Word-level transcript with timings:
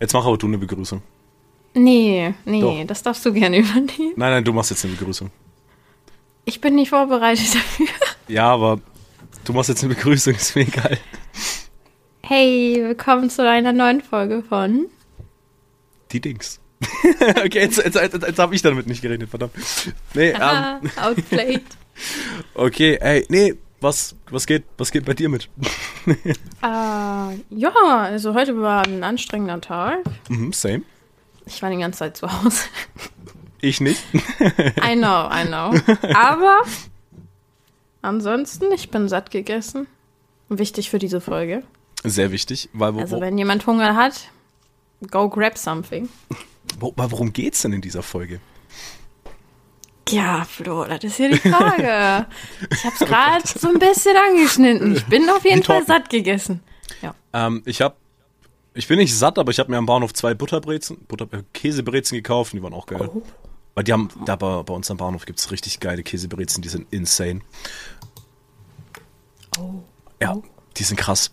Jetzt 0.00 0.12
mach 0.12 0.24
aber 0.26 0.38
du 0.38 0.46
eine 0.46 0.58
Begrüßung. 0.58 1.02
Nee, 1.74 2.34
nee, 2.44 2.60
Doch. 2.60 2.86
das 2.86 3.02
darfst 3.02 3.24
du 3.26 3.32
gerne 3.32 3.58
übernehmen. 3.58 4.14
Nein, 4.16 4.30
nein, 4.30 4.44
du 4.44 4.52
machst 4.52 4.70
jetzt 4.70 4.84
eine 4.84 4.94
Begrüßung. 4.94 5.30
Ich 6.44 6.60
bin 6.60 6.74
nicht 6.76 6.90
vorbereitet 6.90 7.46
dafür. 7.54 7.86
Ja, 8.26 8.46
aber 8.52 8.80
du 9.44 9.52
machst 9.52 9.68
jetzt 9.68 9.84
eine 9.84 9.94
Begrüßung, 9.94 10.34
ist 10.34 10.54
mir 10.56 10.62
egal. 10.62 10.98
Hey, 12.22 12.76
willkommen 12.78 13.30
zu 13.30 13.46
einer 13.48 13.72
neuen 13.72 14.00
Folge 14.02 14.42
von. 14.42 14.86
Die 16.12 16.20
Dings. 16.20 16.60
okay, 17.44 17.60
jetzt, 17.60 17.78
jetzt, 17.78 17.96
jetzt, 17.96 18.22
jetzt 18.22 18.38
habe 18.38 18.54
ich 18.54 18.62
damit 18.62 18.86
nicht 18.86 19.02
geredet, 19.02 19.28
verdammt. 19.28 19.52
Nee, 20.14 20.30
ähm, 20.30 20.40
Ah, 20.40 20.80
outplayed. 21.02 21.62
okay, 22.54 22.96
ey, 23.00 23.26
nee, 23.28 23.54
was, 23.80 24.16
was 24.30 24.46
geht, 24.46 24.64
was 24.76 24.90
geht 24.90 25.04
bei 25.04 25.14
dir 25.14 25.28
mit? 25.28 25.48
Ah, 26.60 27.30
ja, 27.50 27.70
also 27.70 28.34
heute 28.34 28.60
war 28.60 28.84
ein 28.86 29.04
anstrengender 29.04 29.60
Tag. 29.60 29.98
mhm, 30.28 30.52
same. 30.52 30.82
Ich 31.46 31.62
war 31.62 31.70
die 31.70 31.78
ganze 31.78 32.00
Zeit 32.00 32.16
zu 32.16 32.30
Hause. 32.30 32.64
Ich 33.60 33.80
nicht. 33.80 34.02
I 34.12 34.94
know, 34.94 35.28
I 35.32 35.44
know. 35.46 35.74
Aber 36.14 36.60
ansonsten, 38.02 38.70
ich 38.72 38.90
bin 38.90 39.08
satt 39.08 39.30
gegessen. 39.30 39.86
Wichtig 40.48 40.90
für 40.90 40.98
diese 40.98 41.20
Folge. 41.20 41.62
Sehr 42.04 42.30
wichtig, 42.32 42.68
weil 42.72 42.94
wo, 42.94 43.00
Also 43.00 43.20
wenn 43.20 43.36
jemand 43.38 43.66
Hunger 43.66 43.96
hat, 43.96 44.28
go 45.10 45.28
grab 45.28 45.58
something. 45.58 46.08
wo, 46.78 46.92
worum 46.96 47.32
geht's 47.32 47.62
denn 47.62 47.72
in 47.72 47.80
dieser 47.80 48.02
Folge? 48.02 48.40
Ja, 50.10 50.44
Flo, 50.44 50.84
das 50.84 51.04
ist 51.04 51.16
hier 51.16 51.30
die 51.30 51.38
Frage. 51.38 52.26
ich 52.72 52.84
hab's 52.84 52.98
gerade 53.00 53.42
so 53.46 53.68
ein 53.68 53.78
bisschen 53.78 54.16
angeschnitten. 54.16 54.96
Ich 54.96 55.04
bin 55.06 55.28
auf 55.30 55.44
jeden 55.44 55.60
Die 55.60 55.66
Fall 55.66 55.84
Torten. 55.84 55.86
satt 56.02 56.10
gegessen. 56.10 56.60
Ja. 57.02 57.14
Ähm, 57.32 57.62
ich 57.66 57.80
habe, 57.80 57.94
ich 58.74 58.86
bin 58.88 58.98
nicht 58.98 59.14
satt, 59.16 59.38
aber 59.38 59.50
ich 59.50 59.58
habe 59.58 59.70
mir 59.70 59.76
am 59.78 59.86
Bahnhof 59.86 60.12
zwei 60.14 60.34
Butterbrezen, 60.34 60.98
Butter, 61.06 61.26
äh, 61.32 61.42
Käsebrezen 61.52 62.16
gekauft 62.16 62.52
die 62.52 62.62
waren 62.62 62.74
auch 62.74 62.86
geil. 62.86 63.08
Oh. 63.12 63.22
Weil 63.74 63.84
die 63.84 63.92
haben, 63.92 64.08
da 64.24 64.36
bei, 64.36 64.62
bei 64.62 64.74
uns 64.74 64.90
am 64.90 64.96
Bahnhof 64.96 65.24
gibt's 65.26 65.50
richtig 65.50 65.78
geile 65.80 66.02
Käsebrezen, 66.02 66.62
die 66.62 66.68
sind 66.68 66.86
insane. 66.90 67.40
Oh. 69.58 69.82
Ja, 70.20 70.36
die 70.76 70.82
sind 70.84 70.96
krass. 70.98 71.30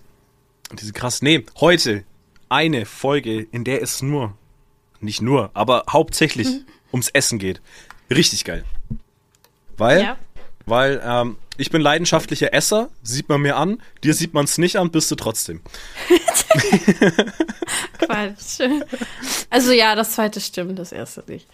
Die 0.74 0.84
sind 0.84 0.94
krass. 0.96 1.22
Nee, 1.22 1.46
heute 1.60 2.04
eine 2.50 2.86
Folge, 2.86 3.42
in 3.42 3.64
der 3.64 3.82
es 3.82 4.02
nur, 4.02 4.34
nicht 5.00 5.22
nur, 5.22 5.50
aber 5.54 5.86
hauptsächlich 5.90 6.48
Mhm. 6.48 6.66
ums 6.94 7.10
Essen 7.10 7.40
geht. 7.40 7.62
Richtig 8.10 8.44
geil. 8.46 8.64
Weil, 9.78 10.02
Ja. 10.02 10.18
weil 10.66 11.02
ähm, 11.04 11.38
ich 11.58 11.70
bin 11.70 11.82
leidenschaftlicher 11.82 12.54
Esser, 12.54 12.90
sieht 13.04 13.30
man 13.30 13.42
mir 13.42 13.56
an. 13.56 13.82
Dir 14.04 14.14
sieht 14.14 14.34
man 14.34 14.46
es 14.46 14.58
nicht 14.58 14.78
an, 14.78 14.92
bist 14.92 15.10
du 15.12 15.16
trotzdem. 15.16 15.62
Quatsch. 18.00 18.60
Also 19.50 19.72
ja, 19.72 19.96
das 19.96 20.12
zweite 20.12 20.40
stimmt, 20.42 20.80
das 20.80 20.92
erste 20.92 21.24
nicht. 21.28 21.48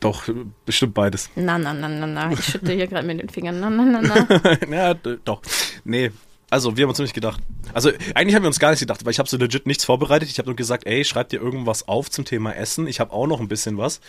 Doch, 0.00 0.24
bestimmt 0.64 0.94
beides. 0.94 1.28
Na, 1.36 1.58
na, 1.58 1.74
na, 1.74 1.88
na, 1.88 2.06
na. 2.06 2.32
Ich 2.32 2.44
schüttle 2.44 2.72
hier 2.74 2.86
gerade 2.86 3.06
mit 3.06 3.20
den 3.20 3.28
Fingern. 3.28 3.60
Na, 3.60 3.68
na, 3.68 3.84
na, 3.84 4.00
na. 4.00 4.58
ja, 4.74 4.94
doch. 4.94 5.42
Nee, 5.84 6.12
also 6.50 6.76
wir 6.76 6.84
haben 6.84 6.90
uns 6.90 6.98
nicht 6.98 7.14
gedacht. 7.14 7.40
Also 7.72 7.90
eigentlich 8.14 8.34
haben 8.34 8.42
wir 8.42 8.48
uns 8.48 8.58
gar 8.60 8.70
nicht 8.70 8.80
gedacht, 8.80 9.04
weil 9.04 9.10
ich 9.12 9.18
habe 9.18 9.28
so 9.28 9.36
legit 9.36 9.66
nichts 9.66 9.84
vorbereitet. 9.84 10.28
Ich 10.28 10.38
habe 10.38 10.48
nur 10.48 10.56
gesagt, 10.56 10.86
ey, 10.86 11.04
schreib 11.04 11.28
dir 11.30 11.40
irgendwas 11.40 11.88
auf 11.88 12.10
zum 12.10 12.24
Thema 12.24 12.54
Essen. 12.54 12.86
Ich 12.86 13.00
habe 13.00 13.12
auch 13.12 13.26
noch 13.26 13.40
ein 13.40 13.48
bisschen 13.48 13.76
was. 13.78 14.00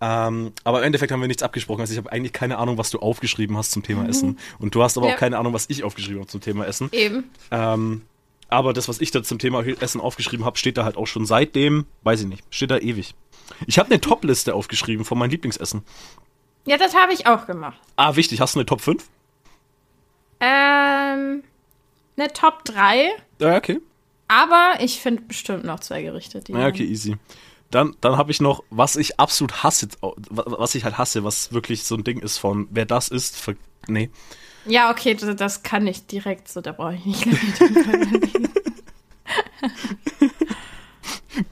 Ähm, 0.00 0.52
aber 0.64 0.78
im 0.78 0.84
Endeffekt 0.84 1.12
haben 1.12 1.20
wir 1.20 1.28
nichts 1.28 1.42
abgesprochen. 1.42 1.80
Also 1.82 1.92
ich 1.92 1.98
habe 1.98 2.10
eigentlich 2.10 2.32
keine 2.32 2.58
Ahnung, 2.58 2.78
was 2.78 2.90
du 2.90 2.98
aufgeschrieben 3.00 3.56
hast 3.56 3.72
zum 3.72 3.82
Thema 3.82 4.08
Essen. 4.08 4.38
Und 4.58 4.74
du 4.74 4.82
hast 4.82 4.96
aber 4.96 5.08
Ja. 5.08 5.14
auch 5.14 5.18
keine 5.18 5.36
Ahnung, 5.38 5.52
was 5.52 5.66
ich 5.68 5.84
aufgeschrieben 5.84 6.20
habe 6.20 6.30
zum 6.30 6.40
Thema 6.40 6.64
Essen. 6.66 6.88
Eben. 6.92 7.24
Ähm, 7.50 8.02
aber 8.48 8.72
das, 8.72 8.88
was 8.88 9.00
ich 9.00 9.10
da 9.10 9.22
zum 9.22 9.38
Thema 9.38 9.62
Essen 9.64 10.00
aufgeschrieben 10.00 10.44
habe, 10.46 10.58
steht 10.58 10.78
da 10.78 10.84
halt 10.84 10.96
auch 10.96 11.06
schon 11.06 11.26
seitdem, 11.26 11.86
weiß 12.02 12.22
ich 12.22 12.26
nicht, 12.26 12.42
steht 12.50 12.70
da 12.70 12.78
ewig. 12.78 13.14
Ich 13.66 13.78
habe 13.78 13.90
eine 13.90 14.00
Top-Liste 14.00 14.54
aufgeschrieben 14.54 15.04
von 15.04 15.18
meinem 15.18 15.30
Lieblingsessen. 15.30 15.82
Ja, 16.66 16.76
das 16.76 16.94
habe 16.94 17.12
ich 17.12 17.26
auch 17.26 17.46
gemacht. 17.46 17.78
Ah, 17.96 18.16
wichtig, 18.16 18.40
hast 18.40 18.54
du 18.54 18.58
eine 18.60 18.66
Top 18.66 18.80
5? 18.80 19.04
Ähm, 20.40 21.42
eine 22.20 22.32
Top 22.32 22.64
3. 22.64 23.10
Ja, 23.40 23.56
okay. 23.56 23.80
Aber 24.28 24.74
ich 24.80 25.00
finde 25.00 25.22
bestimmt 25.22 25.64
noch 25.64 25.80
zwei 25.80 26.02
Gerichte, 26.02 26.40
die. 26.40 26.52
Ja, 26.52 26.68
okay, 26.68 26.84
easy. 26.84 27.16
Dann, 27.70 27.96
dann 28.00 28.16
habe 28.16 28.30
ich 28.30 28.40
noch, 28.40 28.64
was 28.70 28.96
ich 28.96 29.18
absolut 29.20 29.62
hasse, 29.62 29.88
was 30.00 30.74
ich 30.74 30.84
halt 30.84 30.98
hasse, 30.98 31.24
was 31.24 31.52
wirklich 31.52 31.84
so 31.84 31.94
ein 31.96 32.04
Ding 32.04 32.20
ist 32.20 32.38
von, 32.38 32.68
wer 32.70 32.84
das 32.84 33.08
ist, 33.08 33.36
ver 33.36 33.54
nee. 33.86 34.10
Ja, 34.66 34.90
okay, 34.90 35.14
das, 35.14 35.34
das 35.36 35.62
kann 35.62 35.86
ich 35.86 36.06
direkt 36.06 36.48
so, 36.48 36.60
da 36.60 36.72
brauche 36.72 36.94
ich 36.94 37.06
nicht 37.06 37.26
lange 37.26 37.38
drüber 37.58 37.80
überlegen. 37.80 38.48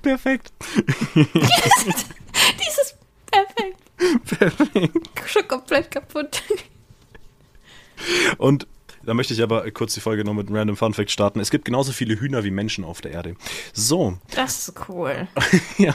Perfekt. 0.03 0.53
Dieses 1.15 2.97
perfekt. 3.31 3.79
Perfekt. 4.39 5.11
Schon 5.27 5.49
komplett 5.49 5.91
kaputt. 5.91 6.43
Und 8.39 8.67
da 9.09 9.15
möchte 9.15 9.33
ich 9.33 9.43
aber 9.43 9.69
kurz 9.71 9.95
die 9.95 10.01
Folge 10.01 10.23
noch 10.23 10.35
mit 10.35 10.49
einem 10.49 10.57
Random 10.57 10.77
Fun 10.77 10.93
Fact 10.93 11.11
starten. 11.11 11.41
Es 11.41 11.51
gibt 11.51 11.65
genauso 11.65 11.93
viele 11.93 12.21
Hühner 12.21 12.45
wie 12.45 12.51
Menschen 12.51 12.85
auf 12.85 13.01
der 13.01 13.13
Erde. 13.13 13.37
So, 13.73 14.19
Das 14.35 14.69
ist 14.69 14.75
cool. 14.89 15.27
ja. 15.79 15.95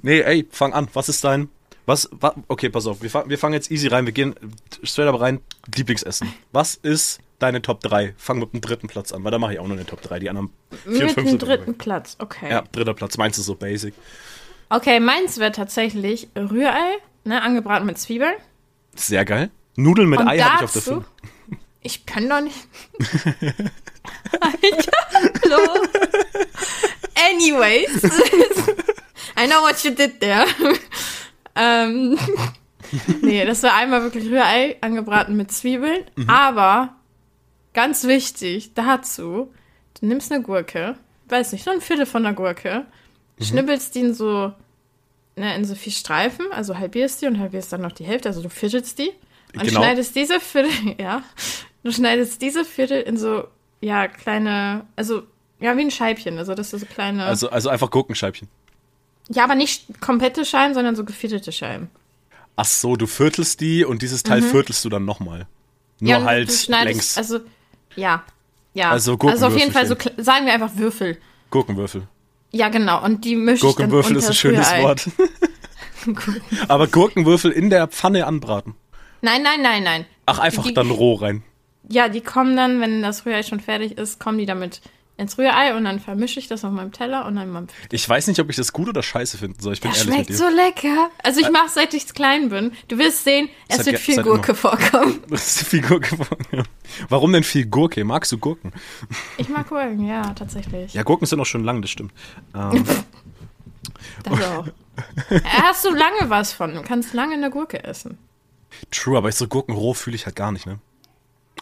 Nee, 0.00 0.20
ey, 0.20 0.48
fang 0.50 0.72
an. 0.72 0.88
Was 0.94 1.10
ist 1.10 1.22
dein, 1.22 1.50
was, 1.84 2.08
wa, 2.12 2.34
okay, 2.48 2.70
pass 2.70 2.86
auf, 2.86 3.02
wir, 3.02 3.10
fang, 3.10 3.28
wir 3.28 3.36
fangen 3.36 3.52
jetzt 3.52 3.70
easy 3.70 3.88
rein. 3.88 4.06
Wir 4.06 4.14
gehen 4.14 4.34
straight 4.82 5.06
up 5.06 5.20
rein. 5.20 5.42
Lieblingsessen. 5.76 6.32
Was 6.50 6.76
ist 6.76 7.20
deine 7.40 7.60
Top 7.60 7.82
3? 7.82 8.14
Fang 8.16 8.38
mit 8.38 8.54
dem 8.54 8.62
dritten 8.62 8.88
Platz 8.88 9.12
an, 9.12 9.22
weil 9.22 9.30
da 9.30 9.38
mache 9.38 9.52
ich 9.52 9.58
auch 9.58 9.68
noch 9.68 9.76
eine 9.76 9.84
Top 9.84 10.00
3. 10.00 10.18
Die 10.18 10.30
anderen 10.30 10.48
vier 10.88 11.04
Mit 11.04 11.16
dem 11.18 11.38
dritten 11.38 11.76
Platz, 11.76 12.16
okay. 12.20 12.50
Ja, 12.50 12.62
dritter 12.72 12.94
Platz. 12.94 13.18
Meinst 13.18 13.38
du 13.38 13.42
so 13.42 13.54
basic? 13.54 13.92
Okay, 14.70 14.98
meins 14.98 15.38
wäre 15.38 15.52
tatsächlich 15.52 16.28
Rührei, 16.34 16.96
ne, 17.24 17.42
angebraten 17.42 17.84
mit 17.84 17.98
Zwiebeln. 17.98 18.34
Sehr 18.94 19.26
geil. 19.26 19.50
Nudeln 19.76 20.08
mit 20.08 20.20
Und 20.20 20.28
Ei 20.28 20.38
habe 20.38 20.56
ich 20.56 20.64
auf 20.64 20.72
der 20.72 20.82
dazu, 20.82 20.94
5. 20.94 21.06
ich 21.82 22.06
kann 22.06 22.28
doch 22.28 22.40
nicht. 22.40 22.56
Alter, 24.40 24.92
hallo. 25.44 25.86
Anyways. 27.30 28.04
I 29.38 29.46
know 29.46 29.62
what 29.62 29.82
you 29.84 29.90
did 29.90 30.20
there. 30.20 30.46
ähm, 31.56 32.18
nee, 33.22 33.44
das 33.44 33.62
war 33.62 33.74
einmal 33.74 34.02
wirklich 34.02 34.24
Rührei, 34.26 34.76
angebraten 34.80 35.36
mit 35.36 35.52
Zwiebeln. 35.52 36.04
Mhm. 36.16 36.28
Aber, 36.30 36.96
ganz 37.74 38.04
wichtig, 38.04 38.74
dazu, 38.74 39.52
du 40.00 40.06
nimmst 40.06 40.32
eine 40.32 40.42
Gurke, 40.42 40.96
weiß 41.28 41.52
nicht, 41.52 41.64
so 41.64 41.70
ein 41.70 41.80
Viertel 41.80 42.06
von 42.06 42.24
einer 42.26 42.34
Gurke, 42.34 42.86
Mhm. 43.38 43.44
schnibbelst 43.44 43.94
die 43.94 44.00
in 44.00 44.12
so, 44.14 44.52
ne, 45.36 45.54
in 45.56 45.64
so 45.64 45.74
vier 45.74 45.92
Streifen, 45.92 46.46
also 46.52 46.76
halbierst 46.76 47.22
die 47.22 47.26
und 47.26 47.38
halbierst 47.38 47.72
dann 47.72 47.80
noch 47.80 47.92
die 47.92 48.04
Hälfte, 48.04 48.28
also 48.28 48.42
du 48.42 48.50
viertelst 48.50 48.98
die. 48.98 49.10
Und 49.54 49.62
Genau. 49.64 49.80
schneidest 49.80 50.14
diese 50.14 50.40
Viertel, 50.40 50.70
ja, 51.00 51.22
du 51.82 51.92
schneidest 51.92 52.40
diese 52.42 52.64
Viertel 52.64 53.00
in 53.02 53.16
so, 53.16 53.44
ja, 53.80 54.08
kleine, 54.08 54.86
also, 54.96 55.22
ja, 55.60 55.76
wie 55.76 55.82
ein 55.82 55.90
Scheibchen, 55.90 56.38
also 56.38 56.54
das 56.54 56.72
ist 56.72 56.80
so 56.80 56.86
kleine, 56.86 57.24
Also, 57.24 57.50
also 57.50 57.68
einfach 57.68 57.90
Gurkenscheibchen. 57.90 58.48
ja, 59.28 59.44
aber 59.44 59.54
nicht 59.54 60.00
komplette 60.00 60.44
Scheiben, 60.44 60.74
sondern 60.74 60.96
so 60.96 61.04
geviertelte 61.04 61.52
Scheiben. 61.52 61.90
Ach 62.56 62.64
so, 62.66 62.96
du 62.96 63.06
viertelst 63.06 63.60
die 63.60 63.84
und 63.84 64.02
dieses 64.02 64.22
Teil 64.22 64.42
viertelst 64.42 64.84
du 64.84 64.88
dann 64.90 65.04
nochmal. 65.04 65.46
Nur 66.00 66.00
Mhm. 66.00 66.08
ja, 66.08 66.24
halt 66.24 66.68
längs. 66.68 67.16
also, 67.16 67.40
ja, 67.96 68.22
ja. 68.74 68.90
Also 68.90 69.16
Also 69.26 69.46
auf 69.46 69.56
jeden 69.56 69.72
Fall 69.72 69.86
so, 69.86 69.96
sagen 70.18 70.46
wir 70.46 70.52
einfach 70.52 70.72
Würfel. 70.76 71.18
Gurkenwürfel. 71.50 72.06
Ja, 72.52 72.68
genau, 72.68 73.02
und 73.04 73.24
die 73.24 73.36
mische 73.36 73.66
ich 73.66 73.74
dann 73.76 73.90
Gurkenwürfel 73.90 74.16
ist 74.16 74.28
ein 74.28 74.34
schönes 74.34 74.68
Rührei. 74.70 74.82
Wort. 74.82 75.08
Aber 76.68 76.86
Gurkenwürfel 76.86 77.50
in 77.50 77.70
der 77.70 77.86
Pfanne 77.88 78.26
anbraten. 78.26 78.74
Nein, 79.22 79.42
nein, 79.42 79.60
nein, 79.62 79.82
nein. 79.82 80.06
Ach, 80.26 80.38
einfach 80.38 80.64
Die- 80.64 80.74
dann 80.74 80.90
roh 80.90 81.14
rein. 81.14 81.42
Ja, 81.90 82.08
die 82.08 82.20
kommen 82.20 82.56
dann, 82.56 82.80
wenn 82.80 83.02
das 83.02 83.26
Rührei 83.26 83.42
schon 83.42 83.60
fertig 83.60 83.98
ist, 83.98 84.20
kommen 84.20 84.38
die 84.38 84.46
damit 84.46 84.80
ins 85.16 85.36
Rührei 85.36 85.76
und 85.76 85.84
dann 85.84 86.00
vermische 86.00 86.38
ich 86.40 86.48
das 86.48 86.64
auf 86.64 86.72
meinem 86.72 86.92
Teller 86.92 87.26
und 87.26 87.36
dann 87.36 87.50
meinem 87.50 87.66
Ich 87.92 88.08
weiß 88.08 88.26
nicht, 88.28 88.40
ob 88.40 88.48
ich 88.48 88.56
das 88.56 88.72
gut 88.72 88.88
oder 88.88 89.02
scheiße 89.02 89.36
finden 89.36 89.60
soll. 89.60 89.74
Ich 89.74 89.82
bin 89.82 89.90
Das 89.90 89.98
ehrlich 90.06 90.16
mit 90.16 90.26
schmeckt 90.28 90.30
dir. 90.30 90.36
so 90.36 90.48
lecker. 90.88 91.10
Also 91.22 91.40
ich 91.40 91.50
mache 91.50 91.68
seit 91.68 91.92
ich 91.92 92.06
klein 92.14 92.48
bin. 92.48 92.72
Du 92.88 92.96
wirst 92.96 93.24
sehen, 93.24 93.50
es 93.68 93.76
Seit 93.78 93.86
wird 93.86 93.98
viel 93.98 94.14
seit 94.14 94.24
Gurke 94.24 94.54
vorkommen. 94.54 95.20
Das 95.28 95.60
ist 95.60 95.68
viel 95.68 95.82
Gurke. 95.82 96.16
Ja. 96.52 96.62
Warum 97.10 97.32
denn 97.34 97.44
viel 97.44 97.66
Gurke? 97.66 98.02
Magst 98.04 98.32
du 98.32 98.38
Gurken? 98.38 98.72
Ich 99.36 99.50
mag 99.50 99.68
Gurken, 99.68 100.06
ja, 100.06 100.22
tatsächlich. 100.32 100.94
Ja, 100.94 101.02
Gurken 101.02 101.26
sind 101.26 101.38
noch 101.38 101.44
schon 101.44 101.64
lang, 101.64 101.82
das 101.82 101.90
stimmt. 101.90 102.12
Ähm, 102.54 102.84
Das 104.22 104.40
auch. 104.42 104.66
Äh, 105.30 105.40
Hast 105.44 105.84
du 105.84 105.90
lange 105.90 106.28
was 106.30 106.52
von? 106.52 106.74
Du 106.74 106.82
kannst 106.82 107.12
lange 107.14 107.34
eine 107.34 107.50
Gurke 107.50 107.84
essen. 107.84 108.16
true, 108.90 109.18
aber 109.18 109.30
so 109.32 109.46
Gurken 109.48 109.74
roh 109.74 109.92
fühle 109.94 110.16
ich 110.16 110.24
halt 110.26 110.36
gar 110.36 110.52
nicht, 110.52 110.66
ne? 110.66 110.78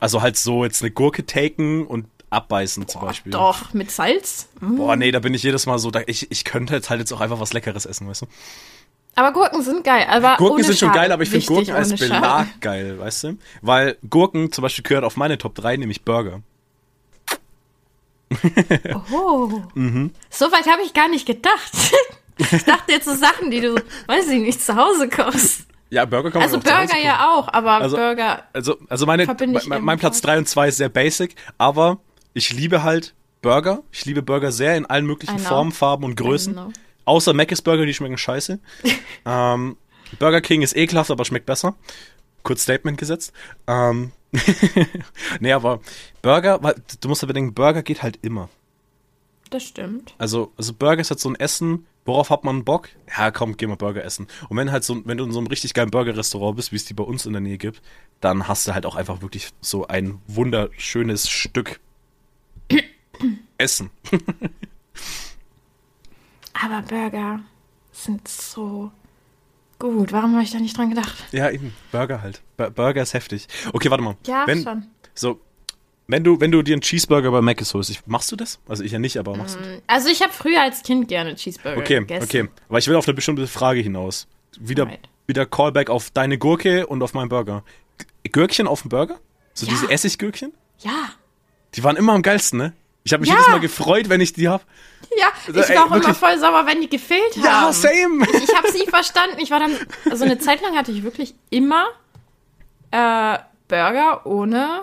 Also 0.01 0.23
halt 0.23 0.37
so 0.37 0.65
jetzt 0.65 0.83
eine 0.83 0.91
Gurke 0.91 1.27
taken 1.27 1.87
und 1.87 2.07
abbeißen 2.31 2.87
zum 2.89 3.01
Beispiel. 3.01 3.33
Doch, 3.33 3.73
mit 3.73 3.91
Salz. 3.91 4.49
Mm. 4.61 4.77
Boah, 4.77 4.97
nee, 4.97 5.11
da 5.11 5.19
bin 5.19 5.35
ich 5.35 5.43
jedes 5.43 5.67
Mal 5.67 5.79
so, 5.79 5.91
da, 5.91 6.03
ich, 6.07 6.31
ich 6.31 6.45
könnte 6.45 6.75
jetzt 6.75 6.91
halt 6.91 7.01
jetzt 7.01 7.13
auch 7.13 7.21
einfach 7.21 7.41
was 7.41 7.53
Leckeres 7.53 7.87
essen, 7.87 8.07
weißt 8.09 8.23
du? 8.23 8.27
Aber 9.15 9.33
Gurken 9.33 9.63
sind 9.63 9.83
geil. 9.83 10.07
Aber 10.09 10.37
Gurken 10.37 10.63
sind 10.63 10.79
schon 10.79 10.91
Schale. 10.91 11.01
geil, 11.01 11.13
aber 11.13 11.23
ich 11.25 11.31
finde 11.31 11.47
Gurken 11.47 11.75
als. 11.75 11.95
Belag 11.97 12.61
geil, 12.61 13.01
weißt 13.01 13.25
du? 13.25 13.39
Weil 13.63 13.97
Gurken 14.09 14.53
zum 14.53 14.63
Beispiel 14.63 14.85
gehört 14.85 15.05
auf 15.05 15.17
meine 15.17 15.39
Top 15.39 15.55
3, 15.55 15.77
nämlich 15.77 16.03
Burger. 16.05 16.43
Oh. 19.11 19.63
Mhm. 19.75 20.11
So 20.29 20.53
weit 20.53 20.67
habe 20.67 20.83
ich 20.83 20.93
gar 20.95 21.09
nicht 21.09 21.27
gedacht. 21.27 21.73
Ich 22.41 22.63
dachte 22.63 22.93
jetzt 22.93 23.07
so 23.07 23.17
Sachen, 23.17 23.51
die 23.51 23.61
du, 23.61 23.75
weiß 24.07 24.29
ich 24.29 24.41
nicht, 24.41 24.63
zu 24.63 24.77
Hause 24.77 25.09
kochst. 25.09 25.65
Ja, 25.91 26.05
Burger 26.05 26.31
kann 26.31 26.41
man 26.41 26.49
Also 26.49 26.59
auch 26.59 26.63
Burger 26.63 26.87
kochen. 26.87 27.03
ja 27.03 27.33
auch, 27.35 27.49
aber 27.53 27.73
Also- 27.73 27.97
Burger. 27.97 28.43
Also, 28.53 28.77
also 28.89 29.07
meine, 29.07 29.27
mein, 29.27 29.37
Platz 29.99 30.19
ebenfalls. 30.19 30.21
3 30.21 30.39
und 30.39 30.49
2 30.49 30.69
ist 30.69 30.77
sehr 30.77 30.89
basic, 30.89 31.35
aber 31.57 31.99
ich 32.35 32.53
liebe 32.53 32.83
halt 32.83 33.15
Burger. 33.41 33.83
Ich 33.93 34.05
liebe 34.05 34.23
Burger 34.23 34.53
sehr 34.53 34.77
in 34.77 34.85
allen 34.87 35.07
möglichen. 35.07 35.39
Formen, 35.39 35.73
Farben 35.73 36.05
und 36.05 36.17
Größen. 36.17 36.59
Außer 37.05 37.33
Mc's 37.33 37.63
Burger, 37.63 37.87
die 37.87 37.95
schmecken 37.95 38.19
scheiße. 38.19 38.59
ähm, 39.27 39.77
Burger 40.19 40.41
King 40.41 40.63
ist 40.63 40.77
ekelhaft, 40.77 41.11
aber 41.11 41.25
schmeckt 41.25 41.47
besser. 41.47 41.75
Kurz 42.43 42.63
Statement 42.63 42.99
gesetzt. 42.99 43.33
Ähm, 43.67 44.13
nee, 45.41 45.53
aber 45.53 45.81
Burger, 46.23 46.63
weil 46.63 46.75
du 47.01 47.09
musst 47.09 47.23
ja 47.23 47.27
bedenken, 47.29 47.55
Burger 47.55 47.83
geht 47.83 48.03
halt 48.03 48.19
immer. 48.23 48.49
Das 49.51 49.63
stimmt. 49.65 50.15
Also, 50.19 50.53
also 50.59 50.75
Burger 50.75 51.01
ist 51.01 51.11
halt 51.11 51.21
so 51.21 51.31
ein 51.31 51.35
Essen, 51.37 51.87
worauf 52.09 52.31
hat 52.31 52.43
man 52.43 52.65
Bock? 52.65 52.89
Ja, 53.17 53.31
komm, 53.31 53.57
geh 53.57 53.67
mal 53.69 53.77
Burger 53.77 54.03
essen. 54.03 54.27
Und 54.49 54.57
wenn 54.57 54.73
halt 54.73 54.83
so, 54.83 55.01
wenn 55.07 55.17
du 55.19 55.25
in 55.25 55.33
so 55.33 55.39
einem 55.39 55.47
richtig 55.47 55.75
geilen 55.75 55.91
Burger-Restaurant 55.91 56.57
bist, 56.57 56.73
wie 56.73 56.77
es 56.77 56.85
die 56.85 56.95
bei 56.95 57.05
uns 57.05 57.25
in 57.27 57.33
der 57.33 57.41
Nähe 57.41 57.59
gibt, 57.59 57.81
dann 58.21 58.49
hast 58.49 58.67
du 58.67 58.75
halt 58.75 58.85
auch 58.87 58.97
einfach 58.97 59.23
wirklich 59.23 59.51
so 59.61 59.87
ein 59.87 60.21
wunderschönes 60.27 61.29
Stück 61.31 61.79
Essen. 63.59 63.91
Aber 66.61 66.83
Burger 66.83 67.41
sind 67.93 68.27
so 68.27 68.91
gut. 69.79 70.13
Warum 70.13 70.33
habe 70.35 70.43
ich 70.43 70.51
da 70.51 70.59
nicht 70.59 70.77
dran 70.77 70.91
gedacht? 70.91 71.15
Ja, 71.33 71.51
eben, 71.51 71.73
Burger 71.93 72.21
halt. 72.23 72.43
Bu- 72.57 72.71
Burger 72.71 73.03
ist 73.03 73.15
heftig. 73.15 73.47
Okay, 73.73 73.91
warte 73.91 74.03
mal. 74.03 74.17
Ja, 74.27 74.45
wenn, 74.47 74.63
schon. 74.63 74.87
So, 75.15 75.41
wenn 76.09 76.25
du, 76.25 76.41
wenn 76.41 76.51
du 76.51 76.63
dir 76.63 76.73
einen 76.75 76.81
Cheeseburger 76.81 77.31
bei 77.31 77.43
Mc's 77.43 77.75
holst, 77.75 77.91
ich, 77.91 78.01
machst 78.07 78.33
du 78.33 78.37
das? 78.37 78.59
Also 78.67 78.83
ich 78.83 78.93
ja 78.93 78.99
nicht, 78.99 79.19
aber 79.19 79.37
machst 79.37 79.57
du? 79.57 79.83
Also 79.87 80.09
ich 80.09 80.23
habe 80.23 80.33
früher 80.33 80.63
als 80.63 80.83
Kind 80.83 81.07
gerne 81.09 81.35
Cheeseburger 81.37 81.79
Okay, 81.79 81.99
gegessen. 82.01 82.25
okay. 82.25 82.49
Aber 82.69 82.79
ich 82.79 82.89
will 82.89 82.97
auf 82.97 83.07
eine 83.07 83.15
bestimmte 83.15 83.47
Frage 83.47 83.81
hinaus. 83.81 84.27
Wieder, 84.59 84.89
wieder 85.27 85.45
Callback 85.47 85.91
auf 85.91 86.11
deine 86.11 86.39
Gurke 86.39 86.87
und 86.87 87.03
auf 87.03 87.13
meinen 87.15 87.29
Burger. 87.29 87.63
Gürkchen 88.33 88.67
auf 88.67 88.81
dem 88.83 88.89
Burger? 88.89 89.19
So 89.53 89.67
Ja. 89.67 89.73
diese 89.73 89.91
Essiggürkchen? 89.91 90.53
Ja. 90.81 91.11
Die 91.75 91.85
waren 91.85 91.97
immer 91.97 92.15
am 92.15 92.23
geilsten, 92.23 92.59
ne? 92.59 92.73
Ich 93.05 93.13
habe 93.13 93.21
mich 93.21 93.29
Ja. 93.31 93.37
jedes 93.37 93.49
Mal 93.49 93.61
gefreut, 93.61 94.09
wenn 94.09 94.21
ich 94.21 94.33
die 94.33 94.49
hab. 94.49 94.65
Ja, 95.19 95.29
ich 95.47 95.55
war 95.55 95.69
ey, 95.71 95.77
auch 95.79 95.87
immer 95.87 95.95
wirklich. 95.97 96.17
voll 96.17 96.39
sauer, 96.39 96.67
wenn 96.67 96.81
die 96.81 96.89
gefehlt 96.89 97.37
haben. 97.37 97.45
Ja, 97.45 97.73
same. 97.73 98.27
Ich 98.43 98.55
habe 98.55 98.69
es 98.69 98.75
nie 98.75 98.87
verstanden. 98.87 99.37
Ich 99.39 99.51
war 99.51 99.61
dann, 99.61 99.71
also 100.11 100.25
eine 100.25 100.39
Zeit 100.39 100.61
lang 100.63 100.77
hatte 100.77 100.91
ich 100.93 101.03
wirklich 101.03 101.35
immer 101.51 101.87
äh, 102.91 103.39
Burger 103.69 104.27
ohne 104.27 104.83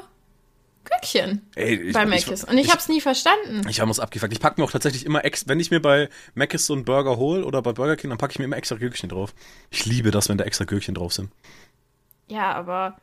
Gürkchen 0.85 1.41
Ey, 1.55 1.75
ich, 1.75 1.93
bei 1.93 2.03
ich, 2.03 2.27
Mc's. 2.27 2.43
Und 2.43 2.57
ich, 2.57 2.65
ich, 2.65 2.71
habe 2.71 2.79
es 2.79 2.87
nie 2.87 3.01
verstanden. 3.01 3.67
ich 3.69 3.79
habe 3.79 3.89
uns 3.89 3.99
abgefuckt. 3.99 4.31
Ich 4.31 4.39
packe 4.39 4.59
mir 4.59 4.65
auch 4.65 4.71
tatsächlich 4.71 5.05
immer 5.05 5.25
ex, 5.25 5.47
wenn 5.47 5.59
ich 5.59 5.71
mir 5.71 5.81
bei 5.81 6.09
Mc's 6.35 6.65
so 6.65 6.73
einen 6.73 6.85
Burger 6.85 7.17
hole 7.17 7.43
oder 7.45 7.61
bei 7.61 7.73
Burger 7.73 7.95
King, 7.95 8.09
dann 8.09 8.17
packe 8.17 8.31
ich 8.31 8.39
mir 8.39 8.45
immer 8.45 8.57
extra 8.57 8.77
Gürkchen 8.77 9.09
drauf. 9.09 9.33
Ich 9.69 9.85
liebe 9.85 10.11
das, 10.11 10.29
wenn 10.29 10.37
da 10.37 10.45
extra 10.45 10.65
Gürkchen 10.65 10.95
drauf 10.95 11.13
sind. 11.13 11.31
Ja, 12.27 12.53
aber. 12.53 12.97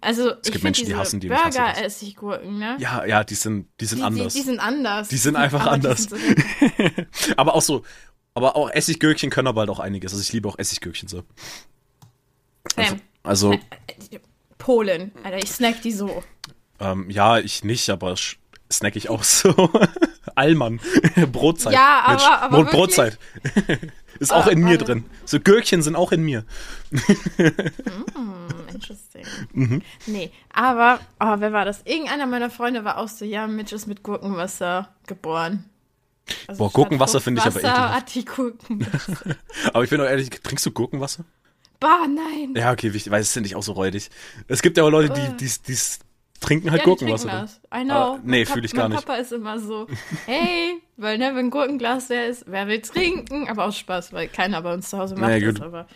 Also, 0.00 0.30
ich 0.30 0.42
gibt 0.42 0.54
finde 0.54 0.64
Menschen, 0.66 0.86
die 0.86 0.94
hassen 0.94 1.18
die 1.18 1.26
ich 1.26 1.32
das. 1.32 1.54
Burger-Essiggurken, 1.56 2.58
ne? 2.58 2.76
Ja, 2.78 3.04
ja, 3.04 3.24
die 3.24 3.34
sind, 3.34 3.66
die 3.80 3.86
sind 3.86 3.98
die, 3.98 4.04
anders. 4.04 4.32
Die, 4.34 4.38
die 4.38 4.44
sind 4.44 4.60
anders. 4.60 5.08
Die 5.08 5.16
sind 5.16 5.34
einfach 5.34 5.60
Aber 5.62 5.72
anders. 5.72 6.04
sind 6.04 6.20
so 7.12 7.32
aber 7.36 7.54
auch 7.56 7.62
so, 7.62 7.82
aber 8.34 8.54
auch 8.54 8.70
Essiggürkchen 8.70 9.30
können 9.30 9.48
aber 9.48 9.62
halt 9.62 9.70
auch 9.70 9.80
einiges. 9.80 10.12
Also 10.12 10.22
ich 10.22 10.32
liebe 10.32 10.48
auch 10.48 10.58
Essiggürkchen 10.58 11.08
so. 11.08 11.24
Sam, 12.76 13.00
Also, 13.24 13.58
Polen. 14.62 15.12
Alter, 15.24 15.38
ich 15.38 15.50
snack 15.50 15.82
die 15.82 15.92
so. 15.92 16.22
ähm, 16.80 17.10
ja, 17.10 17.38
ich 17.38 17.64
nicht, 17.64 17.88
aber 17.90 18.14
snack 18.70 18.96
ich 18.96 19.08
auch 19.10 19.22
so. 19.40 19.70
Allmann. 20.34 20.80
Brotzeit. 21.32 21.72
Ja, 21.74 22.00
aber- 22.04 22.10
Mensch, 22.12 22.24
aber 22.24 22.56
Mond 22.58 22.70
Brotzeit. 22.70 23.18
Ist 24.18 24.32
auch 24.32 24.46
Ah, 24.46 24.50
in 24.50 24.60
mir 24.60 24.72
warte. 24.72 24.84
drin. 24.84 25.04
So 25.24 25.40
Gürkchen 25.40 25.82
sind 25.82 25.96
auch 25.96 26.12
in 26.12 26.22
mir. 26.22 26.44
Hm, 27.36 28.46
interesting. 28.72 29.24
Mhm. 29.52 29.82
Nee, 30.06 30.30
aber, 30.52 31.00
oh, 31.18 31.34
wer 31.38 31.52
war 31.52 31.64
das? 31.64 31.82
Irgendeiner 31.84 32.26
meiner 32.26 32.50
Freunde 32.50 32.84
war 32.84 32.98
auch 32.98 33.08
so, 33.08 33.24
ja, 33.24 33.46
Mitch 33.46 33.74
ist 33.74 33.86
mit 33.86 34.02
Gurkenwasser 34.02 34.88
geboren. 35.06 35.64
Also 36.46 36.58
Boah, 36.62 36.70
Gurkenwasser 36.70 37.20
finde 37.20 37.40
ich 37.40 37.46
aber 37.46 37.58
ekelhaft. 37.58 37.94
hat 37.94 38.14
die 38.14 38.24
Gurken. 38.24 38.86
Aber 39.72 39.82
ich 39.84 39.90
bin 39.90 40.00
auch 40.00 40.04
ehrlich, 40.04 40.30
trinkst 40.30 40.64
du 40.66 40.70
Gurkenwasser? 40.70 41.24
Bah, 41.82 42.06
nein. 42.08 42.54
Ja, 42.56 42.72
okay, 42.72 42.92
wichtig, 42.94 43.10
weil 43.12 43.20
es 43.20 43.32
finde 43.32 43.48
ich 43.48 43.56
auch 43.56 43.62
so 43.62 43.72
räudig. 43.72 44.08
Es 44.48 44.62
gibt 44.62 44.76
ja 44.76 44.84
auch 44.84 44.90
Leute, 44.90 45.12
Äh. 45.12 45.30
die 45.30 45.36
die's, 45.38 45.60
die's 45.62 45.98
trinken 46.40 46.70
halt 46.70 46.80
Ja, 46.80 46.84
die 46.84 46.90
Gurkenwasser. 46.90 47.28
trinken 47.28 47.46
das. 47.70 47.80
I 47.80 47.84
know. 47.84 47.92
Aber 47.94 48.18
nee, 48.24 48.38
Mein 48.38 48.46
fühl 48.46 48.54
Pap- 48.62 48.64
ich 48.64 48.72
gar 48.72 48.88
mein 48.88 48.96
nicht. 48.96 49.06
Papa 49.06 49.18
ist 49.18 49.32
immer 49.32 49.58
so, 49.60 49.86
hey, 50.26 50.80
weil 50.96 51.18
ne, 51.18 51.32
wenn 51.34 51.50
Gurkenglas 51.50 52.08
leer 52.08 52.28
ist, 52.28 52.44
wer 52.46 52.66
will 52.68 52.80
trinken? 52.80 53.48
Aber 53.48 53.64
aus 53.66 53.76
Spaß, 53.78 54.12
weil 54.12 54.28
keiner 54.28 54.62
bei 54.62 54.72
uns 54.74 54.88
zu 54.90 54.98
Hause 54.98 55.14
macht 55.14 55.24
Naja, 55.30 55.46
das. 55.46 55.54
gut. 55.56 55.62
Aber 55.62 55.86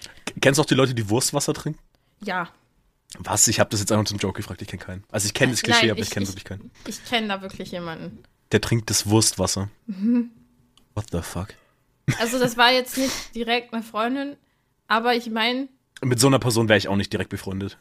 Kennst 0.41 0.59
du 0.59 0.63
auch 0.63 0.67
die 0.67 0.75
Leute, 0.75 0.95
die 0.95 1.09
Wurstwasser 1.09 1.55
trinken? 1.55 1.81
ja, 2.23 2.49
Was? 3.21 3.47
Ich 3.49 3.61
habe 3.61 3.71
das 3.71 3.81
jetzt 3.81 3.93
einfach 3.93 4.05
zum 4.07 4.19
Joke 4.19 4.37
gefragt, 4.37 4.61
ich 4.63 4.69
kenne 4.69 4.83
keinen. 4.83 5.05
Also 5.11 5.27
ich 5.27 5.33
kenne 5.35 5.53
das 5.53 5.63
Klischee, 5.63 5.83
Nein, 5.87 5.91
aber 5.93 6.01
ich, 6.01 6.07
ich- 6.09 6.11
kenne 6.13 6.25
ich- 6.25 6.31
wirklich 6.31 6.45
keinen. 6.45 6.71
ich 6.87 7.05
kenne 7.05 7.29
da 7.29 7.41
wirklich 7.43 7.71
jemanden. 7.71 8.19
Der 8.53 8.61
trinkt 8.61 8.91
das 8.91 9.07
Wurstwasser. 9.09 9.69
Mhm. 9.87 10.31
What 10.95 11.07
the 11.13 11.23
fuck? 11.23 11.49
Also 12.21 12.39
das 12.39 12.57
war 12.57 12.73
jetzt 12.73 12.97
nicht 12.99 13.35
direkt 13.35 13.73
eine 13.75 13.83
Freundin, 13.83 14.37
aber 14.87 15.15
ich 15.15 15.29
meine, 15.31 15.69
Mit 16.03 16.21
so 16.21 16.27
einer 16.27 16.39
Person 16.39 16.69
wäre 16.69 16.77
ich 16.77 16.89
auch 16.89 16.97
nicht 16.97 17.13
direkt 17.13 17.31
befreundet. 17.31 17.79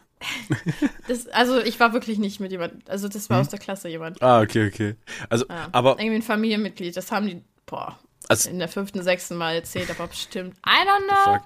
das, 1.08 1.28
also 1.28 1.60
ich 1.60 1.80
war 1.80 1.92
wirklich 1.94 2.18
nicht 2.18 2.40
mit 2.40 2.52
jemandem, 2.52 2.80
also 2.88 3.08
das 3.10 3.24
Hm? 3.24 3.30
war 3.30 3.42
aus 3.42 3.50
der 3.50 3.60
Klasse 3.60 3.90
jemand. 3.90 4.22
Ah, 4.22 4.42
okay, 4.42 4.68
okay. 4.68 4.96
Also, 5.30 5.46
Ja. 5.50 5.68
aber, 5.74 6.00
Irgendwie 6.00 6.16
ein 6.18 6.22
Familienmitglied, 6.22 6.96
das 6.96 7.12
haben 7.12 7.28
die, 7.28 7.42
boah, 7.66 8.00
also, 8.30 8.50
in 8.50 8.60
der 8.60 8.70
fünften, 8.70 9.04
sechsten 9.04 9.36
Mal 9.36 9.56
erzählt, 9.56 9.90
aber 9.92 10.08
bestimmt. 10.08 10.56
I 10.66 10.88
don't 10.88 11.08
know. 11.08 11.38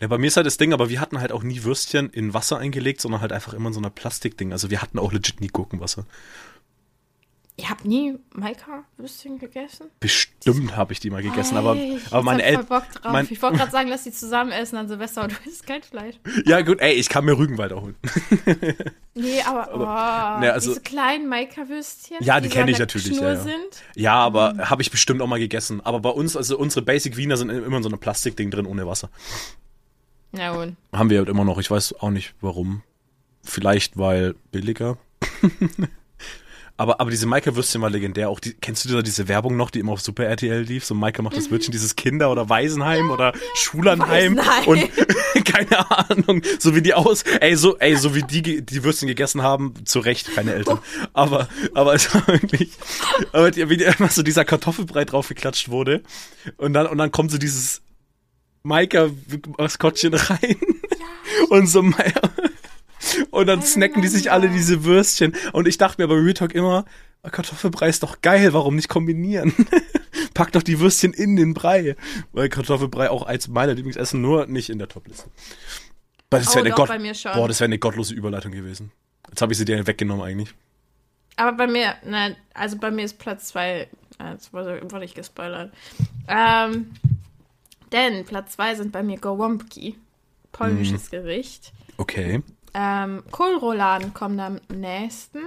Ja, 0.00 0.08
bei 0.08 0.18
mir 0.18 0.28
ist 0.28 0.36
halt 0.36 0.46
das 0.46 0.56
Ding, 0.56 0.72
aber 0.72 0.88
wir 0.90 1.00
hatten 1.00 1.20
halt 1.20 1.32
auch 1.32 1.42
nie 1.42 1.62
Würstchen 1.64 2.10
in 2.10 2.34
Wasser 2.34 2.58
eingelegt, 2.58 3.00
sondern 3.00 3.20
halt 3.20 3.32
einfach 3.32 3.52
immer 3.54 3.68
in 3.68 3.72
so 3.72 3.80
einer 3.80 3.90
Plastikding. 3.90 4.52
Also 4.52 4.70
wir 4.70 4.82
hatten 4.82 4.98
auch 4.98 5.12
legit 5.12 5.40
nie 5.40 5.48
Gurkenwasser. 5.48 6.06
Ihr 7.60 7.68
habt 7.68 7.84
nie 7.84 8.16
Maika-Würstchen 8.34 9.38
gegessen? 9.38 9.88
Bestimmt 10.00 10.76
habe 10.76 10.92
ich 10.94 11.00
die 11.00 11.10
mal 11.10 11.22
gegessen, 11.22 11.56
aber, 11.58 11.76
Ey, 11.76 11.96
ich 11.96 12.06
aber 12.12 12.22
meine 12.22 12.42
Eltern. 12.42 12.64
Bock 12.66 12.84
drauf. 12.92 13.12
mein- 13.12 13.26
ich 13.30 13.42
wollte 13.42 13.58
gerade 13.58 13.70
sagen, 13.70 13.88
lass 13.90 14.04
die 14.04 14.12
zusammen 14.12 14.50
essen 14.50 14.76
an 14.76 14.88
Silvester 14.88 15.24
und 15.24 15.32
du 15.32 15.36
isst 15.50 15.66
kein 15.66 15.82
Fleisch. 15.82 16.14
Ja, 16.46 16.62
gut, 16.62 16.80
ey, 16.80 16.94
ich 16.94 17.08
kann 17.10 17.24
mir 17.24 17.36
Rügenwalder 17.36 17.80
holen. 17.82 17.96
Nee, 19.12 19.42
aber, 19.42 19.68
oh, 19.74 20.40
ne, 20.40 20.52
also- 20.52 20.70
diese 20.70 20.80
kleinen 20.82 21.28
Maika-Würstchen, 21.28 22.18
Ja, 22.20 22.40
die 22.40 22.48
so 22.48 22.54
kenn 22.54 22.62
an 22.62 22.68
ich 22.68 22.78
natürlich, 22.78 23.08
Schnur 23.08 23.22
ja, 23.22 23.34
ja. 23.34 23.40
sind. 23.40 23.82
Ja, 23.96 24.14
aber 24.14 24.54
Mhm. 24.54 24.70
habe 24.70 24.82
ich 24.82 24.90
bestimmt 24.90 25.20
auch 25.20 25.26
mal 25.26 25.38
gegessen. 25.40 25.80
Aber 25.84 25.98
bei 26.00 26.10
uns, 26.10 26.36
also 26.36 26.56
unsere 26.56 26.82
Basic 26.82 27.16
Wiener 27.16 27.36
sind 27.36 27.50
immer 27.50 27.76
in 27.76 27.82
so 27.82 27.88
einem 27.90 27.98
Plastikding 27.98 28.50
drin 28.50 28.64
ohne 28.66 28.86
Wasser. 28.86 29.10
Ja, 30.32 30.52
und 30.52 30.76
Haben 30.94 31.10
wir 31.10 31.18
halt 31.18 31.28
immer 31.28 31.44
noch. 31.44 31.58
Ich 31.58 31.70
weiß 31.70 31.96
auch 32.00 32.10
nicht 32.10 32.34
warum. 32.40 32.82
Vielleicht 33.42 33.98
weil 33.98 34.34
billiger. 34.52 34.96
aber, 36.80 36.98
aber 36.98 37.10
diese 37.10 37.26
Maika-Würstchen 37.26 37.82
war 37.82 37.90
legendär. 37.90 38.30
Auch 38.30 38.40
die, 38.40 38.54
kennst 38.54 38.86
du 38.86 38.88
da 38.88 39.02
diese 39.02 39.28
Werbung 39.28 39.54
noch, 39.54 39.70
die 39.70 39.80
immer 39.80 39.92
auf 39.92 40.00
Super 40.00 40.24
RTL 40.24 40.62
lief? 40.62 40.86
So 40.86 40.94
Maika 40.94 41.20
macht 41.20 41.36
das 41.36 41.50
Würstchen, 41.50 41.72
dieses 41.72 41.94
Kinder- 41.94 42.32
oder 42.32 42.48
Waisenheim 42.48 43.10
oder 43.10 43.34
Schulernheim. 43.54 44.38
Waisenheim. 44.38 44.64
Und 44.66 45.44
keine 45.44 45.90
Ahnung, 45.90 46.40
so 46.58 46.74
wie 46.74 46.80
die 46.80 46.94
aus, 46.94 47.22
ey, 47.40 47.54
so, 47.54 47.76
ey, 47.76 47.96
so 47.96 48.14
wie 48.14 48.22
die 48.22 48.64
die 48.64 48.82
Würstchen 48.82 49.08
gegessen 49.08 49.42
haben, 49.42 49.74
zu 49.84 49.98
Recht, 49.98 50.34
keine 50.34 50.54
Eltern. 50.54 50.78
Aber, 51.12 51.50
aber 51.74 51.92
es 51.92 52.14
war 52.14 52.26
wirklich, 52.28 52.70
aber 53.32 53.50
die, 53.50 53.68
wie 53.68 53.76
die, 53.76 53.84
immer 53.98 54.08
so 54.08 54.22
dieser 54.22 54.46
Kartoffelbrei 54.46 55.04
draufgeklatscht 55.04 55.68
wurde. 55.68 56.02
Und 56.56 56.72
dann, 56.72 56.86
und 56.86 56.96
dann 56.96 57.10
kommt 57.12 57.30
so 57.30 57.36
dieses 57.36 57.82
Maika-Maskottchen 58.62 60.14
rein. 60.14 60.56
Und 61.50 61.66
so, 61.66 61.82
Mai- 61.82 62.14
und 63.30 63.46
dann 63.46 63.62
snacken 63.62 64.02
die 64.02 64.08
sich 64.08 64.30
alle 64.30 64.48
diese 64.48 64.84
Würstchen. 64.84 65.34
Und 65.52 65.68
ich 65.68 65.78
dachte 65.78 66.00
mir 66.02 66.08
bei 66.08 66.14
Real 66.14 66.34
Talk 66.34 66.54
immer, 66.54 66.84
Kartoffelbrei 67.22 67.88
ist 67.88 68.02
doch 68.02 68.22
geil, 68.22 68.52
warum 68.52 68.76
nicht 68.76 68.88
kombinieren? 68.88 69.52
Pack 70.34 70.52
doch 70.52 70.62
die 70.62 70.80
Würstchen 70.80 71.12
in 71.12 71.36
den 71.36 71.52
Brei. 71.54 71.96
Weil 72.32 72.48
Kartoffelbrei 72.48 73.10
auch 73.10 73.26
als 73.26 73.48
meiner 73.48 73.74
Lieblingsessen, 73.74 74.20
nur 74.20 74.46
nicht 74.46 74.70
in 74.70 74.78
der 74.78 74.88
Topliste. 74.88 75.28
Das 76.30 76.48
Oh, 76.48 76.54
wäre 76.54 76.66
eine, 76.66 76.74
Gott. 76.74 76.88
Boah, 77.34 77.48
das 77.48 77.60
wäre 77.60 77.66
eine 77.66 77.78
gottlose 77.78 78.14
Überleitung 78.14 78.52
gewesen. 78.52 78.92
Jetzt 79.28 79.42
habe 79.42 79.52
ich 79.52 79.58
sie 79.58 79.64
dir 79.64 79.86
weggenommen 79.86 80.24
eigentlich. 80.24 80.54
Aber 81.36 81.56
bei 81.56 81.66
mir, 81.66 81.94
nein, 82.04 82.36
also 82.54 82.76
bei 82.76 82.90
mir 82.90 83.04
ist 83.04 83.18
Platz 83.18 83.48
zwei. 83.48 83.88
ah, 84.18 84.32
Jetzt 84.32 84.52
wurde, 84.52 84.80
ich 85.02 85.14
gespoilert. 85.14 85.72
Ähm, 86.28 86.92
denn 87.92 88.24
Platz 88.24 88.52
zwei 88.52 88.74
sind 88.74 88.92
bei 88.92 89.02
mir 89.02 89.18
Gołąbki. 89.18 89.96
Polnisches 90.52 91.06
Mhm. 91.06 91.10
Gericht. 91.10 91.72
Okay, 91.96 92.42
Ähm, 92.74 93.22
Kohlrouladen 93.30 94.14
kommen 94.14 94.38
am 94.40 94.60
nächsten. 94.68 95.40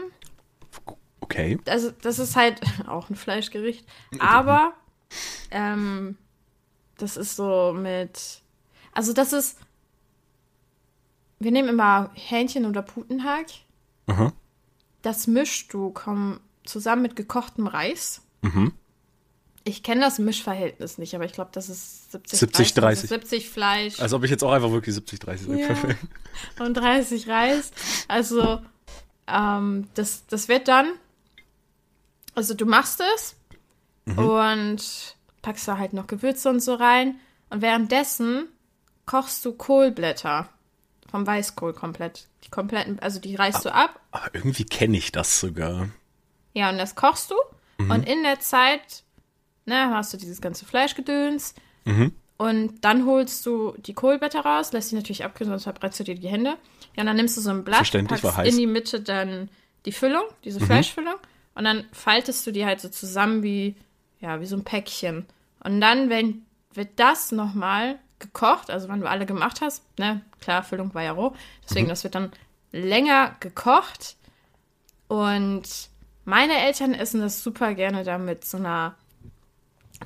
okay. 1.22 1.60
Also, 1.68 1.92
das 2.02 2.20
ist 2.20 2.36
halt 2.36 2.62
auch 2.88 3.10
ein 3.10 3.16
Fleischgericht. 3.16 3.86
Aber 4.20 4.74
ähm, 5.52 6.18
das 6.98 7.18
ist 7.18 7.36
so 7.36 7.74
mit. 7.74 8.42
Also, 8.94 9.14
das 9.14 9.34
ist. 9.34 9.58
Wir 11.40 11.52
nehmen 11.52 11.70
immer 11.70 12.12
Hähnchen 12.14 12.66
oder 12.66 12.82
Putenhack. 12.82 13.48
Aha. 14.08 14.34
das 15.02 15.28
mischst 15.28 15.74
du 15.74 15.92
komm, 15.92 16.40
zusammen 16.66 17.02
mit 17.04 17.16
gekochtem 17.16 17.68
Reis. 17.68 18.22
Mhm. 18.42 18.74
Ich 19.66 19.82
kenne 19.82 20.02
das 20.02 20.20
Mischverhältnis 20.20 20.98
nicht, 20.98 21.16
aber 21.16 21.24
ich 21.26 21.32
glaube, 21.32 21.52
das 21.54 21.70
ist 21.70 22.12
70, 22.12 22.40
70, 22.40 22.74
30. 22.74 23.04
Also 23.04 23.08
70 23.16 23.50
Fleisch 23.50 24.00
Als 24.00 24.14
ob 24.14 24.24
ich 24.24 24.32
jetzt 24.32 24.44
auch 24.44 24.52
einfach 24.52 24.72
wirklich 24.72 24.94
70, 24.96 25.20
30 25.20 25.48
sage. 25.48 25.98
Ja. 26.60 26.66
Und 26.66 26.74
30 26.76 27.28
Reis. 27.30 27.72
Also, 28.10 28.60
ähm, 29.28 29.88
das, 29.94 30.26
das 30.28 30.50
wird 30.50 30.68
dann, 30.68 30.88
also 32.36 32.54
du 32.54 32.66
machst 32.66 33.02
es 33.16 33.36
Mhm. 34.06 34.20
und 34.20 35.16
packst 35.42 35.66
da 35.66 35.78
halt 35.78 35.94
noch 35.94 36.08
Gewürze 36.08 36.50
und 36.50 36.60
so 36.60 36.74
rein. 36.76 37.20
Und 37.50 37.62
währenddessen 37.62 38.50
kochst 39.06 39.46
du 39.46 39.54
Kohlblätter 39.54 40.50
vom 41.10 41.26
Weißkohl 41.26 41.74
komplett. 41.74 42.28
Die 42.44 42.50
kompletten, 42.50 43.00
also 43.00 43.20
die 43.20 43.36
reißt 43.36 43.64
du 43.64 43.74
ab. 43.74 44.02
Aber 44.12 44.34
irgendwie 44.36 44.66
kenne 44.66 44.98
ich 44.98 45.14
das 45.14 45.40
sogar. 45.40 45.88
Ja, 46.54 46.70
und 46.70 46.78
das 46.78 46.96
kochst 46.96 47.32
du. 47.32 47.36
Und 47.78 48.08
in 48.08 48.24
der 48.24 48.40
Zeit, 48.42 49.04
ne, 49.66 49.90
hast 49.92 50.14
du 50.14 50.18
dieses 50.18 50.42
ganze 50.42 50.66
Fleischgedöns. 50.66 51.56
Und 52.38 52.84
dann 52.84 53.06
holst 53.06 53.46
du 53.46 53.74
die 53.78 53.94
Kohlblätter 53.94 54.42
raus, 54.42 54.74
lässt 54.74 54.90
sie 54.90 54.96
natürlich 54.96 55.24
abkühlen, 55.24 55.52
sonst 55.52 55.64
verbrennst 55.64 56.00
du 56.00 56.04
dir 56.04 56.16
die 56.16 56.28
Hände. 56.28 56.58
Ja, 56.96 57.02
und 57.02 57.06
dann 57.06 57.16
nimmst 57.16 57.38
du 57.38 57.42
so 57.42 57.52
ein 57.52 57.64
Blatt, 57.64 57.90
packst 58.08 58.40
in 58.46 58.58
die 58.58 58.68
Mitte 58.68 59.02
dann 59.02 59.50
die 59.86 59.92
Füllung, 59.92 60.24
diese 60.44 60.60
Fleischfüllung. 60.60 61.16
Und 61.56 61.64
dann 61.66 61.86
faltest 61.92 62.46
du 62.48 62.52
die 62.52 62.66
halt 62.66 62.82
so 62.82 62.90
zusammen 62.90 63.44
wie, 63.44 63.76
ja, 64.20 64.42
wie 64.42 64.46
so 64.46 64.56
ein 64.56 64.64
Päckchen. 64.64 65.26
Und 65.64 65.80
dann, 65.80 66.10
wenn, 66.10 66.46
wird 66.74 66.90
das 66.98 67.32
nochmal 67.32 68.00
gekocht, 68.20 68.72
also 68.72 68.90
wenn 68.90 69.02
du 69.02 69.10
alle 69.10 69.26
gemacht 69.26 69.62
hast, 69.62 69.84
ne, 70.00 70.22
klar, 70.42 70.64
Füllung 70.64 70.94
war 70.94 71.04
ja 71.04 71.12
roh. 71.12 71.34
Deswegen, 71.64 71.88
das 71.88 72.04
wird 72.04 72.16
dann 72.16 72.32
länger 72.72 73.36
gekocht. 73.40 74.18
Und 75.08 75.64
meine 76.26 76.58
Eltern 76.58 76.94
essen 76.94 77.22
das 77.22 77.44
super 77.44 77.76
gerne 77.76 78.04
da 78.04 78.18
mit 78.18 78.46
so 78.46 78.58
einer 78.58 78.96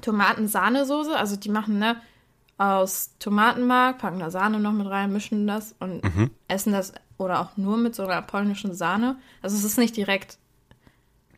Tomatensahnesoße. 0.02 1.16
Also 1.16 1.36
die 1.36 1.50
machen, 1.50 1.80
ne, 1.80 1.98
aus 2.58 3.12
Tomatenmark, 3.20 4.00
packen 4.00 4.20
da 4.20 4.32
Sahne 4.32 4.60
noch 4.60 4.72
mit 4.74 4.88
rein, 4.88 5.14
mischen 5.14 5.46
das 5.48 5.76
und 5.80 6.02
essen 6.48 6.74
das 6.74 6.94
oder 7.18 7.40
auch 7.42 7.58
nur 7.58 7.78
mit 7.78 7.96
so 7.96 8.04
einer 8.04 8.22
polnischen 8.22 8.74
Sahne. 8.74 9.18
Also 9.42 9.56
es 9.58 9.64
ist 9.64 9.78
nicht 9.78 9.96
direkt. 9.96 10.38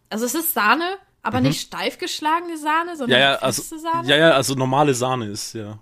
Also 0.09 0.25
es 0.25 0.33
ist 0.35 0.53
Sahne, 0.53 0.97
aber 1.21 1.41
nicht 1.41 1.61
steif 1.61 1.97
geschlagene 1.97 2.57
Sahne, 2.57 2.91
Ja, 2.91 2.95
sondern 2.95 3.19
ja, 3.19 3.35
also, 3.35 3.61
feste 3.61 3.79
Sahne. 3.79 4.07
ja, 4.07 4.15
ja, 4.15 4.31
also 4.31 4.55
normale 4.55 4.93
Sahne 4.93 5.25
ist, 5.27 5.53
ja. 5.53 5.79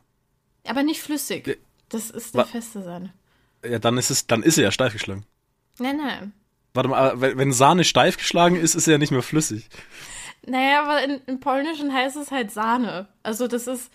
Aber 0.67 0.83
nicht 0.83 1.01
flüssig. 1.01 1.59
Das 1.89 2.09
ist 2.09 2.35
eine 2.35 2.45
feste 2.45 2.83
Sahne. 2.83 3.13
Ja, 3.63 3.79
dann 3.79 3.97
ist 3.97 4.09
es, 4.09 4.27
dann 4.27 4.43
ist 4.43 4.57
er 4.57 4.65
ja 4.65 4.71
steif 4.71 4.93
geschlagen. 4.93 5.25
Nein, 5.79 5.97
nein. 5.97 6.33
Warte 6.73 6.89
mal, 6.89 7.19
wenn 7.21 7.53
Sahne 7.53 7.83
steif 7.83 8.17
geschlagen 8.17 8.55
ist, 8.55 8.75
ist 8.75 8.87
er 8.87 8.93
ja 8.93 8.97
nicht 8.97 9.11
mehr 9.11 9.23
flüssig. 9.23 9.69
Naja, 10.45 10.83
aber 10.83 11.03
in, 11.03 11.21
im 11.25 11.39
Polnischen 11.39 11.93
heißt 11.93 12.15
es 12.17 12.31
halt 12.31 12.51
Sahne. 12.51 13.07
Also 13.23 13.47
das 13.47 13.67
ist 13.67 13.91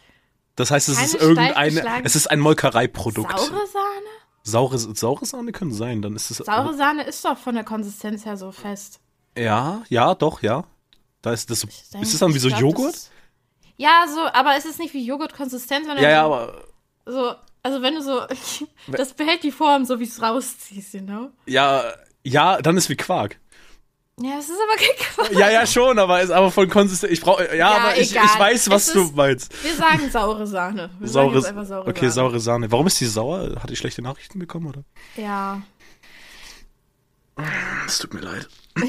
Das 0.57 0.71
heißt, 0.71 0.89
es 0.89 1.01
ist 1.03 1.15
irgendeine, 1.15 2.03
es 2.05 2.17
ist 2.17 2.31
ein 2.31 2.41
Molkereiprodukt. 2.41 3.31
saure 3.39 3.67
Sahne. 3.67 4.07
Saure, 4.45 4.79
saure 4.79 5.25
Sahne 5.25 5.53
können 5.53 5.73
sein, 5.73 6.03
dann 6.03 6.17
ist 6.17 6.31
es. 6.31 6.39
Saure 6.39 6.75
Sahne 6.75 7.05
ist 7.05 7.25
doch 7.25 7.39
von 7.39 7.55
der 7.55 7.65
Konsistenz 7.65 8.25
her 8.27 8.37
so 8.37 8.51
fest. 8.53 9.01
Ja, 9.39 9.83
ja, 9.89 10.15
doch, 10.15 10.43
ja. 10.43 10.65
Da 11.23 11.33
ist 11.33 11.49
das 11.51 11.61
so, 11.61 11.69
denke, 11.93 12.05
ist 12.05 12.13
das 12.15 12.21
dann 12.21 12.35
wie 12.35 12.39
so 12.41 12.49
glaub, 12.49 12.61
Joghurt? 12.61 12.93
das- 12.95 13.11
Ja, 13.77 14.05
so, 14.13 14.21
aber 14.33 14.57
es 14.57 14.65
ist 14.65 14.81
nicht 14.81 14.93
wie 14.93 15.05
Joghurt-Konsistent, 15.07 15.87
sondern 15.87 16.03
Ja, 16.03 16.11
ja, 16.11 16.25
aber, 16.25 16.65
so, 17.07 17.35
also 17.63 17.81
wenn 17.81 17.95
du 17.95 18.03
so, 18.03 18.23
das 18.89 19.15
behält 19.15 19.45
die 19.45 19.53
Form, 19.53 19.85
so 19.85 20.01
wie 20.01 20.05
es 20.05 20.21
rausziehst, 20.21 20.95
you 20.95 21.01
know? 21.03 21.31
ja, 21.47 21.85
ja, 22.25 22.61
dann 22.61 22.77
ist 22.77 22.89
wie 22.89 22.97
Quark. 22.97 23.39
Ja, 24.21 24.39
es 24.39 24.49
ist 24.49 24.59
aber 24.61 24.77
kein 24.77 24.97
Quark. 24.99 25.33
Ja, 25.33 25.51
ja, 25.51 25.67
schon, 25.67 25.99
aber 25.99 26.21
ist 26.21 26.31
aber 26.31 26.51
von 26.51 26.69
Konsistenz. 26.69 27.13
Ich 27.13 27.21
brauche, 27.23 27.45
ja, 27.49 27.55
Ja, 27.55 27.71
aber 27.79 27.97
ich, 27.99 28.15
ich 28.15 28.39
weiß, 28.39 28.69
was 28.71 28.89
Es 28.89 28.93
du 28.93 29.03
ist- 29.05 29.17
meinst. 29.17 29.65
Wir 29.65 29.75
sagen 29.75 30.11
saure 30.11 30.47
Sahne. 30.47 30.91
Wir 30.99 31.09
sagen 31.09 31.29
Saure, 31.29 31.37
jetzt 31.37 31.47
einfach 31.47 31.65
saure 31.67 31.89
okay, 31.89 32.01
Sahne. 32.01 32.13
saure 32.13 32.41
Sahne. 32.41 32.71
Warum 32.73 32.87
ist 32.87 33.01
die 33.01 33.07
sauer? 33.07 33.57
Hat 33.61 33.71
die 33.71 33.77
schlechte 33.77 34.03
Nachrichten 34.03 34.39
bekommen, 34.39 34.67
oder? 34.67 34.85
Ja. 35.17 35.63
Es 37.87 37.99
tut 37.99 38.15
mir 38.15 38.21
leid. 38.21 38.49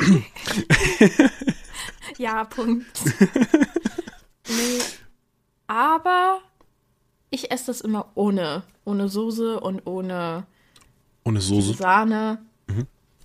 Ja, 2.18 2.44
Punkt. 2.44 2.86
nee. 4.48 4.80
Aber 5.68 6.40
ich 7.32 7.50
esse 7.52 7.68
das 7.68 7.82
immer 7.82 8.12
ohne. 8.16 8.64
Ohne 8.86 9.08
Soße 9.08 9.60
und 9.60 9.88
ohne 9.88 10.46
Ohne 11.24 11.42
Soße. 11.42 11.74
Sahne. 11.74 12.40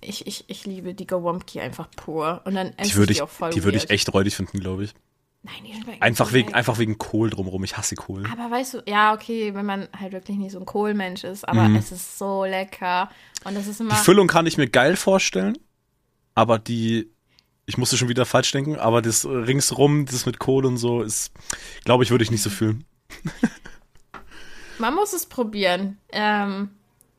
Ich, 0.01 0.27
ich, 0.27 0.45
ich 0.47 0.65
liebe 0.65 0.93
die 0.93 1.07
Gawamki 1.07 1.59
einfach 1.59 1.89
pur. 1.91 2.41
Und 2.45 2.55
dann 2.55 2.67
Mhm. 2.67 2.73
Die 2.81 2.87
ich 2.87 2.95
würde 2.95 3.07
die 3.07 3.13
ich, 3.13 3.21
auch 3.21 3.29
voll 3.29 3.51
die 3.51 3.63
würde 3.63 3.77
ich 3.77 3.89
echt 3.89 4.13
räudig 4.13 4.35
finden, 4.35 4.59
glaube 4.59 4.85
ich. 4.85 4.93
Nein, 5.41 5.55
die 5.65 5.73
schmecken 5.73 6.01
Einfach 6.01 6.33
wegen, 6.33 6.53
einfach 6.53 6.79
wegen 6.79 6.97
Kohl 6.97 7.29
drumherum. 7.29 7.63
Ich 7.63 7.77
hasse 7.77 7.95
Kohl. 7.95 8.25
Aber 8.25 8.51
weißt 8.51 8.73
du, 8.73 8.83
ja, 8.85 9.13
okay, 9.13 9.53
wenn 9.53 9.65
man 9.65 9.87
halt 9.97 10.11
wirklich 10.11 10.37
nicht 10.37 10.51
so 10.51 10.59
ein 10.59 10.65
Kohlmensch 10.65 11.23
ist, 11.23 11.47
aber 11.47 11.69
es 11.77 11.91
ist 11.93 12.17
so 12.17 12.43
lecker. 12.43 13.09
Und 13.45 13.55
das 13.55 13.67
ist 13.67 13.79
immer. 13.79 13.93
Mhm. 13.93 13.97
Die 13.97 14.03
Füllung 14.03 14.27
kann 14.27 14.45
ich 14.45 14.57
mir 14.57 14.67
geil 14.67 14.97
vorstellen, 14.97 15.57
aber 16.35 16.59
die, 16.59 17.09
ich 17.65 17.77
musste 17.77 17.97
schon 17.97 18.09
wieder 18.09 18.25
falsch 18.25 18.51
denken, 18.51 18.75
aber 18.75 19.01
das 19.01 19.25
ringsrum, 19.25 20.05
das 20.05 20.25
mit 20.25 20.39
Kohl 20.39 20.65
und 20.65 20.77
so, 20.77 21.01
ist, 21.01 21.31
glaube 21.85 22.03
ich, 22.03 22.11
würde 22.11 22.23
ich 22.23 22.31
nicht 22.31 22.43
so 22.43 22.49
fühlen. 22.49 22.83
Man 24.77 24.93
muss 24.93 25.13
es 25.13 25.25
probieren. 25.25 25.97
Ähm, 26.11 26.69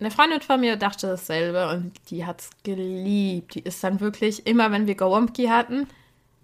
eine 0.01 0.11
Freundin 0.11 0.41
von 0.41 0.61
mir 0.61 0.77
dachte 0.77 1.07
dasselbe 1.07 1.69
und 1.71 1.93
die 2.11 2.25
hat's 2.27 2.51
geliebt. 2.65 3.55
Die 3.55 3.61
ist 3.61 3.83
dann 3.85 4.01
wirklich, 4.01 4.47
immer 4.47 4.71
wenn 4.73 4.87
wir 4.87 4.95
Gawamki 4.95 5.47
hatten, 5.47 5.87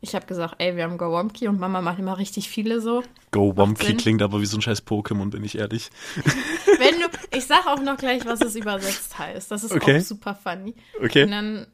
ich 0.03 0.15
habe 0.15 0.27
gesagt, 0.27 0.57
ey, 0.59 0.77
wir 0.77 0.85
haben 0.85 0.99
Gawamki 0.99 1.49
und 1.49 1.59
Mama 1.59 1.81
macht 1.81 1.99
immer 1.99 2.19
richtig 2.19 2.49
viele 2.49 2.81
so. 2.81 3.03
Go 3.33 3.57
Wumpy 3.57 3.87
Sinn. 3.87 3.97
klingt 3.97 4.23
aber 4.23 4.41
wie 4.41 4.47
so 4.47 4.59
ein 4.59 4.63
scheiß 4.63 4.87
Pokémon, 4.87 5.31
bin 5.31 5.43
ich 5.43 5.57
ehrlich. 5.59 5.91
Wenn 6.79 7.01
du, 7.01 7.07
ich 7.37 7.47
sag 7.47 7.67
auch 7.67 7.81
noch 7.81 7.97
gleich, 7.97 8.25
was 8.27 8.41
es 8.43 8.55
übersetzt 8.57 9.19
heißt. 9.19 9.51
Das 9.51 9.65
ist 9.65 9.73
Okay. 9.73 9.99
auch 9.99 10.05
super 10.05 10.35
funny. 10.35 10.75
Okay. 11.03 11.25
Und 11.25 11.31
dann, 11.31 11.67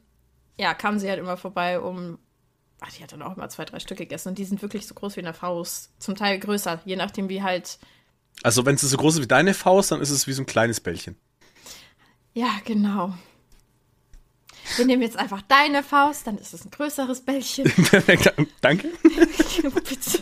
ja, 0.57 0.73
kam 0.73 0.99
sie 0.99 1.09
halt 1.09 1.19
immer 1.19 1.37
vorbei, 1.37 1.79
um. 1.79 2.17
Ach, 2.79 2.91
die 2.91 3.03
hat 3.03 3.11
dann 3.11 3.21
auch 3.21 3.35
immer 3.37 3.49
zwei, 3.49 3.65
drei 3.65 3.79
Stück 3.79 3.97
gegessen 3.97 4.29
und 4.29 4.37
die 4.37 4.45
sind 4.45 4.61
wirklich 4.61 4.87
so 4.87 4.93
groß 4.93 5.15
wie 5.15 5.21
eine 5.21 5.33
Faust. 5.33 5.91
Zum 5.99 6.15
Teil 6.15 6.39
größer, 6.39 6.81
je 6.85 6.95
nachdem, 6.95 7.29
wie 7.29 7.43
halt. 7.43 7.77
Also 8.41 8.65
wenn 8.65 8.75
es 8.75 8.81
so 8.81 8.97
groß 8.97 9.15
ist 9.15 9.21
wie 9.21 9.27
deine 9.27 9.53
Faust, 9.53 9.91
dann 9.91 10.01
ist 10.01 10.09
es 10.09 10.27
wie 10.27 10.33
so 10.33 10.41
ein 10.41 10.45
kleines 10.47 10.79
Bällchen. 10.79 11.15
Ja, 12.33 12.49
genau. 12.65 13.13
Wir 14.77 14.85
nehmen 14.85 15.01
jetzt 15.01 15.17
einfach 15.17 15.41
deine 15.43 15.83
Faust, 15.83 16.25
dann 16.25 16.37
ist 16.37 16.53
es 16.53 16.63
ein 16.65 16.71
größeres 16.71 17.21
Bällchen. 17.21 17.65
Perfekt, 17.65 18.33
danke. 18.61 18.87
Bitte. 19.03 20.19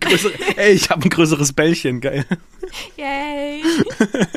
Größere, 0.00 0.32
ey, 0.56 0.72
ich 0.72 0.90
habe 0.90 1.02
ein 1.04 1.08
größeres 1.10 1.52
Bällchen, 1.52 2.00
geil. 2.00 2.26
Yay. 2.96 3.62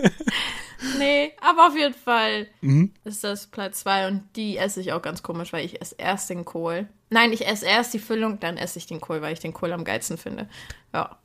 nee, 0.99 1.33
aber 1.41 1.67
auf 1.67 1.75
jeden 1.75 1.95
Fall 1.95 2.47
Mhm. 2.61 2.93
ist 3.03 3.23
das 3.23 3.47
Platz 3.47 3.79
2 3.79 4.07
und 4.07 4.23
die 4.35 4.57
esse 4.57 4.79
ich 4.79 4.93
auch 4.93 5.01
ganz 5.01 5.23
komisch, 5.23 5.51
weil 5.53 5.65
ich 5.65 5.81
esse 5.81 5.95
erst 5.97 6.29
den 6.29 6.45
Kohl. 6.45 6.87
Nein, 7.09 7.33
ich 7.33 7.47
esse 7.47 7.65
erst 7.65 7.93
die 7.93 7.99
Füllung, 7.99 8.39
dann 8.39 8.57
esse 8.57 8.77
ich 8.77 8.85
den 8.85 9.01
Kohl, 9.01 9.21
weil 9.21 9.33
ich 9.33 9.39
den 9.39 9.53
Kohl 9.53 9.73
am 9.73 9.83
geilsten 9.85 10.17
finde. 10.17 10.47
Ja. 10.93 11.17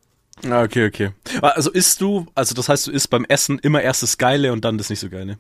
Ah, 0.49 0.63
Okay, 0.63 0.87
okay. 0.87 1.11
Also 1.43 1.71
isst 1.71 2.01
du, 2.01 2.27
also 2.35 2.55
das 2.55 2.69
heißt, 2.71 2.87
du 2.87 2.91
isst 2.93 3.11
beim 3.11 3.27
Essen 3.27 3.59
immer 3.59 3.83
erst 3.83 4.03
das 4.03 4.17
Geile 4.17 4.53
und 4.53 4.65
dann 4.65 4.79
das 4.79 4.89
nicht 4.89 5.01
so 5.01 5.11
Geile. 5.11 5.39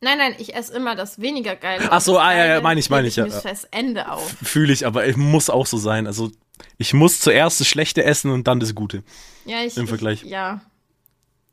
Nein, 0.00 0.18
nein, 0.18 0.34
ich 0.38 0.54
esse 0.54 0.72
immer 0.74 0.94
das 0.94 1.20
weniger 1.20 1.56
geile. 1.56 1.90
Ach 1.90 2.00
so, 2.00 2.18
ah, 2.18 2.32
ja, 2.32 2.46
ja, 2.46 2.60
meine 2.60 2.78
ich, 2.78 2.88
meine 2.88 3.08
hebe 3.08 3.26
ich, 3.28 3.34
ja. 3.44 3.52
Ende 3.72 4.10
auf. 4.10 4.30
Fühle 4.42 4.72
ich, 4.72 4.86
aber 4.86 5.06
es 5.06 5.16
muss 5.16 5.50
auch 5.50 5.66
so 5.66 5.76
sein. 5.76 6.06
Also 6.06 6.30
ich 6.76 6.94
muss 6.94 7.20
zuerst 7.20 7.60
das 7.60 7.66
Schlechte 7.66 8.04
essen 8.04 8.30
und 8.30 8.46
dann 8.46 8.60
das 8.60 8.74
Gute. 8.74 9.02
Ja, 9.44 9.62
ich, 9.62 9.76
Im 9.76 9.88
Vergleich. 9.88 10.22
Ich, 10.22 10.30
ja, 10.30 10.60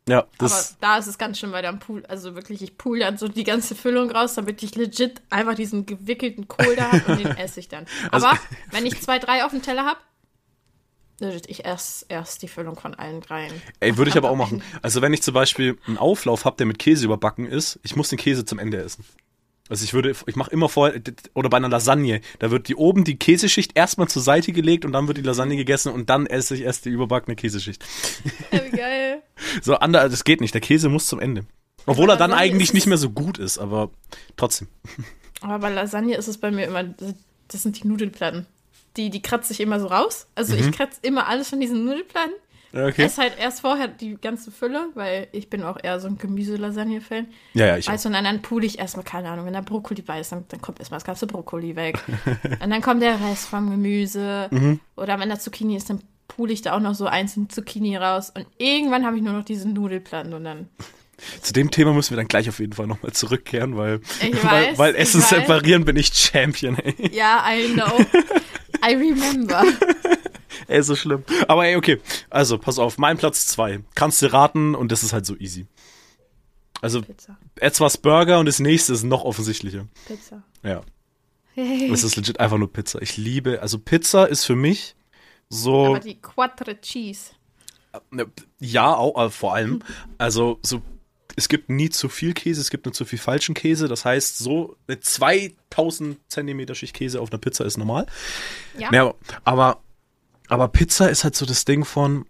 Ja, 0.07 0.25
das. 0.37 0.51
aber 0.71 0.77
da 0.81 0.97
ist 0.99 1.07
es 1.07 1.17
ganz 1.17 1.39
schön, 1.39 1.51
weil 1.51 1.63
dann 1.63 1.79
pool, 1.79 2.05
also 2.05 2.35
wirklich, 2.35 2.61
ich 2.61 2.77
pool 2.77 2.99
dann 2.99 3.17
so 3.17 3.27
die 3.27 3.43
ganze 3.43 3.73
Füllung 3.73 4.11
raus, 4.11 4.35
damit 4.35 4.61
ich 4.61 4.75
legit 4.75 5.21
einfach 5.31 5.55
diesen 5.55 5.87
gewickelten 5.87 6.47
Kohl 6.47 6.75
da 6.75 6.91
habe 6.91 7.03
und 7.13 7.19
den 7.23 7.27
esse 7.37 7.59
ich 7.59 7.67
dann. 7.67 7.85
Also- 8.11 8.27
Aber 8.27 8.39
wenn 8.71 8.85
ich 8.85 9.01
zwei, 9.01 9.17
drei 9.17 9.43
auf 9.43 9.51
dem 9.51 9.63
Teller 9.63 9.85
habe, 9.85 9.99
ich 11.19 11.65
esse 11.65 12.05
erst 12.09 12.41
die 12.41 12.47
Füllung 12.47 12.77
von 12.77 12.93
allen 12.93 13.21
dreien. 13.21 13.53
Ey, 13.79 13.97
würde 13.97 14.09
ich 14.09 14.17
aber 14.17 14.29
auch 14.29 14.35
machen. 14.35 14.61
Also 14.81 15.01
wenn 15.01 15.13
ich 15.13 15.21
zum 15.21 15.33
Beispiel 15.33 15.77
einen 15.87 15.97
Auflauf 15.97 16.45
habe, 16.45 16.57
der 16.57 16.65
mit 16.65 16.79
Käse 16.79 17.05
überbacken 17.05 17.45
ist, 17.45 17.79
ich 17.83 17.95
muss 17.95 18.09
den 18.09 18.17
Käse 18.17 18.45
zum 18.45 18.59
Ende 18.59 18.77
essen. 18.77 19.05
Also 19.67 19.83
ich 19.83 19.93
würde, 19.93 20.13
ich 20.27 20.35
mache 20.35 20.51
immer 20.51 20.69
vorher, 20.69 21.01
oder 21.33 21.49
bei 21.49 21.57
einer 21.57 21.69
Lasagne, 21.69 22.21
da 22.37 22.51
wird 22.51 22.67
die 22.67 22.75
oben 22.75 23.03
die 23.03 23.17
Käseschicht 23.17 23.71
erstmal 23.75 24.07
zur 24.07 24.21
Seite 24.21 24.51
gelegt 24.51 24.85
und 24.85 24.91
dann 24.91 25.07
wird 25.07 25.17
die 25.17 25.23
Lasagne 25.23 25.55
gegessen 25.55 25.91
und 25.91 26.09
dann 26.09 26.27
esse 26.27 26.53
ich 26.53 26.61
erst 26.61 26.85
die 26.85 26.89
überbackene 26.89 27.35
Käseschicht. 27.35 27.83
Ja, 28.51 28.63
wie 28.63 28.75
geil. 28.77 29.21
So, 29.61 29.75
ander, 29.75 30.07
das 30.07 30.23
geht 30.23 30.39
nicht, 30.41 30.53
der 30.53 30.61
Käse 30.61 30.87
muss 30.87 31.07
zum 31.07 31.19
Ende. 31.19 31.45
Obwohl 31.85 32.09
er 32.09 32.17
dann 32.17 32.33
eigentlich 32.33 32.73
nicht 32.73 32.87
mehr 32.87 32.97
so 32.97 33.09
gut 33.09 33.37
ist, 33.37 33.57
aber 33.57 33.89
trotzdem. 34.37 34.67
Aber 35.41 35.59
bei 35.59 35.69
Lasagne 35.69 36.15
ist 36.15 36.27
es 36.27 36.37
bei 36.37 36.51
mir 36.51 36.65
immer, 36.65 36.83
das 36.83 37.61
sind 37.63 37.83
die 37.83 37.87
Nudelplatten. 37.87 38.45
Die, 38.97 39.09
die 39.09 39.21
kratze 39.21 39.53
ich 39.53 39.59
immer 39.59 39.79
so 39.79 39.87
raus. 39.87 40.27
Also 40.35 40.53
Mhm. 40.55 40.59
ich 40.61 40.71
kratze 40.71 40.99
immer 41.01 41.27
alles 41.27 41.49
von 41.49 41.59
diesen 41.59 41.85
Nudelplatten. 41.85 42.33
Okay. 42.73 43.03
esse 43.03 43.21
halt 43.21 43.39
erst 43.39 43.61
vorher 43.61 43.87
die 43.87 44.17
ganze 44.17 44.51
Fülle, 44.51 44.89
weil 44.95 45.27
ich 45.31 45.49
bin 45.49 45.63
auch 45.63 45.77
eher 45.81 45.97
so 46.01 46.07
ein 46.07 46.17
Gemüse-Lasagne-Fan. 46.17 47.27
Ja, 47.53 47.67
ja, 47.67 47.77
ich 47.77 47.85
du, 47.85 48.07
und 48.07 48.13
dann, 48.13 48.41
pule 48.41 48.65
ich 48.65 48.79
erstmal, 48.79 49.05
keine 49.05 49.29
Ahnung, 49.29 49.45
wenn 49.45 49.53
da 49.53 49.61
Brokkoli 49.61 50.01
bei 50.01 50.19
ist, 50.19 50.33
dann, 50.33 50.43
dann 50.49 50.59
kommt 50.61 50.79
erstmal 50.79 50.97
das 50.97 51.05
ganze 51.05 51.25
Brokkoli 51.25 51.77
weg. 51.77 52.03
und 52.61 52.69
dann 52.69 52.81
kommt 52.81 53.01
der 53.01 53.17
Rest 53.21 53.47
vom 53.47 53.69
Gemüse. 53.69 54.49
Mhm. 54.51 54.81
Oder 54.97 55.17
wenn 55.19 55.29
da 55.29 55.39
Zucchini 55.39 55.77
ist, 55.77 55.89
dann 55.89 56.01
pule 56.27 56.51
ich 56.51 56.63
da 56.63 56.75
auch 56.75 56.81
noch 56.81 56.95
so 56.95 57.05
einzeln 57.05 57.49
Zucchini 57.49 57.95
raus. 57.95 58.29
Und 58.35 58.45
irgendwann 58.57 59.05
habe 59.05 59.15
ich 59.15 59.23
nur 59.23 59.31
noch 59.33 59.45
diesen 59.45 59.71
Nudelplatten 59.71 60.33
und 60.33 60.43
dann. 60.43 60.67
Zu 61.41 61.53
dem 61.53 61.71
Thema 61.71 61.93
müssen 61.93 62.09
wir 62.09 62.17
dann 62.17 62.27
gleich 62.27 62.49
auf 62.49 62.59
jeden 62.59 62.73
Fall 62.73 62.87
nochmal 62.87 63.13
zurückkehren, 63.13 63.77
weil, 63.77 64.01
weil, 64.19 64.43
weiß, 64.43 64.77
weil 64.77 64.93
ich 64.95 64.99
Essen 65.01 65.21
separieren 65.21 65.85
bin 65.85 65.95
ich 65.95 66.07
Champion, 66.13 66.77
ey. 66.77 67.09
Ja, 67.13 67.41
I 67.49 67.69
know. 67.71 67.85
I 68.83 68.93
remember. 68.95 69.63
Ey, 70.67 70.81
so 70.81 70.95
schlimm. 70.95 71.23
Aber 71.47 71.65
ey, 71.65 71.75
okay. 71.75 72.01
Also, 72.29 72.57
pass 72.57 72.79
auf, 72.79 72.97
mein 72.97 73.17
Platz 73.17 73.47
zwei. 73.47 73.81
Kannst 73.93 74.21
du 74.21 74.31
raten 74.31 74.73
und 74.73 74.91
das 74.91 75.03
ist 75.03 75.13
halt 75.13 75.25
so 75.25 75.35
easy. 75.35 75.67
Also, 76.81 77.01
Pizza. 77.01 77.37
etwas 77.57 77.97
Burger 77.97 78.39
und 78.39 78.45
das 78.45 78.59
nächste 78.59 78.93
ist 78.93 79.03
noch 79.03 79.23
offensichtlicher. 79.23 79.87
Pizza. 80.07 80.43
Ja. 80.63 80.81
Hey. 81.53 81.91
Es 81.91 82.03
ist 82.03 82.15
legit 82.15 82.39
einfach 82.39 82.57
nur 82.57 82.71
Pizza. 82.71 83.01
Ich 83.01 83.15
liebe, 83.17 83.61
also 83.61 83.79
Pizza 83.79 84.25
ist 84.25 84.43
für 84.45 84.55
mich 84.55 84.95
so, 85.49 85.87
Aber 85.87 85.99
die 85.99 86.19
Quattro 86.19 86.73
Cheese. 86.73 87.31
ja, 88.59 88.93
auch, 88.93 89.25
äh, 89.25 89.29
vor 89.29 89.53
allem, 89.53 89.81
also 90.17 90.59
so, 90.61 90.81
es 91.35 91.49
gibt 91.49 91.69
nie 91.69 91.89
zu 91.89 92.09
viel 92.09 92.33
Käse, 92.33 92.61
es 92.61 92.69
gibt 92.69 92.85
nur 92.85 92.93
zu 92.93 93.05
viel 93.05 93.19
falschen 93.19 93.55
Käse. 93.55 93.87
Das 93.87 94.05
heißt, 94.05 94.37
so 94.37 94.77
eine 94.87 94.99
2000 94.99 96.17
Zentimeter 96.29 96.75
Schicht 96.75 96.95
Käse 96.95 97.19
auf 97.19 97.31
einer 97.31 97.39
Pizza 97.39 97.65
ist 97.65 97.77
normal. 97.77 98.05
Ja. 98.77 98.91
Ja, 98.91 99.13
aber, 99.43 99.81
aber 100.47 100.67
Pizza 100.69 101.09
ist 101.09 101.23
halt 101.23 101.35
so 101.35 101.45
das 101.45 101.65
Ding 101.65 101.85
von, 101.85 102.25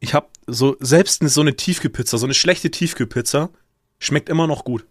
ich 0.00 0.14
habe 0.14 0.28
so, 0.46 0.76
selbst 0.80 1.22
so 1.28 1.40
eine 1.40 1.56
Tiefkühlpizza, 1.56 2.18
so 2.18 2.26
eine 2.26 2.34
schlechte 2.34 2.70
Tiefkühlpizza, 2.70 3.50
schmeckt 3.98 4.28
immer 4.28 4.46
noch 4.46 4.64
gut. 4.64 4.86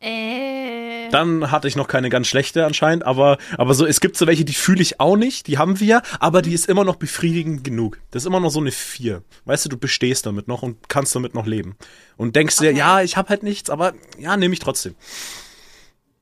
Äh. 0.00 0.93
Dann 1.14 1.52
hatte 1.52 1.68
ich 1.68 1.76
noch 1.76 1.86
keine 1.86 2.10
ganz 2.10 2.26
schlechte 2.26 2.66
anscheinend, 2.66 3.04
aber, 3.04 3.38
aber 3.56 3.74
so, 3.74 3.86
es 3.86 4.00
gibt 4.00 4.16
so 4.16 4.26
welche, 4.26 4.44
die 4.44 4.52
fühle 4.54 4.82
ich 4.82 4.98
auch 4.98 5.16
nicht, 5.16 5.46
die 5.46 5.58
haben 5.58 5.78
wir, 5.78 6.02
aber 6.18 6.42
die 6.42 6.52
ist 6.52 6.68
immer 6.68 6.82
noch 6.82 6.96
befriedigend 6.96 7.62
genug. 7.62 8.00
Das 8.10 8.24
ist 8.24 8.26
immer 8.26 8.40
noch 8.40 8.50
so 8.50 8.58
eine 8.58 8.72
4. 8.72 9.22
Weißt 9.44 9.64
du, 9.64 9.68
du 9.68 9.76
bestehst 9.76 10.26
damit 10.26 10.48
noch 10.48 10.62
und 10.62 10.88
kannst 10.88 11.14
damit 11.14 11.34
noch 11.34 11.46
leben. 11.46 11.76
Und 12.16 12.34
denkst 12.34 12.56
dir, 12.56 12.70
Okay. 12.70 12.78
ja, 12.78 13.00
ich 13.00 13.16
habe 13.16 13.28
halt 13.28 13.44
nichts, 13.44 13.70
aber 13.70 13.94
ja, 14.18 14.36
nehme 14.36 14.54
ich 14.54 14.58
trotzdem. 14.60 14.96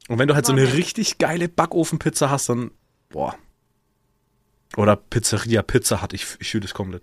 Und 0.09 0.19
wenn 0.19 0.29
du 0.29 0.35
halt 0.35 0.45
so 0.45 0.53
eine 0.53 0.75
richtig 0.75 1.17
geile 1.17 1.49
Backofenpizza 1.49 2.29
hast, 2.29 2.51
dann, 2.51 2.71
boah. 3.09 3.35
Oder 4.77 4.97
Pizzeria 4.97 5.63
Pizza 5.63 6.03
hat, 6.03 6.13
ich, 6.13 6.27
ich 6.39 6.51
fühle 6.51 6.63
das 6.63 6.75
komplett. 6.75 7.03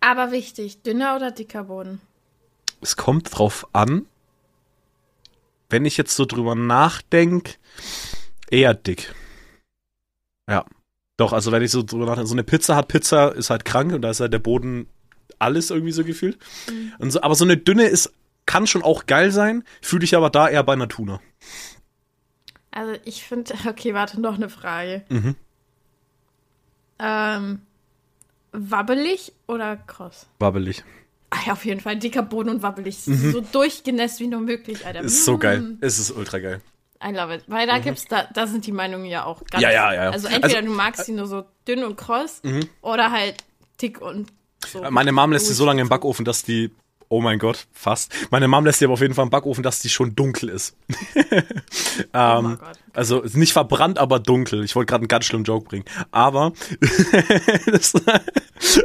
Aber 0.00 0.32
wichtig, 0.32 0.82
dünner 0.82 1.16
oder 1.16 1.30
dicker 1.30 1.64
Boden? 1.64 2.00
Es 2.82 2.96
kommt 2.96 3.36
drauf 3.38 3.66
an, 3.72 4.06
wenn 5.70 5.84
ich 5.84 5.96
jetzt 5.96 6.14
so 6.14 6.26
drüber 6.26 6.54
nachdenke, 6.54 7.54
eher 8.50 8.74
dick. 8.74 9.14
Ja. 10.48 10.64
Doch, 11.16 11.32
also 11.32 11.52
wenn 11.52 11.62
ich 11.62 11.70
so 11.70 11.82
drüber 11.82 12.06
nachdenke, 12.06 12.28
so 12.28 12.34
eine 12.34 12.44
Pizza 12.44 12.76
hat, 12.76 12.88
Pizza 12.88 13.28
ist 13.34 13.50
halt 13.50 13.64
krank 13.64 13.92
und 13.92 14.02
da 14.02 14.10
ist 14.10 14.20
halt 14.20 14.32
der 14.32 14.38
Boden 14.38 14.88
alles 15.38 15.70
irgendwie 15.70 15.92
so 15.92 16.04
gefühlt. 16.04 16.38
Und 16.98 17.10
so, 17.10 17.22
aber 17.22 17.34
so 17.34 17.44
eine 17.44 17.56
dünne 17.56 17.84
ist, 17.84 18.12
kann 18.46 18.66
schon 18.66 18.82
auch 18.82 19.06
geil 19.06 19.30
sein, 19.30 19.64
fühle 19.80 20.04
ich 20.04 20.16
aber 20.16 20.30
da 20.30 20.48
eher 20.48 20.62
bei 20.62 20.72
einer 20.72 20.88
Tuna. 20.88 21.20
Also 22.70 22.98
ich 23.04 23.24
finde, 23.24 23.54
okay, 23.68 23.94
warte, 23.94 24.20
noch 24.20 24.34
eine 24.34 24.48
Frage. 24.48 25.04
Mhm. 25.08 25.36
Ähm, 26.98 27.62
wabbelig 28.52 29.32
oder 29.46 29.76
kross? 29.76 30.26
Wabbelig. 30.38 30.84
Auf 31.48 31.64
jeden 31.64 31.80
Fall 31.80 31.96
dicker 31.96 32.22
Boden 32.22 32.48
und 32.50 32.62
wabbelig. 32.62 32.98
So 33.04 33.40
durchgenässt 33.40 34.20
wie 34.20 34.26
nur 34.26 34.40
möglich, 34.40 34.84
Alter. 34.86 35.00
Mhm. 35.00 35.06
Ist 35.06 35.24
so 35.24 35.36
Mm, 35.36 35.40
geil. 35.40 35.76
Es 35.80 35.98
ist 35.98 36.10
ultra 36.10 36.38
geil. 36.38 36.60
I 37.02 37.12
love 37.12 37.34
it. 37.34 37.44
Weil 37.46 37.66
da 37.66 37.78
gibt's, 37.78 38.04
da, 38.06 38.28
da 38.34 38.46
sind 38.46 38.66
die 38.66 38.72
Meinungen 38.72 39.06
ja 39.06 39.24
auch 39.24 39.42
ganz. 39.46 39.62
Ja, 39.62 39.70
ja, 39.70 39.94
ja. 39.94 40.10
Also 40.10 40.28
entweder 40.28 40.56
Also- 40.58 40.68
du 40.68 40.74
magst 40.74 41.06
sie 41.06 41.12
nur 41.12 41.26
so 41.26 41.44
dünn 41.66 41.84
und 41.84 41.96
kross 41.96 42.42
oder 42.82 43.10
halt 43.10 43.44
dick 43.80 44.00
und 44.00 44.28
so. 44.66 44.82
Meine 44.90 45.12
Mom 45.12 45.32
lässt 45.32 45.46
sie 45.46 45.54
so 45.54 45.64
lange 45.64 45.80
im 45.80 45.88
Back. 45.88 46.00
Backofen, 46.02 46.24
dass 46.24 46.42
die, 46.42 46.70
oh 47.10 47.20
mein 47.20 47.38
Gott, 47.38 47.66
fast. 47.72 48.10
Meine 48.30 48.48
Mom 48.48 48.64
lässt 48.64 48.78
sie 48.78 48.86
aber 48.86 48.94
auf 48.94 49.00
jeden 49.00 49.14
Fall 49.14 49.24
im 49.24 49.30
Backofen, 49.30 49.62
dass 49.62 49.80
die 49.80 49.88
schon 49.90 50.14
dunkel 50.16 50.48
ist. 50.48 50.74
Oh 52.12 52.18
ähm, 52.18 52.44
mein 52.44 52.58
Gott. 52.58 52.78
also 52.94 53.22
nicht 53.34 53.52
verbrannt, 53.52 53.98
aber 53.98 54.18
dunkel. 54.20 54.64
Ich 54.64 54.74
wollte 54.74 54.88
gerade 54.90 55.02
einen 55.02 55.08
ganz 55.08 55.26
schlimmen 55.26 55.44
Joke 55.44 55.66
bringen. 55.68 55.84
Aber, 56.12 56.52
das, 57.66 57.92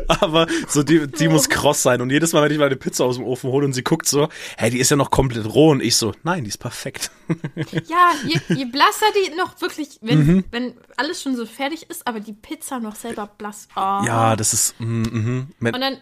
aber 0.07 0.47
so 0.67 0.83
die, 0.83 1.07
die 1.07 1.27
muss 1.29 1.47
kross 1.49 1.81
sein. 1.81 2.01
Und 2.01 2.09
jedes 2.09 2.33
Mal, 2.33 2.43
wenn 2.43 2.51
ich 2.51 2.57
meine 2.57 2.75
Pizza 2.75 3.05
aus 3.05 3.15
dem 3.15 3.25
Ofen 3.25 3.49
hole 3.51 3.65
und 3.65 3.73
sie 3.73 3.83
guckt 3.83 4.07
so, 4.07 4.27
hey, 4.57 4.69
die 4.69 4.79
ist 4.79 4.91
ja 4.91 4.97
noch 4.97 5.11
komplett 5.11 5.45
roh. 5.45 5.71
Und 5.71 5.81
ich 5.81 5.95
so, 5.95 6.13
nein, 6.23 6.43
die 6.43 6.49
ist 6.49 6.57
perfekt. 6.57 7.11
Ja, 7.87 8.11
je, 8.27 8.39
je 8.55 8.65
blasser 8.65 9.05
die 9.15 9.35
noch 9.35 9.59
wirklich, 9.61 9.97
wenn, 10.01 10.25
Mhm. 10.25 10.43
wenn 10.51 10.73
alles 10.97 11.21
schon 11.21 11.35
so 11.35 11.45
fertig 11.45 11.89
ist, 11.89 12.05
aber 12.05 12.19
die 12.19 12.33
Pizza 12.33 12.79
noch 12.79 12.95
selber 12.95 13.29
blass. 13.37 13.67
Oh. 13.75 13.79
Ja, 14.05 14.35
das 14.35 14.53
ist, 14.53 14.75
mm. 14.79 15.39
Mit- 15.59 15.73
Und 15.73 15.81
dann, 15.81 15.97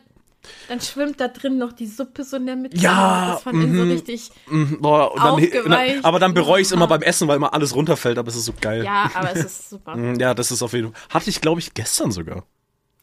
dann 0.67 0.81
schwimmt 0.81 1.19
da 1.19 1.27
drin 1.27 1.57
noch 1.57 1.73
die 1.73 1.87
Suppe 1.87 2.23
so 2.23 2.37
in 2.37 2.45
der 2.45 2.55
Mitte. 2.55 2.77
Ja, 2.77 3.33
Das 3.33 3.43
von 3.43 3.61
innen 3.61 3.75
so 3.75 3.83
mhm. 3.83 3.91
richtig. 3.91 4.31
Mhm, 4.47 4.81
Boah, 4.81 5.13
und 5.13 5.23
dann, 5.23 5.69
dann, 5.71 6.05
aber 6.05 6.19
dann 6.19 6.33
bereue 6.33 6.61
ich 6.61 6.67
es 6.67 6.71
immer 6.71 6.87
beim 6.87 7.01
Essen, 7.01 7.27
weil 7.27 7.37
immer 7.37 7.53
alles 7.53 7.75
runterfällt, 7.75 8.17
aber 8.17 8.29
es 8.29 8.35
ist 8.35 8.45
so 8.45 8.53
geil. 8.59 8.83
Ja, 8.83 9.09
aber 9.13 9.33
es 9.33 9.45
ist 9.45 9.69
super. 9.69 9.95
Mm, 9.95 10.15
Ja, 10.19 10.33
das 10.33 10.51
ist 10.51 10.61
auf 10.61 10.73
jeden 10.73 10.91
Fall. 10.93 11.01
Hatte 11.09 11.29
ich, 11.29 11.41
glaube 11.41 11.59
ich, 11.59 11.73
gestern 11.73 12.11
sogar. 12.11 12.45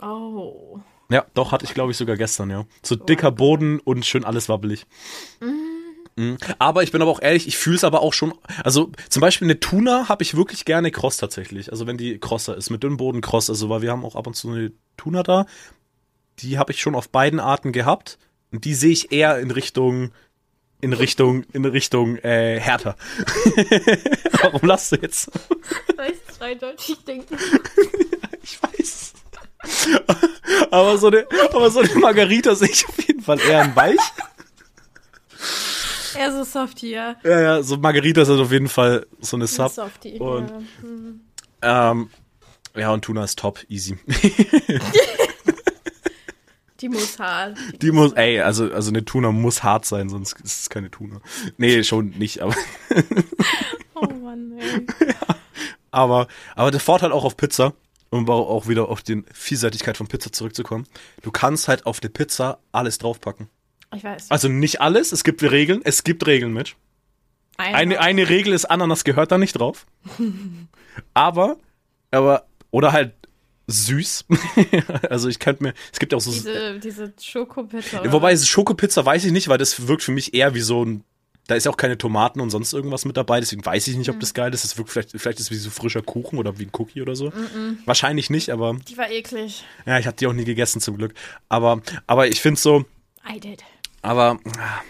Oh. 0.03 0.81
Ja, 1.11 1.26
doch, 1.35 1.53
hatte 1.53 1.64
ich, 1.64 1.74
glaube 1.74 1.90
ich, 1.90 1.96
sogar 1.96 2.16
gestern, 2.16 2.50
ja. 2.50 2.64
So 2.83 2.94
dicker 2.96 3.33
Boden 3.33 3.81
und 3.81 4.07
schön 4.07 4.24
alles 4.24 4.48
wabbelig. 4.48 4.87
Mhm. 5.40 6.37
Aber 6.59 6.83
ich 6.83 6.92
bin 6.92 7.00
aber 7.03 7.11
auch 7.11 7.22
ehrlich, 7.22 7.46
ich 7.48 7.57
fühle 7.57 7.76
es 7.76 7.85
aber 7.85 8.03
auch 8.03 8.12
schon. 8.12 8.35
Also 8.62 8.90
zum 9.09 9.20
Beispiel 9.20 9.46
eine 9.46 9.59
Tuna 9.59 10.09
habe 10.09 10.22
ich 10.22 10.37
wirklich 10.37 10.64
gerne 10.64 10.90
kross 10.90 11.16
tatsächlich. 11.16 11.72
Also 11.72 11.87
wenn 11.87 11.96
die 11.96 12.18
krosser 12.18 12.57
ist, 12.57 12.70
mit 12.70 12.83
dünnem 12.83 12.98
Boden 12.98 13.20
kross. 13.20 13.48
Also 13.48 13.68
weil 13.70 13.83
wir 13.83 13.90
haben 13.90 14.05
auch 14.05 14.16
ab 14.16 14.26
und 14.26 14.35
zu 14.35 14.50
eine 14.50 14.72
Tuna 14.96 15.22
da. 15.22 15.46
Die 16.42 16.59
habe 16.59 16.72
ich 16.72 16.81
schon 16.81 16.94
auf 16.94 17.09
beiden 17.09 17.40
Arten 17.40 17.72
gehabt. 17.72 18.18
Und 18.53 18.64
die 18.64 18.74
sehe 18.74 18.90
ich 18.92 19.12
eher 19.12 19.38
in 19.38 19.50
Richtung, 19.50 20.12
in 20.81 20.92
Richtung, 20.92 21.44
in 21.53 21.64
Richtung 21.64 22.16
äh, 22.18 22.59
härter. 22.59 22.96
Warum 24.42 24.66
lachst 24.68 24.92
du 24.92 24.96
jetzt? 24.96 25.31
Weil 25.96 26.12
ich 26.12 26.35
zweideutig 26.35 26.96
denke. 27.07 27.37
Ich 28.42 28.59
weiß. 28.62 29.12
Aber 30.70 30.98
so 30.98 31.09
eine, 31.09 31.26
aber 31.53 31.70
so 31.70 31.81
eine 31.81 31.94
Margarita 31.96 32.55
sehe 32.55 32.70
ich 32.70 32.88
auf 32.88 32.98
jeden 33.07 33.20
Fall 33.22 33.38
eher 33.40 33.62
in 33.64 33.76
weich. 33.76 33.98
Eher 36.16 36.33
so 36.33 36.44
softy, 36.44 36.90
ja. 36.92 37.16
Ja, 37.22 37.40
ja, 37.40 37.62
so 37.62 37.76
Margarita 37.76 38.22
ist 38.22 38.31
auf 38.31 38.50
jeden 38.50 38.68
Fall 38.68 39.07
so 39.20 39.37
eine 39.37 39.46
Sub. 39.46 39.70
Softy. 39.70 40.18
Und- 40.18 40.50
ja. 41.62 41.90
Ähm, 41.92 42.11
ja, 42.76 42.90
und 42.92 43.05
Tuna 43.05 43.24
ist 43.24 43.38
top, 43.38 43.61
easy. 43.68 43.98
Die 46.80 46.88
muss 46.88 47.18
hart. 47.18 47.58
Die 47.82 47.90
muss, 47.90 48.12
ey, 48.14 48.40
also, 48.40 48.72
also 48.72 48.90
eine 48.90 49.04
Tuna 49.04 49.32
muss 49.32 49.62
hart 49.62 49.84
sein, 49.84 50.08
sonst 50.08 50.40
ist 50.40 50.60
es 50.60 50.70
keine 50.70 50.90
Tuna. 50.90 51.20
Nee, 51.58 51.82
schon 51.82 52.10
nicht, 52.10 52.40
aber, 52.40 52.54
Oh 53.94 54.06
Mann, 54.06 54.58
ey. 54.58 54.86
aber, 55.90 56.28
aber 56.54 56.70
der 56.70 56.80
Vorteil 56.80 57.12
auch 57.12 57.24
auf 57.24 57.36
Pizza, 57.36 57.74
um 58.10 58.28
auch 58.28 58.66
wieder 58.66 58.88
auf 58.88 59.02
die 59.02 59.22
Vielseitigkeit 59.32 59.96
von 59.96 60.06
Pizza 60.06 60.32
zurückzukommen, 60.32 60.86
du 61.22 61.30
kannst 61.30 61.68
halt 61.68 61.86
auf 61.86 62.00
eine 62.02 62.10
Pizza 62.10 62.58
alles 62.72 62.98
draufpacken. 62.98 63.48
Ich 63.94 64.04
weiß. 64.04 64.30
Also 64.30 64.48
nicht 64.48 64.80
alles, 64.80 65.12
es 65.12 65.24
gibt 65.24 65.42
Regeln, 65.42 65.80
es 65.84 66.04
gibt 66.04 66.26
Regeln 66.26 66.52
mit. 66.52 66.76
Eine, 67.56 68.00
eine 68.00 68.28
Regel 68.30 68.54
ist, 68.54 68.64
Ananas 68.64 69.04
gehört 69.04 69.32
da 69.32 69.36
nicht 69.36 69.52
drauf. 69.52 69.86
aber, 71.14 71.58
aber, 72.10 72.46
oder 72.70 72.92
halt 72.92 73.12
süß. 73.70 74.26
also 75.11 75.28
ich 75.28 75.38
könnte 75.38 75.62
mir, 75.62 75.74
es 75.92 75.98
gibt 75.98 76.12
ja 76.12 76.18
auch 76.18 76.22
so, 76.22 76.30
diese, 76.33 76.78
diese 76.78 77.12
Schokopizza. 77.20 78.04
Ja, 78.04 78.12
Wobei 78.12 78.37
Schokopizza 78.37 79.04
weiß 79.04 79.24
ich 79.24 79.33
nicht, 79.33 79.48
weil 79.48 79.59
das 79.59 79.87
wirkt 79.88 80.02
für 80.02 80.12
mich 80.12 80.35
eher 80.35 80.54
wie 80.54 80.61
so 80.61 80.85
ein. 80.85 81.04
Da 81.46 81.56
ist 81.56 81.64
ja 81.64 81.72
auch 81.72 81.76
keine 81.76 81.98
Tomaten 81.98 82.40
und 82.40 82.50
sonst 82.50 82.72
irgendwas 82.72 83.04
mit 83.04 83.16
dabei, 83.16 83.40
deswegen 83.40 83.64
weiß 83.66 83.88
ich 83.88 83.96
nicht, 83.96 84.09
ob 84.09 84.20
das 84.20 84.35
geil 84.35 84.54
ist. 84.54 84.62
Das 84.62 84.78
wirkt 84.78 84.90
vielleicht, 84.90 85.11
vielleicht 85.11 85.40
ist 85.40 85.46
es 85.46 85.50
wie 85.50 85.56
so 85.56 85.70
frischer 85.70 86.00
Kuchen 86.02 86.38
oder 86.38 86.59
wie 86.61 86.66
ein 86.66 86.70
Cookie 86.78 87.02
oder 87.02 87.16
so. 87.16 87.33
Wahrscheinlich 87.87 88.30
nicht, 88.30 88.50
aber 88.50 88.76
Die 88.88 88.96
war 88.96 89.11
eklig. 89.11 89.64
ja, 89.85 89.98
ich 89.98 90.06
habe 90.06 90.16
die 90.16 90.28
auch 90.28 90.33
nie 90.33 90.44
gegessen 90.44 90.80
zum 90.80 90.96
Glück. 90.96 91.12
Aber, 91.48 91.83
aber 92.06 92.28
ich 92.28 92.40
finde 92.40 92.61
so, 92.61 92.85
I 93.28 93.40
did. 93.40 93.64
aber 94.02 94.38
ah, 94.59 94.80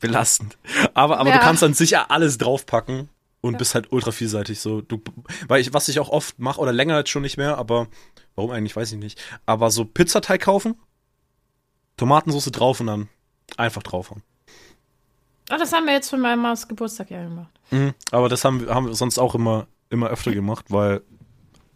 belastend. 0.00 0.56
Aber, 0.94 1.18
aber 1.18 1.30
Ja. 1.30 1.38
du 1.38 1.42
kannst 1.42 1.62
an 1.64 1.74
sich 1.74 1.90
ja 1.90 2.06
alles 2.08 2.38
draufpacken 2.38 3.08
und 3.46 3.58
bist 3.58 3.74
halt 3.74 3.92
ultra 3.92 4.10
vielseitig. 4.12 4.60
So, 4.60 4.80
du, 4.80 5.00
weil 5.48 5.60
ich, 5.60 5.72
was 5.72 5.88
ich 5.88 5.98
auch 6.00 6.08
oft 6.08 6.38
mache 6.38 6.60
oder 6.60 6.72
länger 6.72 6.98
jetzt 6.98 7.10
schon 7.10 7.22
nicht 7.22 7.36
mehr, 7.36 7.58
aber 7.58 7.86
warum 8.34 8.50
eigentlich, 8.50 8.76
weiß 8.76 8.92
ich 8.92 8.98
nicht. 8.98 9.20
Aber 9.46 9.70
so 9.70 9.84
Pizzateig 9.84 10.42
kaufen, 10.42 10.76
Tomatensauce 11.96 12.50
drauf 12.52 12.80
und 12.80 12.86
dann 12.88 13.08
einfach 13.56 13.82
draufhauen. 13.82 14.22
Oh, 15.50 15.56
das 15.58 15.72
haben 15.72 15.86
wir 15.86 15.92
jetzt 15.94 16.10
von 16.10 16.20
meinem 16.20 16.42
Maus 16.42 16.66
Geburtstag 16.68 17.10
ja 17.10 17.22
gemacht. 17.22 17.52
Mhm. 17.70 17.94
Aber 18.10 18.28
das 18.28 18.44
haben, 18.44 18.60
wir- 18.60 18.74
haben 18.74 18.86
wir 18.88 18.94
sonst 18.94 19.18
auch 19.18 19.34
immer, 19.34 19.66
immer 19.90 20.08
öfter 20.08 20.32
gemacht, 20.32 20.66
weil 20.70 21.02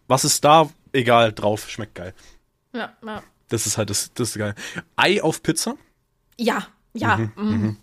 was 0.08 0.24
ist 0.24 0.44
da, 0.44 0.68
egal, 0.92 1.32
drauf, 1.32 1.70
schmeckt 1.70 1.94
geil. 1.94 2.14
Ja, 2.72 2.92
ja. 3.04 3.22
Das 3.48 3.66
ist 3.66 3.78
halt 3.78 3.90
das, 3.90 4.12
das 4.14 4.30
ist 4.30 4.38
geil. 4.38 4.54
Ei 4.96 5.22
auf 5.22 5.42
Pizza? 5.42 5.76
Ja, 6.36 6.66
ja. 6.94 7.16
mhm. 7.36 7.76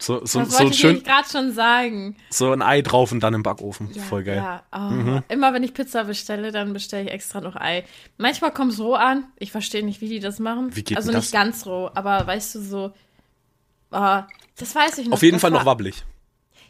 So, 0.00 0.24
so, 0.24 0.38
Das 0.40 0.50
so, 0.52 0.58
wollte 0.60 0.72
ich 0.72 0.78
schön, 0.80 1.02
gerade 1.02 1.28
schon 1.28 1.52
sagen. 1.52 2.16
so 2.30 2.52
ein 2.52 2.62
Ei 2.62 2.82
drauf 2.82 3.10
und 3.10 3.20
dann 3.20 3.34
im 3.34 3.42
Backofen. 3.42 3.90
Ja, 3.92 4.02
Voll 4.02 4.22
geil. 4.22 4.36
Ja. 4.36 4.62
Oh, 4.72 5.20
Immer 5.28 5.52
wenn 5.52 5.64
ich 5.64 5.74
Pizza 5.74 6.04
bestelle, 6.04 6.52
dann 6.52 6.72
bestelle 6.72 7.04
ich 7.04 7.10
extra 7.10 7.40
noch 7.40 7.56
Ei. 7.56 7.84
Manchmal 8.16 8.52
kommt 8.52 8.72
es 8.72 8.80
roh 8.80 8.94
an. 8.94 9.24
Ich 9.38 9.50
verstehe 9.50 9.84
nicht, 9.84 10.00
wie 10.00 10.08
die 10.08 10.20
das 10.20 10.38
machen. 10.38 10.74
Wie 10.76 10.84
geht 10.84 10.96
also 10.96 11.10
nicht 11.10 11.32
ganz 11.32 11.66
roh, 11.66 11.90
aber 11.94 12.26
weißt 12.26 12.54
du 12.54 12.60
so. 12.60 12.92
Oh, 13.90 14.20
das 14.56 14.74
weiß 14.74 14.98
ich 14.98 15.06
nicht. 15.06 15.12
Auf 15.12 15.22
jeden 15.22 15.34
das 15.36 15.40
Fall 15.42 15.52
war, 15.52 15.60
noch 15.60 15.66
wabbelig. 15.66 16.04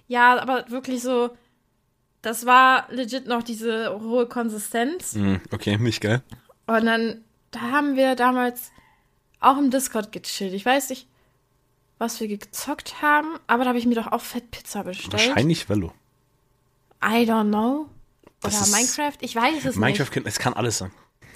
Ja, 0.06 0.38
aber 0.40 0.70
wirklich 0.70 1.02
so. 1.02 1.30
Das 2.22 2.46
war 2.46 2.86
legit 2.90 3.26
noch 3.26 3.42
diese 3.42 3.88
rohe 3.88 4.26
Konsistenz. 4.26 5.14
Mhm, 5.14 5.40
okay, 5.52 5.76
nicht 5.76 6.00
geil. 6.00 6.22
Und 6.66 6.86
dann, 6.86 7.24
da 7.50 7.60
haben 7.60 7.94
wir 7.94 8.16
damals 8.16 8.72
auch 9.40 9.58
im 9.58 9.70
Discord 9.70 10.12
gechillt. 10.12 10.52
Ich 10.54 10.64
weiß 10.66 10.90
nicht, 10.90 11.07
was 11.98 12.20
wir 12.20 12.28
gezockt 12.28 13.02
haben, 13.02 13.28
aber 13.46 13.64
da 13.64 13.68
habe 13.70 13.78
ich 13.78 13.86
mir 13.86 13.94
doch 13.94 14.06
auch 14.12 14.20
Fettpizza 14.20 14.82
bestellt. 14.84 15.12
Wahrscheinlich 15.12 15.68
Velo. 15.68 15.92
I 17.02 17.24
don't 17.28 17.48
know. 17.48 17.86
Oder 18.44 18.66
Minecraft? 18.68 19.16
Ich 19.20 19.34
weiß 19.34 19.64
es 19.64 19.76
Minecraft, 19.76 20.10
kann, 20.10 20.22
es 20.26 20.38
kann 20.38 20.52
alles 20.54 20.78
sein. 20.78 20.90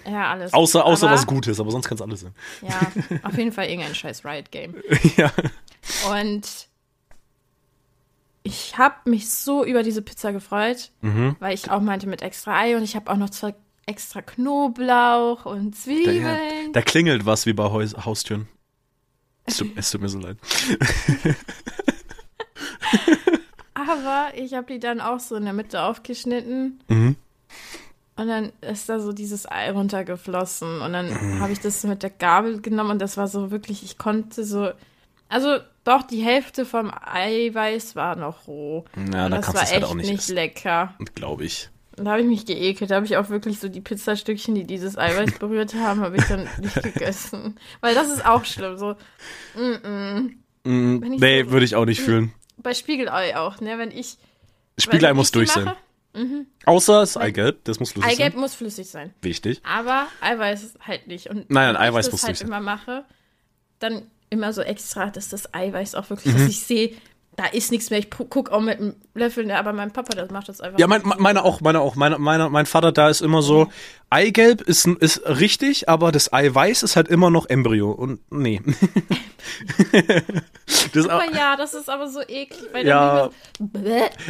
nicht. 0.04 0.12
Ja, 0.14 0.30
alles. 0.32 0.52
Außer, 0.52 0.84
außer 0.84 1.06
aber, 1.06 1.14
was 1.16 1.26
Gutes, 1.26 1.60
aber 1.60 1.70
sonst 1.70 1.86
kann 1.88 1.96
es 1.96 2.02
alles 2.02 2.20
sein. 2.20 2.34
Ja, 2.62 2.80
auf 3.22 3.36
jeden 3.38 3.52
Fall 3.52 3.66
irgendein 3.68 3.94
scheiß 3.94 4.24
Riot-Game. 4.24 4.74
ja. 5.16 5.32
Und 6.10 6.68
ich 8.42 8.76
habe 8.78 9.08
mich 9.10 9.30
so 9.30 9.64
über 9.64 9.82
diese 9.82 10.02
Pizza 10.02 10.32
gefreut, 10.32 10.90
Mhm. 11.00 11.36
weil 11.38 11.54
ich 11.54 11.70
auch 11.70 11.80
meinte 11.80 12.08
mit 12.08 12.22
extra 12.22 12.58
Ei 12.58 12.76
und 12.76 12.82
ich 12.82 12.96
habe 12.96 13.10
auch 13.10 13.16
noch 13.16 13.30
zwei 13.30 13.54
extra 13.86 14.22
Knoblauch 14.22 15.44
und 15.44 15.72
Da, 15.74 15.78
Zwiebeln. 15.78 16.72
da 16.72 16.82
klingelt 16.82 17.26
was 17.26 17.46
wie 17.46 17.52
bei 17.52 17.64
Haus, 17.64 17.94
Haustüren. 18.04 18.48
Es 19.44 19.56
tut, 19.56 19.72
es 19.76 19.90
tut 19.90 20.00
mir 20.00 20.08
so 20.08 20.18
leid. 20.18 20.36
Aber 23.74 24.32
ich 24.36 24.54
habe 24.54 24.66
die 24.72 24.78
dann 24.78 25.00
auch 25.00 25.20
so 25.20 25.34
in 25.36 25.44
der 25.44 25.52
Mitte 25.52 25.82
aufgeschnitten. 25.82 26.80
Mhm. 26.88 27.16
Und 28.14 28.28
dann 28.28 28.52
ist 28.60 28.88
da 28.88 29.00
so 29.00 29.12
dieses 29.12 29.50
Ei 29.50 29.70
runtergeflossen. 29.72 30.80
Und 30.82 30.92
dann 30.92 31.08
Mhm. 31.10 31.40
habe 31.40 31.52
ich 31.52 31.60
das 31.60 31.82
mit 31.84 32.02
der 32.02 32.10
Gabel 32.10 32.60
genommen 32.60 32.90
und 32.92 32.98
das 33.00 33.16
war 33.16 33.26
so 33.26 33.50
wirklich, 33.50 33.82
ich 33.82 33.98
konnte 33.98 34.44
so. 34.44 34.70
Also 35.28 35.58
doch, 35.84 36.02
die 36.02 36.22
Hälfte 36.22 36.64
vom 36.66 36.92
Eiweiß 36.94 37.96
war 37.96 38.14
noch 38.16 38.46
roh. 38.46 38.84
Ja, 38.96 39.02
und 39.02 39.12
da 39.12 39.28
das 39.30 39.48
war 39.48 39.62
es 39.62 39.72
halt 39.72 39.82
echt 39.82 39.84
auch 39.90 39.94
nicht 39.94 40.10
nicht 40.10 40.28
lecker. 40.28 40.94
Glaube 41.14 41.44
ich. 41.44 41.70
Und 41.98 42.04
da 42.06 42.12
habe 42.12 42.22
ich 42.22 42.26
mich 42.26 42.46
geekelt. 42.46 42.90
Da 42.90 42.96
habe 42.96 43.06
ich 43.06 43.16
auch 43.18 43.28
wirklich 43.28 43.58
so 43.60 43.68
die 43.68 43.80
Pizzastückchen, 43.82 44.54
die 44.54 44.64
dieses 44.64 44.96
Eiweiß 44.96 45.38
berührt 45.38 45.74
haben, 45.74 46.00
habe 46.00 46.16
ich 46.16 46.24
dann 46.24 46.48
nicht 46.60 46.82
gegessen. 46.82 47.58
Weil 47.80 47.94
das 47.94 48.08
ist 48.10 48.24
auch 48.24 48.44
schlimm. 48.44 48.76
So 48.78 48.96
Mm, 50.64 51.00
Wenn 51.02 51.12
ich 51.14 51.20
nee, 51.20 51.42
so- 51.44 51.50
würde 51.50 51.64
ich 51.64 51.74
auch 51.74 51.84
nicht 51.84 52.00
fühlen. 52.00 52.32
bei 52.56 52.72
Spiegelei 52.74 53.36
auch, 53.36 53.60
ne? 53.60 53.78
Wenn 53.78 53.90
ich. 53.90 54.16
Spiegelei 54.78 55.10
wenn 55.10 55.16
muss 55.16 55.28
ich 55.28 55.32
durch 55.32 55.50
sein. 55.50 55.64
mache, 55.64 55.76
Außer 56.66 57.00
das 57.00 57.16
Eigelb, 57.16 57.64
das 57.64 57.80
muss 57.80 57.92
flüssig 57.92 58.12
Eigelb 58.12 58.32
sein. 58.34 58.40
muss 58.40 58.54
flüssig 58.54 58.86
sein. 58.88 59.12
Wichtig. 59.22 59.60
Aber 59.64 60.06
Eiweiß 60.20 60.74
halt 60.86 61.06
nicht. 61.08 61.28
Und 61.30 61.50
Nein, 61.50 61.72
nein, 61.72 61.76
Eiweiß 61.76 62.06
ich 62.06 62.12
muss 62.12 62.20
das 62.20 62.28
halt 62.28 62.36
sein. 62.38 62.48
immer 62.48 62.60
mache, 62.60 63.04
dann 63.78 64.02
immer 64.30 64.52
so 64.52 64.60
extra, 64.62 65.06
dass 65.10 65.28
das 65.30 65.52
Eiweiß 65.54 65.94
auch 65.94 66.04
Mhm. 66.04 66.10
wirklich, 66.10 66.34
dass 66.34 66.42
ich 66.48 66.60
sehe, 66.60 66.92
da 67.36 67.46
ist 67.46 67.70
nichts 67.72 67.88
mehr. 67.90 67.98
Ich 67.98 68.06
pu- 68.08 68.26
guck 68.28 68.50
auch 68.50 68.60
mit 68.60 68.78
einem 68.78 68.94
Löffel, 69.14 69.46
ne, 69.46 69.58
aber 69.58 69.72
mein 69.72 69.90
Papa, 69.92 70.14
das 70.14 70.30
macht 70.30 70.48
das 70.48 70.60
einfach. 70.60 70.78
Ja, 70.78 70.86
mein, 70.86 71.00
meine 71.18 71.44
auch, 71.44 71.60
meine 71.62 71.80
auch. 71.80 71.94
Meine, 71.96 72.18
meine, 72.18 72.50
mein 72.50 72.66
Vater 72.66 72.92
da 72.92 73.08
ist 73.08 73.22
immer 73.22 73.40
so, 73.42 73.68
Eigelb 74.10 74.60
ist, 74.60 74.86
ist 74.86 75.22
richtig, 75.26 75.88
aber 75.88 76.12
das 76.12 76.32
Eiweiß 76.32 76.82
ist 76.82 76.96
halt 76.96 77.08
immer 77.08 77.30
noch 77.30 77.46
Embryo. 77.48 77.90
Und 77.90 78.20
nee. 78.30 78.60
das, 80.92 81.08
aber 81.08 81.34
ja, 81.34 81.56
das 81.56 81.74
ist 81.74 81.88
aber 81.88 82.08
so 82.08 82.20
eklig. 82.20 82.68
Weil 82.72 82.86
Ja. 82.86 83.30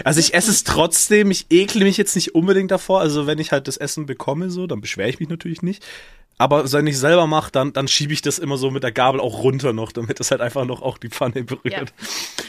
also 0.05 0.21
ich 0.21 0.35
esse 0.35 0.51
es 0.51 0.65
trotzdem, 0.65 1.31
ich 1.31 1.47
ekle 1.51 1.85
mich 1.85 1.97
jetzt 1.97 2.15
nicht 2.15 2.35
unbedingt 2.35 2.71
davor. 2.71 3.01
Also 3.01 3.27
wenn 3.27 3.39
ich 3.39 3.53
halt 3.53 3.69
das 3.69 3.77
Essen 3.77 4.07
bekomme, 4.07 4.51
so, 4.51 4.67
dann 4.67 4.81
beschwere 4.81 5.09
ich 5.09 5.21
mich 5.21 5.29
natürlich 5.29 5.63
nicht. 5.63 5.85
Aber 6.39 6.71
wenn 6.73 6.87
ich 6.87 6.99
selber 6.99 7.27
mache, 7.27 7.53
dann, 7.53 7.73
dann 7.73 7.87
schiebe 7.89 8.13
ich 8.13 8.23
das 8.23 8.39
immer 8.39 8.57
so 8.57 8.71
mit 8.71 8.83
der 8.83 8.91
Gabel 8.93 9.21
auch 9.21 9.43
runter 9.45 9.73
noch, 9.73 9.93
damit 9.93 10.19
das 10.19 10.31
halt 10.31 10.41
einfach 10.41 10.65
noch 10.65 10.83
auch 10.83 10.99
die 10.99 11.09
Pfanne 11.09 11.45
berührt. 11.45 11.93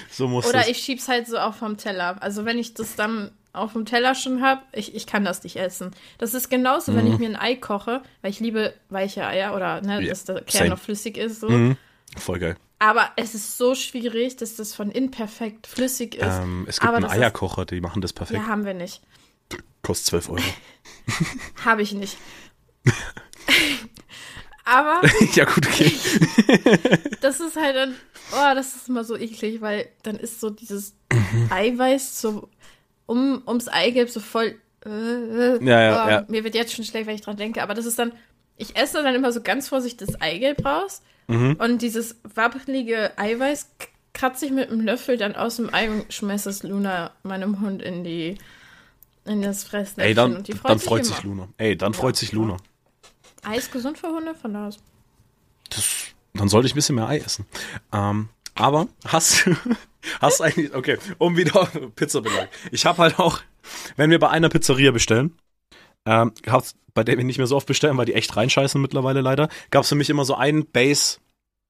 So 0.09 0.27
muss 0.27 0.45
Oder 0.47 0.59
das. 0.59 0.67
ich 0.69 0.77
schieb's 0.79 1.07
halt 1.07 1.27
so 1.27 1.37
auch 1.37 1.53
vom 1.53 1.77
Teller. 1.77 2.17
Also 2.21 2.45
wenn 2.45 2.57
ich 2.57 2.73
das 2.73 2.95
dann 2.95 3.31
auf 3.51 3.73
dem 3.73 3.85
Teller 3.85 4.15
schon 4.15 4.41
hab, 4.41 4.65
ich, 4.75 4.95
ich 4.95 5.05
kann 5.05 5.23
das 5.23 5.43
nicht 5.43 5.57
essen. 5.57 5.91
Das 6.17 6.33
ist 6.33 6.49
genauso, 6.49 6.95
wenn 6.95 7.05
ich 7.05 7.19
mir 7.19 7.29
ein 7.29 7.35
Ei 7.35 7.55
koche, 7.55 8.01
weil 8.23 8.31
ich 8.31 8.39
liebe 8.39 8.73
weiche 8.89 9.25
Eier 9.27 9.55
oder 9.55 9.79
ne, 9.81 10.01
Ja, 10.01 10.09
dass 10.09 10.23
der 10.23 10.41
Kern 10.41 10.47
same. 10.63 10.69
noch 10.71 10.79
flüssig 10.79 11.17
ist. 11.17 11.41
So. 11.41 11.49
Mhm. 11.49 11.77
Voll 12.17 12.39
geil. 12.39 12.55
Aber 12.79 13.11
es 13.15 13.35
ist 13.35 13.57
so 13.59 13.75
schwierig, 13.75 14.37
dass 14.37 14.55
das 14.55 14.73
von 14.73 14.89
innen 14.89 15.11
perfekt 15.11 15.67
flüssig 15.67 16.15
ist. 16.15 16.25
Ähm, 16.41 16.65
es 16.67 16.79
gibt 16.79 16.87
Aber 16.87 16.97
einen 16.97 17.03
das 17.05 17.13
ist- 17.13 17.19
Eierkocher, 17.19 17.65
die 17.65 17.79
machen 17.79 18.01
das 18.01 18.11
perfekt. 18.11 18.39
Ja, 18.41 18.47
haben 18.47 18.65
wir 18.65 18.73
nicht. 18.73 19.01
Kostet 19.83 20.07
12 20.07 20.29
Euro. 20.29 20.41
Habe 21.65 21.81
ich 21.83 21.93
nicht. 21.93 22.17
Aber 24.65 25.01
ja, 25.33 25.43
gut, 25.45 25.67
okay. 25.67 25.91
das 27.21 27.39
ist 27.41 27.57
halt 27.57 27.75
dann, 27.75 27.95
oh, 28.31 28.55
das 28.55 28.75
ist 28.75 28.87
immer 28.89 29.03
so 29.03 29.17
eklig, 29.17 29.59
weil 29.61 29.89
dann 30.03 30.15
ist 30.15 30.39
so 30.39 30.49
dieses 30.49 30.95
Eiweiß 31.49 32.21
so 32.21 32.49
um, 33.05 33.41
ums 33.45 33.67
Eigelb 33.67 34.09
so 34.09 34.21
voll. 34.21 34.55
Äh, 34.85 35.63
Ja, 35.65 35.81
ja, 35.81 36.05
oh, 36.05 36.09
ja. 36.09 36.25
Mir 36.29 36.43
wird 36.45 36.55
jetzt 36.55 36.73
schon 36.73 36.85
schlecht, 36.85 37.07
wenn 37.07 37.15
ich 37.15 37.21
dran 37.21 37.35
denke, 37.37 37.61
aber 37.61 37.73
das 37.73 37.85
ist 37.85 37.99
dann, 37.99 38.13
ich 38.55 38.75
esse 38.77 39.03
dann 39.03 39.13
immer 39.15 39.31
so 39.33 39.41
ganz 39.41 39.67
vorsichtig 39.67 40.07
das 40.07 40.21
Eigelb 40.21 40.65
raus 40.65 41.01
Mhm. 41.29 41.55
und 41.57 41.81
dieses 41.81 42.17
wabbelige 42.35 43.17
Eiweiß 43.17 43.69
kratze 44.13 44.45
ich 44.45 44.51
mit 44.51 44.69
einem 44.69 44.81
Löffel 44.81 45.15
dann 45.17 45.35
aus 45.37 45.55
dem 45.55 45.73
Ei 45.73 45.89
und 45.89 46.13
schmeiße 46.13 46.49
es 46.49 46.63
Luna, 46.63 47.11
meinem 47.23 47.61
Hund, 47.61 47.81
in 47.81 48.03
die 48.03 48.37
in 49.23 49.41
das 49.41 49.63
Fressnäpfchen. 49.63 50.05
Ey, 50.05 50.13
dann, 50.13 50.35
und 50.35 50.47
die 50.49 50.53
dann 50.61 50.79
freut 50.79 51.05
immer. 51.05 51.15
sich 51.15 51.23
Luna. 51.23 51.47
Ey, 51.57 51.77
dann 51.77 51.93
freut 51.93 52.17
sich 52.17 52.33
Luna. 52.33 52.57
Ei 53.43 53.57
ist 53.57 53.71
gesund 53.71 53.97
für 53.97 54.07
Hunde, 54.07 54.35
von 54.35 54.53
da 54.53 54.67
aus. 54.67 54.79
Das, 55.69 55.85
dann 56.33 56.49
sollte 56.49 56.67
ich 56.67 56.73
ein 56.73 56.75
bisschen 56.75 56.95
mehr 56.95 57.07
Ei 57.07 57.19
essen. 57.19 57.45
Ähm, 57.91 58.29
aber 58.55 58.87
hast 59.05 59.45
du, 59.45 59.55
hast 60.21 60.41
eigentlich, 60.41 60.73
okay, 60.73 60.97
um 61.17 61.37
wieder 61.37 61.65
Pizzabelag. 61.95 62.49
Ich 62.71 62.85
habe 62.85 62.99
halt 62.99 63.19
auch, 63.19 63.41
wenn 63.95 64.09
wir 64.09 64.19
bei 64.19 64.29
einer 64.29 64.49
Pizzeria 64.49 64.91
bestellen, 64.91 65.37
ähm, 66.05 66.33
gab's, 66.41 66.75
bei 66.93 67.03
der 67.03 67.17
wir 67.17 67.23
nicht 67.23 67.37
mehr 67.37 67.47
so 67.47 67.55
oft 67.55 67.67
bestellen, 67.67 67.97
weil 67.97 68.05
die 68.05 68.13
echt 68.13 68.35
reinscheißen 68.35 68.81
mittlerweile 68.81 69.21
leider, 69.21 69.49
gab 69.71 69.83
es 69.83 69.89
für 69.89 69.95
mich 69.95 70.09
immer 70.09 70.25
so 70.25 70.35
einen 70.35 70.65
Base, 70.65 71.17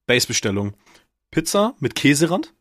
Base-Bestellung. 0.06 0.74
Pizza 1.30 1.74
mit 1.80 1.94
Käserand. 1.94 2.52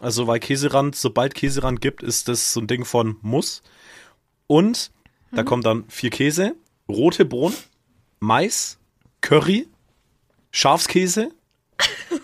Also, 0.00 0.26
weil 0.26 0.40
Käserand, 0.40 0.96
sobald 0.96 1.34
Käserand 1.34 1.80
gibt, 1.80 2.02
ist 2.02 2.28
das 2.28 2.54
so 2.54 2.60
ein 2.60 2.66
Ding 2.66 2.84
von 2.86 3.18
Muss. 3.20 3.62
Und 4.46 4.90
da 5.30 5.42
kommt 5.44 5.66
dann 5.66 5.84
vier 5.88 6.10
Käse, 6.10 6.56
rote 6.88 7.24
Bohnen, 7.24 7.54
Mais, 8.20 8.78
Curry, 9.22 9.66
Schafskäse. 10.52 11.30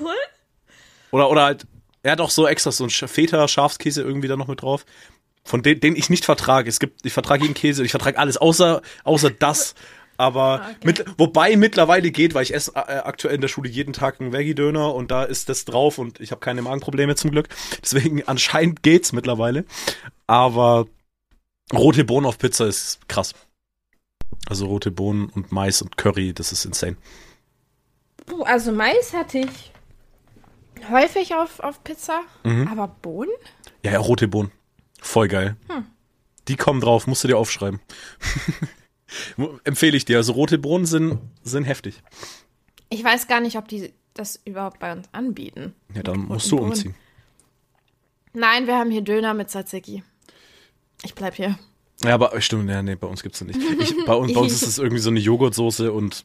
oder, 1.10 1.30
oder 1.30 1.42
halt, 1.44 1.66
er 2.02 2.12
hat 2.12 2.20
auch 2.20 2.30
so 2.30 2.46
extra 2.46 2.70
so 2.72 2.84
ein 2.84 2.90
Sch- 2.90 3.08
Feta-Schafskäse 3.08 4.02
irgendwie 4.02 4.28
da 4.28 4.36
noch 4.36 4.48
mit 4.48 4.62
drauf. 4.62 4.84
Von 5.44 5.62
dem, 5.62 5.78
den 5.80 5.96
ich 5.96 6.10
nicht 6.10 6.24
vertrage. 6.24 6.68
Es 6.68 6.80
gibt, 6.80 7.06
ich 7.06 7.12
vertrage 7.12 7.42
jeden 7.42 7.54
Käse, 7.54 7.84
ich 7.84 7.92
vertrage 7.92 8.18
alles, 8.18 8.36
außer, 8.36 8.82
außer 9.04 9.30
das. 9.30 9.74
Aber 10.18 10.62
Okay. 10.64 10.76
mit, 10.84 11.04
wobei 11.18 11.56
mittlerweile 11.56 12.10
geht, 12.10 12.34
weil 12.34 12.42
ich 12.42 12.54
esse 12.54 12.72
äh, 12.74 12.78
aktuell 12.78 13.34
in 13.34 13.42
der 13.42 13.48
Schule 13.48 13.68
jeden 13.68 13.92
Tag 13.92 14.18
einen 14.20 14.32
Veggie-Döner 14.32 14.94
und 14.94 15.10
da 15.10 15.22
ist 15.24 15.48
das 15.50 15.66
drauf 15.66 15.98
und 15.98 16.20
ich 16.20 16.30
habe 16.30 16.40
keine 16.40 16.62
Magenprobleme 16.62 17.14
zum 17.16 17.30
Glück. 17.30 17.48
Deswegen 17.82 18.22
anscheinend 18.26 18.82
geht's 18.82 19.12
mittlerweile. 19.12 19.64
Aber 20.26 20.86
rote 21.72 22.04
Bohnen 22.04 22.26
auf 22.26 22.38
Pizza 22.38 22.66
ist 22.66 23.06
krass. 23.08 23.34
Also 24.48 24.66
rote 24.66 24.90
Bohnen 24.90 25.28
und 25.30 25.50
Mais 25.52 25.82
und 25.82 25.96
Curry, 25.96 26.32
das 26.32 26.52
ist 26.52 26.64
insane. 26.64 26.96
Puh, 28.26 28.42
also 28.42 28.72
Mais 28.72 29.12
hatte 29.12 29.38
ich 29.38 29.72
häufig 30.90 31.34
auf, 31.34 31.60
auf 31.60 31.82
Pizza, 31.84 32.20
Mhm. 32.44 32.68
aber 32.68 32.88
Bohnen? 32.88 33.30
Ja, 33.82 33.92
ja, 33.92 33.98
rote 33.98 34.28
Bohnen. 34.28 34.52
Voll 35.00 35.28
geil. 35.28 35.56
Die 36.48 36.56
kommen 36.56 36.80
drauf, 36.80 37.06
musst 37.06 37.24
du 37.24 37.28
dir 37.28 37.38
aufschreiben. 37.38 37.80
Empfehle 39.64 39.96
ich 39.96 40.04
dir. 40.04 40.16
Also 40.18 40.32
rote 40.32 40.58
Bohnen 40.58 40.86
sind, 40.86 41.18
sind 41.42 41.64
heftig. 41.64 42.02
Ich 42.88 43.02
weiß 43.02 43.26
gar 43.28 43.40
nicht, 43.40 43.56
ob 43.58 43.68
die 43.68 43.92
das 44.14 44.40
überhaupt 44.44 44.78
bei 44.78 44.92
uns 44.92 45.08
anbieten. 45.12 45.74
Ja, 45.94 46.02
dann 46.02 46.20
musst 46.20 46.50
du 46.50 46.56
Bohnen. 46.56 46.70
umziehen. 46.70 46.94
Nein, 48.32 48.66
wir 48.66 48.76
haben 48.76 48.90
hier 48.90 49.02
Döner 49.02 49.34
mit 49.34 49.48
Tzatziki. 49.50 50.02
Ich 51.02 51.14
bleib 51.14 51.34
hier. 51.34 51.58
Ja, 52.04 52.14
aber 52.14 52.38
stimmt, 52.40 52.68
ja, 52.68 52.82
nee, 52.82 52.94
bei 52.94 53.06
uns 53.06 53.22
gibt's 53.22 53.38
das 53.38 53.48
nicht. 53.48 53.60
Ich, 53.80 54.04
bei, 54.04 54.14
uns, 54.14 54.32
bei 54.32 54.40
uns 54.40 54.52
ist 54.52 54.66
es 54.66 54.78
irgendwie 54.78 55.00
so 55.00 55.10
eine 55.10 55.20
Joghurtsoße 55.20 55.92
und 55.92 56.24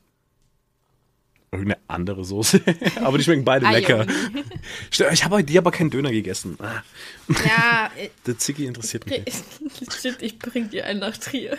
Irgendeine 1.53 1.81
andere 1.89 2.23
Soße. 2.23 2.61
aber 3.03 3.17
die 3.17 3.25
schmecken 3.25 3.43
beide 3.43 3.69
lecker. 3.69 4.07
Stimmt, 4.89 5.11
Ich 5.11 5.25
habe 5.25 5.35
heute 5.35 5.47
die 5.47 5.57
aber 5.57 5.71
keinen 5.71 5.89
Döner 5.89 6.09
gegessen. 6.09 6.57
Ah, 6.61 6.81
Ja, 7.27 7.91
äh, 7.97 8.07
der 8.25 8.37
Ziggy 8.37 8.65
interessiert 8.67 9.05
mich. 9.05 9.25
nicht. 9.25 9.93
shit, 10.01 10.21
ich 10.21 10.39
bring 10.39 10.69
dir 10.69 10.85
einen 10.85 11.01
nach 11.01 11.17
Trier. 11.17 11.57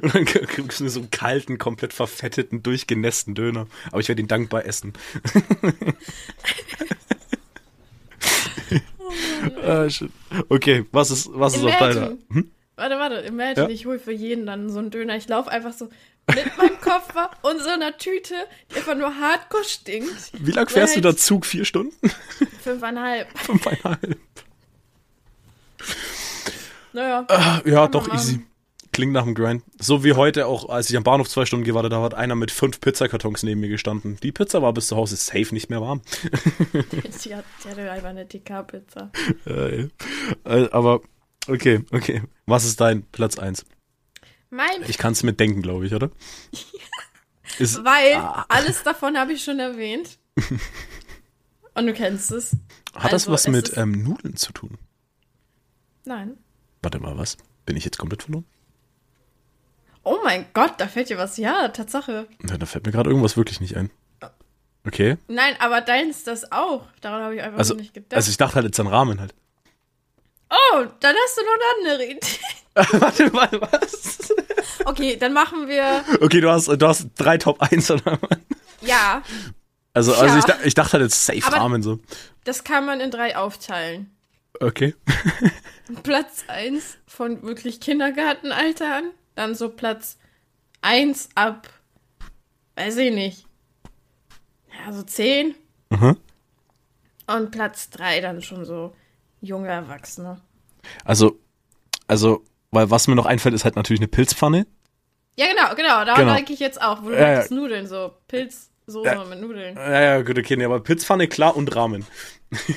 Und 0.00 0.14
dann 0.14 0.24
kriegst 0.24 0.80
du 0.80 0.88
so 0.88 1.00
einen 1.00 1.10
kalten, 1.10 1.58
komplett 1.58 1.92
verfetteten, 1.92 2.62
durchgenässten 2.62 3.34
Döner. 3.34 3.66
Aber 3.90 4.00
ich 4.00 4.08
werde 4.08 4.22
ihn 4.22 4.28
dankbar 4.28 4.64
essen. 4.64 4.94
ah, 9.62 9.90
shit. 9.90 10.10
Okay, 10.48 10.86
was 10.92 11.10
ist, 11.10 11.28
was 11.30 11.56
ist 11.56 11.64
auf 11.64 11.76
deiner? 11.76 12.16
Hm? 12.30 12.50
Warte, 12.82 12.98
warte, 12.98 13.14
imagine, 13.28 13.66
Ja? 13.66 13.68
ich 13.68 13.86
hole 13.86 14.00
für 14.00 14.10
jeden 14.10 14.44
dann 14.44 14.68
so 14.68 14.80
einen 14.80 14.90
Döner. 14.90 15.14
Ich 15.14 15.28
laufe 15.28 15.48
einfach 15.52 15.72
so 15.72 15.88
mit 16.34 16.56
meinem 16.56 16.80
Koffer 16.80 17.30
und 17.42 17.60
so 17.62 17.68
einer 17.68 17.96
Tüte, 17.96 18.34
die 18.72 18.76
einfach 18.78 18.96
nur 18.96 19.14
hardcore 19.20 19.62
stinkt. 19.62 20.32
Wie 20.32 20.50
lang 20.50 20.68
fährst 20.68 20.96
du 20.96 21.04
Weil 21.04 21.12
da 21.12 21.16
Zug? 21.16 21.46
Vier 21.46 21.64
Stunden? 21.64 21.94
Fünfeinhalb. 22.60 23.28
Fünfeinhalb. 23.38 24.18
Naja. 26.92 27.24
Ah, 27.28 27.60
ja, 27.64 27.86
doch, 27.86 28.12
easy. 28.12 28.44
Klingt 28.92 29.12
nach 29.12 29.22
dem 29.24 29.34
Grind. 29.36 29.62
So 29.80 30.02
wie 30.02 30.14
heute 30.14 30.46
auch, 30.48 30.68
als 30.68 30.90
ich 30.90 30.96
am 30.96 31.04
Bahnhof 31.04 31.28
zwei 31.28 31.46
Stunden 31.46 31.64
gewartet 31.64 31.92
habe, 31.92 32.04
hat 32.04 32.14
einer 32.14 32.34
mit 32.34 32.50
fünf 32.50 32.80
Pizzakartons 32.80 33.44
neben 33.44 33.60
mir 33.60 33.68
gestanden. 33.68 34.18
Die 34.24 34.32
Pizza 34.32 34.60
war 34.60 34.72
bis 34.74 34.88
zu 34.88 34.96
Hause 34.96 35.14
safe 35.16 35.54
nicht 35.54 35.70
mehr 35.70 35.80
warm. 35.80 36.02
Die, 37.24 37.34
hat, 37.34 37.44
die 37.64 37.68
hatte 37.70 37.90
einfach 37.92 38.08
eine 38.08 38.26
TK-Pizza. 38.28 39.12
Äh, 39.46 39.88
äh, 40.44 40.68
aber, 40.72 41.00
okay, 41.48 41.84
okay. 41.92 42.22
Was 42.46 42.64
ist 42.64 42.80
dein 42.80 43.02
Platz 43.04 43.38
eins? 43.38 43.64
Mein, 44.50 44.82
Ich 44.86 44.98
kann 44.98 45.12
es 45.12 45.22
mir 45.22 45.32
denken, 45.32 45.62
glaube 45.62 45.86
ich, 45.86 45.94
oder? 45.94 46.10
Ist, 47.58 47.76
weil 47.84 48.14
Ah. 48.16 48.44
alles 48.48 48.82
davon 48.82 49.16
habe 49.16 49.32
ich 49.32 49.42
schon 49.44 49.58
erwähnt. 49.58 50.18
Und 51.74 51.86
du 51.86 51.94
kennst 51.94 52.30
es. 52.32 52.52
hat 52.94 53.04
das 53.12 53.22
also, 53.28 53.32
was 53.32 53.42
es 53.42 53.48
mit 53.48 53.76
ähm, 53.78 54.02
Nudeln 54.02 54.36
zu 54.36 54.52
tun? 54.52 54.76
Nein. 56.04 56.36
Warte 56.82 56.98
mal, 57.00 57.16
was? 57.16 57.36
Bin 57.64 57.76
ich 57.76 57.84
jetzt 57.84 57.96
komplett 57.98 58.24
verloren? 58.24 58.44
Oh 60.04 60.18
mein 60.24 60.46
Gott, 60.52 60.74
da 60.78 60.88
fällt 60.88 61.08
dir 61.08 61.16
was. 61.16 61.36
Ja, 61.36 61.68
Tatsache. 61.68 62.26
Ja, 62.46 62.58
da 62.58 62.66
fällt 62.66 62.84
mir 62.84 62.92
gerade 62.92 63.08
irgendwas 63.08 63.36
wirklich 63.36 63.60
nicht 63.60 63.76
ein. 63.76 63.90
Okay. 64.84 65.16
Nein, 65.28 65.54
aber 65.60 65.80
deins 65.80 66.24
das 66.24 66.50
auch. 66.50 66.88
Daran 67.00 67.22
habe 67.22 67.36
ich 67.36 67.42
einfach 67.42 67.58
Also, 67.58 67.74
nicht 67.74 67.94
gedacht. 67.94 68.14
also 68.14 68.30
ich 68.30 68.36
dachte 68.36 68.56
halt 68.56 68.66
jetzt 68.66 68.80
an 68.80 68.88
Rahmen 68.88 69.20
halt. 69.20 69.32
Oh, 70.52 70.84
dann 71.00 71.16
hast 71.16 71.36
du 71.38 71.42
noch 71.42 71.54
eine 71.54 71.90
andere 71.90 72.06
Idee. 72.10 72.38
warte 73.00 73.30
mal, 73.32 73.50
was? 73.60 74.32
Okay, 74.84 75.16
dann 75.16 75.32
machen 75.32 75.68
wir. 75.68 76.04
Okay, 76.20 76.40
du 76.40 76.50
hast, 76.50 76.68
du 76.68 76.86
hast 76.86 77.08
drei 77.16 77.36
Top 77.38 77.60
1 77.60 77.90
oder 77.90 78.18
was? 78.20 78.38
Ja, 78.80 79.22
Also, 79.94 80.14
also 80.14 80.36
Ja. 80.48 80.56
ich, 80.60 80.66
ich 80.68 80.74
dachte 80.74 80.94
halt 80.94 81.02
jetzt 81.04 81.24
safe 81.26 81.44
Aber- 81.44 81.56
Ramen 81.58 81.82
so. 81.82 81.98
das 82.44 82.64
kann 82.64 82.86
man 82.86 83.00
in 83.00 83.10
drei 83.10 83.36
aufteilen. 83.36 84.10
Okay. 84.60 84.94
Platz 86.02 86.44
1 86.48 86.98
von 87.06 87.42
wirklich 87.42 87.80
Kindergartenalter 87.80 88.96
an. 88.96 89.04
Dann 89.34 89.54
so 89.54 89.68
Platz 89.70 90.18
1 90.82 91.30
ab, 91.34 91.68
weiß 92.76 92.96
ich 92.98 93.12
nicht. 93.12 93.46
Ja, 94.84 94.92
so 94.92 95.02
10. 95.02 95.54
Mhm. 95.90 96.16
Und 97.26 97.50
Platz 97.50 97.90
3 97.90 98.20
dann 98.20 98.42
schon 98.42 98.64
so 98.64 98.94
junge 99.42 99.68
Erwachsene. 99.68 100.40
Also, 101.04 101.38
also, 102.06 102.42
weil 102.70 102.90
was 102.90 103.06
mir 103.08 103.14
noch 103.14 103.26
einfällt, 103.26 103.54
ist 103.54 103.64
halt 103.64 103.76
natürlich 103.76 104.00
eine 104.00 104.08
Pilzpfanne. 104.08 104.66
Ja, 105.36 105.46
genau, 105.48 105.74
genau. 105.74 106.04
Daran 106.04 106.20
Genau. 106.24 106.34
denke 106.34 106.52
ich 106.54 106.60
jetzt 106.60 106.80
auch, 106.80 107.02
wo 107.02 107.08
du 107.10 107.14
Ja, 107.20 107.40
ja. 107.42 107.44
Nudeln, 107.50 107.86
so 107.86 108.12
Pilzsoße 108.28 109.04
Ja. 109.04 109.24
mit 109.24 109.40
Nudeln. 109.40 109.76
Ja, 109.76 110.00
ja, 110.00 110.22
gut, 110.22 110.38
okay, 110.38 110.56
nee, 110.56 110.64
aber 110.64 110.80
Pilzpfanne, 110.80 111.28
klar, 111.28 111.56
und 111.56 111.74
Ramen. 111.76 112.06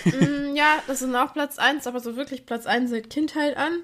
Mm, 0.06 0.56
ja, 0.56 0.80
das 0.88 1.00
sind 1.00 1.16
auch 1.16 1.34
Platz 1.34 1.58
1, 1.60 1.86
aber 1.88 2.00
so 2.00 2.16
wirklich 2.16 2.46
Platz 2.46 2.66
1 2.66 2.90
seit 2.90 3.10
Kindheit 3.10 3.58
an. 3.58 3.80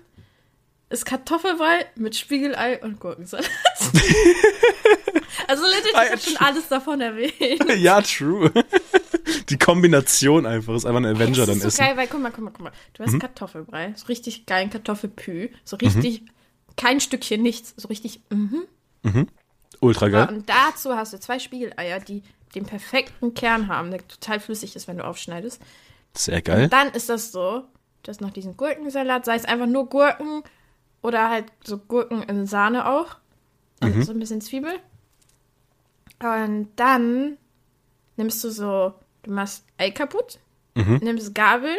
Ist 0.90 1.06
Kartoffelbrei 1.06 1.86
mit 1.96 2.16
Spiegelei 2.18 2.82
und 2.82 3.00
Gurkensalat. 3.00 3.50
also 5.52 5.66
legit, 5.66 5.86
ich 5.86 5.94
ja, 5.94 6.10
habe 6.10 6.18
schon 6.20 6.38
alles 6.38 6.68
davon 6.68 7.02
erwähnt. 7.02 7.66
ja, 7.78 8.02
true. 8.02 8.52
Die 9.50 9.58
Kombination 9.58 10.46
einfach 10.46 10.76
ist 10.76 10.86
einfach 10.86 11.02
ein 11.02 11.06
Avenger 11.06 11.46
das 11.46 11.48
dann 11.48 11.58
ist 11.58 11.62
so 11.62 11.68
essen. 11.68 11.80
geil, 11.80 11.98
weil 11.98 12.08
guck 12.08 12.22
mal, 12.22 12.32
guck 12.32 12.44
mal, 12.44 12.52
guck 12.52 12.62
mal. 12.62 12.72
Du 12.94 13.04
hast 13.04 13.20
Kartoffelbrei, 13.20 13.94
so 13.96 14.08
richtig 14.08 14.46
geilen 14.46 14.70
Kartoffelpü, 14.70 15.50
so 15.64 15.76
richtig 15.78 16.24
kein 16.78 17.00
Stückchen 17.00 17.42
nichts, 17.42 17.74
so 17.78 17.88
richtig 17.88 18.22
mhm. 18.30 18.68
Ultra 19.80 20.08
Ja, 20.08 20.26
geil. 20.26 20.36
und 20.36 20.50
dazu 20.50 20.96
hast 20.96 21.14
du 21.14 21.20
zwei 21.20 21.40
Spiegeleier, 21.40 22.00
die 22.00 22.24
den 22.56 22.66
perfekten 22.66 23.34
Kern 23.34 23.68
haben, 23.68 23.92
der 23.92 24.08
total 24.08 24.40
flüssig 24.40 24.76
ist, 24.76 24.88
wenn 24.88 24.98
du 24.98 25.06
aufschneidest. 25.06 25.62
Sehr 26.14 26.42
geil. 26.42 26.68
Dann 26.70 26.90
ist 26.90 27.10
das 27.10 27.32
so, 27.32 27.64
du 28.04 28.10
hast 28.10 28.22
noch 28.22 28.32
diesen 28.32 28.58
Gurkensalat, 28.58 29.26
sei 29.26 29.36
es 29.36 29.46
einfach 29.46 29.68
nur 29.68 29.88
Gurken 29.88 30.44
oder 31.02 31.30
halt 31.30 31.46
so 31.64 31.78
Gurken 31.78 32.24
in 32.24 32.46
Sahne 32.46 32.88
auch. 32.88 33.18
Und 33.82 34.04
so 34.04 34.12
ein 34.12 34.20
bisschen 34.20 34.42
Zwiebel. 34.42 34.74
Und 36.22 36.70
dann 36.76 37.38
nimmst 38.18 38.44
du 38.44 38.50
so, 38.52 38.94
du 39.24 39.32
machst 39.32 39.64
Ei 39.78 39.92
kaputt, 39.92 40.40
nimmst 40.76 41.34
Gabel, 41.36 41.76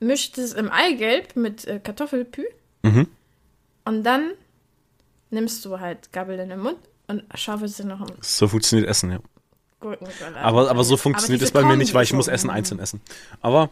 mischt 0.00 0.36
es 0.38 0.52
im 0.52 0.70
Eigelb 0.70 1.36
mit 1.36 1.66
äh, 1.66 1.78
Kartoffelpü 1.80 2.44
Mhm. 2.84 3.06
und 3.84 4.02
dann 4.02 4.32
nimmst 5.30 5.64
du 5.64 5.78
halt 5.78 6.12
Gabel 6.12 6.38
in 6.40 6.48
den 6.48 6.58
Mund 6.60 6.78
und 7.06 7.22
schaufelst 7.34 7.78
dir 7.78 7.84
noch 7.86 8.00
einen 8.00 8.16
So 8.20 8.48
funktioniert 8.48 8.88
Essen, 8.88 9.10
ja. 9.12 9.18
Aber, 10.42 10.68
aber 10.70 10.84
so 10.84 10.96
funktioniert 10.96 11.42
es 11.42 11.50
bei 11.52 11.62
mir 11.64 11.76
nicht, 11.76 11.94
weil 11.94 12.04
ich 12.04 12.12
muss 12.12 12.28
Essen 12.28 12.50
einzeln 12.50 12.78
essen. 12.80 13.00
Aber 13.40 13.70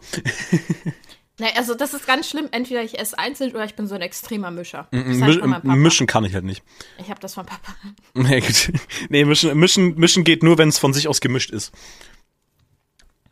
Nee, 1.41 1.47
also 1.57 1.73
das 1.73 1.93
ist 1.95 2.05
ganz 2.05 2.29
schlimm. 2.29 2.47
Entweder 2.51 2.83
ich 2.83 2.99
esse 2.99 3.17
einzeln 3.17 3.51
oder 3.51 3.65
ich 3.65 3.75
bin 3.75 3.87
so 3.87 3.95
ein 3.95 4.01
extremer 4.01 4.51
Mischer. 4.51 4.87
Mischen 4.91 6.05
kann 6.05 6.23
ich 6.23 6.33
halt 6.35 6.43
nicht. 6.45 6.61
Ich 6.99 7.09
habe 7.09 7.19
das 7.19 7.33
von 7.33 7.45
Papa. 7.47 7.73
Nee, 8.13 8.41
gut. 8.41 8.71
nee 9.09 9.25
mischen, 9.25 9.57
mischen, 9.57 9.95
mischen 9.95 10.23
geht 10.23 10.43
nur, 10.43 10.57
wenn 10.59 10.69
es 10.69 10.77
von 10.77 10.93
sich 10.93 11.07
aus 11.07 11.19
gemischt 11.19 11.49
ist. 11.49 11.71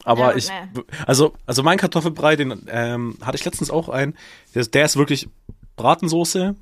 Aber 0.06 0.32
Ja, 0.32 0.36
ich, 0.36 0.50
nee. 0.50 0.82
also, 1.06 1.34
also 1.46 1.62
mein 1.62 1.78
Kartoffelbrei, 1.78 2.36
den 2.36 2.66
ähm, 2.70 3.18
hatte 3.22 3.38
ich 3.38 3.46
letztens 3.46 3.70
auch 3.70 3.90
einen. 3.90 4.18
Der, 4.56 4.62
ist- 4.62 4.74
der 4.74 4.86
ist 4.86 4.96
wirklich 4.98 5.30
Bratensoße, 5.76 6.56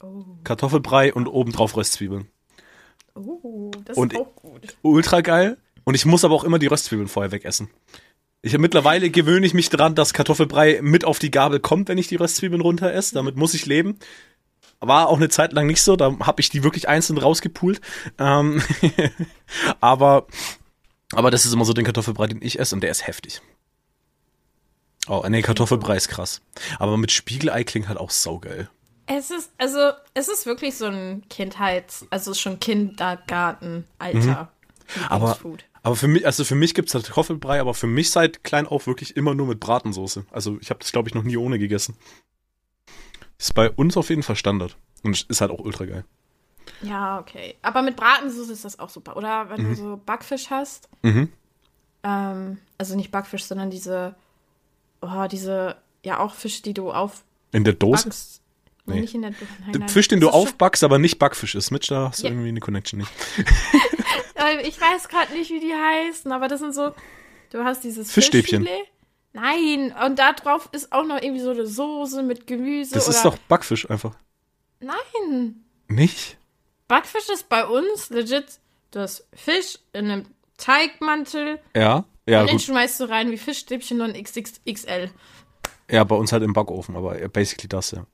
Oh, 0.00 0.24
Kartoffelbrei 0.44 1.12
und 1.14 1.26
obendrauf 1.28 1.76
Röstzwiebeln. 1.76 2.28
oh 3.14 3.70
das 3.84 3.96
Und- 3.96 4.12
ist 4.12 4.18
auch 4.20 4.34
gut. 4.36 4.76
Ultra 4.82 5.22
geil. 5.22 5.56
Und 5.84 5.94
ich 5.94 6.04
muss 6.04 6.24
aber 6.24 6.34
auch 6.34 6.44
immer 6.44 6.58
die 6.58 6.66
Röstzwiebeln 6.66 7.08
vorher 7.08 7.32
wegessen. 7.32 7.70
Ich 8.40 8.56
mittlerweile 8.56 9.10
gewöhne 9.10 9.46
ich 9.46 9.54
mich 9.54 9.68
dran, 9.68 9.94
dass 9.94 10.12
Kartoffelbrei 10.12 10.78
mit 10.80 11.04
auf 11.04 11.18
die 11.18 11.30
Gabel 11.30 11.58
kommt, 11.58 11.88
wenn 11.88 11.98
ich 11.98 12.06
die 12.06 12.16
Röstzwiebeln 12.16 12.62
runter 12.62 12.92
esse. 12.92 13.14
Damit 13.14 13.36
muss 13.36 13.54
ich 13.54 13.66
leben. 13.66 13.98
War 14.80 15.08
auch 15.08 15.16
eine 15.16 15.28
Zeit 15.28 15.52
lang 15.52 15.66
nicht 15.66 15.82
so, 15.82 15.96
da 15.96 16.16
habe 16.20 16.40
ich 16.40 16.50
die 16.50 16.62
wirklich 16.62 16.88
einzeln 16.88 17.18
rausgepult. 17.18 17.80
Ähm, 18.18 18.62
aber, 19.80 20.28
aber 21.12 21.32
das 21.32 21.46
ist 21.46 21.52
immer 21.52 21.64
so 21.64 21.72
den 21.72 21.84
Kartoffelbrei, 21.84 22.28
den 22.28 22.42
ich 22.42 22.60
esse 22.60 22.76
und 22.76 22.82
der 22.82 22.92
ist 22.92 23.06
heftig. 23.06 23.42
Oh, 25.08 25.24
nee, 25.28 25.42
Kartoffelbrei 25.42 25.96
ist 25.96 26.08
krass. 26.08 26.42
Aber 26.78 26.96
mit 26.96 27.10
Spiegelei 27.10 27.64
klingt 27.64 27.88
halt 27.88 27.98
auch 27.98 28.10
saugeil. 28.10 28.68
Es 29.06 29.30
ist, 29.30 29.50
also, 29.56 29.92
es 30.14 30.28
ist 30.28 30.46
wirklich 30.46 30.76
so 30.76 30.84
ein 30.84 31.24
Kindheits-, 31.30 32.06
also 32.10 32.34
schon 32.34 32.60
Kindergartenalter. 32.60 33.84
Mhm. 34.94 35.04
Aber. 35.08 35.38
Aber 35.88 35.96
für 35.96 36.06
mich, 36.08 36.26
also 36.26 36.44
für 36.44 36.54
mich 36.54 36.74
gibt's 36.74 36.92
halt 36.94 37.06
Kartoffelbrei, 37.06 37.60
aber 37.60 37.72
für 37.74 37.86
mich 37.86 38.10
seit 38.10 38.44
klein 38.44 38.66
auf 38.66 38.86
wirklich 38.86 39.16
immer 39.16 39.34
nur 39.34 39.46
mit 39.46 39.58
Bratensoße. 39.58 40.26
Also 40.30 40.58
ich 40.60 40.68
habe 40.70 40.80
das, 40.80 40.92
glaube 40.92 41.08
ich, 41.08 41.14
noch 41.14 41.22
nie 41.22 41.36
ohne 41.38 41.58
gegessen. 41.58 41.96
Ist 43.38 43.54
bei 43.54 43.70
uns 43.70 43.96
auf 43.96 44.10
jeden 44.10 44.22
Fall 44.22 44.36
Standard. 44.36 44.76
Und 45.02 45.22
ist 45.28 45.40
halt 45.40 45.50
auch 45.50 45.60
ultra 45.60 45.86
geil. 45.86 46.04
Ja, 46.82 47.18
okay. 47.20 47.54
Aber 47.62 47.82
mit 47.82 47.96
Bratensoße 47.96 48.52
ist 48.52 48.64
das 48.64 48.78
auch 48.78 48.90
super. 48.90 49.16
Oder 49.16 49.48
wenn 49.48 49.64
du 49.64 49.74
so 49.74 50.00
Backfisch 50.04 50.50
hast, 50.50 50.88
Mhm. 51.02 51.32
ähm, 52.02 52.58
also 52.76 52.94
nicht 52.96 53.10
Backfisch, 53.10 53.44
sondern 53.44 53.70
diese, 53.70 54.14
oh, 55.00 55.26
diese, 55.30 55.76
ja 56.04 56.18
auch 56.20 56.34
Fisch, 56.34 56.60
die 56.62 56.74
du 56.74 56.90
aufbackst. 56.92 57.24
In 57.52 57.64
der 57.64 57.72
Dose. 57.74 58.10
Nee. 58.86 58.94
Nee. 58.94 59.00
Nicht 59.02 59.14
in 59.14 59.22
der 59.22 59.30
Dose. 59.30 59.46
Nein, 59.66 59.74
nein. 59.80 59.88
Fisch, 59.88 60.08
den 60.08 60.20
du 60.20 60.28
aufbackst, 60.30 60.82
aber 60.84 60.98
nicht 60.98 61.18
Backfisch 61.18 61.54
ist. 61.54 61.70
Mitch, 61.70 61.88
da 61.88 62.08
hast 62.08 62.20
du 62.20 62.24
Ja. 62.26 62.30
irgendwie 62.32 62.48
eine 62.48 62.60
Connection 62.60 62.98
nicht. 63.00 63.10
Ich 64.64 64.80
weiß 64.80 65.08
gerade 65.08 65.32
nicht, 65.32 65.50
wie 65.50 65.60
die 65.60 65.74
heißen, 65.74 66.30
aber 66.32 66.48
das 66.48 66.60
sind 66.60 66.74
so. 66.74 66.94
Du 67.50 67.64
hast 67.64 67.82
dieses 67.84 68.12
Fischstäbchen. 68.12 68.62
Fischfilet. 68.62 68.88
Nein, 69.32 69.94
und 70.04 70.18
da 70.18 70.32
drauf 70.32 70.68
ist 70.72 70.92
auch 70.92 71.04
noch 71.04 71.20
irgendwie 71.20 71.40
so 71.40 71.50
eine 71.50 71.66
Soße 71.66 72.22
mit 72.22 72.46
Gemüse. 72.46 72.94
Das 72.94 73.08
ist 73.08 73.24
doch 73.24 73.36
Backfisch 73.48 73.88
einfach. 73.90 74.14
Nein. 74.80 75.64
Nicht? 75.88 76.38
Backfisch 76.88 77.28
ist 77.28 77.48
bei 77.48 77.66
uns 77.66 78.10
legit. 78.10 78.60
Du 78.90 79.00
hast 79.00 79.26
Fisch 79.34 79.78
in 79.92 80.10
einem 80.10 80.26
Teigmantel 80.56 81.60
Ja. 81.74 82.04
Ja, 82.26 82.42
und 82.42 82.48
den 82.48 82.56
gut. 82.56 82.62
schmeißt 82.62 83.00
du 83.00 83.04
rein 83.08 83.30
wie 83.30 83.38
Fischstäbchen 83.38 84.00
in 84.00 84.22
XXXL. 84.22 85.10
Ja, 85.90 86.04
bei 86.04 86.14
uns 86.14 86.30
halt 86.32 86.42
im 86.42 86.52
Backofen, 86.52 86.94
aber 86.94 87.14
basically 87.28 87.68
das, 87.68 87.92
ja. 87.92 88.06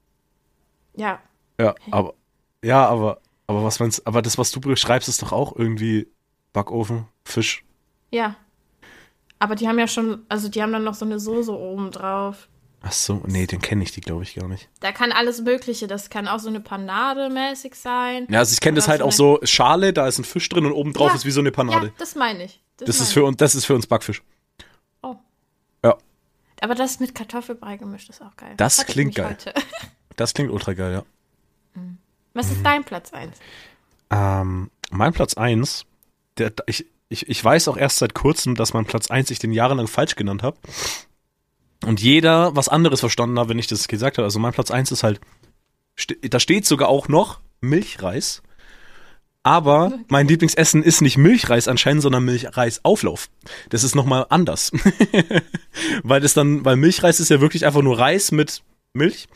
Ja. 0.97 1.21
Ja, 1.59 1.75
aber. 1.91 2.15
Ja, 2.63 2.87
aber. 2.87 3.21
Aber 3.47 3.63
was 3.65 3.79
meinst, 3.81 4.07
aber 4.07 4.23
das, 4.23 4.39
was 4.39 4.51
du 4.51 4.61
beschreibst, 4.61 5.09
ist 5.09 5.23
doch 5.23 5.33
auch 5.33 5.55
irgendwie 5.57 6.09
Backofen, 6.53 7.07
Fisch. 7.25 7.65
Ja. 8.11 8.37
Aber 9.39 9.55
die 9.55 9.69
haben 9.69 9.79
ja 9.79 9.87
schon, 9.89 10.25
also 10.29 10.49
die 10.49 10.63
haben 10.63 10.73
dann 10.73 10.85
noch 10.85 10.95
so 10.95 11.05
eine 11.05 11.19
Soße 11.21 11.53
oben 11.53 11.91
drauf. 11.91 12.49
Ach 12.87 12.93
so, 12.93 13.23
nee, 13.27 13.47
den 13.47 13.61
kenne 13.63 13.83
ich 13.83 13.93
die, 13.93 14.01
glaube 14.03 14.23
ich, 14.25 14.35
gar 14.35 14.47
nicht. 14.47 14.69
Da 14.81 14.93
kann 14.93 15.11
alles 15.11 15.41
Mögliche. 15.41 15.87
Das 15.87 16.11
kann 16.11 16.29
auch 16.29 16.39
so 16.39 16.49
eine 16.49 16.61
Panade 16.61 17.31
mäßig 17.31 17.75
sein. 17.77 18.27
Ja, 18.31 18.41
also 18.41 18.53
ich 18.53 18.61
kenne 18.61 18.77
das 18.77 18.89
halt 18.89 19.01
auch 19.03 19.13
so 19.13 19.41
Schale, 19.43 19.93
da 19.95 20.07
ist 20.07 20.19
ein 20.19 20.25
Fisch 20.25 20.49
drin 20.51 20.67
und 20.67 20.73
oben 20.73 20.93
drauf 20.93 21.09
Ja. 21.09 21.15
ist 21.15 21.25
wie 21.25 21.31
so 21.31 21.41
eine 21.41 21.51
Panade. 21.51 21.87
Ja, 21.89 21.93
das 21.99 22.15
meine 22.15 22.45
ich. 22.45 22.63
das 22.77 22.89
ist 22.91 23.01
meine 23.01 23.11
für 23.13 23.25
uns, 23.25 23.37
das 23.39 23.55
ist 23.55 23.65
für 23.65 23.75
uns 23.75 23.87
Backfisch. 23.87 24.23
Oh. 25.03 25.17
Ja, 25.83 25.97
Aber 26.61 26.75
das 26.75 27.01
mit 27.01 27.15
Kartoffelbrei 27.15 27.79
gemischt 27.79 28.11
ist 28.11 28.21
auch 28.23 28.37
geil. 28.37 28.53
Das 28.59 28.79
ich 28.79 28.87
klingt 28.87 29.15
geil. 29.15 29.31
Heute. 29.31 29.55
das 30.17 30.35
klingt 30.35 30.51
ultra 30.51 30.75
geil, 30.75 30.93
ja. 30.93 31.83
Was 32.35 32.51
ist 32.51 32.65
dein 32.65 32.85
Platz 32.85 33.13
1? 33.13 33.37
Ähm, 34.11 34.71
mein 34.91 35.13
Platz 35.13 35.35
eins, 35.35 35.87
der, 36.37 36.53
ich, 36.67 36.87
ich, 37.09 37.29
ich 37.29 37.45
weiß 37.45 37.69
auch 37.69 37.77
erst 37.77 37.99
seit 37.99 38.15
kurzem, 38.15 38.55
dass 38.55 38.75
mein 38.75 38.85
Platz 38.85 39.11
eins 39.11 39.31
ich 39.31 39.39
den 39.39 39.53
jahrelang 39.53 39.87
falsch 39.87 40.17
genannt 40.17 40.43
habe. 40.43 40.59
Und 41.85 42.01
jeder 42.01 42.55
was 42.57 42.69
anderes 42.69 43.01
verstanden 43.01 43.39
hat, 43.39 43.49
wenn 43.49 43.59
ich 43.59 43.67
das 43.67 43.89
gesagt 43.89 44.19
habe. 44.19 44.25
Also 44.25 44.39
mein 44.39 44.53
Platz 44.53 44.71
eins 44.71 44.91
ist 44.91 45.03
halt, 45.03 45.21
da 46.23 46.41
steht 46.41 46.67
sogar 46.67 46.89
auch 46.89 47.09
noch 47.09 47.41
Milchreis. 47.61 48.43
Aber 49.43 49.93
mein 50.09 50.27
Lieblingsessen 50.27 50.83
ist 50.83 51.03
nicht 51.03 51.19
Milchreis 51.19 51.69
anscheinend, 51.69 52.03
sondern 52.03 52.25
Milchreisauflauf. 52.25 53.29
Das 53.69 53.85
ist 53.85 53.95
nochmal 53.95 54.27
anders. 54.31 54.73
weil 56.03 56.23
das 56.23 56.33
dann, 56.33 56.65
weil 56.65 56.77
Milchreis 56.77 57.21
ist 57.21 57.29
ja 57.29 57.43
wirklich 57.43 57.67
einfach 57.67 57.83
nur 57.83 57.99
Reis 57.99 58.33
mit 58.33 58.63
Milch. 58.95 59.29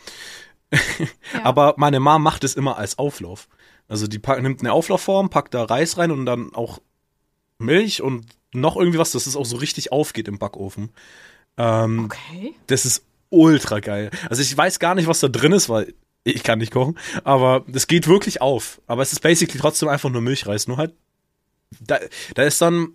Ja. 0.72 1.44
Aber 1.44 1.74
meine 1.76 2.00
Mom 2.00 2.22
macht 2.22 2.44
es 2.44 2.54
immer 2.54 2.76
als 2.78 2.98
Auflauf. 2.98 3.48
Also 3.88 4.06
die 4.06 4.18
pack, 4.18 4.42
nimmt 4.42 4.60
eine 4.60 4.72
Auflaufform, 4.72 5.30
packt 5.30 5.54
da 5.54 5.64
Reis 5.64 5.96
rein 5.96 6.10
und 6.10 6.26
dann 6.26 6.54
auch 6.54 6.80
Milch 7.58 8.02
und 8.02 8.26
noch 8.52 8.76
irgendwie 8.76 8.98
was, 8.98 9.12
dass 9.12 9.26
es 9.26 9.36
auch 9.36 9.46
so 9.46 9.56
richtig 9.56 9.92
aufgeht 9.92 10.28
im 10.28 10.38
Backofen. 10.38 10.90
Ähm, 11.56 12.04
Okay. 12.04 12.54
Das 12.66 12.84
ist 12.84 13.04
ultra 13.30 13.80
geil. 13.80 14.10
Also 14.28 14.42
ich 14.42 14.56
weiß 14.56 14.78
gar 14.78 14.94
nicht, 14.94 15.06
was 15.06 15.20
da 15.20 15.28
drin 15.28 15.52
ist, 15.52 15.68
weil 15.68 15.94
ich 16.24 16.42
kann 16.42 16.58
nicht 16.58 16.72
kochen, 16.72 16.98
aber 17.24 17.64
das 17.68 17.86
geht 17.86 18.06
wirklich 18.08 18.40
auf. 18.42 18.80
Aber 18.86 19.02
es 19.02 19.12
ist 19.12 19.20
basically 19.20 19.58
trotzdem 19.58 19.88
einfach 19.88 20.10
nur 20.10 20.20
Milchreis, 20.20 20.68
nur 20.68 20.76
halt 20.76 20.94
da, 21.80 21.98
da 22.34 22.42
ist 22.42 22.60
dann 22.60 22.94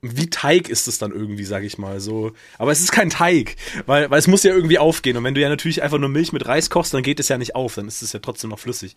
wie 0.00 0.30
Teig 0.30 0.68
ist 0.68 0.86
es 0.86 0.98
dann 0.98 1.10
irgendwie, 1.12 1.44
sag 1.44 1.64
ich 1.64 1.76
mal 1.78 1.98
so. 2.00 2.32
Aber 2.58 2.70
es 2.70 2.80
ist 2.80 2.92
kein 2.92 3.10
Teig, 3.10 3.56
weil, 3.86 4.08
weil 4.10 4.18
es 4.18 4.28
muss 4.28 4.44
ja 4.44 4.52
irgendwie 4.54 4.78
aufgehen. 4.78 5.16
Und 5.16 5.24
wenn 5.24 5.34
du 5.34 5.40
ja 5.40 5.48
natürlich 5.48 5.82
einfach 5.82 5.98
nur 5.98 6.08
Milch 6.08 6.32
mit 6.32 6.46
Reis 6.46 6.70
kochst, 6.70 6.94
dann 6.94 7.02
geht 7.02 7.18
es 7.20 7.28
ja 7.28 7.36
nicht 7.38 7.54
auf, 7.56 7.74
dann 7.74 7.88
ist 7.88 8.02
es 8.02 8.12
ja 8.12 8.20
trotzdem 8.20 8.50
noch 8.50 8.58
flüssig. 8.60 8.94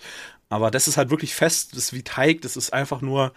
Aber 0.49 0.69
das 0.71 0.87
ist 0.87 0.97
halt 0.97 1.09
wirklich 1.09 1.33
fest, 1.33 1.71
das 1.71 1.85
ist 1.85 1.93
wie 1.93 2.03
Teig, 2.03 2.41
das 2.41 2.55
ist 2.55 2.71
einfach 2.73 3.01
nur, 3.01 3.33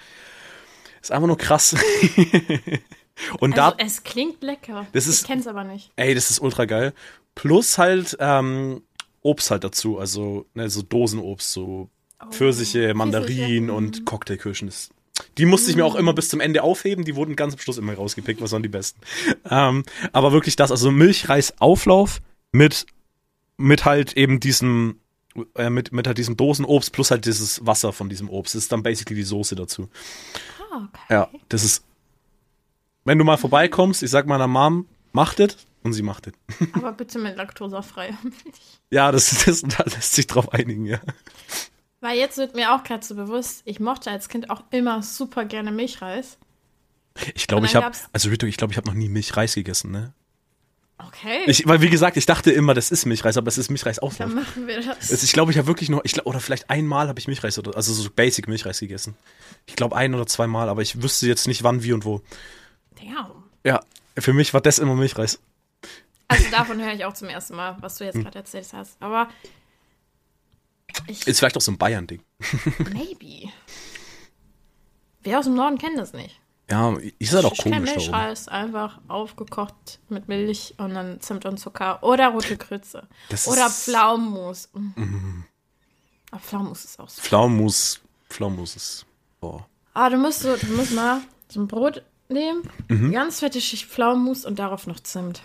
ist 1.01 1.11
einfach 1.13 1.27
nur 1.29 1.39
krass. 1.39 1.75
Und 3.41 3.57
da, 3.57 3.69
Also 3.71 3.77
es 3.79 4.03
klingt 4.03 4.43
lecker. 4.43 4.87
Das 4.93 5.07
ist- 5.07 5.23
ich 5.23 5.27
kenn's 5.27 5.47
aber 5.47 5.65
nicht. 5.65 5.91
Ey, 5.97 6.15
das 6.15 6.31
ist 6.31 6.41
ultra 6.41 6.65
geil. 6.65 6.93
Plus 7.35 7.79
halt 7.79 8.17
ähm, 8.21 8.83
Obst 9.23 9.51
halt 9.51 9.65
dazu, 9.65 9.99
also 9.99 10.47
ne, 10.55 10.69
so 10.69 10.83
Dosenobst, 10.83 11.53
so 11.53 11.89
Pfirsiche, 12.31 12.93
Mandarinen 12.95 13.71
und 13.71 14.05
Cocktailkirschen. 14.05 14.69
Das, 14.69 14.91
die 15.39 15.47
musste 15.47 15.71
ich 15.71 15.77
mir 15.77 15.85
auch 15.85 15.95
immer 15.95 16.13
bis 16.13 16.29
zum 16.29 16.41
Ende 16.41 16.63
aufheben, 16.63 17.05
die 17.05 17.15
wurden 17.15 17.37
ganz 17.37 17.55
am 17.55 17.61
Schluss 17.61 17.79
immer 17.79 17.95
rausgepickt, 17.95 18.41
was 18.41 18.53
waren 18.53 18.63
die 18.63 18.69
besten. 18.69 19.01
Ähm, 19.49 19.85
aber 20.13 20.33
wirklich 20.33 20.57
das, 20.57 20.71
also 20.71 20.91
Milchreisauflauf 20.91 22.21
mit, 22.53 22.87
mit 23.57 23.85
halt 23.85 24.17
eben 24.17 24.41
diesem, 24.41 25.01
äh, 25.55 25.71
mit, 25.71 25.93
mit 25.93 26.07
halt 26.07 26.19
diesem 26.19 26.37
Dosenobst 26.37 26.93
plus 26.93 27.11
halt 27.11 27.27
dieses 27.27 27.65
Wasser 27.65 27.93
von 27.93 28.09
diesem 28.09 28.29
Obst. 28.29 28.55
Das 28.55 28.65
ist 28.65 28.73
dann 28.73 28.83
basically 28.83 29.17
die 29.17 29.23
Soße 29.23 29.55
dazu. 29.55 29.89
Ah, 30.73 30.89
okay. 30.89 31.05
Ja, 31.11 31.31
das 31.49 31.65
ist. 31.65 31.85
Wenn 33.05 33.19
du 33.19 33.25
mal 33.25 33.37
vorbeikommst, 33.37 34.03
ich 34.03 34.11
sag 34.11 34.27
meiner 34.27 34.47
Mom, 34.47 34.87
macht 35.13 35.39
es 35.39 35.59
und 35.83 35.93
sie 35.93 36.03
macht 36.03 36.27
es. 36.27 36.33
Aber 36.73 36.93
bitte 36.93 37.19
mit 37.19 37.37
laktosefreier 37.37 38.17
Milch. 38.23 38.81
Ja, 38.91 39.13
das, 39.13 39.45
das, 39.45 39.61
da 39.61 39.85
lässt 39.85 40.15
sich 40.15 40.27
drauf 40.27 40.53
einigen, 40.53 40.87
ja. 40.87 41.01
Weil 42.05 42.19
jetzt 42.19 42.37
wird 42.37 42.55
mir 42.55 42.75
auch 42.75 42.85
gerade 42.85 43.03
so 43.03 43.15
bewusst, 43.15 43.63
ich 43.65 43.81
mochte 43.81 44.11
als 44.11 44.29
Kind 44.29 44.51
auch 44.51 44.63
immer 44.71 45.03
super 45.03 45.47
gerne 45.47 45.73
Milchreis. 45.73 46.37
Ich 47.35 47.47
glaube, 47.47 47.65
ich 47.65 47.75
habe, 47.75 47.97
also 48.13 48.29
Rito, 48.29 48.45
ich 48.45 48.59
glaube, 48.59 48.75
ich 48.75 48.77
habe 48.77 48.87
noch 48.87 48.95
nie 48.95 49.09
Milchreis 49.09 49.55
gegessen, 49.55 49.91
ne? 49.91 50.13
Okay. 50.99 51.45
Ich, 51.47 51.67
weil 51.67 51.81
wie 51.81 51.89
gesagt, 51.89 52.19
ich 52.19 52.27
dachte 52.27 52.53
immer, 52.53 52.75
das 52.75 52.91
ist 52.91 53.07
Milchreis, 53.07 53.39
aber 53.39 53.49
es 53.49 53.57
ist 53.57 53.71
Milchreisauflauf. 53.71 54.29
dann 54.29 54.35
machen 54.35 54.67
wir 54.67 54.83
das. 54.83 55.11
Also 55.11 55.25
ich 55.25 55.33
glaube, 55.33 55.51
ich 55.51 55.57
habe 55.57 55.67
wirklich 55.67 55.89
nur, 55.89 56.05
ich 56.05 56.13
glaub, 56.13 56.27
oder 56.27 56.41
vielleicht 56.41 56.69
einmal 56.69 57.09
habe 57.09 57.19
ich 57.19 57.27
Milchreis 57.27 57.59
oder 57.59 57.75
also 57.75 57.95
so 57.95 58.11
Basic 58.11 58.49
Milchreis 58.49 58.81
gegessen. 58.81 59.17
Ich 59.65 59.75
glaube 59.75 59.97
ein 59.97 60.15
oder 60.15 60.27
zweimal, 60.27 60.69
aber 60.69 60.83
ich 60.83 61.03
wüsste 61.03 61.27
jetzt 61.27 61.47
nicht 61.47 61.63
wann, 61.63 61.83
wie 61.83 61.95
und 61.95 62.05
wo. 62.05 62.21
Damn. 63.01 63.31
Ja, 63.65 63.81
für 64.19 64.35
mich 64.35 64.53
war 64.53 64.61
das 64.61 64.79
immer 64.79 64.95
Milchreis. 64.95 65.41
Also 66.29 66.51
davon 66.51 66.83
höre 66.83 66.93
ich 66.93 67.07
auch 67.07 67.15
zum 67.15 67.31
ersten 67.31 67.57
Mal, 67.57 67.79
was 67.81 67.99
Hm. 67.99 67.99
du 67.99 68.05
jetzt 68.13 68.23
gerade 68.23 68.39
erzählt 68.41 68.69
hast. 68.75 68.97
Aber 69.01 69.29
ich, 71.07 71.27
Ist 71.27 71.39
vielleicht 71.39 71.57
auch 71.57 71.61
so 71.61 71.73
ein 71.73 71.79
Bayern-Ding. 71.79 72.23
maybe. 72.93 73.51
Wir 75.23 75.39
aus 75.39 75.45
dem 75.47 75.55
Norden 75.55 75.79
kennen 75.79 75.97
das 75.97 76.13
nicht. 76.13 76.41
Ja, 76.71 76.97
ist 77.19 77.33
ja 77.33 77.43
doch 77.43 77.53
ich 77.53 77.59
kenne 77.59 77.77
komisch. 77.77 77.95
Milchreis 77.95 78.49
einfach 78.49 79.01
aufgekocht 79.09 80.01
mit 80.09 80.29
Milch 80.29 80.75
und 80.79 80.95
dann 80.95 81.21
Zimt 81.21 81.45
und 81.45 81.59
Zucker 81.59 82.03
oder 82.03 82.29
rote 82.29 82.57
Grütze. 82.57 83.07
Oder 83.47 83.69
Pflaumenmus. 83.69 84.71
Mhm. 84.73 85.45
Aber 86.31 86.41
Pflaumenmus 86.41 86.85
ist 86.85 86.99
auch 86.99 87.09
so. 87.09 87.21
Pflaumenmus, 87.21 88.01
Pflaumenmus 88.31 88.77
ist, 88.77 89.07
boah. 89.41 89.67
Ah, 89.93 90.09
du 90.09 90.17
musst 90.17 90.41
so, 90.41 90.57
du 90.57 90.67
musst 90.69 90.93
mal 90.95 91.21
so 91.49 91.61
ein 91.61 91.69
Brot 91.69 92.03
nehmen, 92.29 92.63
Mhm. 92.89 93.13
ganz 93.13 93.41
fette 93.41 93.61
Schicht 93.61 93.87
Pflaumenmus 93.91 94.45
und 94.47 94.59
darauf 94.59 94.87
noch 94.87 95.01
Zimt. 95.01 95.43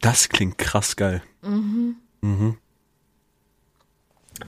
Das 0.00 0.28
klingt 0.28 0.58
krass 0.58 0.96
geil. 0.96 1.22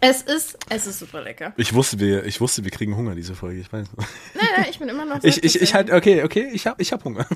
Es 0.00 0.22
ist, 0.22 0.58
es 0.68 0.86
ist 0.86 0.98
super 0.98 1.22
lecker. 1.22 1.52
Ich 1.56 1.72
wusste, 1.74 1.98
wir, 1.98 2.24
ich 2.24 2.40
wusste, 2.40 2.64
wir 2.64 2.70
kriegen 2.70 2.96
Hunger, 2.96 3.14
diese 3.14 3.34
Folge, 3.34 3.60
ich 3.60 3.72
weiß. 3.72 3.88
Nein, 3.96 4.46
nein, 4.56 4.66
ich 4.70 4.78
bin 4.78 4.88
immer 4.88 5.04
noch. 5.04 5.18
Ich, 5.22 5.42
ich, 5.44 5.60
ich 5.60 5.74
halt, 5.74 5.90
okay, 5.90 6.22
okay, 6.24 6.50
ich 6.52 6.66
hab, 6.66 6.80
ich 6.80 6.92
hab 6.92 7.04
Hunger. 7.04 7.26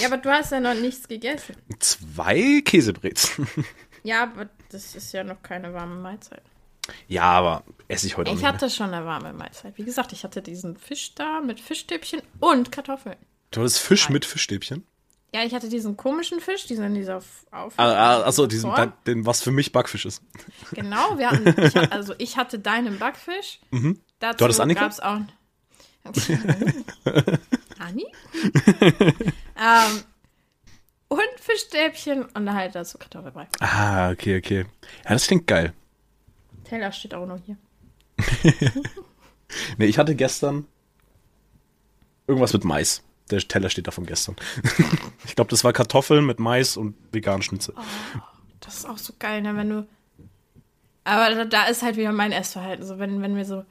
Ja, 0.00 0.08
aber 0.08 0.18
du 0.18 0.30
hast 0.30 0.52
ja 0.52 0.60
noch 0.60 0.74
nichts 0.74 1.08
gegessen. 1.08 1.56
Zwei 1.78 2.62
Käsebrezen. 2.64 3.46
Ja, 4.02 4.22
aber 4.22 4.48
das 4.70 4.94
ist 4.94 5.12
ja 5.12 5.24
noch 5.24 5.42
keine 5.42 5.74
warme 5.74 5.96
Mahlzeit. 5.96 6.42
Ja, 7.08 7.24
aber 7.24 7.64
esse 7.88 8.06
ich 8.06 8.16
heute 8.16 8.30
auch 8.30 8.36
Ich 8.36 8.44
hatte 8.44 8.70
schon 8.70 8.94
eine 8.94 9.04
warme 9.04 9.32
Mahlzeit. 9.32 9.76
Wie 9.76 9.82
gesagt, 9.82 10.12
ich 10.12 10.22
hatte 10.22 10.42
diesen 10.42 10.76
Fisch 10.76 11.12
da 11.16 11.40
mit 11.40 11.58
Fischstäbchen 11.58 12.22
und 12.38 12.70
Kartoffeln. 12.70 13.16
Du 13.50 13.62
hattest 13.62 13.80
Fisch 13.80 14.08
mit 14.08 14.24
Fischstäbchen? 14.24 14.86
Ja, 15.36 15.44
ich 15.44 15.52
hatte 15.52 15.68
diesen 15.68 15.98
komischen 15.98 16.40
Fisch, 16.40 16.64
diesen 16.64 16.94
dieser 16.94 17.16
Auf. 17.50 17.74
Ah, 17.76 17.92
ah, 17.92 18.22
achso, 18.22 18.46
diesen, 18.46 18.72
den, 19.06 19.26
was 19.26 19.42
für 19.42 19.50
mich 19.50 19.70
Backfisch 19.70 20.06
ist. 20.06 20.22
Genau, 20.72 21.18
wir 21.18 21.30
hatten, 21.30 21.46
ich, 21.62 21.92
also 21.92 22.14
ich 22.16 22.38
hatte 22.38 22.58
deinen 22.58 22.98
Backfisch. 22.98 23.60
Dazu 23.70 23.76
Mhm. 23.76 24.00
Du 24.18 24.44
hattest 24.44 24.60
Annika? 24.62 24.80
gab's 24.80 24.98
auch. 24.98 25.20
Anni? 27.78 28.06
ähm, 28.72 30.02
und 31.08 31.20
Fischstäbchen 31.38 32.24
und 32.24 32.54
halt 32.54 32.74
dazu 32.74 32.96
Kartoffelbrei. 32.96 33.46
Ah, 33.60 34.12
okay, 34.12 34.38
okay. 34.38 34.64
Ja, 35.04 35.10
das 35.10 35.26
klingt 35.26 35.46
geil. 35.46 35.74
Teller 36.64 36.92
steht 36.92 37.12
auch 37.12 37.26
noch 37.26 37.40
hier. 37.44 37.58
Nee, 39.76 39.84
ich 39.84 39.98
hatte 39.98 40.14
gestern 40.14 40.66
irgendwas 42.26 42.54
mit 42.54 42.64
Mais. 42.64 43.02
Der 43.30 43.40
Teller 43.40 43.70
steht 43.70 43.86
da 43.86 43.90
von 43.90 44.06
gestern. 44.06 44.36
ich 45.24 45.34
glaube, 45.34 45.50
das 45.50 45.64
war 45.64 45.72
Kartoffeln 45.72 46.24
mit 46.26 46.38
Mais 46.38 46.76
und 46.76 46.94
veganen 47.12 47.42
Schnitzel. 47.42 47.74
Das 48.60 48.76
ist 48.78 48.84
auch 48.88 48.98
so 48.98 49.14
geil, 49.18 49.42
ne, 49.42 49.56
wenn 49.56 49.70
du. 49.70 49.86
Aber 51.04 51.34
da, 51.34 51.44
da 51.44 51.64
ist 51.64 51.82
halt 51.82 51.96
wieder 51.96 52.12
mein 52.12 52.32
Essverhalten. 52.32 52.84
So, 52.84 52.98
wenn, 52.98 53.22
wenn 53.22 53.36
wir 53.36 53.44
so 53.44 53.64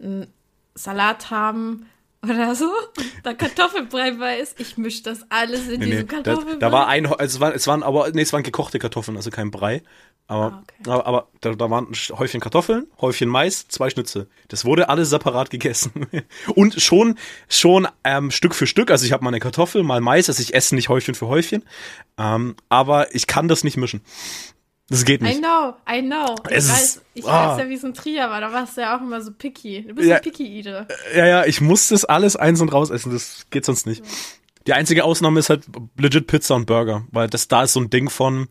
einen 0.00 0.26
Salat 0.74 1.30
haben 1.30 1.86
oder 2.22 2.54
so, 2.54 2.70
da 3.22 3.34
Kartoffelbrei 3.34 4.12
bei 4.12 4.38
ist, 4.38 4.58
ich 4.60 4.76
mische 4.76 5.02
das 5.02 5.24
alles 5.30 5.68
in 5.68 5.80
Nee, 5.80 5.86
diesem 5.86 6.00
nee, 6.00 6.04
da, 6.06 6.14
Kartoffelbrei. 6.22 6.58
da 6.58 6.72
war 6.72 6.86
ein, 6.88 7.06
also 7.06 7.22
es 7.36 7.40
waren, 7.40 7.52
es 7.52 7.66
waren 7.66 7.82
aber, 7.82 8.10
nee, 8.10 8.22
es 8.22 8.32
waren 8.32 8.42
gekochte 8.42 8.78
Kartoffeln, 8.78 9.16
also 9.16 9.30
kein 9.30 9.50
Brei. 9.50 9.82
Aber, 10.26 10.44
Ah, 10.54 10.62
okay. 10.62 10.90
aber, 10.90 11.06
aber 11.06 11.28
da, 11.42 11.52
da 11.52 11.70
waren 11.70 11.88
ein 11.90 12.16
Häufchen 12.18 12.40
Kartoffeln, 12.40 12.86
Häufchen 13.00 13.28
Mais, 13.28 13.68
zwei 13.68 13.90
Schnitzel. 13.90 14.26
Das 14.48 14.64
wurde 14.64 14.88
alles 14.88 15.10
separat 15.10 15.50
gegessen. 15.50 16.06
Und 16.54 16.80
schon, 16.80 17.18
schon 17.48 17.86
ähm, 18.04 18.30
Stück 18.30 18.54
für 18.54 18.66
Stück. 18.66 18.90
Also 18.90 19.04
ich 19.04 19.12
habe 19.12 19.22
mal 19.22 19.28
eine 19.30 19.40
Kartoffel, 19.40 19.82
mal 19.82 20.00
Mais, 20.00 20.28
also 20.30 20.40
ich 20.42 20.54
esse 20.54 20.74
nicht 20.74 20.88
Häufchen 20.88 21.14
für 21.14 21.28
Häufchen. 21.28 21.62
Ähm, 22.16 22.56
aber 22.70 23.14
ich 23.14 23.26
kann 23.26 23.48
das 23.48 23.64
nicht 23.64 23.76
mischen. 23.76 24.00
Das 24.88 25.04
geht 25.04 25.20
I 25.20 25.24
nicht. 25.24 25.38
know, 25.42 25.74
I 25.90 26.00
know. 26.02 26.34
Ich 26.50 26.56
Es 26.56 26.68
weiß, 26.70 26.82
ist- 26.82 27.02
ich 27.14 27.24
ah. 27.26 27.52
weiß 27.52 27.58
ja, 27.62 27.68
wie 27.68 27.74
es 27.74 27.84
ein 27.84 27.94
Trier 27.94 28.28
war. 28.30 28.40
Da 28.40 28.52
warst 28.52 28.76
du 28.76 28.82
ja 28.82 28.96
auch 28.96 29.00
immer 29.02 29.20
so 29.20 29.30
picky. 29.30 29.84
Du 29.88 29.94
bist 29.94 30.08
Ja. 30.08 30.16
ein 30.16 30.22
Picky-Eater. 30.22 30.88
Ja, 31.14 31.26
ja, 31.26 31.44
ich 31.46 31.60
muss 31.60 31.88
das 31.88 32.04
alles 32.04 32.36
einzeln 32.36 32.68
raus 32.68 32.90
essen. 32.90 33.12
Das 33.12 33.46
geht 33.50 33.64
sonst 33.64 33.86
nicht. 33.86 34.02
Die 34.66 34.72
einzige 34.72 35.04
Ausnahme 35.04 35.40
ist 35.40 35.50
halt 35.50 35.64
legit 35.98 36.26
Pizza 36.26 36.54
und 36.54 36.64
Burger, 36.66 37.04
weil 37.12 37.28
das 37.28 37.48
da 37.48 37.64
ist 37.64 37.74
so 37.74 37.80
ein 37.80 37.90
Ding 37.90 38.08
von 38.08 38.48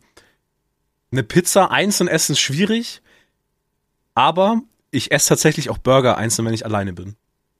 eine 1.14 1.22
Pizza 1.22 1.70
einzeln 1.70 2.08
essen 2.08 2.32
ist 2.32 2.40
schwierig, 2.40 3.00
aber 4.14 4.62
ich 4.90 5.12
esse 5.12 5.28
tatsächlich 5.28 5.70
auch 5.70 5.78
Burger 5.78 6.16
einzeln, 6.16 6.44
wenn 6.46 6.54
ich 6.54 6.64
alleine 6.64 6.92
bin. 6.92 7.16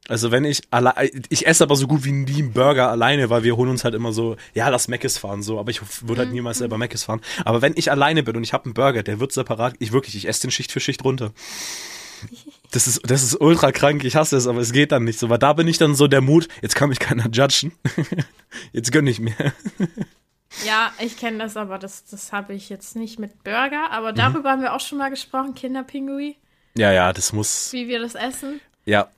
Also 0.07 0.30
wenn 0.30 0.44
ich 0.44 0.61
allein, 0.70 1.22
ich 1.30 1.46
esse 1.46 1.64
aber 1.64 1.76
so 1.76 1.86
gut 1.86 2.05
wie 2.05 2.12
nie 2.12 2.42
einen 2.42 2.52
Burger 2.52 2.90
alleine, 2.90 3.30
weil 3.30 3.42
wir 3.42 3.57
holen 3.57 3.70
uns 3.70 3.84
halt 3.84 3.94
immer 3.94 4.12
so, 4.12 4.36
ja, 4.52 4.68
lass 4.68 4.88
Meckes 4.88 5.16
fahren, 5.16 5.42
so, 5.42 5.59
aber 5.59 5.70
ich 5.70 5.80
würde 6.02 6.22
halt 6.22 6.32
niemals 6.32 6.59
selber 6.59 6.76
Meckes 6.76 7.05
fahren. 7.05 7.22
Aber 7.44 7.62
wenn 7.62 7.72
ich 7.76 7.90
alleine 7.90 8.22
bin 8.22 8.36
und 8.36 8.42
ich 8.42 8.52
habe 8.52 8.66
einen 8.66 8.74
Burger, 8.74 9.02
der 9.02 9.18
wird 9.18 9.32
separat, 9.32 9.74
ich 9.78 9.92
wirklich, 9.92 10.14
ich 10.16 10.28
esse 10.28 10.42
den 10.42 10.50
Schicht 10.50 10.72
für 10.72 10.80
Schicht 10.80 11.05
runter. 11.05 11.32
Das 12.70 12.88
ist, 12.88 13.02
das 13.09 13.22
ist 13.22 13.40
ultra 13.40 13.70
krank, 13.70 14.02
ich 14.02 14.16
hasse 14.16 14.36
es, 14.36 14.48
aber 14.48 14.59
es 14.59 14.72
geht 14.72 14.90
dann 14.90 15.05
nicht 15.05 15.20
so, 15.20 15.28
weil 15.28 15.38
da 15.38 15.52
bin 15.52 15.68
ich 15.68 15.78
dann 15.78 15.94
so 15.94 16.09
der 16.09 16.20
Mut, 16.20 16.48
jetzt 16.61 16.74
kann 16.74 16.88
mich 16.88 16.98
keiner 16.98 17.28
judgen. 17.30 17.70
Jetzt 18.72 18.90
gönn 18.90 19.07
ich 19.07 19.20
mir. 19.20 19.34
Ja, 20.66 20.92
ich 21.00 21.16
kenne 21.16 21.38
das, 21.38 21.57
aber 21.57 21.78
das, 21.78 22.05
das 22.05 22.32
habe 22.32 22.55
ich 22.55 22.68
jetzt 22.68 22.96
nicht 22.96 23.18
mit 23.18 23.42
Burger. 23.44 23.90
Aber 23.90 24.12
darüber 24.12 24.50
haben 24.50 24.62
wir 24.62 24.72
auch 24.74 24.80
schon 24.80 24.98
mal 24.98 25.11
gesprochen, 25.11 25.55
Kinderpingui, 25.55 26.36
Ja, 26.76 26.92
ja, 26.92 27.12
das 27.12 27.32
muss, 27.32 27.72
wie 27.72 27.88
wir 27.88 28.00
das 28.00 28.14
essen. 28.14 28.61
ja, 28.84 29.09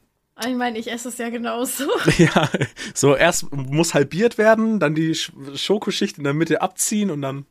Ich 0.47 0.55
meine, 0.55 0.79
ich 0.79 0.91
esse 0.91 1.09
es 1.09 1.19
ja 1.19 1.29
genauso. 1.31 1.85
Ja, 2.19 2.49
so 2.95 3.15
erst 3.17 3.53
muss 3.53 3.95
halbiert 3.95 4.39
werden, 4.39 4.81
dann 4.81 4.95
die 4.95 5.15
Sch- 5.15 5.57
Schokoschicht 5.57 6.19
in 6.19 6.25
der 6.25 6.35
Mitte 6.35 6.63
abziehen 6.63 7.11
und 7.11 7.23
dann 7.23 7.47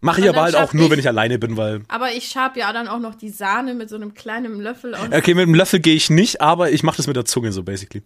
mache 0.00 0.20
ich 0.22 0.28
aber 0.28 0.42
halt 0.42 0.54
auch 0.56 0.72
nur, 0.72 0.84
ich- 0.86 0.90
wenn 0.92 0.98
ich 0.98 1.08
alleine 1.08 1.38
bin, 1.38 1.56
weil 1.56 1.82
Aber 1.88 2.12
ich 2.12 2.28
schab 2.28 2.56
ja 2.56 2.72
dann 2.72 2.88
auch 2.88 3.00
noch 3.00 3.14
die 3.14 3.28
Sahne 3.30 3.74
mit 3.74 3.88
so 3.90 3.96
einem 3.96 4.14
kleinen 4.14 4.60
Löffel 4.60 4.94
aus. 4.94 5.08
okay, 5.12 5.34
mit 5.34 5.46
dem 5.46 5.54
Löffel 5.54 5.80
gehe 5.80 5.94
ich 5.94 6.08
nicht, 6.10 6.40
aber 6.40 6.70
ich 6.70 6.82
mache 6.82 6.96
das 6.96 7.06
mit 7.06 7.16
der 7.16 7.24
Zunge 7.24 7.52
so 7.52 7.62
basically. 7.62 8.02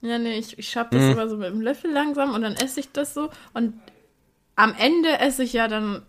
Ja, 0.00 0.18
nee, 0.18 0.38
ich, 0.38 0.58
ich 0.58 0.68
schab 0.68 0.90
das 0.92 1.02
Mhm. 1.02 1.12
immer 1.12 1.28
so 1.28 1.36
mit 1.36 1.50
dem 1.50 1.60
Löffel 1.60 1.90
langsam 1.90 2.32
und 2.34 2.42
dann 2.42 2.54
esse 2.54 2.80
ich 2.80 2.90
das 2.92 3.14
so. 3.14 3.30
Und 3.52 3.74
am 4.58 4.74
Ende 4.76 5.18
esse 5.20 5.42
ich 5.44 5.52
ja 5.52 5.68
dann 5.68 6.02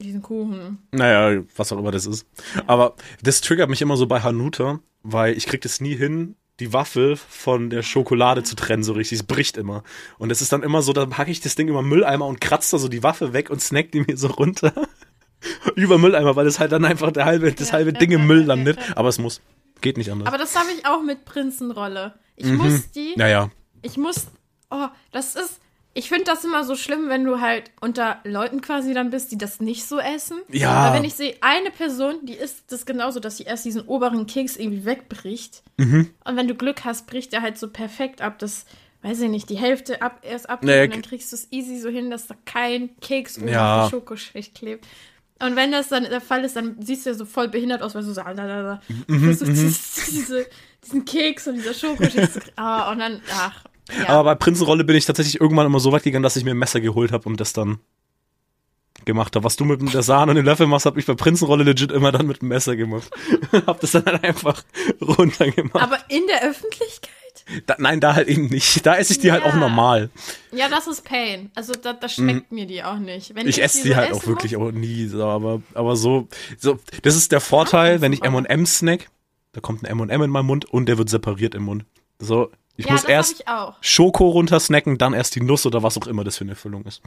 diesen 0.00 0.22
Kuchen. 0.22 0.78
Naja, 0.92 1.42
was 1.56 1.72
auch 1.72 1.78
immer 1.78 1.90
das 1.90 2.06
ist. 2.06 2.26
Aber 2.66 2.94
das 3.22 3.40
triggert 3.42 3.68
mich 3.68 3.82
immer 3.82 3.96
so 3.96 4.06
bei 4.06 4.20
Hanuta, 4.22 4.80
weil 5.02 5.36
ich 5.36 5.46
krieg 5.46 5.60
das 5.60 5.80
nie 5.80 5.94
hin, 5.94 6.36
die 6.58 6.72
Waffel 6.72 7.16
von 7.16 7.68
der 7.70 7.82
Schokolade 7.82 8.42
zu 8.42 8.56
trennen 8.56 8.82
so 8.82 8.94
richtig. 8.94 9.20
Es 9.20 9.26
bricht 9.26 9.56
immer. 9.58 9.82
Und 10.18 10.32
es 10.32 10.40
ist 10.40 10.52
dann 10.52 10.62
immer 10.62 10.80
so, 10.82 10.92
dann 10.94 11.10
packe 11.10 11.30
ich 11.30 11.40
das 11.40 11.54
Ding 11.54 11.68
über 11.68 11.82
Mülleimer 11.82 12.26
und 12.26 12.40
kratze 12.40 12.72
da 12.72 12.78
so 12.78 12.88
die 12.88 13.02
Waffe 13.02 13.32
weg 13.34 13.50
und 13.50 13.60
snack 13.60 13.92
die 13.92 14.00
mir 14.00 14.16
so 14.16 14.28
runter. 14.28 14.72
über 15.74 15.98
Mülleimer, 15.98 16.36
weil 16.36 16.44
das 16.46 16.60
halt 16.60 16.72
dann 16.72 16.84
einfach 16.84 17.12
der 17.12 17.24
halbe, 17.26 17.52
das 17.52 17.68
Ja, 17.68 17.74
halbe 17.74 17.92
ja, 17.92 17.98
Ding 17.98 18.10
im 18.12 18.26
Müll 18.26 18.42
landet. 18.44 18.78
Aber 18.96 19.08
es 19.10 19.18
muss. 19.18 19.40
Geht 19.82 19.96
nicht 19.98 20.10
anders. 20.10 20.28
Aber 20.28 20.36
das 20.38 20.54
habe 20.56 20.68
ich 20.76 20.84
auch 20.86 21.02
mit 21.02 21.24
Prinzenrolle. 21.24 22.14
Ich 22.36 22.46
Mhm. 22.46 22.56
muss 22.56 22.90
die, 22.90 23.14
naja. 23.16 23.50
ich 23.82 23.96
muss, 23.96 24.26
oh, 24.70 24.86
das 25.12 25.36
ist, 25.36 25.60
ich 25.92 26.08
finde 26.08 26.24
das 26.24 26.44
immer 26.44 26.62
so 26.64 26.76
schlimm, 26.76 27.08
wenn 27.08 27.24
du 27.24 27.40
halt 27.40 27.70
unter 27.80 28.18
Leuten 28.24 28.60
quasi 28.60 28.94
dann 28.94 29.10
bist, 29.10 29.32
die 29.32 29.38
das 29.38 29.58
nicht 29.60 29.84
so 29.86 29.98
essen. 29.98 30.38
Ja. 30.48 30.86
Weil 30.88 30.98
wenn 30.98 31.04
ich 31.04 31.14
sehe, 31.14 31.34
eine 31.40 31.70
Person, 31.70 32.24
die 32.24 32.34
isst 32.34 32.70
das 32.70 32.86
genauso, 32.86 33.18
dass 33.18 33.38
sie 33.38 33.42
erst 33.44 33.64
diesen 33.64 33.82
oberen 33.82 34.26
Keks 34.26 34.56
irgendwie 34.56 34.84
wegbricht. 34.84 35.62
Mhm. 35.78 36.10
Und 36.24 36.36
wenn 36.36 36.46
du 36.46 36.54
Glück 36.54 36.84
hast, 36.84 37.06
bricht 37.08 37.32
er 37.32 37.42
halt 37.42 37.58
so 37.58 37.68
perfekt 37.68 38.20
ab, 38.22 38.38
dass, 38.38 38.66
weiß 39.02 39.20
ich 39.22 39.28
nicht, 39.30 39.50
die 39.50 39.56
Hälfte 39.58 40.00
ab, 40.00 40.20
erst 40.22 40.48
ab 40.48 40.62
Naja, 40.62 40.84
und 40.84 40.92
dann 40.94 41.02
kriegst 41.02 41.32
du 41.32 41.36
es 41.36 41.48
easy 41.50 41.78
so 41.80 41.88
hin, 41.88 42.08
dass 42.10 42.28
da 42.28 42.36
kein 42.44 42.90
Keks 43.00 43.38
oben 43.38 43.48
Ja. 43.48 43.84
auf 43.84 43.90
der 43.90 43.96
Schokoschicht 43.96 44.54
klebt. 44.54 44.86
Und 45.42 45.56
wenn 45.56 45.72
das 45.72 45.88
dann 45.88 46.04
der 46.04 46.20
Fall 46.20 46.44
ist, 46.44 46.54
dann 46.54 46.76
siehst 46.80 47.06
du 47.06 47.10
ja 47.10 47.16
so 47.16 47.24
voll 47.24 47.48
behindert 47.48 47.82
aus, 47.82 47.94
weil 47.94 48.04
du 48.04 48.12
so, 48.12 48.20
ah, 48.20 48.34
da, 48.34 48.46
da, 48.46 48.62
da, 48.62 48.80
Mhm, 49.08 49.24
versuchst 49.24 49.56
diese, 49.56 50.10
diese, 50.12 50.46
diesen 50.84 51.04
Keks 51.04 51.48
und 51.48 51.54
dieser 51.56 51.74
Schokoschicht 51.74 52.32
zu 52.32 52.40
kriegen. 52.40 52.52
Ah, 52.56 52.92
und 52.92 52.98
dann, 53.00 53.20
ach, 53.32 53.64
ja. 53.98 54.08
Aber 54.08 54.24
bei 54.30 54.34
Prinzenrolle 54.34 54.84
bin 54.84 54.96
ich 54.96 55.04
tatsächlich 55.06 55.40
irgendwann 55.40 55.66
immer 55.66 55.80
so 55.80 55.92
weit 55.92 56.02
gegangen, 56.02 56.22
dass 56.22 56.36
ich 56.36 56.44
mir 56.44 56.50
ein 56.52 56.58
Messer 56.58 56.80
geholt 56.80 57.12
habe 57.12 57.28
und 57.28 57.40
das 57.40 57.52
dann 57.52 57.78
gemacht 59.04 59.34
habe. 59.34 59.44
Was 59.44 59.56
du 59.56 59.64
mit 59.64 59.94
der 59.94 60.02
Sahne 60.02 60.30
und 60.32 60.36
dem 60.36 60.44
Löffel 60.44 60.66
machst, 60.66 60.86
habe 60.86 61.00
ich 61.00 61.06
bei 61.06 61.14
Prinzenrolle 61.14 61.64
legit 61.64 61.90
immer 61.90 62.12
dann 62.12 62.26
mit 62.26 62.42
dem 62.42 62.48
Messer 62.48 62.76
gemacht. 62.76 63.10
hab 63.66 63.80
das 63.80 63.92
dann 63.92 64.04
halt 64.04 64.24
einfach 64.24 64.62
runtergemacht. 65.00 65.82
Aber 65.82 65.98
in 66.08 66.26
der 66.26 66.42
Öffentlichkeit? 66.48 67.10
Da, 67.66 67.76
nein, 67.78 68.00
da 68.00 68.14
halt 68.14 68.28
eben 68.28 68.46
nicht. 68.48 68.84
Da 68.84 68.96
esse 68.96 69.12
ich 69.14 69.18
die 69.18 69.32
halt 69.32 69.44
Ja. 69.44 69.50
auch 69.50 69.54
normal. 69.56 70.10
Ja, 70.52 70.68
das 70.68 70.86
ist 70.86 71.04
Pain. 71.04 71.50
Also 71.54 71.72
da, 71.72 71.94
da 71.94 72.08
schmeckt 72.08 72.52
mir 72.52 72.66
die 72.66 72.84
auch 72.84 72.98
nicht. 72.98 73.34
Wenn 73.34 73.44
Mhm. 73.44 73.48
Ich 73.48 73.62
esse 73.62 73.82
die 73.82 73.90
so 73.90 73.96
halt 73.96 74.12
auch 74.12 74.26
wirklich 74.26 74.52
muss- 74.56 74.68
auch 74.68 74.72
nie. 74.72 75.06
So, 75.06 75.24
aber, 75.24 75.62
aber 75.74 75.96
so, 75.96 76.28
so, 76.58 76.78
das 77.02 77.16
ist 77.16 77.32
der 77.32 77.40
Vorteil, 77.40 78.00
wenn 78.02 78.12
ich. 78.12 78.22
M&M 78.22 78.66
snack, 78.66 79.08
da 79.52 79.60
kommt 79.60 79.82
ein 79.82 79.86
M&M 79.86 80.22
in 80.22 80.30
meinen 80.30 80.46
Mund 80.46 80.66
und 80.66 80.86
der 80.86 80.98
wird 80.98 81.08
separiert 81.08 81.54
im 81.54 81.62
Mund. 81.62 81.84
So, 82.18 82.50
ich 82.76 82.86
ja, 82.86 82.92
muss 82.92 83.04
erst 83.04 83.40
ich. 83.40 83.46
Schoko 83.88 84.28
runter 84.30 84.58
snacken, 84.60 84.96
dann 84.98 85.12
erst 85.12 85.34
die 85.34 85.40
Nuss 85.42 85.66
oder 85.66 85.82
was 85.82 85.96
auch 85.98 86.06
immer 86.06 86.24
das 86.24 86.36
für 86.38 86.44
eine 86.44 86.56
Füllung 86.56 86.84
ist. 86.84 87.02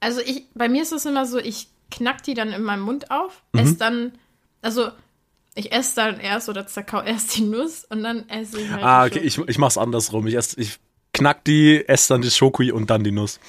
Also 0.00 0.20
ich, 0.20 0.44
bei 0.54 0.68
mir 0.68 0.82
ist 0.82 0.92
es 0.92 1.04
immer 1.06 1.26
so, 1.26 1.38
ich 1.38 1.68
knack 1.90 2.22
die 2.22 2.34
dann 2.34 2.52
in 2.52 2.62
meinem 2.62 2.82
Mund 2.82 3.10
auf, 3.10 3.42
Mhm. 3.52 3.60
esse 3.60 3.74
dann, 3.76 4.12
also 4.62 4.88
ich 5.54 5.72
esse 5.72 5.96
dann 5.96 6.20
erst 6.20 6.48
oder 6.48 6.66
zerkau 6.66 7.02
erst 7.02 7.36
die 7.36 7.42
Nuss 7.42 7.84
und 7.88 8.02
dann 8.02 8.28
esse 8.28 8.60
ich 8.60 8.70
halt 8.70 8.82
Ah, 8.84 9.04
okay, 9.04 9.18
ich, 9.20 9.38
ich 9.38 9.58
mach's 9.58 9.76
andersrum. 9.78 10.26
Ich, 10.26 10.34
ess, 10.34 10.56
ich 10.56 10.78
knack 11.12 11.44
die, 11.44 11.86
esse 11.88 12.14
dann 12.14 12.22
die 12.22 12.30
Schokoi 12.30 12.70
und 12.72 12.88
dann 12.90 13.02
die 13.04 13.10
Nuss. 13.12 13.40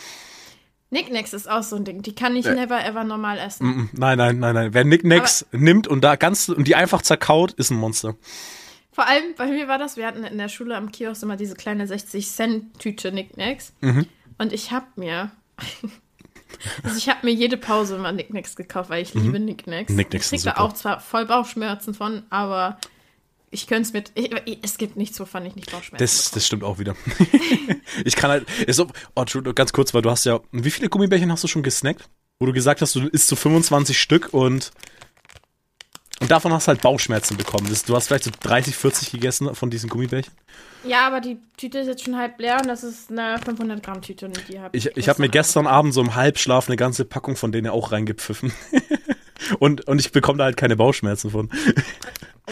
Nicknacks 0.90 1.32
ist 1.32 1.50
auch 1.50 1.64
so 1.64 1.78
ein 1.78 1.86
Ding, 1.86 2.02
die 2.02 2.14
kann 2.16 2.36
ich 2.36 2.46
Ja. 2.46 2.54
never 2.54 2.84
ever 2.84 3.04
normal 3.06 3.38
essen. 3.38 3.66
Mm, 3.68 3.90
Nein, 3.94 4.18
nein, 4.18 4.40
nein, 4.40 4.54
nein. 4.56 4.74
Wer 4.74 4.84
Nicknacks 4.84 5.46
nimmt 5.54 5.88
und 5.88 6.02
da 6.02 6.16
ganz 6.18 6.50
und 6.50 6.68
die 6.68 6.76
einfach 6.76 7.02
zerkaut, 7.02 7.54
ist 7.54 7.70
ein 7.72 7.78
Monster. 7.78 8.16
Vor 8.92 9.08
allem 9.08 9.36
bei 9.38 9.48
mir 9.48 9.68
war 9.68 9.78
das, 9.78 9.96
wir 9.96 10.06
hatten 10.06 10.24
in 10.24 10.38
der 10.38 10.50
Schule 10.50 10.76
am 10.76 10.92
Kiosk 10.92 11.24
immer 11.24 11.38
diese 11.38 11.56
kleine 11.56 11.86
60-Cent-Tüte 11.86 13.12
Nicknacks. 13.12 13.74
Mhm. 13.80 14.06
Und 14.38 14.52
ich 14.52 14.72
hab 14.72 14.98
mir, 14.98 15.32
also 16.84 16.98
ich 16.98 17.08
habe 17.08 17.26
mir 17.26 17.32
jede 17.34 17.58
Pause 17.58 17.96
immer 17.96 18.12
Nicknacks 18.12 18.56
gekauft, 18.56 18.90
weil 18.90 19.02
ich 19.02 19.14
liebe 19.14 19.40
Nicknacks. 19.40 19.92
Mhm. 19.92 19.98
Nicknacks 19.98 20.26
ich 20.26 20.30
sind 20.30 20.40
krieg 20.40 20.54
da 20.54 20.62
super. 20.62 20.70
auch 20.70 20.74
zwar 20.74 21.00
voll 21.00 21.26
Bauchschmerzen 21.26 21.94
von, 21.94 22.24
aber 22.30 22.80
ich 23.50 23.68
könnte 23.68 23.84
es 23.84 23.94
mit, 23.94 24.12
ich, 24.16 24.60
es 24.62 24.78
gibt 24.78 24.98
nichts, 24.98 25.20
wovon 25.20 25.46
ich 25.46 25.56
nicht 25.56 25.72
Bauchschmerzen 25.72 26.04
Das, 26.04 26.32
das 26.32 26.48
stimmt 26.48 26.64
auch 26.64 26.80
wieder. 26.80 26.96
ich 28.06 28.16
kann 28.16 28.32
halt, 28.32 28.50
ist 28.62 28.78
so, 28.78 28.88
oh, 29.16 29.26
ganz 29.54 29.74
kurz, 29.74 29.94
weil 29.94 30.02
du 30.02 30.10
hast 30.10 30.26
ja, 30.26 30.40
wie 30.52 30.72
viele 30.72 30.90
Gummibärchen 30.90 31.32
hast 31.32 31.44
du 31.44 31.48
schon 31.48 31.64
gesnackt? 31.64 32.10
Wo 32.40 32.46
du 32.46 32.54
gesagt 32.54 32.82
hast, 32.82 32.96
du 32.96 33.08
isst 33.08 33.28
so 33.28 33.36
25 33.36 34.00
Stück 34.00 34.34
und 34.34 34.72
und 36.22 36.30
davon 36.30 36.54
hast 36.54 36.68
du 36.68 36.70
halt 36.70 36.82
Bauchschmerzen 36.82 37.36
bekommen. 37.36 37.68
Das, 37.68 37.84
du 37.84 37.96
hast 37.96 38.08
vielleicht 38.08 38.26
so 38.26 38.32
30, 38.40 38.76
40 38.76 39.12
gegessen 39.12 39.54
von 39.56 39.72
diesen 39.72 39.90
Gummibärchen. 39.90 40.32
Ja, 40.84 41.08
aber 41.08 41.20
die 41.20 41.40
Tüte 41.58 41.80
ist 41.80 41.88
jetzt 41.88 42.06
schon 42.06 42.16
halb 42.16 42.40
leer 42.40 42.58
und 42.62 42.68
das 42.68 42.84
ist 42.84 43.12
eine 43.12 43.40
500 43.44 43.84
Gramm 43.84 44.02
Tüte 44.02 44.28
und 44.28 44.42
die 44.48 44.60
habe 44.60 44.76
Ich, 44.78 44.86
ich 44.96 45.10
habe 45.10 45.22
mir 45.22 45.30
gestern 45.30 45.66
Abend 45.66 45.94
so 45.94 46.02
im 46.02 46.16
Halbschlaf 46.16 46.68
eine 46.68 46.78
ganze 46.78 47.06
Packung 47.06 47.36
von 47.36 47.52
denen 47.52 47.70
auch 47.70 47.92
reingepfiffen. 47.92 48.54
und, 49.60 49.88
und 49.88 50.00
ich 50.00 50.12
bekomme 50.12 50.38
da 50.38 50.44
halt 50.46 50.58
keine 50.58 50.76
Bauchschmerzen 50.76 51.32
von. 51.32 51.50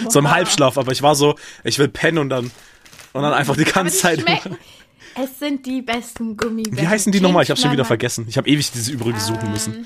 so 0.09 0.20
im 0.20 0.32
Halbschlaf, 0.32 0.78
aber 0.78 0.91
ich 0.91 1.03
war 1.03 1.13
so, 1.13 1.36
ich 1.63 1.78
will 1.78 1.89
pennen 1.89 2.17
und 2.17 2.30
dann, 2.30 2.51
und 3.13 3.22
dann 3.22 3.34
einfach 3.34 3.55
die 3.55 3.65
ganze 3.65 3.95
Zeit. 3.97 4.26
Es 5.15 5.39
sind 5.39 5.65
die 5.65 5.82
besten 5.82 6.38
Gummibärchen. 6.38 6.82
Wie 6.82 6.88
heißen 6.88 7.11
die 7.11 7.20
nochmal? 7.20 7.43
Ich 7.43 7.49
habe 7.49 7.59
schon 7.59 7.72
wieder 7.72 7.86
vergessen. 7.86 8.26
Ich 8.30 8.38
habe 8.38 8.49
ewig 8.49 8.72
diese 8.72 8.91
übrige 8.91 9.20
suchen 9.20 9.51
müssen. 9.51 9.86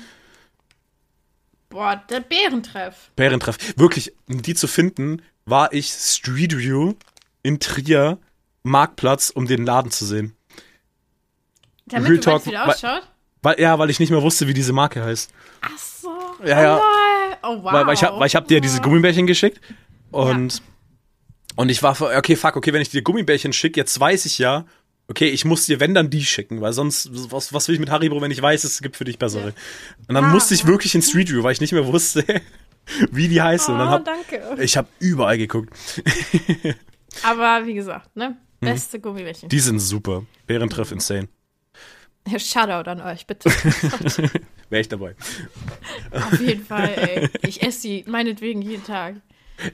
Boah, 1.74 2.00
der 2.08 2.20
Bärentreff. 2.20 3.10
Bärentreff. 3.16 3.58
Wirklich, 3.76 4.12
um 4.28 4.40
die 4.40 4.54
zu 4.54 4.68
finden, 4.68 5.22
war 5.44 5.72
ich 5.72 5.88
Street 5.88 6.56
View 6.56 6.94
in 7.42 7.58
Trier, 7.58 8.18
Marktplatz, 8.62 9.30
um 9.30 9.48
den 9.48 9.66
Laden 9.66 9.90
zu 9.90 10.06
sehen. 10.06 10.36
Damit 11.86 12.10
Real 12.10 12.20
du 12.20 12.26
weißt, 12.26 12.44
Talk, 12.44 12.46
wie 12.46 12.50
der 12.50 12.68
ausschaut? 12.68 13.08
Weil, 13.42 13.60
ja, 13.60 13.76
weil 13.76 13.90
ich 13.90 13.98
nicht 13.98 14.10
mehr 14.10 14.22
wusste, 14.22 14.46
wie 14.46 14.54
diese 14.54 14.72
Marke 14.72 15.02
heißt. 15.02 15.32
Ach 15.62 15.76
so. 15.76 16.16
Ja, 16.44 16.62
ja. 16.62 16.80
Oh, 17.42 17.64
wow. 17.64 17.72
Weil, 17.72 17.86
weil 17.88 17.94
ich 17.94 18.04
habe 18.04 18.24
hab 18.24 18.46
dir 18.46 18.60
diese 18.60 18.80
Gummibärchen 18.80 19.26
geschickt 19.26 19.60
und, 20.12 20.62
und 21.56 21.68
ich 21.70 21.82
war, 21.82 22.00
okay, 22.00 22.36
fuck, 22.36 22.54
okay, 22.54 22.72
wenn 22.72 22.82
ich 22.82 22.90
dir 22.90 23.02
Gummibärchen 23.02 23.52
schicke, 23.52 23.80
jetzt 23.80 23.98
weiß 23.98 24.26
ich 24.26 24.38
ja, 24.38 24.64
okay, 25.08 25.28
ich 25.28 25.44
muss 25.44 25.66
dir, 25.66 25.80
wenn 25.80 25.94
dann 25.94 26.10
die 26.10 26.24
schicken, 26.24 26.60
weil 26.60 26.72
sonst, 26.72 27.08
was, 27.30 27.52
was 27.52 27.68
will 27.68 27.74
ich 27.74 27.80
mit 27.80 27.90
Haribo, 27.90 28.20
wenn 28.20 28.30
ich 28.30 28.40
weiß, 28.42 28.64
es 28.64 28.80
gibt 28.82 28.96
für 28.96 29.04
dich 29.04 29.18
bessere. 29.18 29.54
Und 30.08 30.14
dann 30.14 30.24
Ah. 30.24 30.32
musste 30.32 30.54
ich 30.54 30.66
wirklich 30.66 30.94
in 30.94 31.02
Street 31.02 31.30
View, 31.30 31.42
weil 31.42 31.52
ich 31.52 31.60
nicht 31.60 31.72
mehr 31.72 31.86
wusste, 31.86 32.24
wie 33.10 33.28
die 33.28 33.40
heißen. 33.42 33.72
und 33.74 33.78
dann 33.80 33.88
Oh, 33.88 33.92
hab, 33.92 34.04
danke. 34.04 34.62
ich 34.62 34.76
habe 34.76 34.88
überall 34.98 35.38
geguckt. 35.38 35.72
Aber 37.22 37.66
wie 37.66 37.74
gesagt, 37.74 38.16
ne? 38.16 38.36
Beste 38.60 38.98
Gummibärchen. 38.98 39.46
Mhm. 39.46 39.50
Die 39.50 39.60
sind 39.60 39.78
super. 39.78 40.24
Bärentreff 40.46 40.90
insane. 40.92 41.28
Shoutout 42.38 42.88
an 42.90 43.00
euch, 43.02 43.26
bitte. 43.26 43.50
Wäre 44.70 44.80
ich 44.80 44.88
dabei. 44.88 45.14
Auf 46.10 46.40
jeden 46.40 46.64
Fall, 46.64 46.88
ey. 46.96 47.28
Ich 47.42 47.62
esse 47.62 47.82
die 47.82 48.04
meinetwegen 48.08 48.62
jeden 48.62 48.82
Tag. 48.84 49.16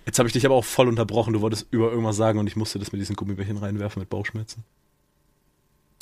Jetzt 0.04 0.18
habe 0.18 0.28
ich 0.28 0.32
dich 0.32 0.44
aber 0.44 0.56
auch 0.56 0.64
voll 0.64 0.88
unterbrochen. 0.88 1.32
Du 1.32 1.40
wolltest 1.40 1.68
über 1.70 1.90
irgendwas 1.90 2.16
sagen 2.16 2.40
und 2.40 2.48
ich 2.48 2.56
musste 2.56 2.80
das 2.80 2.90
mit 2.90 3.00
diesen 3.00 3.14
Gummibärchen 3.14 3.56
reinwerfen 3.58 4.00
mit 4.00 4.10
Bauchschmerzen. 4.10 4.64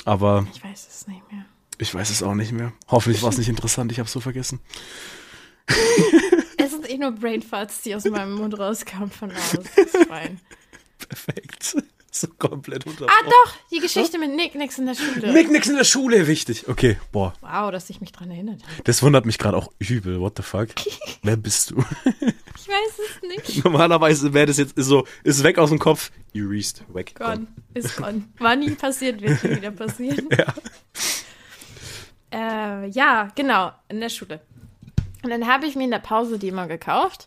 Aber 0.05 0.47
Ich 0.55 0.63
weiß 0.65 0.89
es 0.89 1.07
nicht 1.07 1.31
mehr. 1.33 1.45
ich 1.79 1.95
weiß 1.95 2.11
es 2.11 2.23
auch 2.23 2.35
nicht 2.35 2.53
mehr. 2.53 2.73
Hoffentlich 2.89 3.23
war 3.23 3.31
es 3.31 3.39
nicht 3.39 3.49
interessant. 3.49 3.93
Ich 3.93 3.99
habe 3.99 4.09
so 4.09 4.21
vergessen. 4.21 4.61
Es 6.57 6.71
sind 6.71 6.89
eh 6.89 6.97
nur 6.99 7.13
Brainfarts, 7.13 7.83
die 7.83 7.95
aus 7.95 8.05
meinem 8.05 8.35
Mund 8.35 8.59
rauskamen 8.59 9.11
von 9.11 9.29
da 9.31 9.37
aus. 9.37 9.51
Das 9.53 9.85
ist 9.95 10.07
fein. 10.09 10.41
Perfekt. 10.99 11.77
So 12.11 12.27
komplett 12.39 12.87
Ah, 12.87 12.91
unterbrochen. 12.91 13.27
doch, 13.31 13.55
die 13.71 13.81
Geschichte 13.81 14.19
mit 14.19 14.35
Nick 14.35 14.55
Nix 14.55 14.79
in 14.79 14.87
der 14.87 14.95
Schule. 14.95 15.33
Nick 15.33 15.51
nix 15.51 15.67
in 15.69 15.77
der 15.77 15.85
Schule, 15.85 16.27
wichtig. 16.27 16.69
Okay, 16.69 16.97
boah. 17.13 17.33
Wow, 17.41 17.71
dass 17.71 17.91
ich 17.91 18.01
mich 18.01 18.13
dran 18.13 18.31
erinnert 18.31 18.63
habe. 18.63 18.83
Das 18.85 19.03
wundert 19.03 19.27
mich 19.27 19.39
gerade 19.39 19.57
auch 19.57 19.71
übel. 19.79 20.21
What 20.21 20.35
the 20.37 20.43
fuck? 20.43 20.69
Wer 21.23 21.37
bist 21.37 21.71
du? 21.71 21.85
Ich 22.57 22.69
weiß 22.69 22.99
es 22.99 23.29
nicht. 23.29 23.65
Normalerweise 23.65 24.33
wäre 24.33 24.47
das 24.47 24.57
jetzt 24.57 24.75
so, 24.77 25.07
ist 25.23 25.43
weg 25.43 25.59
aus 25.59 25.69
dem 25.71 25.79
Kopf. 25.79 26.11
Erased, 26.35 26.83
weg. 26.95 27.15
Gone. 27.15 27.47
Ist 27.75 27.97
gone. 27.97 28.25
War 28.39 28.57
nie 28.57 28.71
passiert, 28.71 29.21
wird 29.21 29.43
nie 29.45 29.57
wieder 29.57 29.71
passieren. 29.71 30.29
Ja. 30.37 30.55
Äh, 32.31 32.89
ja, 32.89 33.29
genau, 33.35 33.73
in 33.89 34.01
der 34.01 34.11
Schule. 34.11 34.41
Und 35.23 35.31
dann 35.31 35.47
habe 35.47 35.67
ich 35.67 35.77
mir 35.77 35.85
in 35.85 35.91
der 35.91 35.99
Pause 35.99 36.39
die 36.39 36.49
immer 36.49 36.67
gekauft. 36.67 37.27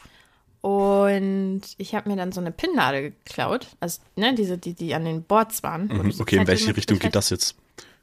Und 0.62 1.62
ich 1.78 1.96
habe 1.96 2.10
mir 2.10 2.16
dann 2.16 2.32
so 2.32 2.40
eine 2.40 2.52
Pinnnadel 2.52 3.12
geklaut. 3.26 3.68
Also, 3.80 4.02
ne, 4.16 4.36
diese, 4.36 4.58
die, 4.58 4.74
die 4.74 4.94
an 4.94 5.06
den 5.06 5.24
Boards 5.24 5.64
waren. 5.64 5.90
so 6.12 6.22
Okay, 6.24 6.38
in 6.38 6.48
welche 6.48 6.76
Richtung 6.78 7.00
geht 7.00 7.16
das 7.16 7.30
jetzt? 7.32 7.56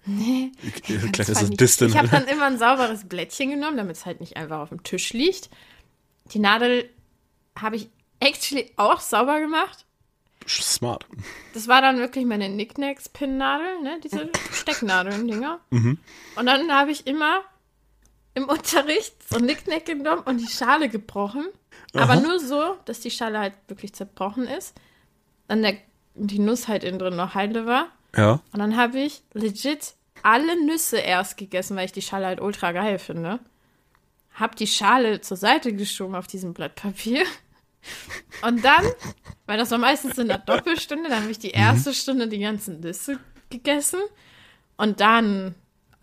Nee. 0.06 0.50
Das 1.16 1.34
war 1.34 1.42
nicht- 1.42 1.60
Distant. 1.60 1.90
Ich 1.92 1.98
habe 1.98 2.08
dann 2.08 2.24
immer 2.28 2.46
ein 2.46 2.58
sauberes 2.58 3.04
Blättchen 3.08 3.50
genommen, 3.50 3.76
damit 3.76 3.96
es 3.96 4.06
halt 4.06 4.20
nicht 4.20 4.36
einfach 4.36 4.58
auf 4.60 4.70
dem 4.70 4.82
Tisch 4.82 5.12
liegt. 5.12 5.50
Die 6.32 6.38
Nadel 6.40 6.88
habe 7.56 7.76
ich 7.76 7.88
actually 8.20 8.70
auch 8.76 9.00
sauber 9.00 9.40
gemacht. 9.40 9.84
Smart. 10.46 11.04
Das 11.52 11.68
war 11.68 11.82
dann 11.82 11.98
wirklich 11.98 12.24
meine 12.24 12.48
Knickknacks-Pin-Nadel, 12.48 13.82
ne? 13.82 14.00
Diese 14.02 14.30
Stecknadeln-Dinger. 14.52 15.60
Und 15.70 15.98
dann 16.46 16.72
habe 16.72 16.90
ich 16.90 17.06
immer 17.06 17.42
im 18.34 18.44
Unterricht 18.48 19.14
so 19.28 19.36
ein 19.36 19.42
Knickknack 19.42 19.84
genommen 19.84 20.22
und 20.24 20.38
die 20.38 20.46
Schale 20.46 20.88
gebrochen. 20.88 21.46
Aber 22.02 22.16
nur 22.16 22.38
so, 22.38 22.76
dass 22.84 23.00
die 23.00 23.10
Schale 23.10 23.38
halt 23.38 23.54
wirklich 23.68 23.92
zerbrochen 23.92 24.46
ist. 24.46 24.74
Dann 25.46 25.62
der, 25.62 25.74
die 26.14 26.38
Nuss 26.38 26.68
halt 26.68 26.84
innen 26.84 26.98
drin 26.98 27.16
noch 27.16 27.34
heile 27.34 27.66
war. 27.66 27.88
Ja. 28.16 28.40
Und 28.52 28.58
dann 28.58 28.76
habe 28.76 28.98
ich 28.98 29.22
legit 29.32 29.94
alle 30.22 30.64
Nüsse 30.64 30.98
erst 30.98 31.36
gegessen, 31.36 31.76
weil 31.76 31.86
ich 31.86 31.92
die 31.92 32.02
Schale 32.02 32.26
halt 32.26 32.40
ultra 32.40 32.72
geil 32.72 32.98
finde. 32.98 33.40
Hab 34.34 34.56
die 34.56 34.66
Schale 34.66 35.20
zur 35.20 35.36
Seite 35.36 35.72
geschoben 35.72 36.14
auf 36.14 36.26
diesem 36.26 36.54
Blatt 36.54 36.74
Papier. 36.74 37.24
Und 38.42 38.64
dann, 38.64 38.84
weil 39.46 39.58
das 39.58 39.70
war 39.70 39.78
meistens 39.78 40.18
in 40.18 40.28
der 40.28 40.38
Doppelstunde, 40.38 41.08
dann 41.08 41.22
habe 41.22 41.30
ich 41.30 41.38
die 41.38 41.50
erste 41.50 41.94
Stunde 41.94 42.28
die 42.28 42.38
ganzen 42.38 42.80
Nüsse 42.80 43.18
gegessen. 43.50 44.00
Und 44.76 45.00
dann, 45.00 45.54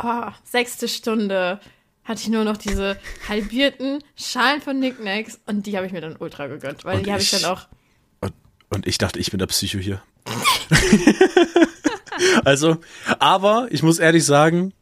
oh, 0.02 0.30
sechste 0.44 0.88
Stunde, 0.88 1.60
hatte 2.06 2.22
ich 2.22 2.30
nur 2.30 2.46
noch 2.46 2.56
diese 2.58 2.98
halbierten 3.28 4.02
Schalen 4.16 4.62
von 4.62 4.78
Knickknacks 4.78 5.40
und 5.48 5.66
die 5.66 5.76
habe 5.76 5.86
ich 5.88 5.92
mir 5.92 6.02
dann 6.02 6.16
ultra 6.18 6.48
gegönnt, 6.48 6.86
weil 6.86 7.00
Und 7.00 7.06
die 7.06 7.12
habe 7.12 7.22
ich 7.22 7.34
ich- 7.34 7.42
dann 7.42 7.52
auch. 7.52 7.68
Und, 8.22 8.34
und 8.70 8.88
ich 8.88 8.98
dachte, 8.98 9.20
ich 9.20 9.32
bin 9.32 9.40
der 9.40 9.48
Psycho 9.48 9.80
hier. 9.80 10.02
also, 12.46 12.78
aber 13.20 13.68
ich 13.72 13.84
muss 13.84 14.00
ehrlich 14.00 14.26
sagen, 14.26 14.74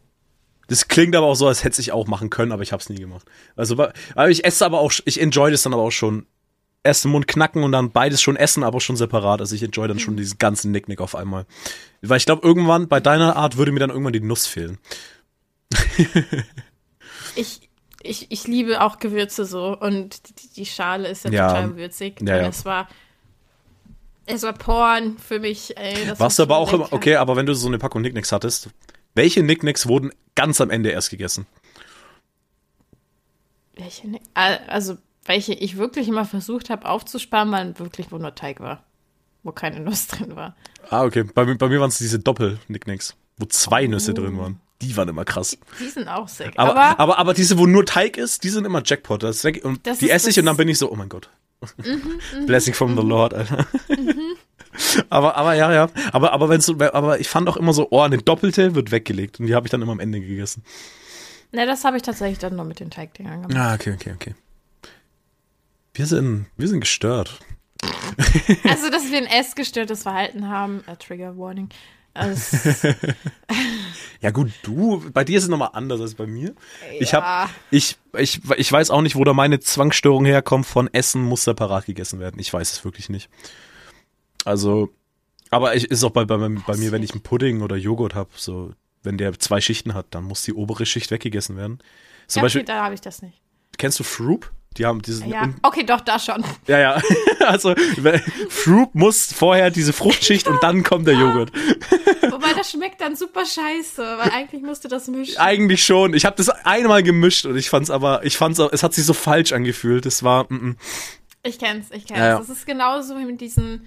das 0.67 0.87
klingt 0.87 1.15
aber 1.15 1.27
auch 1.27 1.35
so, 1.35 1.47
als 1.47 1.63
hätte 1.63 1.81
ich 1.81 1.91
auch 1.91 2.07
machen 2.07 2.29
können, 2.29 2.51
aber 2.51 2.63
ich 2.63 2.71
habe 2.71 2.81
es 2.81 2.89
nie 2.89 2.95
gemacht. 2.97 3.25
Also, 3.55 3.75
aber 4.15 4.29
ich 4.29 4.45
esse 4.45 4.65
aber 4.65 4.79
auch, 4.79 4.93
ich 5.05 5.19
enjoy 5.19 5.51
das 5.51 5.63
dann 5.63 5.73
aber 5.73 5.83
auch 5.83 5.91
schon. 5.91 6.25
Erst 6.85 7.05
im 7.05 7.11
Mund 7.11 7.29
knacken 7.29 7.63
und 7.63 7.71
dann 7.71 7.91
beides 7.91 8.21
schon 8.21 8.35
essen, 8.35 8.61
aber 8.61 8.81
schon 8.81 8.97
separat. 8.97 9.39
Also 9.39 9.55
ich 9.55 9.63
enjoy 9.63 9.87
dann 9.87 9.99
schon 9.99 10.17
diesen 10.17 10.37
ganzen 10.37 10.71
Nicknick 10.71 10.99
auf 10.99 11.15
einmal. 11.15 11.45
Weil 12.01 12.17
ich 12.17 12.25
glaube, 12.25 12.45
irgendwann, 12.45 12.89
bei 12.89 12.99
deiner 12.99 13.37
Art 13.37 13.55
würde 13.55 13.71
mir 13.71 13.79
dann 13.79 13.89
irgendwann 13.89 14.11
die 14.11 14.19
Nuss 14.19 14.47
fehlen. 14.47 14.79
Ich, 17.35 17.69
ich, 18.01 18.31
ich 18.31 18.47
liebe 18.47 18.81
auch 18.81 18.99
Gewürze 18.99 19.45
so 19.45 19.77
und 19.77 20.27
die, 20.29 20.49
die 20.55 20.65
Schale 20.65 21.07
ist 21.09 21.25
ja, 21.25 21.31
Ja. 21.31 21.47
total 21.49 21.75
würzig. 21.77 22.21
Ja, 22.21 22.37
ja. 22.37 22.47
es 22.47 22.65
war 22.65 22.87
es 24.25 24.43
war 24.43 24.53
Porn 24.53 25.17
für 25.17 25.39
mich. 25.39 25.75
Ey, 25.77 26.11
Warst 26.17 26.39
du 26.39 26.43
aber 26.43 26.57
auch 26.57 26.71
immer, 26.71 26.87
okay, 26.93 27.15
aber 27.17 27.35
wenn 27.35 27.45
du 27.45 27.53
so 27.53 27.67
eine 27.67 27.77
Packung 27.77 28.01
Nicknicks 28.01 28.31
hattest, 28.31 28.69
welche 29.15 29.43
Nicknicks 29.43 29.87
wurden 29.87 30.11
ganz 30.35 30.61
am 30.61 30.69
Ende 30.69 30.89
erst 30.91 31.09
gegessen? 31.09 31.45
Welche, 33.75 34.07
also 34.33 34.97
welche 35.25 35.53
ich 35.53 35.77
wirklich 35.77 36.07
immer 36.07 36.25
versucht 36.25 36.69
habe 36.69 36.87
aufzusparen, 36.87 37.51
waren 37.51 37.79
wirklich, 37.79 38.11
wo 38.11 38.17
nur 38.17 38.35
Teig 38.35 38.59
war. 38.59 38.83
Wo 39.41 39.51
keine 39.51 39.79
Nuss 39.81 40.07
drin 40.07 40.35
war. 40.35 40.55
Ah, 40.89 41.03
okay. 41.03 41.23
Bei, 41.23 41.45
mir- 41.45 41.57
bei 41.57 41.67
mir 41.67 41.79
waren 41.81 41.89
es 41.89 41.97
diese 41.97 42.19
Doppel-Nicknicks, 42.19 43.15
wo 43.37 43.45
zwei 43.45 43.87
Nüsse 43.87 44.11
Oh. 44.11 44.15
drin 44.15 44.37
waren. 44.37 44.59
Die 44.83 44.97
waren 44.97 45.07
immer 45.09 45.25
krass. 45.25 45.57
Die 45.79 45.87
sind 45.89 46.07
auch 46.07 46.27
sick. 46.27 46.53
Aber, 46.57 46.71
Aber, 46.71 46.99
aber, 46.99 47.17
aber, 47.19 47.33
diese, 47.33 47.57
wo 47.57 47.65
nur 47.65 47.85
Teig 47.85 48.17
ist, 48.17 48.43
die 48.43 48.49
sind 48.49 48.65
immer 48.65 48.81
Jackpot. 48.83 49.23
Das 49.23 49.43
ist 49.43 49.63
und 49.63 49.85
Das 49.87 49.99
die 49.99 50.09
esse 50.09 50.29
ich 50.29 50.39
und 50.39 50.45
dann 50.45 50.57
bin 50.57 50.67
ich 50.67 50.77
so, 50.77 50.91
oh 50.91 50.95
mein 50.95 51.09
Gott. 51.09 51.29
Mhm, 51.77 52.45
Blessing 52.45 52.73
from 52.73 52.97
the 52.97 53.03
Lord, 53.03 53.33
Alter. 53.33 53.65
aber, 55.09 55.37
aber 55.37 55.53
ja, 55.53 55.71
ja. 55.73 55.89
Aber, 56.11 56.33
aber 56.33 56.49
wenn's 56.49 56.69
aber 56.69 57.19
ich 57.19 57.29
fand 57.29 57.47
auch 57.47 57.55
immer 57.55 57.73
so, 57.73 57.87
oh, 57.91 58.01
eine 58.01 58.17
doppelte 58.17 58.75
wird 58.75 58.91
weggelegt. 58.91 59.39
Und 59.39 59.47
die 59.47 59.55
habe 59.55 59.65
ich 59.65 59.71
dann 59.71 59.81
immer 59.81 59.93
am 59.93 59.99
Ende 60.01 60.19
gegessen. 60.19 60.63
ne, 61.53 61.65
das 61.65 61.85
habe 61.85 61.95
ich 61.97 62.03
tatsächlich 62.03 62.39
dann 62.39 62.55
nur 62.55 62.65
mit 62.65 62.79
den 62.81 62.89
Teigdingern 62.89 63.43
gemacht. 63.43 63.57
Ah, 63.57 63.73
okay, 63.75 63.93
okay, 63.93 64.11
okay. 64.13 64.35
Wir 65.93 66.05
sind, 66.05 66.47
wir 66.57 66.67
sind 66.67 66.81
gestört. 66.81 67.39
Also, 68.63 68.89
dass 68.89 69.11
wir 69.11 69.17
ein 69.17 69.25
essgestörtes 69.27 70.03
Verhalten 70.03 70.47
haben, 70.49 70.83
äh, 70.87 70.95
Trigger 70.95 71.37
Warning. 71.37 71.69
Also, 72.13 72.57
Ja 74.21 74.31
gut, 74.31 74.51
du, 74.61 75.03
bei 75.11 75.23
dir 75.23 75.37
ist 75.37 75.43
es 75.43 75.49
nochmal 75.49 75.71
anders 75.73 75.99
als 75.99 76.15
bei 76.15 76.25
mir. 76.27 76.55
Ich 76.99 77.11
Ja. 77.11 77.43
hab, 77.45 77.49
ich, 77.71 77.97
ich, 78.17 78.39
ich 78.57 78.71
weiß 78.71 78.89
auch 78.91 79.01
nicht, 79.01 79.15
wo 79.15 79.23
da 79.23 79.33
meine 79.33 79.59
Zwangsstörung 79.59 80.23
herkommt 80.25 80.65
von 80.65 80.87
Essen 80.93 81.21
muss 81.23 81.43
separat 81.43 81.85
gegessen 81.87 82.19
werden. 82.19 82.39
Ich 82.39 82.53
weiß 82.53 82.71
es 82.71 82.85
wirklich 82.85 83.09
nicht. 83.09 83.29
Also, 84.45 84.89
aber 85.49 85.75
ich, 85.75 85.85
ist 85.85 86.03
auch 86.03 86.11
bei, 86.11 86.25
bei, 86.25 86.37
bei 86.37 86.77
mir, 86.77 86.91
wenn 86.91 87.03
ich 87.03 87.11
einen 87.11 87.21
Pudding 87.23 87.61
oder 87.61 87.75
Joghurt 87.75 88.15
hab, 88.15 88.37
so, 88.37 88.73
wenn 89.03 89.17
der 89.17 89.37
zwei 89.39 89.59
Schichten 89.59 89.93
hat, 89.93 90.07
dann 90.11 90.23
muss 90.23 90.43
die 90.43 90.53
obere 90.53 90.85
Schicht 90.85 91.11
weggegessen 91.11 91.57
werden. 91.57 91.79
Zum 92.27 92.39
ja, 92.39 92.43
okay, 92.43 92.45
Beispiel, 92.45 92.63
da 92.63 92.83
habe 92.85 92.93
ich 92.95 93.01
das 93.01 93.21
nicht. 93.21 93.41
kennst 93.77 93.99
du 93.99 94.03
Froop? 94.03 94.51
Die 94.77 94.85
haben 94.85 95.01
diesen, 95.01 95.29
Ja, 95.29 95.49
okay, 95.61 95.83
doch, 95.83 96.01
da 96.01 96.17
schon. 96.19 96.43
ja, 96.67 96.79
ja. 96.79 97.01
also, 97.47 97.75
Froop 98.49 98.95
muss 98.95 99.31
vorher 99.31 99.69
diese 99.71 99.93
Fruchtschicht 99.93 100.47
und 100.47 100.61
dann 100.63 100.83
kommt 100.83 101.07
der 101.07 101.13
Joghurt. 101.15 101.51
Wobei 102.29 102.53
das 102.53 102.71
schmeckt 102.71 102.99
dann 103.01 103.15
super 103.15 103.45
scheiße, 103.45 104.01
weil 104.01 104.31
eigentlich 104.33 104.61
musst 104.63 104.83
du 104.83 104.87
das 104.87 105.07
mischen. 105.07 105.37
Eigentlich 105.37 105.85
schon. 105.85 106.13
Ich 106.13 106.25
habe 106.25 106.35
das 106.35 106.49
einmal 106.49 107.03
gemischt 107.03 107.45
und 107.45 107.55
ich 107.57 107.69
fand's 107.69 107.89
aber, 107.89 108.25
ich 108.25 108.37
fand's, 108.37 108.59
auch- 108.59 108.71
es 108.71 108.81
hat 108.83 108.93
sich 108.93 109.05
so 109.05 109.13
falsch 109.13 109.51
angefühlt. 109.53 110.05
Das 110.05 110.23
war, 110.23 110.45
mm, 110.49 110.55
mm. 110.69 110.77
Ich 111.43 111.59
kenn's, 111.59 111.87
ich 111.91 112.05
kenn's. 112.05 112.19
Ja, 112.19 112.27
ja. 112.27 112.37
Das 112.39 112.49
ist 112.49 112.65
genauso 112.65 113.17
wie 113.19 113.25
mit 113.25 113.41
diesen, 113.41 113.85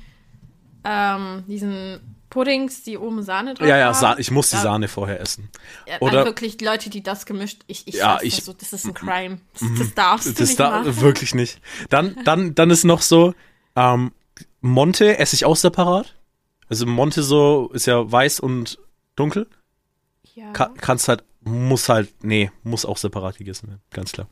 ähm, 0.84 1.42
diesen 1.48 2.15
Puddings, 2.36 2.82
die 2.82 2.98
oben 2.98 3.22
Sahne 3.22 3.54
drauf 3.54 3.66
ja, 3.66 3.78
ja. 3.78 3.94
Sa 3.94 4.16
ich 4.18 4.30
muss 4.30 4.50
die 4.50 4.56
Sahne 4.56 4.88
vorher 4.88 5.20
essen. 5.20 5.48
Ja, 5.86 5.98
oder- 6.00 6.24
wirklich 6.26 6.60
Leute, 6.60 6.90
die 6.90 7.02
das 7.02 7.24
gemischt, 7.24 7.62
ich, 7.66 7.88
ich 7.88 7.94
Ja, 7.94 8.18
ich- 8.22 8.36
Mhm. 8.40 8.44
so, 8.44 8.52
das 8.52 8.72
ist 8.74 8.84
ein 8.84 8.92
Crime. 8.94 9.40
Das, 9.54 9.62
das 9.78 9.94
darfst 9.94 10.26
du 10.28 10.32
Das 10.32 10.48
nicht 10.48 10.60
da 10.60 10.70
machen. 10.70 11.00
wirklich 11.00 11.34
nicht. 11.34 11.60
Dann, 11.88 12.16
dann, 12.24 12.54
dann 12.54 12.68
ist 12.70 12.84
noch 12.84 13.00
so, 13.00 13.34
ähm, 13.74 14.12
Monte 14.60 15.18
esse 15.18 15.34
ich 15.34 15.44
auch 15.46 15.56
separat. 15.56 16.14
Also 16.68 16.84
Monte 16.84 17.22
so 17.22 17.70
ist 17.72 17.86
ja 17.86 18.10
weiß 18.10 18.40
und 18.40 18.78
dunkel. 19.14 19.48
Ja. 20.34 20.52
Ka 20.52 20.70
kannst 20.76 21.08
halt, 21.08 21.24
muss 21.40 21.88
halt, 21.88 22.12
nee, 22.24 22.50
muss 22.64 22.84
auch 22.84 22.98
separat 22.98 23.38
gegessen 23.38 23.68
werden. 23.68 23.82
Ganz 23.92 24.12
klar. 24.12 24.28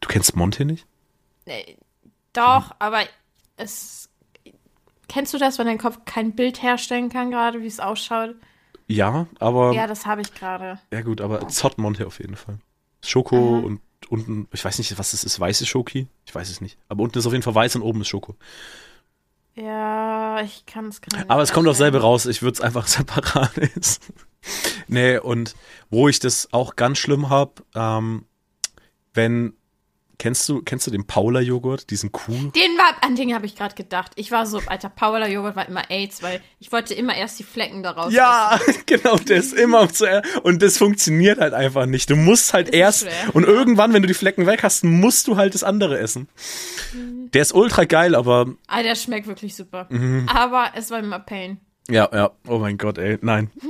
Du 0.00 0.08
kennst 0.08 0.36
Monte 0.36 0.64
nicht? 0.64 0.86
Nee, 1.46 1.76
Doch, 2.32 2.70
aber 2.78 3.00
es. 3.56 4.08
Kennst 5.12 5.34
du 5.34 5.38
das, 5.38 5.58
wenn 5.58 5.66
dein 5.66 5.76
Kopf 5.76 5.98
kein 6.06 6.32
Bild 6.34 6.62
herstellen 6.62 7.10
kann, 7.10 7.30
gerade 7.30 7.60
wie 7.60 7.66
es 7.66 7.80
ausschaut? 7.80 8.34
Ja, 8.86 9.26
aber, 9.38 9.72
Ja, 9.72 9.82
ja, 9.82 9.86
das 9.86 10.06
habe 10.06 10.22
ich 10.22 10.32
gerade. 10.32 10.78
gut, 11.04 11.20
aber 11.20 11.48
Zott 11.48 11.76
Monte 11.76 12.06
auf 12.06 12.18
jeden 12.18 12.36
Fall. 12.36 12.58
Schoko 13.04 13.58
und 13.58 13.80
unten, 14.08 14.48
ich 14.52 14.64
weiß 14.64 14.78
nicht, 14.78 14.98
was 14.98 15.10
das 15.10 15.22
ist, 15.24 15.38
weiße 15.38 15.66
Schoki? 15.66 16.08
Ich 16.24 16.34
weiß 16.34 16.48
es 16.48 16.62
nicht. 16.62 16.78
Aber 16.88 17.02
unten 17.02 17.18
ist 17.18 17.26
auf 17.26 17.32
jeden 17.32 17.42
Fall 17.42 17.54
weiß 17.54 17.76
und 17.76 17.82
oben 17.82 18.00
ist 18.00 18.08
Schoko. 18.08 18.36
Ja, 19.54 20.40
ich 20.40 20.64
kann 20.64 20.86
es 20.86 21.02
gerade. 21.02 21.28
Aber 21.28 21.42
es 21.42 21.52
kommt 21.52 21.68
auch 21.68 21.74
selber 21.74 22.00
raus, 22.00 22.24
ich 22.24 22.40
würde 22.42 22.54
es 22.54 22.60
einfach 22.62 22.86
separat 22.86 23.58
essen. 23.58 24.14
nee, 24.88 25.18
und 25.18 25.54
wo 25.90 26.08
ich 26.08 26.20
das 26.20 26.48
auch 26.52 26.74
ganz 26.74 26.98
schlimm 26.98 27.28
hab, 27.28 27.62
ähm, 27.74 28.24
wenn, 29.12 29.52
kennst 30.18 30.48
du, 30.48 30.62
kennst 30.62 30.86
du 30.86 30.90
den 30.90 31.06
Paula-Joghurt, 31.06 31.90
diesen 31.90 32.12
Kuh? 32.12 32.32
Den 32.32 32.76
war, 32.78 32.94
an 33.02 33.16
den 33.16 33.34
habe 33.34 33.46
ich 33.46 33.56
gerade 33.56 33.74
gedacht. 33.74 34.12
Ich 34.16 34.30
war 34.30 34.46
so, 34.46 34.60
alter, 34.66 34.88
Paula 34.88 35.26
Joghurt 35.28 35.56
war 35.56 35.68
immer 35.68 35.90
AIDS, 35.90 36.22
weil 36.22 36.40
ich 36.60 36.70
wollte 36.72 36.94
immer 36.94 37.16
erst 37.16 37.38
die 37.38 37.42
Flecken 37.44 37.82
daraus. 37.82 38.12
Ja, 38.12 38.58
genau, 38.86 39.16
das 39.16 39.52
immer 39.52 39.88
zu, 39.88 40.06
und 40.42 40.62
das 40.62 40.78
funktioniert 40.78 41.38
halt 41.40 41.54
einfach 41.54 41.86
nicht. 41.86 42.08
Du 42.10 42.16
musst 42.16 42.52
halt 42.54 42.68
ist 42.68 42.74
erst, 42.74 43.06
und 43.32 43.44
irgendwann, 43.44 43.92
wenn 43.92 44.02
du 44.02 44.08
die 44.08 44.14
Flecken 44.14 44.46
weg 44.46 44.62
hast, 44.62 44.84
musst 44.84 45.26
du 45.28 45.36
halt 45.36 45.54
das 45.54 45.64
andere 45.64 45.98
essen. 45.98 46.28
Der 47.34 47.42
ist 47.42 47.54
ultra 47.54 47.84
geil, 47.84 48.14
aber, 48.14 48.46
Ah, 48.66 48.82
der 48.82 48.94
schmeckt 48.94 49.26
wirklich 49.26 49.54
super. 49.56 49.86
Mhm. 49.90 50.28
Aber 50.32 50.72
es 50.76 50.90
war 50.90 50.98
immer 50.98 51.18
Pain. 51.18 51.58
ja, 51.88 52.08
ja, 52.12 52.30
oh 52.46 52.58
mein 52.58 52.78
Gott, 52.78 52.98
ey, 52.98 53.18
nein. 53.22 53.50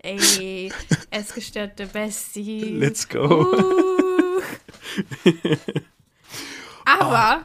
Ey, 0.00 0.70
essgestörte 1.10 1.86
Bestie. 1.86 2.60
Let's 2.78 3.08
go. 3.08 3.42
Uh. 3.52 4.42
Aber 6.84 7.44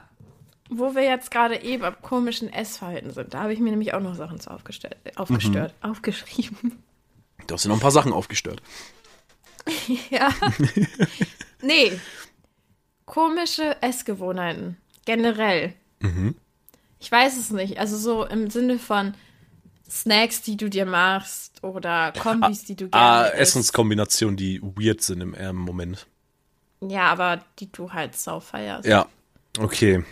wo 0.70 0.96
wir 0.96 1.04
jetzt 1.04 1.30
gerade 1.32 1.62
eben 1.62 1.84
am 1.84 2.02
komischen 2.02 2.52
Essverhalten 2.52 3.12
sind, 3.12 3.34
da 3.34 3.42
habe 3.44 3.54
ich 3.54 3.60
mir 3.60 3.70
nämlich 3.72 3.94
auch 3.94 4.00
noch 4.00 4.16
Sachen 4.16 4.40
zu 4.40 4.50
aufgestellt, 4.52 4.98
äh, 5.04 5.12
aufgestört, 5.16 5.74
Mhm. 5.84 5.90
aufgeschrieben. 5.92 6.84
Du 7.48 7.54
hast 7.54 7.66
ja 7.66 7.70
noch 7.70 7.78
ein 7.78 7.82
paar 7.82 7.92
Sachen 7.92 8.14
aufgestört. 8.14 8.62
Ja. 10.10 10.30
nee. 11.62 11.92
Komische 13.06 13.82
Essgewohnheiten. 13.82 14.76
Generell. 15.06 15.74
Mhm. 16.02 16.36
Ich 17.00 17.10
weiß 17.12 17.38
es 17.38 17.50
nicht. 17.52 17.78
Also 17.80 17.98
so 17.98 18.26
im 18.26 18.50
Sinne 18.50 18.78
von 18.80 19.14
Snacks, 19.90 20.42
die 20.42 20.58
du 20.58 20.70
dir 20.70 20.86
machst 20.86 21.64
oder 21.64 22.12
Kombis, 22.14 22.64
die 22.66 22.76
du 22.76 22.90
gerne 22.90 23.06
Ah, 23.06 23.26
isst. 23.28 23.40
Essenskombinationen, 23.56 24.38
die 24.38 24.62
weird 24.62 25.02
sind 25.02 25.22
im 25.22 25.36
ähm, 25.38 25.58
Moment. 25.58 26.08
Ja, 26.82 27.12
aber 27.12 27.44
die 27.60 27.72
du 27.72 27.92
halt 27.92 28.16
sau 28.16 28.40
feierst. 28.40 28.86
Ja, 28.88 29.08
okay. 29.60 30.04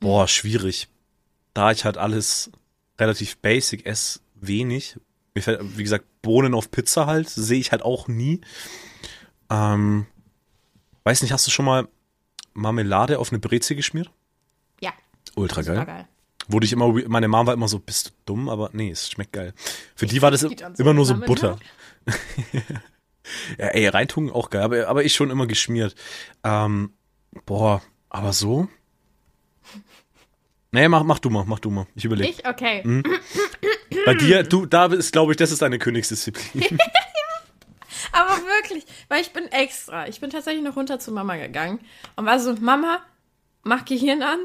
Boah, 0.00 0.26
schwierig. 0.28 0.88
Da 1.54 1.70
ich 1.72 1.84
halt 1.84 1.98
alles 1.98 2.50
relativ 2.98 3.36
basic 3.38 3.86
esse, 3.86 4.20
wenig. 4.34 4.98
Mir 5.34 5.42
fällt, 5.42 5.60
wie 5.76 5.82
gesagt, 5.82 6.06
Bohnen 6.22 6.54
auf 6.54 6.70
Pizza 6.70 7.06
halt, 7.06 7.28
sehe 7.28 7.60
ich 7.60 7.72
halt 7.72 7.82
auch 7.82 8.08
nie. 8.08 8.40
Ähm, 9.50 10.06
weiß 11.04 11.22
nicht, 11.22 11.32
hast 11.32 11.46
du 11.46 11.50
schon 11.50 11.64
mal 11.64 11.88
Marmelade 12.54 13.18
auf 13.18 13.30
eine 13.30 13.38
Breze 13.38 13.74
geschmiert? 13.76 14.10
Ja, 14.80 14.92
Ultra 15.36 15.62
geil. 15.62 15.84
geil. 15.84 16.08
Wurde 16.52 16.66
ich 16.66 16.72
immer, 16.72 16.92
meine 17.08 17.28
Mom 17.28 17.46
war 17.46 17.54
immer 17.54 17.68
so, 17.68 17.78
bist 17.78 18.08
du 18.08 18.10
dumm? 18.26 18.48
Aber 18.48 18.70
nee, 18.72 18.90
es 18.90 19.10
schmeckt 19.10 19.32
geil. 19.32 19.54
Für 19.94 20.06
die 20.06 20.20
war 20.20 20.30
das 20.30 20.40
so 20.40 20.50
immer 20.78 20.94
nur 20.94 21.06
so. 21.06 21.14
Butter. 21.14 21.58
ja, 23.58 23.66
ey, 23.66 23.86
reintun 23.86 24.30
auch 24.30 24.50
geil, 24.50 24.62
aber, 24.62 24.88
aber 24.88 25.04
ich 25.04 25.14
schon 25.14 25.30
immer 25.30 25.46
geschmiert. 25.46 25.94
Ähm, 26.42 26.92
boah, 27.46 27.82
aber 28.08 28.32
so? 28.32 28.68
Nee, 30.72 30.88
mach, 30.88 31.02
mach 31.02 31.18
du 31.18 31.30
mal, 31.30 31.44
mach 31.46 31.58
du 31.58 31.70
mal. 31.70 31.86
Ich 31.94 32.04
überlege. 32.04 32.30
Ich? 32.30 32.46
Okay. 32.46 32.82
Mhm. 32.84 33.02
Bei 34.06 34.14
dir, 34.14 34.42
du, 34.44 34.66
da 34.66 34.86
ist, 34.86 35.12
glaube 35.12 35.32
ich, 35.32 35.36
das 35.36 35.50
ist 35.50 35.62
deine 35.62 35.78
Königsdisziplin. 35.78 36.78
Aber 38.12 38.36
wirklich, 38.42 38.84
weil 39.08 39.20
ich 39.20 39.32
bin 39.32 39.46
extra. 39.46 40.08
Ich 40.08 40.20
bin 40.20 40.30
tatsächlich 40.30 40.64
noch 40.64 40.76
runter 40.76 40.98
zu 40.98 41.12
Mama 41.12 41.36
gegangen 41.36 41.80
und 42.16 42.26
war 42.26 42.38
so, 42.40 42.54
Mama, 42.54 43.00
mach 43.62 43.84
Gehirn 43.84 44.22
an. 44.22 44.38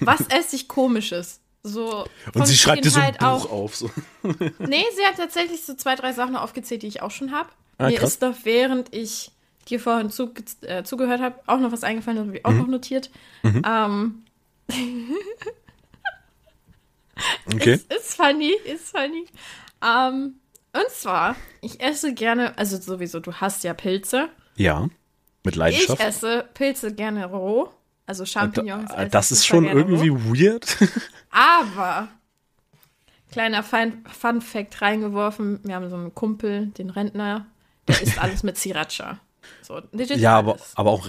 Was 0.00 0.20
esse 0.28 0.56
ich 0.56 0.68
komisches? 0.68 1.40
So 1.64 2.06
Und 2.34 2.46
sie 2.46 2.56
schreibt 2.56 2.84
dir 2.84 2.90
so 2.90 2.98
ein 3.00 3.12
Kindheit 3.12 3.42
Buch 3.42 3.50
auf. 3.50 3.76
So. 3.76 3.90
Nee, 4.22 4.84
sie 4.96 5.04
hat 5.06 5.16
tatsächlich 5.16 5.64
so 5.64 5.74
zwei, 5.74 5.94
drei 5.94 6.12
Sachen 6.12 6.34
aufgezählt, 6.36 6.82
die 6.82 6.88
ich 6.88 7.02
auch 7.02 7.10
schon 7.12 7.30
habe. 7.32 7.48
Ah, 7.78 7.86
Mir 7.88 7.98
krass. 7.98 8.10
ist 8.14 8.22
doch, 8.22 8.34
während 8.44 8.92
ich 8.94 9.30
dir 9.68 9.78
vorhin 9.78 10.10
zu, 10.10 10.32
äh, 10.62 10.82
zugehört 10.82 11.20
habe, 11.20 11.38
auch 11.46 11.58
noch 11.60 11.70
was 11.70 11.84
eingefallen, 11.84 12.16
das 12.18 12.26
habe 12.26 12.36
ich 12.38 12.44
auch 12.44 12.50
Mhm. 12.50 12.58
noch 12.58 12.66
notiert. 12.66 13.10
Ähm, 13.44 14.24
Okay. 17.46 17.74
ist, 17.74 17.92
ist 17.92 18.14
funny, 18.14 18.52
ist 18.64 18.88
funny. 18.96 19.26
Ähm, 19.84 20.34
und 20.72 20.90
zwar, 20.90 21.36
ich 21.60 21.80
esse 21.80 22.14
gerne, 22.14 22.56
also 22.58 22.76
sowieso, 22.80 23.20
du 23.20 23.34
hast 23.34 23.62
ja 23.64 23.74
Pilze. 23.74 24.28
Ja. 24.56 24.88
Mit 25.44 25.54
Ich 25.54 25.58
Leidenschaft. 25.58 26.00
esse 26.00 26.48
Pilze 26.54 26.94
gerne 26.94 27.26
roh. 27.26 27.70
Also 28.06 28.24
Champignons. 28.26 28.90
esse 28.90 28.96
Da- 28.96 29.04
das 29.06 29.32
ist 29.32 29.46
schon 29.46 29.64
irgendwie 29.64 30.10
weird. 30.12 30.76
Aber, 31.30 32.08
kleiner 33.30 33.62
Fun, 33.62 34.04
Fun 34.10 34.40
Fact 34.40 34.82
reingeworfen, 34.82 35.60
wir 35.64 35.74
haben 35.74 35.88
so 35.88 35.96
einen 35.96 36.14
Kumpel, 36.14 36.66
den 36.66 36.90
Rentner, 36.90 37.46
der 37.88 38.00
isst 38.02 38.18
alles 38.22 38.42
mit 38.42 38.58
Sriracha. 38.58 39.18
So, 39.62 39.80
ja, 39.92 40.38
aber, 40.38 40.56
aber 40.76 40.90
auch 40.90 41.08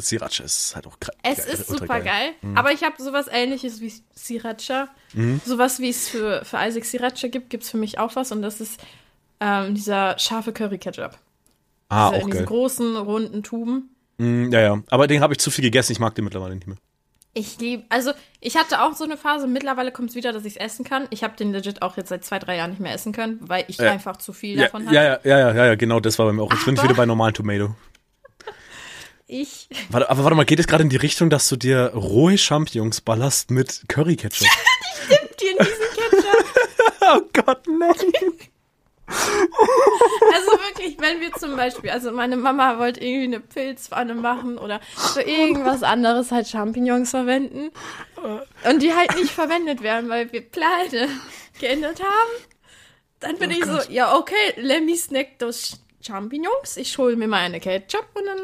Sriracha 0.00 0.42
ist 0.44 0.74
halt 0.74 0.86
auch 0.86 0.98
geil. 1.00 1.14
Es 1.22 1.44
ist 1.44 1.66
super 1.68 2.00
geil, 2.00 2.32
aber 2.54 2.72
ich 2.72 2.82
habe 2.82 3.00
sowas 3.02 3.26
ähnliches 3.30 3.80
wie 3.80 3.92
Sriracha. 4.16 4.88
Mhm. 5.12 5.40
Sowas 5.44 5.78
wie 5.80 5.90
es 5.90 6.08
für, 6.08 6.44
für 6.44 6.58
Isaac 6.66 6.84
Sriracha 6.84 7.28
gibt, 7.28 7.50
gibt 7.50 7.64
es 7.64 7.70
für 7.70 7.76
mich 7.76 7.98
auch 7.98 8.16
was 8.16 8.32
und 8.32 8.42
das 8.42 8.60
ist 8.60 8.80
ähm, 9.40 9.74
dieser 9.74 10.18
scharfe 10.18 10.52
Curry-Ketchup. 10.52 11.18
Ah, 11.90 12.10
Diese- 12.10 12.20
auch 12.22 12.24
in 12.24 12.30
diesen 12.30 12.38
geil. 12.38 12.46
großen, 12.46 12.96
runden 12.96 13.42
Tuben. 13.42 13.93
Mm, 14.18 14.52
ja, 14.52 14.60
ja. 14.60 14.82
Aber 14.90 15.06
den 15.06 15.20
habe 15.20 15.32
ich 15.34 15.38
zu 15.38 15.50
viel 15.50 15.64
gegessen. 15.64 15.92
Ich 15.92 15.98
mag 15.98 16.14
den 16.14 16.24
mittlerweile 16.24 16.54
nicht 16.54 16.66
mehr. 16.66 16.76
Ich 17.36 17.58
liebe, 17.58 17.82
also 17.88 18.12
ich 18.40 18.56
hatte 18.56 18.80
auch 18.82 18.94
so 18.94 19.02
eine 19.02 19.16
Phase, 19.16 19.48
mittlerweile 19.48 19.90
kommt 19.90 20.10
es 20.10 20.14
wieder, 20.14 20.32
dass 20.32 20.44
ich 20.44 20.52
es 20.54 20.56
essen 20.56 20.84
kann. 20.84 21.08
Ich 21.10 21.24
habe 21.24 21.36
den 21.36 21.50
legit 21.52 21.82
auch 21.82 21.96
jetzt 21.96 22.08
seit 22.10 22.24
zwei, 22.24 22.38
drei 22.38 22.56
Jahren 22.56 22.70
nicht 22.70 22.78
mehr 22.80 22.94
essen 22.94 23.12
können, 23.12 23.40
weil 23.42 23.64
ich 23.66 23.78
Ja. 23.78 23.90
einfach 23.90 24.18
zu 24.18 24.32
viel 24.32 24.56
Ja, 24.56 24.64
davon 24.66 24.86
hatte. 24.86 24.94
ja, 24.94 25.02
ja, 25.24 25.52
ja, 25.52 25.66
ja, 25.66 25.74
genau, 25.74 25.98
das 25.98 26.16
war 26.20 26.26
bei 26.26 26.32
mir 26.32 26.42
auch. 26.42 26.52
Jetzt 26.52 26.64
bin 26.64 26.76
ich 26.76 26.82
wieder 26.84 26.94
bei 26.94 27.06
normalen 27.06 27.34
Tomato. 27.34 27.74
Ich, 29.26 29.68
Warte, 29.88 30.10
aber 30.10 30.22
warte 30.22 30.36
mal, 30.36 30.44
geht 30.44 30.58
es 30.60 30.66
gerade 30.66 30.82
in 30.82 30.90
die 30.90 30.96
Richtung, 30.96 31.30
dass 31.30 31.48
du 31.48 31.56
dir 31.56 31.92
rohe 31.94 32.36
Champignons 32.36 33.00
ballerst 33.00 33.50
mit 33.50 33.82
Curry-Ketchup? 33.88 34.46
dir 35.40 35.50
in 35.50 35.56
diesen 35.58 35.74
Ketchup. 35.96 36.46
oh 37.00 37.20
Gott, 37.32 37.62
nein. 37.66 38.48
Also 39.06 40.52
wirklich, 40.66 40.96
wenn 40.98 41.20
wir 41.20 41.32
zum 41.34 41.56
Beispiel, 41.56 41.90
also 41.90 42.10
meine 42.10 42.36
Mama 42.36 42.78
wollte 42.78 43.00
irgendwie 43.00 43.24
eine 43.24 43.40
Pilzpfanne 43.40 44.14
machen 44.14 44.58
oder 44.58 44.80
für 44.96 45.22
irgendwas 45.22 45.82
anderes 45.82 46.32
halt 46.32 46.48
Champignons 46.48 47.10
verwenden 47.10 47.70
und 48.68 48.82
die 48.82 48.94
halt 48.94 49.14
nicht 49.16 49.30
verwendet 49.30 49.82
werden, 49.82 50.08
weil 50.08 50.32
wir 50.32 50.40
Pläne 50.40 51.08
geändert 51.60 52.02
haben, 52.02 52.44
dann 53.20 53.36
bin 53.38 53.50
ich 53.50 53.64
so, 53.64 53.78
ja 53.90 54.16
okay, 54.16 54.54
let 54.56 54.84
me 54.84 54.96
snack 54.96 55.38
those 55.38 55.76
Champignons. 56.00 56.76
Ich 56.76 56.96
hole 56.98 57.16
mir 57.16 57.28
mal 57.28 57.42
eine 57.42 57.60
Ketchup 57.60 58.06
und 58.14 58.24
dann 58.26 58.40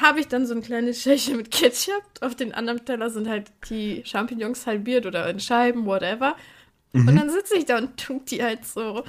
habe 0.00 0.20
ich 0.20 0.28
dann 0.28 0.46
so 0.46 0.54
ein 0.54 0.62
kleines 0.62 1.02
Schälchen 1.02 1.36
mit 1.36 1.50
Ketchup. 1.50 2.02
Auf 2.22 2.34
den 2.34 2.54
anderen 2.54 2.84
Teller 2.84 3.10
sind 3.10 3.28
halt 3.28 3.52
die 3.68 4.02
Champignons 4.06 4.66
halbiert 4.66 5.04
oder 5.04 5.28
in 5.28 5.38
Scheiben, 5.38 5.84
whatever. 5.84 6.34
Und 6.94 7.16
dann 7.16 7.30
sitze 7.30 7.56
ich 7.56 7.64
da 7.64 7.78
und 7.78 7.96
tu 7.96 8.20
die 8.20 8.42
halt 8.42 8.66
so 8.66 9.04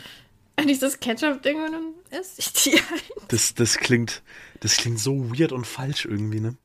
dieses 0.67 0.99
Ketchup-Ding 0.99 1.63
und 1.63 1.71
dann 1.71 1.93
esse 2.09 2.39
ich 2.39 2.53
die 2.53 2.71
halt. 2.71 3.03
Das, 3.29 3.53
das 3.53 3.77
klingt, 3.77 4.21
das 4.59 4.77
klingt 4.77 4.99
so 4.99 5.31
weird 5.37 5.51
und 5.51 5.65
falsch 5.65 6.05
irgendwie, 6.05 6.39
ne? 6.39 6.55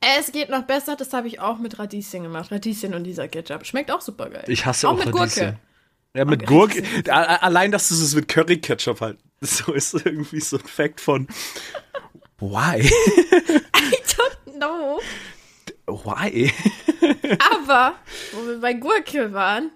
Es 0.00 0.30
geht 0.30 0.48
noch 0.48 0.62
besser, 0.62 0.94
das 0.94 1.12
habe 1.12 1.26
ich 1.26 1.40
auch 1.40 1.58
mit 1.58 1.78
Radieschen 1.78 2.22
gemacht. 2.22 2.52
Radieschen 2.52 2.94
und 2.94 3.04
dieser 3.04 3.26
Ketchup. 3.26 3.66
Schmeckt 3.66 3.90
auch 3.90 4.00
super 4.00 4.30
geil. 4.30 4.44
Ich 4.46 4.64
hasse 4.64 4.88
auch, 4.88 4.92
auch 4.92 5.04
mit 5.04 5.12
Radieschen. 5.12 5.44
Gurke. 5.44 5.58
Ja, 6.14 6.24
mit 6.24 6.42
Okay. 6.42 6.46
Gurke. 6.46 7.12
Allein, 7.12 7.72
dass 7.72 7.88
du 7.88 7.94
es 7.94 8.14
mit 8.14 8.28
Curry-Ketchup 8.28 9.00
halt. 9.00 9.18
So 9.40 9.72
ist 9.72 9.94
irgendwie 9.94 10.40
so 10.40 10.56
ein 10.56 10.66
Fact 10.66 11.00
von. 11.00 11.28
Why? 12.40 12.80
I 12.82 13.96
don't 14.08 14.56
know. 14.56 15.00
Why? 15.86 16.52
Aber, 17.54 17.94
wo 18.32 18.46
wir 18.48 18.60
bei 18.60 18.72
Gurke 18.72 19.32
waren. 19.32 19.70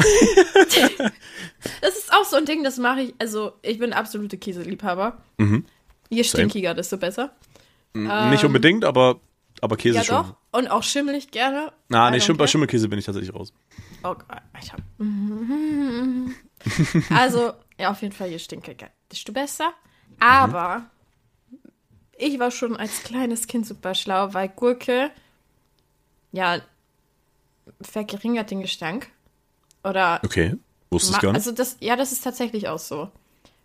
das 1.80 1.96
ist 1.96 2.12
auch 2.12 2.24
so 2.24 2.36
ein 2.36 2.44
Ding, 2.46 2.64
das 2.64 2.78
mache 2.78 3.00
ich. 3.02 3.14
Also, 3.18 3.52
ich 3.62 3.78
bin 3.78 3.92
absolute 3.92 4.38
Käseliebhaber. 4.38 5.18
Mhm. 5.38 5.64
Je 6.08 6.24
stinkiger, 6.24 6.74
desto 6.74 6.96
besser. 6.96 7.34
Nicht 7.92 8.44
unbedingt, 8.44 8.84
aber, 8.84 9.20
aber 9.60 9.76
Käse 9.76 9.98
Ja, 9.98 10.04
schon. 10.04 10.16
doch. 10.26 10.36
Und 10.52 10.68
auch 10.68 10.82
schimmelig 10.82 11.30
gerne. 11.30 11.72
Na, 11.88 12.08
I 12.08 12.12
nee, 12.12 12.20
Schimm, 12.20 12.36
bei. 12.36 12.46
Schimmelkäse 12.46 12.88
bin 12.88 12.98
ich 12.98 13.04
tatsächlich 13.04 13.34
raus. 13.34 13.52
Oh 14.02 14.14
Gott, 14.14 14.26
Alter. 14.52 14.76
Also, 17.08 17.52
ja, 17.78 17.90
auf 17.90 18.02
jeden 18.02 18.12
Fall, 18.12 18.28
je 18.28 18.38
stinkiger, 18.38 18.90
desto 19.10 19.32
besser. 19.32 19.72
Aber 20.18 20.90
ich 22.18 22.38
war 22.38 22.50
schon 22.50 22.76
als 22.76 23.02
kleines 23.02 23.46
Kind 23.46 23.66
super 23.66 23.94
schlau, 23.94 24.34
weil 24.34 24.50
Gurke, 24.50 25.10
ja, 26.32 26.60
verringert 27.80 28.50
den 28.50 28.60
Gestank. 28.60 29.08
Oder, 29.84 30.20
Okay. 30.24 30.56
Wusste 30.90 31.12
ich 31.12 31.18
gar 31.20 31.32
nicht. 31.32 31.36
also 31.38 31.52
das, 31.52 31.76
ja, 31.80 31.94
das 31.96 32.10
ist 32.12 32.22
tatsächlich 32.24 32.68
auch 32.68 32.78
so. 32.78 33.10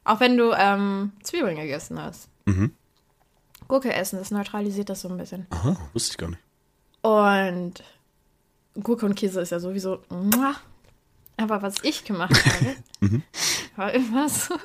Auch 0.03 0.19
wenn 0.19 0.37
du 0.37 0.51
ähm, 0.53 1.11
Zwiebeln 1.23 1.55
gegessen 1.55 1.99
hast. 1.99 2.29
Mhm. 2.45 2.71
Gurke 3.67 3.91
essen, 3.93 4.19
das 4.19 4.29
neutralisiert 4.29 4.89
das 4.89 5.01
so 5.01 5.09
ein 5.09 5.17
bisschen. 5.17 5.47
Aha, 5.49 5.75
wusste 5.93 6.11
ich 6.11 6.17
gar 6.17 6.29
nicht. 6.29 6.41
Und 7.01 7.83
Gurke 8.83 9.07
und 9.07 9.15
Käse 9.15 9.41
ist 9.41 9.51
ja 9.51 9.59
sowieso. 9.59 10.03
muah. 10.09 10.55
Aber 11.37 11.61
was 11.63 11.75
ich 11.81 12.03
gemacht 12.03 12.33
habe, 12.45 12.75
Mhm. 13.01 13.23
war 13.75 13.91
immer 13.93 14.29
so 14.29 14.55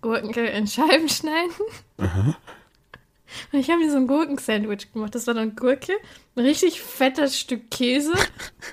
Gurken 0.00 0.32
in 0.46 0.66
Scheiben 0.66 1.08
schneiden. 1.10 1.52
Und 3.52 3.58
ich 3.58 3.70
habe 3.70 3.80
mir 3.80 3.90
so 3.90 3.96
ein 3.98 4.06
Gurkensandwich 4.06 4.92
gemacht. 4.92 5.14
Das 5.14 5.26
war 5.26 5.34
dann 5.34 5.54
Gurke, 5.56 5.92
ein 6.36 6.44
richtig 6.44 6.80
fettes 6.82 7.38
Stück 7.38 7.70
Käse 7.70 8.12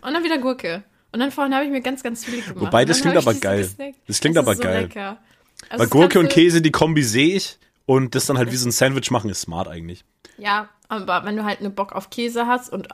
und 0.01 0.13
dann 0.13 0.23
wieder 0.23 0.37
Gurke. 0.37 0.83
Und 1.11 1.19
dann 1.19 1.31
vorhin 1.31 1.53
habe 1.55 1.65
ich 1.65 1.71
mir 1.71 1.81
ganz, 1.81 2.03
ganz 2.03 2.25
viel 2.25 2.41
gemacht. 2.41 2.59
Wobei, 2.59 2.85
das 2.85 3.01
klingt 3.01 3.17
aber 3.17 3.33
geil. 3.33 3.61
gesnackt. 3.63 3.95
Das 4.07 4.19
klingt 4.19 4.37
Es 4.37 4.43
aber 4.43 4.55
so 4.55 4.61
geil. 4.61 4.81
Lecker. 4.83 5.17
Also 5.63 5.71
Weil 5.71 5.77
das 5.79 5.89
Gurke 5.89 6.19
und 6.19 6.29
Käse, 6.29 6.61
die 6.61 6.71
Kombi 6.71 7.03
sehe 7.03 7.35
ich. 7.35 7.57
Und 7.85 8.13
das 8.13 8.27
dann 8.27 8.37
halt 8.37 8.51
wie 8.51 8.55
so 8.55 8.67
ein 8.69 8.71
Sandwich 8.71 9.09
machen, 9.09 9.29
ist 9.31 9.41
smart 9.41 9.67
eigentlich. 9.67 10.05
Ja, 10.37 10.69
aber 10.87 11.25
wenn 11.25 11.35
du 11.35 11.43
halt 11.43 11.59
eine 11.59 11.71
Bock 11.71 11.93
auf 11.93 12.11
Käse 12.11 12.45
hast 12.45 12.71
und 12.71 12.87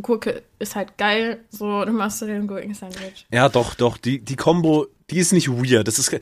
Gurke 0.00 0.42
ist 0.58 0.76
halt 0.76 0.98
geil, 0.98 1.40
so, 1.50 1.84
dann 1.84 1.94
machst 1.94 2.20
du 2.20 2.26
dir 2.26 2.34
ein 2.34 2.46
Gurkensandwich. 2.46 3.26
Ja, 3.32 3.48
doch, 3.48 3.74
doch. 3.74 3.96
Die, 3.96 4.18
die 4.20 4.36
Kombo, 4.36 4.86
die 5.10 5.18
ist 5.18 5.32
nicht 5.32 5.48
weird. 5.48 5.88
Das 5.88 5.98
ist. 5.98 6.14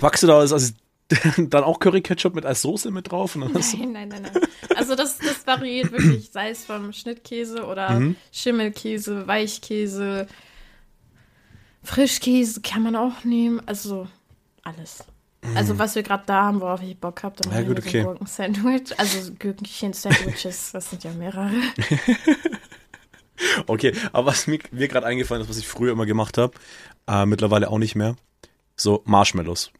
Packst 0.00 0.22
du 0.22 0.26
da 0.26 0.38
als, 0.38 0.52
als 0.52 0.74
dann 1.36 1.64
auch 1.64 1.78
Curry 1.80 2.00
Ketchup 2.02 2.34
mit 2.34 2.46
als 2.46 2.62
Soße 2.62 2.90
mit 2.90 3.10
drauf 3.10 3.36
Nein, 3.36 3.50
nein, 3.52 4.08
nein, 4.08 4.22
nein. 4.22 4.32
Also 4.76 4.94
das, 4.94 5.18
das 5.18 5.46
variiert 5.46 5.92
wirklich, 5.92 6.30
sei 6.32 6.50
es 6.50 6.64
vom 6.64 6.92
Schnittkäse 6.92 7.64
oder 7.66 7.90
Mhm. 7.90 8.16
Schimmelkäse, 8.32 9.26
Weichkäse, 9.26 10.28
Frischkäse 11.82 12.60
kann 12.60 12.82
man 12.82 12.96
auch 12.96 13.24
nehmen. 13.24 13.60
Also 13.66 14.06
alles. 14.62 15.04
Also 15.54 15.78
was 15.78 15.94
wir 15.94 16.02
gerade 16.02 16.24
da 16.26 16.44
haben, 16.44 16.60
worauf 16.60 16.82
ich 16.82 16.98
Bock 16.98 17.22
habe, 17.22 17.36
dann. 17.40 17.52
Ja, 17.52 17.62
gut, 17.62 17.82
so 17.82 17.88
okay. 17.88 18.00
ein 18.00 18.04
Gurken-Sandwich. 18.04 18.98
Also 18.98 19.32
Gürkchen-Sandwiches, 19.38 20.70
das 20.72 20.90
sind 20.90 21.04
ja 21.04 21.12
mehrere. 21.12 21.50
Okay, 23.66 23.94
aber 24.12 24.26
was 24.26 24.46
mir, 24.46 24.58
mir 24.70 24.88
gerade 24.88 25.06
eingefallen 25.06 25.42
ist, 25.42 25.48
was 25.48 25.58
ich 25.58 25.66
früher 25.66 25.92
immer 25.92 26.06
gemacht 26.06 26.38
habe, 26.38 26.52
äh, 27.06 27.26
mittlerweile 27.26 27.70
auch 27.70 27.78
nicht 27.78 27.94
mehr, 27.94 28.16
so 28.76 29.02
Marshmallows. 29.04 29.72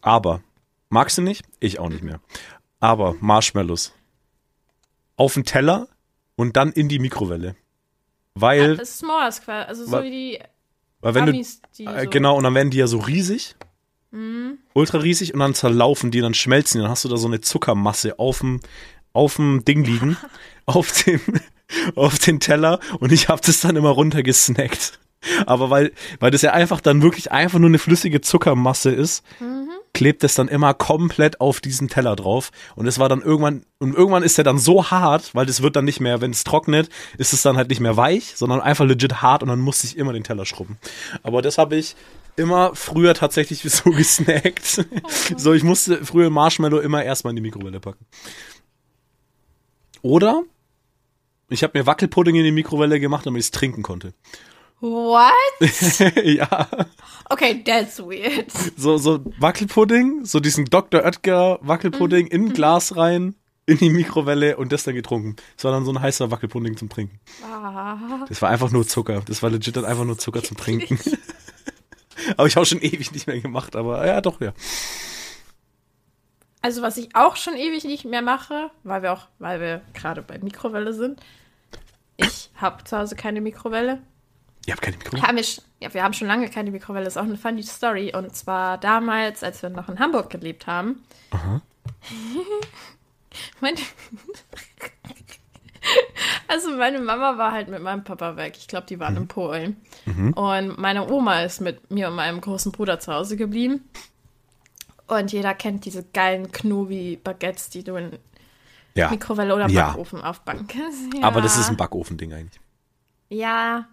Aber, 0.00 0.42
magst 0.88 1.18
du 1.18 1.22
nicht? 1.22 1.44
Ich 1.60 1.78
auch 1.78 1.88
nicht 1.88 2.02
mehr. 2.02 2.20
Aber 2.80 3.14
Marshmallows. 3.20 3.92
Auf 5.16 5.34
den 5.34 5.44
Teller 5.44 5.88
und 6.34 6.56
dann 6.56 6.72
in 6.72 6.88
die 6.88 6.98
Mikrowelle. 6.98 7.56
Weil, 8.34 8.76
Das 8.76 8.90
ist 8.90 9.04
S'mores 9.04 9.42
quasi, 9.42 9.68
also 9.68 9.86
so 9.86 10.02
wie 10.02 10.10
die 10.10 10.40
weil 11.06 11.14
wenn 11.14 11.26
du, 11.26 11.32
Amis, 11.32 11.60
die 11.78 11.84
äh, 11.86 12.04
so 12.04 12.10
genau, 12.10 12.36
und 12.36 12.44
dann 12.44 12.54
werden 12.54 12.70
die 12.70 12.78
ja 12.78 12.86
so 12.86 12.98
riesig, 12.98 13.54
Mhm. 14.12 14.58
ultra 14.72 14.98
riesig 14.98 15.34
und 15.34 15.40
dann 15.40 15.54
zerlaufen 15.54 16.10
die, 16.10 16.20
dann 16.20 16.32
schmelzen 16.32 16.78
die, 16.78 16.82
dann 16.82 16.90
hast 16.90 17.04
du 17.04 17.08
da 17.08 17.16
so 17.16 17.26
eine 17.26 17.40
Zuckermasse 17.40 18.18
auf 18.18 18.38
dem, 18.38 18.60
auf 19.12 19.36
dem 19.36 19.64
Ding 19.64 19.84
liegen, 19.84 20.16
auf 20.66 21.04
dem, 21.04 21.20
auf 21.96 22.18
den 22.18 22.40
Teller 22.40 22.80
und 23.00 23.12
ich 23.12 23.28
habe 23.28 23.42
das 23.44 23.60
dann 23.60 23.76
immer 23.76 23.90
runtergesnackt. 23.90 24.98
Aber 25.44 25.70
weil, 25.70 25.92
weil 26.20 26.30
das 26.30 26.42
ja 26.42 26.52
einfach 26.52 26.80
dann 26.80 27.02
wirklich 27.02 27.32
einfach 27.32 27.58
nur 27.58 27.68
eine 27.68 27.78
flüssige 27.78 28.20
Zuckermasse 28.20 28.90
ist, 28.90 29.24
klebt 29.96 30.24
es 30.24 30.34
dann 30.34 30.48
immer 30.48 30.74
komplett 30.74 31.40
auf 31.40 31.60
diesen 31.60 31.88
Teller 31.88 32.16
drauf. 32.16 32.50
Und 32.74 32.86
es 32.86 32.98
war 32.98 33.08
dann 33.08 33.22
irgendwann, 33.22 33.64
und 33.78 33.94
irgendwann 33.94 34.22
ist 34.22 34.36
der 34.36 34.44
dann 34.44 34.58
so 34.58 34.90
hart, 34.90 35.34
weil 35.34 35.46
das 35.46 35.62
wird 35.62 35.74
dann 35.74 35.86
nicht 35.86 36.00
mehr, 36.00 36.20
wenn 36.20 36.32
es 36.32 36.44
trocknet, 36.44 36.90
ist 37.16 37.32
es 37.32 37.40
dann 37.40 37.56
halt 37.56 37.70
nicht 37.70 37.80
mehr 37.80 37.96
weich, 37.96 38.34
sondern 38.36 38.60
einfach 38.60 38.84
legit 38.84 39.22
hart 39.22 39.42
und 39.42 39.48
dann 39.48 39.58
musste 39.58 39.86
ich 39.86 39.96
immer 39.96 40.12
den 40.12 40.22
Teller 40.22 40.44
schrubben. 40.44 40.76
Aber 41.22 41.40
das 41.40 41.56
habe 41.56 41.76
ich 41.76 41.96
immer 42.36 42.74
früher 42.74 43.14
tatsächlich 43.14 43.62
so 43.62 43.90
gesnackt. 43.90 44.84
so, 45.34 45.54
ich 45.54 45.64
musste 45.64 46.04
früher 46.04 46.28
Marshmallow 46.28 46.80
immer 46.80 47.02
erstmal 47.02 47.30
in 47.30 47.36
die 47.36 47.42
Mikrowelle 47.42 47.80
packen. 47.80 48.04
Oder 50.02 50.42
ich 51.48 51.62
habe 51.62 51.78
mir 51.78 51.86
Wackelpudding 51.86 52.36
in 52.36 52.44
die 52.44 52.52
Mikrowelle 52.52 53.00
gemacht, 53.00 53.24
damit 53.24 53.40
ich 53.40 53.46
es 53.46 53.50
trinken 53.50 53.82
konnte. 53.82 54.12
What? 54.80 55.32
ja, 56.24 56.68
Okay, 57.28 57.62
that's 57.64 57.98
weird. 57.98 58.50
so, 58.76 58.98
so 58.98 59.20
Wackelpudding, 59.38 60.24
so 60.24 60.38
diesen 60.38 60.66
Dr. 60.66 61.04
Oetker 61.04 61.58
Wackelpudding 61.60 62.28
in 62.28 62.46
ein 62.46 62.52
Glas 62.52 62.96
rein, 62.96 63.34
in 63.66 63.78
die 63.78 63.90
Mikrowelle 63.90 64.56
und 64.56 64.70
das 64.70 64.84
dann 64.84 64.94
getrunken. 64.94 65.34
Das 65.56 65.64
war 65.64 65.72
dann 65.72 65.84
so 65.84 65.92
ein 65.92 66.00
heißer 66.00 66.30
Wackelpudding 66.30 66.76
zum 66.76 66.88
Trinken. 66.88 67.18
Ah. 67.42 68.24
Das 68.28 68.40
war 68.42 68.50
einfach 68.50 68.70
nur 68.70 68.86
Zucker. 68.86 69.22
Das 69.26 69.42
war 69.42 69.50
legit 69.50 69.76
dann 69.76 69.84
einfach 69.84 70.04
nur 70.04 70.18
Zucker 70.18 70.42
zum 70.42 70.56
Trinken. 70.56 71.00
aber 72.36 72.46
ich 72.46 72.54
habe 72.54 72.66
schon 72.66 72.80
ewig 72.80 73.10
nicht 73.10 73.26
mehr 73.26 73.40
gemacht, 73.40 73.74
aber 73.74 74.06
ja, 74.06 74.20
doch, 74.20 74.40
ja. 74.40 74.52
Also 76.62 76.82
was 76.82 76.96
ich 76.96 77.14
auch 77.16 77.36
schon 77.36 77.54
ewig 77.54 77.84
nicht 77.84 78.04
mehr 78.04 78.22
mache, 78.22 78.70
weil 78.84 79.02
wir 79.02 79.12
auch, 79.12 79.26
weil 79.40 79.60
wir 79.60 79.82
gerade 79.94 80.22
bei 80.22 80.38
Mikrowelle 80.38 80.92
sind. 80.92 81.20
Ich 82.16 82.50
habe 82.54 82.84
zu 82.84 82.96
Hause 82.96 83.16
keine 83.16 83.40
Mikrowelle. 83.40 84.00
Ihr 84.66 84.72
habt 84.74 84.82
keine 84.82 84.96
Mikrowelle? 84.96 85.26
Haben 85.26 85.36
wir, 85.36 85.44
ja, 85.80 85.94
wir 85.94 86.02
haben 86.02 86.12
schon 86.12 86.28
lange 86.28 86.48
keine 86.50 86.70
Mikrowelle. 86.70 87.06
Ist 87.06 87.16
auch 87.16 87.22
eine 87.22 87.36
funny 87.36 87.62
Story. 87.62 88.12
Und 88.14 88.34
zwar 88.34 88.78
damals, 88.78 89.42
als 89.42 89.62
wir 89.62 89.70
noch 89.70 89.88
in 89.88 89.98
Hamburg 89.98 90.30
gelebt 90.30 90.66
haben. 90.66 91.02
Meine, 93.60 93.76
also 96.48 96.70
meine 96.76 96.98
Mama 97.00 97.36
war 97.38 97.52
halt 97.52 97.68
mit 97.68 97.82
meinem 97.82 98.02
Papa 98.02 98.36
weg. 98.36 98.54
Ich 98.56 98.66
glaube, 98.66 98.86
die 98.86 98.98
waren 98.98 99.16
in 99.16 99.28
Polen. 99.28 99.76
Und 100.34 100.78
meine 100.78 101.08
Oma 101.10 101.42
ist 101.42 101.60
mit 101.60 101.90
mir 101.90 102.08
und 102.08 102.14
meinem 102.14 102.40
großen 102.40 102.72
Bruder 102.72 102.98
zu 102.98 103.12
Hause 103.12 103.36
geblieben. 103.36 103.88
Und 105.06 105.32
jeder 105.32 105.54
kennt 105.54 105.84
diese 105.84 106.02
geilen 106.02 106.50
Knobi-Baguettes, 106.50 107.68
die 107.70 107.84
du 107.84 107.96
in 107.96 108.18
Ja. 108.94 109.10
Mikrowelle 109.10 109.54
oder 109.54 109.68
Ja. 109.68 109.88
Backofen 109.88 110.22
aufbacken 110.22 110.66
kannst. 110.66 111.14
Ja. 111.14 111.24
Aber 111.24 111.42
das 111.42 111.58
ist 111.58 111.68
ein 111.68 111.76
Backofending 111.76 112.32
eigentlich. 112.32 112.60
Ja. 113.28 113.86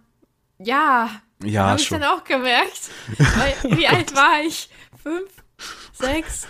Ja. 0.58 1.10
Ja, 1.42 1.66
Habe 1.66 1.80
ich 1.80 1.88
dann 1.88 2.04
auch 2.04 2.24
gemerkt. 2.24 2.90
Weil, 3.18 3.76
wie 3.76 3.86
alt 3.86 4.14
war 4.14 4.40
ich? 4.40 4.70
Fünf? 5.02 5.30
Sechs? 5.92 6.46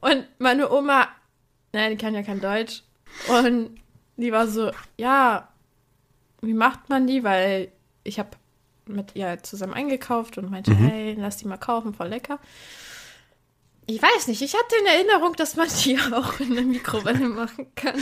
Und 0.00 0.26
meine 0.38 0.70
Oma, 0.70 1.08
nein, 1.72 1.90
die 1.90 1.96
kann 1.96 2.14
ja 2.14 2.22
kein 2.22 2.40
Deutsch. 2.40 2.82
Und 3.28 3.80
die 4.16 4.32
war 4.32 4.46
so, 4.46 4.70
ja, 4.96 5.48
wie 6.40 6.54
macht 6.54 6.88
man 6.88 7.06
die? 7.06 7.24
Weil 7.24 7.72
ich 8.04 8.18
habe 8.18 8.30
mit 8.86 9.16
ihr 9.16 9.42
zusammen 9.42 9.74
eingekauft 9.74 10.38
und 10.38 10.50
meinte, 10.50 10.74
hey, 10.74 11.14
lass 11.18 11.36
die 11.36 11.46
mal 11.46 11.58
kaufen, 11.58 11.94
voll 11.94 12.08
lecker. 12.08 12.38
Ich 13.86 14.02
weiß 14.02 14.28
nicht, 14.28 14.42
ich 14.42 14.54
hatte 14.54 14.76
in 14.80 14.86
Erinnerung, 14.86 15.34
dass 15.36 15.56
man 15.56 15.68
die 15.84 15.98
auch 16.12 16.40
in 16.40 16.54
der 16.54 16.64
Mikrowelle 16.64 17.28
machen 17.28 17.74
kann. 17.74 17.94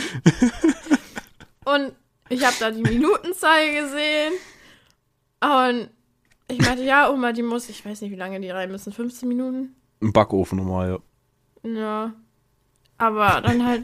Und 1.65 1.93
ich 2.29 2.45
habe 2.45 2.55
da 2.59 2.71
die 2.71 2.81
Minutenzahl 2.81 3.71
gesehen. 3.71 4.33
Und 5.41 5.89
ich 6.47 6.59
meinte, 6.61 6.83
ja, 6.83 7.09
Oma, 7.11 7.31
die 7.33 7.43
muss, 7.43 7.69
ich 7.69 7.85
weiß 7.85 8.01
nicht, 8.01 8.11
wie 8.11 8.15
lange 8.15 8.39
die 8.39 8.49
rein 8.49 8.71
müssen, 8.71 8.91
15 8.93 9.27
Minuten? 9.27 9.75
Ein 10.01 10.13
Backofen 10.13 10.57
normal, 10.57 10.99
ja. 11.63 11.69
Ja. 11.71 12.13
Aber 12.97 13.41
dann 13.41 13.65
halt, 13.65 13.83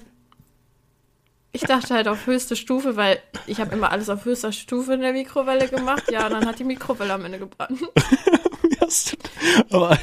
ich 1.52 1.62
dachte 1.62 1.94
halt 1.94 2.08
auf 2.08 2.26
höchste 2.26 2.56
Stufe, 2.56 2.96
weil 2.96 3.20
ich 3.46 3.60
habe 3.60 3.76
immer 3.76 3.92
alles 3.92 4.10
auf 4.10 4.26
höchster 4.26 4.52
Stufe 4.52 4.94
in 4.94 5.02
der 5.02 5.14
Mikrowelle 5.14 5.68
gemacht. 5.68 6.10
Ja, 6.12 6.26
und 6.26 6.34
dann 6.34 6.46
hat 6.48 6.58
die 6.60 6.64
Mikrowelle 6.64 7.14
am 7.14 7.26
Ende 7.26 7.40
gebrannt. 7.40 7.80
Aber, 9.70 9.98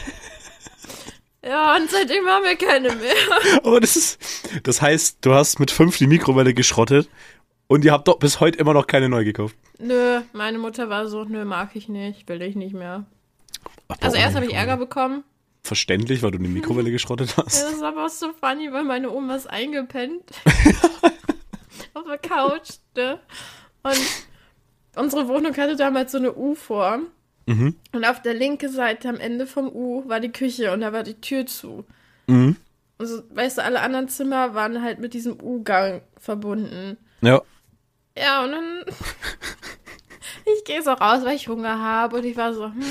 Ja, 1.44 1.76
und 1.76 1.90
seitdem 1.90 2.26
haben 2.26 2.44
wir 2.44 2.56
keine 2.56 2.94
mehr. 2.94 3.14
aber 3.64 3.80
das 3.80 3.96
ist, 3.96 4.18
das 4.62 4.82
heißt, 4.82 5.18
du 5.22 5.32
hast 5.32 5.58
mit 5.58 5.70
fünf 5.70 5.96
die 5.96 6.06
Mikrowelle 6.06 6.52
geschrottet 6.54 7.08
und 7.70 7.84
ihr 7.84 7.92
habt 7.92 8.08
doch 8.08 8.18
bis 8.18 8.40
heute 8.40 8.58
immer 8.58 8.74
noch 8.74 8.86
keine 8.88 9.08
neu 9.08 9.24
gekauft. 9.24 9.56
Nö, 9.78 10.20
meine 10.32 10.58
Mutter 10.58 10.88
war 10.90 11.06
so, 11.06 11.24
nö, 11.24 11.44
mag 11.44 11.70
ich 11.74 11.88
nicht, 11.88 12.28
will 12.28 12.42
ich 12.42 12.56
nicht 12.56 12.74
mehr. 12.74 13.06
Ach, 13.88 13.96
Also 14.00 14.16
erst 14.16 14.34
habe 14.34 14.46
ich. 14.46 14.54
Ärger 14.54 14.76
bekommen. 14.76 15.22
Verständlich, 15.62 16.22
weil 16.22 16.32
du 16.32 16.38
die 16.38 16.48
Mikrowelle 16.48 16.90
geschrottet 16.90 17.30
Ja, 17.36 17.44
hast. 17.44 17.62
das 17.62 17.72
ist 17.74 17.82
aber 17.82 18.06
auch 18.06 18.10
so 18.10 18.32
funny, 18.32 18.72
weil 18.72 18.82
meine 18.84 19.10
Oma 19.10 19.36
ist 19.36 19.48
eingepennt. 19.48 20.24
auf 21.94 22.04
der 22.06 22.18
Couch, 22.18 22.70
ne? 22.96 23.20
Und 23.82 23.98
unsere 24.96 25.28
Wohnung 25.28 25.56
hatte 25.56 25.76
damals 25.76 26.12
so 26.12 26.18
eine 26.18 26.34
U-Form. 26.34 27.06
Mhm. 27.46 27.76
Und 27.92 28.04
auf 28.04 28.20
der 28.22 28.34
linken 28.34 28.70
Seite 28.70 29.08
am 29.08 29.16
Ende 29.16 29.46
vom 29.46 29.68
U 29.68 30.08
war 30.08 30.18
die 30.20 30.32
Küche 30.32 30.72
und 30.72 30.80
da 30.80 30.92
war 30.92 31.02
die 31.04 31.20
Tür 31.20 31.46
zu. 31.46 31.84
Mhm. 32.26 32.56
Also, 32.98 33.22
weißt 33.30 33.58
du, 33.58 33.62
alle 33.64 33.80
anderen 33.80 34.08
Zimmer 34.08 34.54
waren 34.54 34.82
halt 34.82 34.98
mit 34.98 35.14
diesem 35.14 35.40
U-Gang 35.40 36.02
verbunden. 36.18 36.96
Ja. 37.22 37.40
Ja, 38.16 38.44
und 38.44 38.52
dann. 38.52 38.84
ich 40.58 40.64
gehe 40.64 40.82
so 40.82 40.90
raus, 40.92 41.20
weil 41.24 41.36
ich 41.36 41.48
Hunger 41.48 41.78
habe. 41.80 42.16
Und 42.18 42.24
ich 42.24 42.36
war 42.36 42.52
so, 42.54 42.64
hm, 42.66 42.82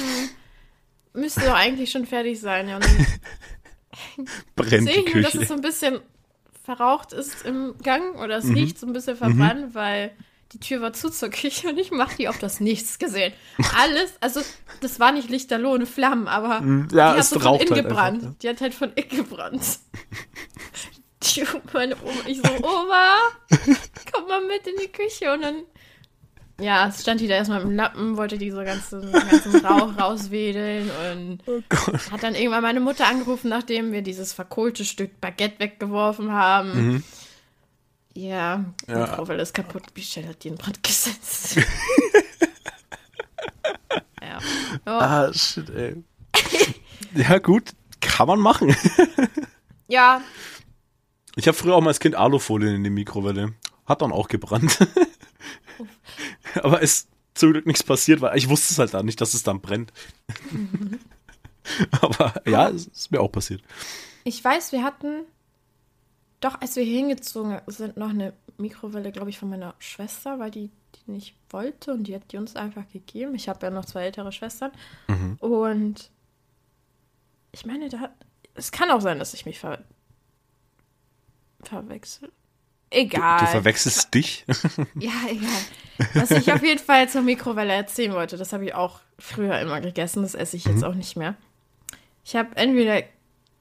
müsste 1.13 1.41
doch 1.41 1.55
eigentlich 1.55 1.91
schon 1.91 2.05
fertig 2.05 2.39
sein. 2.39 2.67
Ja, 2.69 2.75
und 2.77 2.85
dann 2.85 4.27
Brennt 4.55 4.87
sehe 4.89 5.03
ich 5.03 5.13
nur, 5.13 5.23
dass 5.23 5.35
es 5.35 5.47
so 5.47 5.53
ein 5.55 5.61
bisschen 5.61 5.99
verraucht 6.63 7.13
ist 7.13 7.45
im 7.45 7.75
Gang 7.83 8.15
oder 8.19 8.41
Mhm. 8.43 8.49
es 8.51 8.55
riecht 8.55 8.79
so 8.79 8.85
ein 8.87 8.93
bisschen 8.93 9.17
verbrannt, 9.17 9.73
weil 9.73 10.11
die 10.53 10.59
Tür 10.59 10.81
war 10.81 10.93
zu 10.93 11.09
zur 11.09 11.29
Küche 11.29 11.69
und 11.69 11.77
ich 11.79 11.91
mache 11.91 12.15
die 12.17 12.27
auf 12.27 12.37
das 12.39 12.59
Nichts 12.59 12.97
gesehen. 12.99 13.33
Alles, 13.77 14.13
also 14.19 14.41
das 14.81 14.99
war 14.99 15.11
nicht 15.11 15.29
lichterloh 15.29 15.73
und 15.73 15.87
Flammen, 15.87 16.27
aber 16.27 16.61
Mhm. 16.61 16.87
Ja, 16.91 17.13
die 17.13 17.19
hat 17.19 17.25
so 17.25 17.39
von 17.39 17.55
innen 17.59 17.69
halt 17.71 17.87
gebrannt. 17.87 18.15
einfach, 18.23 18.27
ja. 18.29 18.35
Die 18.41 18.49
hat 18.49 18.61
halt 18.61 18.73
von 18.73 18.91
innen 18.93 19.09
gebrannt. 19.09 19.61
Die, 21.23 21.43
meine 21.73 21.95
Oma, 22.01 22.21
ich 22.27 22.37
so, 22.37 22.43
Oma, 22.63 23.15
komm 24.13 24.27
mal 24.27 24.41
mit 24.45 24.65
in 24.67 24.75
die 24.81 24.91
Küche 24.91 25.33
und 25.33 25.41
dann 25.41 25.55
ja, 26.61 26.89
es 26.89 27.01
stand 27.01 27.21
die 27.21 27.27
da 27.27 27.35
erstmal 27.35 27.61
im 27.61 27.71
Lappen, 27.71 28.17
wollte 28.17 28.37
diese 28.37 28.65
ganzen, 28.65 29.13
ganzen 29.13 29.65
Rauch 29.65 29.97
rauswedeln 29.97 30.91
und 31.13 31.39
Oh 31.47 31.61
hat 32.11 32.21
dann 32.21 32.35
irgendwann 32.35 32.61
meine 32.63 32.81
Mutter 32.81 33.07
angerufen, 33.07 33.47
nachdem 33.49 33.93
wir 33.93 34.01
dieses 34.01 34.33
verkohlte 34.33 34.83
Stück 34.83 35.21
Baguette 35.21 35.59
weggeworfen 35.59 36.33
haben. 36.33 36.87
Mhm. 36.87 37.03
Ja, 38.13 38.65
die 38.87 38.91
Ja. 38.91 39.07
Mikrowelle 39.07 39.41
ist 39.41 39.53
kaputt. 39.53 39.83
Michelle 39.95 40.27
hat 40.27 40.43
die 40.43 40.49
in 40.49 40.57
Brand 40.57 40.83
gesetzt. 40.83 41.55
ja. 41.55 41.63
Ja. 44.85 44.99
Ah, 44.99 45.33
shit, 45.33 45.69
ey. 45.71 46.03
ja, 47.15 47.37
gut. 47.39 47.71
Kann 48.01 48.27
man 48.27 48.39
machen. 48.39 48.75
ja, 49.87 50.21
Ich 51.39 51.47
habe 51.47 51.55
früher 51.55 51.75
auch 51.75 51.81
mal 51.81 51.89
als 51.89 52.01
Kind 52.01 52.15
Alufolien 52.15 52.75
in 52.75 52.83
die 52.83 52.89
Mikrowelle. 52.89 53.53
Hat 53.85 54.01
dann 54.01 54.11
auch 54.11 54.27
gebrannt. 54.27 54.77
Aber 56.55 56.81
ist 56.81 57.07
zum 57.33 57.53
Glück 57.53 57.65
nichts 57.65 57.81
passiert, 57.81 58.19
weil 58.19 58.37
ich 58.37 58.49
wusste 58.49 58.73
es 58.73 58.79
halt 58.79 58.93
da 58.93 59.01
nicht, 59.03 59.21
dass 59.21 59.33
es 59.33 59.43
dann 59.43 59.61
brennt. 59.61 59.93
Aber 62.01 62.33
ja, 62.45 62.67
es 62.67 62.87
ist 62.87 63.11
mir 63.11 63.21
auch 63.21 63.31
passiert. 63.31 63.61
Ich 64.25 64.43
weiß, 64.43 64.73
wir 64.73 64.83
hatten 64.83 65.23
doch, 66.41 66.59
als 66.59 66.75
wir 66.75 66.83
hier 66.83 66.97
hingezogen 66.97 67.61
sind, 67.67 67.95
noch 67.95 68.09
eine 68.09 68.33
Mikrowelle, 68.57 69.13
glaube 69.13 69.29
ich, 69.29 69.39
von 69.39 69.49
meiner 69.49 69.75
Schwester, 69.79 70.39
weil 70.39 70.51
die 70.51 70.69
die 70.95 71.11
nicht 71.11 71.35
wollte 71.51 71.93
und 71.93 72.03
die 72.03 72.15
hat 72.15 72.31
die 72.33 72.37
uns 72.37 72.57
einfach 72.57 72.83
gegeben. 72.91 73.33
Ich 73.35 73.47
habe 73.47 73.65
ja 73.65 73.71
noch 73.71 73.85
zwei 73.85 74.03
ältere 74.03 74.33
Schwestern. 74.33 74.71
Mhm. 75.07 75.37
Und 75.39 76.11
ich 77.53 77.65
meine, 77.65 77.87
da 77.87 78.09
es 78.55 78.73
kann 78.73 78.91
auch 78.91 78.99
sein, 78.99 79.19
dass 79.19 79.33
ich 79.33 79.45
mich 79.45 79.59
ver 79.59 79.79
verwechsel. 81.63 82.31
Egal. 82.91 83.39
Du, 83.39 83.45
du 83.45 83.51
verwechselst 83.51 84.13
dich? 84.13 84.45
Ja, 84.99 85.11
egal. 85.29 86.09
Was 86.15 86.31
ich 86.31 86.51
auf 86.51 86.63
jeden 86.63 86.79
Fall 86.79 87.07
zur 87.09 87.21
Mikrowelle 87.21 87.73
erzählen 87.73 88.13
wollte, 88.13 88.37
das 88.37 88.51
habe 88.53 88.65
ich 88.65 88.73
auch 88.73 88.99
früher 89.19 89.59
immer 89.59 89.79
gegessen, 89.81 90.23
das 90.23 90.33
esse 90.33 90.55
ich 90.57 90.65
jetzt 90.65 90.77
Mhm. 90.77 90.83
auch 90.85 90.95
nicht 90.95 91.15
mehr. 91.17 91.35
Ich 92.23 92.35
habe 92.35 92.55
entweder 92.55 93.03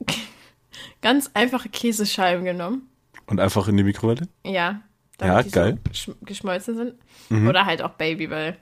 ganz 1.03 1.31
einfache 1.35 1.69
Käsescheiben 1.69 2.45
genommen, 2.45 2.89
Und 3.27 3.41
einfach 3.41 3.69
in 3.69 3.77
die 3.77 3.83
Mikrowelle? 3.85 4.29
ja, 4.45 4.81
Ja, 5.21 5.43
die 5.43 5.51
geil. 5.51 5.79
so 5.93 6.13
sch- 6.13 6.17
geschmolzen 6.25 6.77
sind. 6.77 6.95
Mhm. 7.29 7.49
Oder 7.49 7.67
halt 7.67 7.83
auch 7.83 7.91
Babyball. 7.95 8.57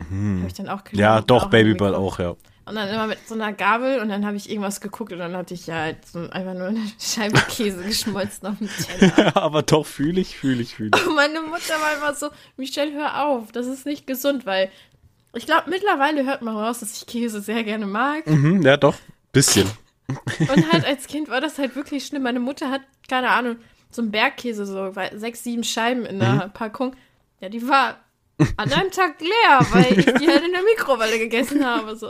Habe 0.00 0.44
ich 0.46 0.54
dann 0.54 0.68
auch 0.68 0.82
genommen. 0.82 1.00
Ja, 1.00 1.20
doch, 1.20 1.48
Babyball 1.50 1.94
auch, 1.94 2.18
ja. 2.18 2.34
Und 2.70 2.76
dann 2.76 2.88
immer 2.88 3.08
mit 3.08 3.18
so 3.26 3.34
einer 3.34 3.52
Gabel 3.52 3.98
und 3.98 4.08
dann 4.10 4.24
habe 4.24 4.36
ich 4.36 4.48
irgendwas 4.48 4.80
geguckt 4.80 5.12
und 5.12 5.18
dann 5.18 5.36
hatte 5.36 5.54
ich 5.54 5.66
ja 5.66 5.74
halt 5.74 6.06
so 6.06 6.20
einfach 6.30 6.54
nur 6.54 6.68
eine 6.68 6.80
Scheibe 7.00 7.40
Käse 7.48 7.82
geschmolzen 7.82 8.46
auf 8.46 8.58
dem 8.58 8.68
Teller. 8.68 9.36
Aber 9.42 9.62
doch, 9.62 9.84
fühle 9.84 10.20
ich, 10.20 10.36
fühle 10.36 10.62
ich, 10.62 10.76
fühle 10.76 10.92
ich. 10.94 11.04
Und 11.06 11.16
meine 11.16 11.40
Mutter 11.42 11.74
war 11.80 11.96
immer 11.96 12.14
so, 12.14 12.28
Michelle, 12.56 12.92
hör 12.92 13.26
auf, 13.26 13.50
das 13.50 13.66
ist 13.66 13.86
nicht 13.86 14.06
gesund, 14.06 14.46
weil 14.46 14.70
ich 15.34 15.46
glaube, 15.46 15.68
mittlerweile 15.68 16.24
hört 16.24 16.42
man 16.42 16.56
raus, 16.56 16.78
dass 16.78 16.96
ich 16.96 17.06
Käse 17.06 17.40
sehr 17.40 17.64
gerne 17.64 17.86
mag. 17.86 18.26
Mhm, 18.28 18.62
ja, 18.62 18.76
doch. 18.76 18.94
Bisschen. 19.32 19.68
Und 20.38 20.72
halt 20.72 20.84
als 20.86 21.08
Kind 21.08 21.28
war 21.28 21.40
das 21.40 21.58
halt 21.58 21.74
wirklich 21.74 22.06
schlimm. 22.06 22.22
Meine 22.22 22.38
Mutter 22.40 22.70
hat, 22.70 22.82
keine 23.08 23.30
Ahnung, 23.30 23.56
so 23.90 24.00
einen 24.02 24.12
Bergkäse, 24.12 24.64
so 24.64 24.94
weil- 24.94 25.18
sechs, 25.18 25.42
sieben 25.42 25.64
Scheiben 25.64 26.06
in 26.06 26.20
der 26.20 26.50
Packung. 26.54 26.94
Ja, 27.40 27.48
die 27.48 27.66
war 27.68 27.96
an 28.56 28.72
einem 28.72 28.90
Tag 28.90 29.20
leer, 29.20 29.58
weil 29.70 29.98
ich 29.98 30.04
die 30.06 30.12
halt 30.28 30.44
in 30.44 30.52
der 30.52 30.62
Mikrowelle 30.62 31.18
gegessen 31.18 31.64
habe. 31.64 31.96
So. 31.96 32.08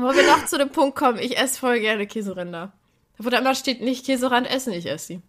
Wo 0.00 0.14
wir 0.14 0.26
noch 0.26 0.46
zu 0.46 0.56
dem 0.58 0.70
Punkt 0.70 0.96
kommen, 0.96 1.18
ich 1.18 1.36
esse 1.38 1.58
voll 1.60 1.80
gerne 1.80 2.06
Käseränder. 2.06 2.72
Wo 3.18 3.28
da 3.28 3.38
immer 3.38 3.54
steht, 3.54 3.80
nicht 3.82 4.06
Käserand 4.06 4.48
essen, 4.48 4.72
ich 4.72 4.86
esse 4.86 5.06
sie. 5.06 5.22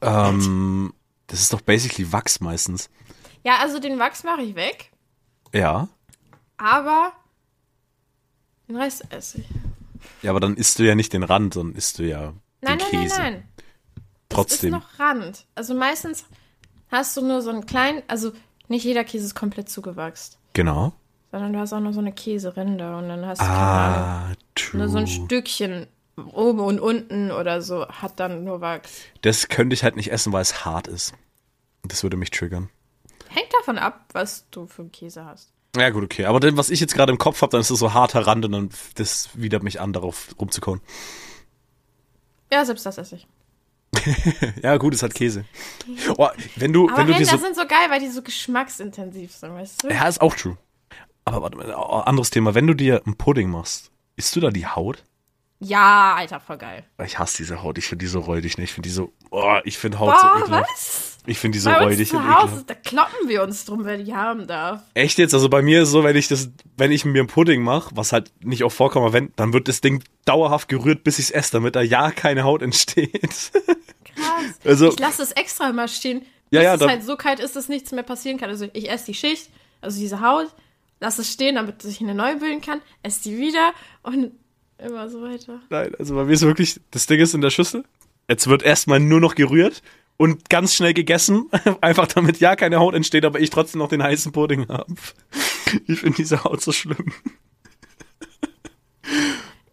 Ähm, 0.00 0.92
das 1.26 1.40
ist 1.40 1.52
doch 1.52 1.60
basically 1.60 2.10
Wachs 2.12 2.40
meistens. 2.40 2.90
Ja, 3.44 3.58
also 3.58 3.78
den 3.78 3.98
Wachs 3.98 4.24
mache 4.24 4.42
ich 4.42 4.54
weg, 4.54 4.90
Ja. 5.52 5.88
aber 6.56 7.12
den 8.68 8.76
Rest 8.76 9.04
esse 9.10 9.38
ich. 9.40 9.46
Ja, 10.22 10.30
aber 10.30 10.40
dann 10.40 10.56
isst 10.56 10.78
du 10.78 10.82
ja 10.84 10.94
nicht 10.94 11.12
den 11.12 11.22
Rand, 11.22 11.54
sondern 11.54 11.76
isst 11.76 11.98
du 11.98 12.02
ja 12.04 12.32
Nein, 12.60 12.78
den 12.78 12.88
nein, 12.92 13.02
Käse. 13.02 13.16
nein, 13.18 13.32
nein. 13.34 13.48
Trotzdem. 14.28 14.74
Es 14.74 14.80
ist 14.82 14.90
noch 14.92 14.98
Rand. 14.98 15.46
Also 15.54 15.74
meistens 15.74 16.24
hast 16.90 17.16
du 17.16 17.22
nur 17.22 17.42
so 17.42 17.50
einen 17.50 17.66
kleinen, 17.66 18.02
also 18.08 18.32
nicht 18.68 18.84
jeder 18.84 19.04
Käse 19.04 19.26
ist 19.26 19.34
komplett 19.34 19.68
zugewachsen, 19.68 20.36
Genau. 20.54 20.94
Sondern 21.34 21.52
du 21.52 21.58
hast 21.58 21.72
auch 21.72 21.80
nur 21.80 21.92
so 21.92 22.00
eine 22.00 22.12
Käserinde 22.12 22.96
und 22.96 23.08
dann 23.08 23.26
hast 23.26 23.40
du 23.40 23.44
Ah, 23.44 24.32
nur 24.72 24.88
so 24.88 24.98
ein 24.98 25.06
Stückchen 25.06 25.86
oben 26.16 26.60
und 26.60 26.78
unten 26.78 27.32
oder 27.32 27.60
so 27.60 27.88
hat 27.88 28.20
dann 28.20 28.44
nur 28.44 28.60
Wachs. 28.60 28.92
Das 29.22 29.48
könnte 29.48 29.74
ich 29.74 29.82
halt 29.82 29.96
nicht 29.96 30.12
essen, 30.12 30.32
weil 30.32 30.42
es 30.42 30.64
hart 30.64 30.86
ist. 30.86 31.12
Das 31.82 32.02
würde 32.04 32.16
mich 32.16 32.30
triggern. 32.30 32.70
Hängt 33.28 33.52
davon 33.52 33.78
ab, 33.78 34.04
was 34.12 34.46
du 34.52 34.66
für 34.66 34.82
einen 34.82 34.92
Käse 34.92 35.24
hast. 35.24 35.50
Ja, 35.76 35.90
gut, 35.90 36.04
okay. 36.04 36.26
Aber 36.26 36.38
dann, 36.38 36.56
was 36.56 36.70
ich 36.70 36.78
jetzt 36.78 36.94
gerade 36.94 37.10
im 37.10 37.18
Kopf 37.18 37.42
habe, 37.42 37.50
dann 37.50 37.60
ist 37.60 37.70
es 37.70 37.80
so 37.80 37.92
harter 37.94 38.26
Rand 38.28 38.44
und 38.44 38.52
dann 38.52 38.68
das 38.94 39.30
widert 39.34 39.64
mich 39.64 39.80
an, 39.80 39.92
darauf 39.92 40.28
rumzukauen. 40.40 40.80
Ja, 42.52 42.64
selbst 42.64 42.86
das 42.86 42.98
esse 42.98 43.16
ich. 43.16 43.26
Ja, 44.62 44.76
gut, 44.76 44.94
es 44.94 45.02
hat 45.02 45.14
Käse. 45.14 45.44
Oh, 46.16 46.28
wenn 46.56 46.72
du, 46.72 46.88
Aber 46.88 46.98
wenn 46.98 47.06
du 47.08 47.12
Ränder 47.14 47.18
diese. 47.32 47.38
sind 47.38 47.56
so 47.56 47.66
geil, 47.66 47.86
weil 47.90 48.00
die 48.00 48.08
so 48.08 48.22
geschmacksintensiv 48.22 49.32
sind, 49.32 49.52
weißt 49.54 49.82
du? 49.84 49.88
Ja, 49.88 50.06
ist 50.08 50.20
auch 50.20 50.34
true. 50.34 50.56
Aber 51.24 51.42
warte 51.42 51.56
mal, 51.56 51.72
anderes 51.72 52.30
Thema. 52.30 52.54
Wenn 52.54 52.66
du 52.66 52.74
dir 52.74 53.02
einen 53.04 53.16
Pudding 53.16 53.50
machst, 53.50 53.90
isst 54.16 54.34
du 54.36 54.40
da 54.40 54.50
die 54.50 54.66
Haut? 54.66 55.04
Ja, 55.60 56.14
Alter, 56.16 56.40
voll 56.40 56.58
geil. 56.58 56.84
Ich 57.04 57.18
hasse 57.18 57.38
diese 57.38 57.62
Haut. 57.62 57.78
Ich 57.78 57.86
finde 57.86 58.04
die 58.04 58.08
so 58.08 58.20
räudig. 58.20 58.58
Ne? 58.58 58.64
Ich 58.64 58.72
finde 58.72 58.88
die 58.88 58.94
so. 58.94 59.12
Oh, 59.30 59.56
ich 59.64 59.78
finde 59.78 59.98
Haut 59.98 60.10
Boah, 60.12 60.32
so 60.36 60.42
ekelhaft. 60.44 60.70
was? 60.70 61.18
Ich 61.26 61.38
finde 61.38 61.56
die 61.56 61.60
so 61.60 61.70
Bei 61.70 61.76
uns 61.78 61.86
räudig 61.94 62.10
zu 62.10 62.22
Hause, 62.34 62.64
da 62.66 62.74
kloppen 62.74 63.28
wir 63.28 63.42
uns 63.42 63.64
drum, 63.64 63.86
wer 63.86 63.96
die 63.96 64.14
haben 64.14 64.46
darf. 64.46 64.82
Echt 64.92 65.16
jetzt? 65.16 65.32
Also 65.32 65.48
bei 65.48 65.62
mir 65.62 65.80
ist 65.80 65.88
es 65.88 65.92
so, 65.92 66.04
wenn 66.04 66.16
ich 66.16 66.28
das, 66.28 66.50
wenn 66.76 66.92
ich 66.92 67.06
mir 67.06 67.20
einen 67.20 67.28
Pudding 67.28 67.62
mache, 67.62 67.96
was 67.96 68.12
halt 68.12 68.30
nicht 68.44 68.62
oft 68.62 68.76
vorkommt, 68.76 69.14
wenn, 69.14 69.32
dann 69.36 69.54
wird 69.54 69.66
das 69.68 69.80
Ding 69.80 70.04
dauerhaft 70.26 70.68
gerührt, 70.68 71.02
bis 71.02 71.18
ich 71.18 71.26
es 71.26 71.30
esse, 71.30 71.52
damit 71.52 71.76
da 71.76 71.80
ja 71.80 72.10
keine 72.10 72.42
Haut 72.44 72.60
entsteht. 72.60 73.22
Krass. 73.22 73.52
Also- 74.64 74.88
ich 74.90 74.98
lasse 74.98 75.22
es 75.22 75.32
extra 75.32 75.70
immer 75.70 75.88
stehen, 75.88 76.22
Ja, 76.50 76.60
bis 76.60 76.62
ja, 76.64 76.74
es 76.74 76.80
dann- 76.80 76.88
halt 76.90 77.04
so 77.04 77.16
kalt 77.16 77.40
ist, 77.40 77.56
dass 77.56 77.68
nichts 77.68 77.90
mehr 77.92 78.02
passieren 78.04 78.38
kann. 78.38 78.50
Also 78.50 78.68
ich 78.74 78.90
esse 78.90 79.06
die 79.06 79.14
Schicht, 79.14 79.48
also 79.80 79.98
diese 79.98 80.20
Haut, 80.20 80.48
lasse 81.00 81.22
es 81.22 81.32
stehen, 81.32 81.56
damit 81.56 81.82
sich 81.82 82.00
eine 82.00 82.14
neue 82.14 82.36
bilden 82.36 82.60
kann, 82.60 82.80
esse 83.02 83.22
die 83.22 83.38
wieder 83.38 83.72
und 84.02 84.32
immer 84.78 85.08
so 85.08 85.22
weiter. 85.22 85.60
Nein, 85.70 85.94
also 85.98 86.14
bei 86.14 86.24
mir 86.24 86.32
ist 86.32 86.42
wirklich, 86.42 86.80
das 86.90 87.06
Ding 87.06 87.20
ist 87.20 87.34
in 87.34 87.40
der 87.40 87.50
Schüssel. 87.50 87.84
Jetzt 88.28 88.46
wird 88.46 88.62
erstmal 88.62 89.00
nur 89.00 89.20
noch 89.20 89.34
gerührt 89.34 89.82
und 90.16 90.48
ganz 90.48 90.74
schnell 90.74 90.94
gegessen, 90.94 91.50
einfach 91.80 92.06
damit 92.06 92.40
ja 92.40 92.56
keine 92.56 92.78
Haut 92.78 92.94
entsteht, 92.94 93.24
aber 93.24 93.40
ich 93.40 93.50
trotzdem 93.50 93.80
noch 93.80 93.88
den 93.88 94.02
heißen 94.02 94.32
Pudding 94.32 94.68
habe. 94.68 94.94
Ich 95.88 95.98
finde 95.98 96.18
diese 96.18 96.44
Haut 96.44 96.60
so 96.60 96.70
schlimm. 96.70 97.12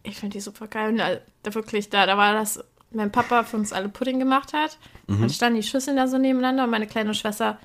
Ich 0.01 0.17
finde 0.17 0.33
die 0.33 0.41
super 0.41 0.67
geil. 0.67 0.89
Und 0.89 0.97
da, 0.97 1.19
da 1.43 1.53
wirklich, 1.53 1.89
da, 1.89 2.07
da 2.07 2.17
war 2.17 2.33
das, 2.33 2.63
mein 2.89 3.11
Papa 3.11 3.43
für 3.43 3.57
uns 3.57 3.71
alle 3.71 3.87
Pudding 3.87 4.17
gemacht 4.17 4.51
hat. 4.51 4.79
Dann 5.07 5.29
standen 5.29 5.61
die 5.61 5.67
Schüsseln 5.67 5.97
da 5.97 6.07
so 6.07 6.17
nebeneinander 6.17 6.63
und 6.63 6.71
meine 6.71 6.87
kleine 6.87 7.13
Schwester, 7.13 7.59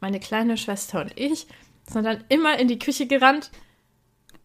meine 0.00 0.18
kleine 0.18 0.56
Schwester 0.56 1.02
und 1.02 1.12
ich 1.18 1.46
sind 1.90 2.04
dann 2.04 2.24
immer 2.28 2.58
in 2.58 2.68
die 2.68 2.78
Küche 2.78 3.06
gerannt. 3.06 3.50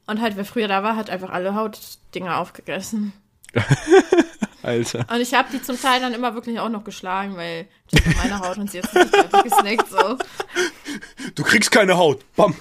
Und 0.08 0.22
halt, 0.22 0.38
wer 0.38 0.46
früher 0.46 0.68
da 0.68 0.82
war, 0.82 0.96
hat 0.96 1.10
einfach 1.10 1.30
alle 1.30 1.54
Hautdinger 1.54 2.38
aufgegessen. 2.38 3.14
Alter. 4.64 5.06
Und 5.10 5.22
ich 5.22 5.34
habe 5.34 5.50
die 5.52 5.62
zum 5.62 5.80
Teil 5.80 6.02
dann 6.02 6.14
immer 6.14 6.34
wirklich 6.34 6.60
auch 6.60 6.70
noch 6.70 6.84
geschlagen, 6.84 7.36
weil 7.36 7.68
die 7.92 8.02
sind 8.02 8.18
meine 8.18 8.40
Haut 8.40 8.58
und 8.58 8.70
sie 8.70 8.78
jetzt 8.78 8.94
nicht 8.94 9.10
fertig 9.10 9.44
gesnackt 9.44 9.90
so. 9.90 10.18
Du 11.36 11.44
kriegst 11.44 11.72
keine 11.72 11.96
Haut. 11.98 12.24
Bam. 12.36 12.56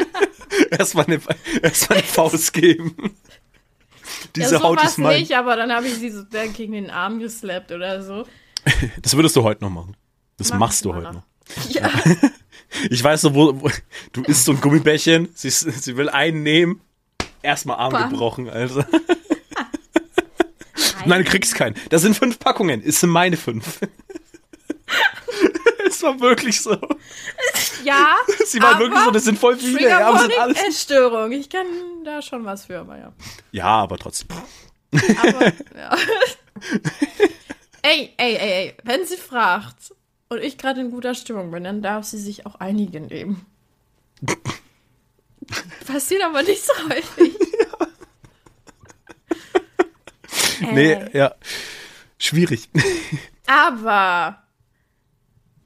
erstmal 0.70 1.06
eine, 1.06 1.20
erst 1.62 1.88
mal 1.88 1.96
eine 1.96 2.04
Faust 2.04 2.52
geben. 2.52 3.16
Diese 4.36 4.54
ja, 4.54 4.58
so 4.58 4.64
Haut 4.64 4.84
ist 4.84 4.98
mein. 4.98 5.20
nicht, 5.20 5.34
aber 5.36 5.56
dann 5.56 5.72
habe 5.72 5.86
ich 5.86 5.94
sie 5.94 6.10
so 6.10 6.24
gegen 6.30 6.72
den 6.72 6.90
Arm 6.90 7.18
geslappt 7.18 7.72
oder 7.72 8.02
so. 8.02 8.26
Das 9.00 9.16
würdest 9.16 9.34
du 9.36 9.42
heute 9.42 9.64
noch 9.64 9.70
machen. 9.70 9.96
Das 10.36 10.50
Mach 10.50 10.58
machst 10.58 10.84
du 10.84 10.94
heute 10.94 11.12
noch. 11.12 11.12
noch. 11.14 11.70
Ja. 11.70 11.90
Ich 12.90 13.02
weiß 13.02 13.22
so, 13.22 13.34
wo, 13.34 13.60
wo 13.60 13.70
du 14.12 14.22
isst 14.22 14.44
so 14.44 14.52
ein 14.52 14.60
Gummibärchen, 14.60 15.28
sie, 15.34 15.50
sie 15.50 15.96
will 15.96 16.08
einen 16.08 16.42
nehmen, 16.42 16.80
erstmal 17.42 17.76
Arm 17.76 17.92
Bam. 17.92 18.10
gebrochen, 18.10 18.48
Alter. 18.48 18.86
Nein, 21.06 21.24
du 21.24 21.30
kriegst 21.30 21.54
keinen. 21.54 21.76
Das 21.90 22.02
sind 22.02 22.16
fünf 22.16 22.38
Packungen, 22.38 22.82
es 22.84 23.00
sind 23.00 23.10
meine 23.10 23.36
fünf. 23.36 23.80
es 25.86 26.02
war 26.02 26.18
wirklich 26.20 26.60
so. 26.60 26.76
Ja. 27.84 28.16
Sie 28.46 28.60
war 28.60 28.78
wirklich 28.78 29.00
so, 29.00 29.10
das 29.10 29.24
sind 29.24 29.38
voll 29.38 29.56
viele. 29.56 29.88
Ja, 29.88 30.08
aber 30.08 30.20
sind 30.20 30.38
alles. 30.38 30.62
Essstörung. 30.62 31.32
Ich 31.32 31.50
kann 31.50 31.66
da 32.04 32.22
schon 32.22 32.44
was 32.44 32.66
für, 32.66 32.80
aber 32.80 32.98
ja. 32.98 33.12
ja, 33.52 33.66
aber 33.66 33.98
trotzdem. 33.98 34.28
Aber, 34.92 35.46
ja. 35.76 35.96
ey, 37.82 38.12
ey, 38.16 38.36
ey, 38.36 38.36
ey. 38.36 38.74
Wenn 38.84 39.06
sie 39.06 39.16
fragt 39.16 39.92
und 40.28 40.42
ich 40.42 40.58
gerade 40.58 40.80
in 40.80 40.90
guter 40.90 41.14
Stimmung 41.14 41.50
bin, 41.50 41.64
dann 41.64 41.82
darf 41.82 42.04
sie 42.04 42.18
sich 42.18 42.46
auch 42.46 42.54
einigen 42.56 43.06
nehmen. 43.06 43.46
Passiert 45.86 46.22
aber 46.22 46.42
nicht 46.42 46.64
so 46.64 46.72
häufig. 46.88 47.34
Nee, 50.72 50.92
Äh, 50.92 51.18
ja. 51.18 51.34
Schwierig. 52.16 52.70
Aber 53.46 54.44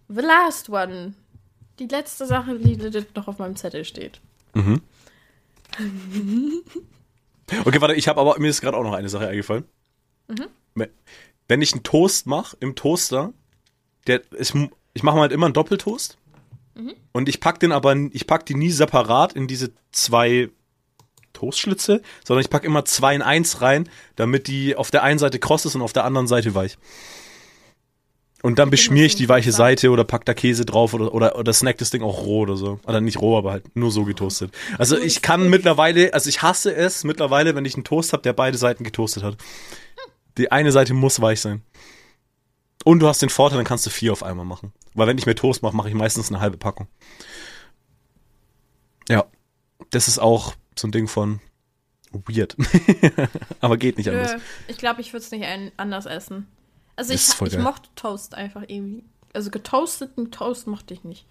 the 0.08 0.22
last 0.22 0.70
one. 0.70 1.14
Die 1.78 1.86
letzte 1.86 2.26
Sache, 2.26 2.58
die 2.58 2.76
noch 3.14 3.28
auf 3.28 3.38
meinem 3.38 3.54
Zettel 3.54 3.84
steht. 3.84 4.20
Okay, 4.54 4.80
warte, 7.80 7.94
ich 7.94 8.08
habe 8.08 8.20
aber, 8.20 8.36
mir 8.40 8.48
ist 8.48 8.60
gerade 8.60 8.76
auch 8.76 8.82
noch 8.82 8.94
eine 8.94 9.08
Sache 9.08 9.28
eingefallen. 9.28 9.66
Wenn 11.46 11.62
ich 11.62 11.72
einen 11.72 11.84
Toast 11.84 12.26
mache 12.26 12.56
im 12.58 12.74
Toaster, 12.74 13.32
der, 14.08 14.22
ich, 14.38 14.52
ich 14.94 15.02
mache 15.02 15.18
halt 15.18 15.32
immer 15.32 15.46
einen 15.46 15.54
Doppeltoast. 15.54 16.18
Und 17.12 17.28
ich 17.28 17.40
pack 17.40 17.60
den 17.60 17.72
aber, 17.72 17.96
ich 18.12 18.26
pack 18.26 18.46
die 18.46 18.54
nie 18.54 18.70
separat 18.70 19.32
in 19.32 19.48
diese 19.48 19.72
zwei 19.90 20.48
Toastschlitze, 21.32 22.02
sondern 22.24 22.42
ich 22.42 22.50
pack 22.50 22.64
immer 22.64 22.84
zwei 22.84 23.14
in 23.14 23.22
eins 23.22 23.60
rein, 23.60 23.88
damit 24.16 24.46
die 24.46 24.76
auf 24.76 24.90
der 24.90 25.02
einen 25.02 25.18
Seite 25.18 25.38
kross 25.38 25.64
ist 25.64 25.74
und 25.74 25.82
auf 25.82 25.92
der 25.92 26.04
anderen 26.04 26.26
Seite 26.26 26.54
weich. 26.54 26.78
Und 28.42 28.60
dann 28.60 28.70
beschmiere 28.70 29.06
ich 29.06 29.16
die 29.16 29.28
weiche. 29.28 29.50
Seite 29.50 29.90
oder 29.90 30.04
pack 30.04 30.24
da 30.24 30.32
Käse 30.32 30.64
drauf 30.64 30.94
oder, 30.94 31.12
oder, 31.12 31.36
oder 31.36 31.52
snack 31.52 31.78
das 31.78 31.90
Ding 31.90 32.02
auch 32.02 32.24
roh 32.24 32.42
oder 32.42 32.56
so. 32.56 32.78
Oder 32.86 33.00
nicht 33.00 33.20
roh, 33.20 33.36
aber 33.36 33.50
halt 33.50 33.76
nur 33.76 33.90
so 33.90 34.04
getoastet. 34.04 34.52
Also 34.78 34.96
So 34.96 35.02
ich 35.02 35.22
kann 35.22 35.50
mittlerweile, 35.50 36.14
also 36.14 36.28
ich 36.28 36.42
hasse 36.42 36.72
es 36.72 37.02
mittlerweile, 37.02 37.56
wenn 37.56 37.64
ich 37.64 37.74
einen 37.74 37.82
Toast 37.82 38.12
habe, 38.12 38.22
der 38.22 38.32
beide 38.32 38.56
Seiten 38.56 38.84
getoastet 38.84 39.24
hat. 39.24 39.36
Die 40.36 40.52
eine 40.52 40.70
Seite 40.70 40.94
muss 40.94 41.20
weich 41.20 41.40
sein. 41.40 41.62
Und 42.88 43.00
du 43.00 43.06
hast 43.06 43.20
den 43.20 43.28
Vorteil, 43.28 43.58
dann 43.58 43.66
kannst 43.66 43.84
du 43.84 43.90
vier 43.90 44.12
auf 44.12 44.22
einmal 44.22 44.46
machen. 44.46 44.72
Weil 44.94 45.08
wenn 45.08 45.18
ich 45.18 45.26
mir 45.26 45.34
Toast 45.34 45.62
mache, 45.62 45.76
mache 45.76 45.90
ich 45.90 45.94
meistens 45.94 46.30
eine 46.30 46.40
halbe 46.40 46.56
Packung. 46.56 46.88
Ja. 49.10 49.26
Das 49.90 50.08
ist 50.08 50.18
auch 50.18 50.54
so 50.74 50.88
ein 50.88 50.92
Ding 50.92 51.06
von 51.06 51.40
weird. 52.12 52.56
aber 53.60 53.76
geht 53.76 53.98
nicht 53.98 54.08
anders. 54.08 54.40
Ich 54.68 54.78
glaube, 54.78 55.02
ich 55.02 55.12
würde 55.12 55.22
es 55.22 55.30
nicht 55.30 55.46
anders 55.76 56.06
essen. 56.06 56.46
Also 56.96 57.12
ich, 57.12 57.28
ich 57.28 57.58
mochte 57.58 57.90
Toast 57.94 58.34
einfach 58.34 58.62
irgendwie. 58.66 59.04
Also 59.34 59.50
getoasteten 59.50 60.30
Toast 60.30 60.66
mochte 60.66 60.94
ich 60.94 61.04
nicht. 61.04 61.26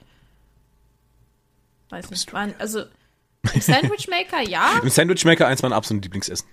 Weiß 1.89 2.12
nicht. 2.12 2.32
Waren, 2.34 2.53
also 2.60 2.84
Sandwichmaker 3.60 4.41
ja, 4.47 4.80
Im 4.84 4.89
Sandwichmaker 4.91 5.47
eins 5.47 5.64
meiner 5.64 5.76
absoluten 5.76 6.03
Lieblingsessen. 6.03 6.47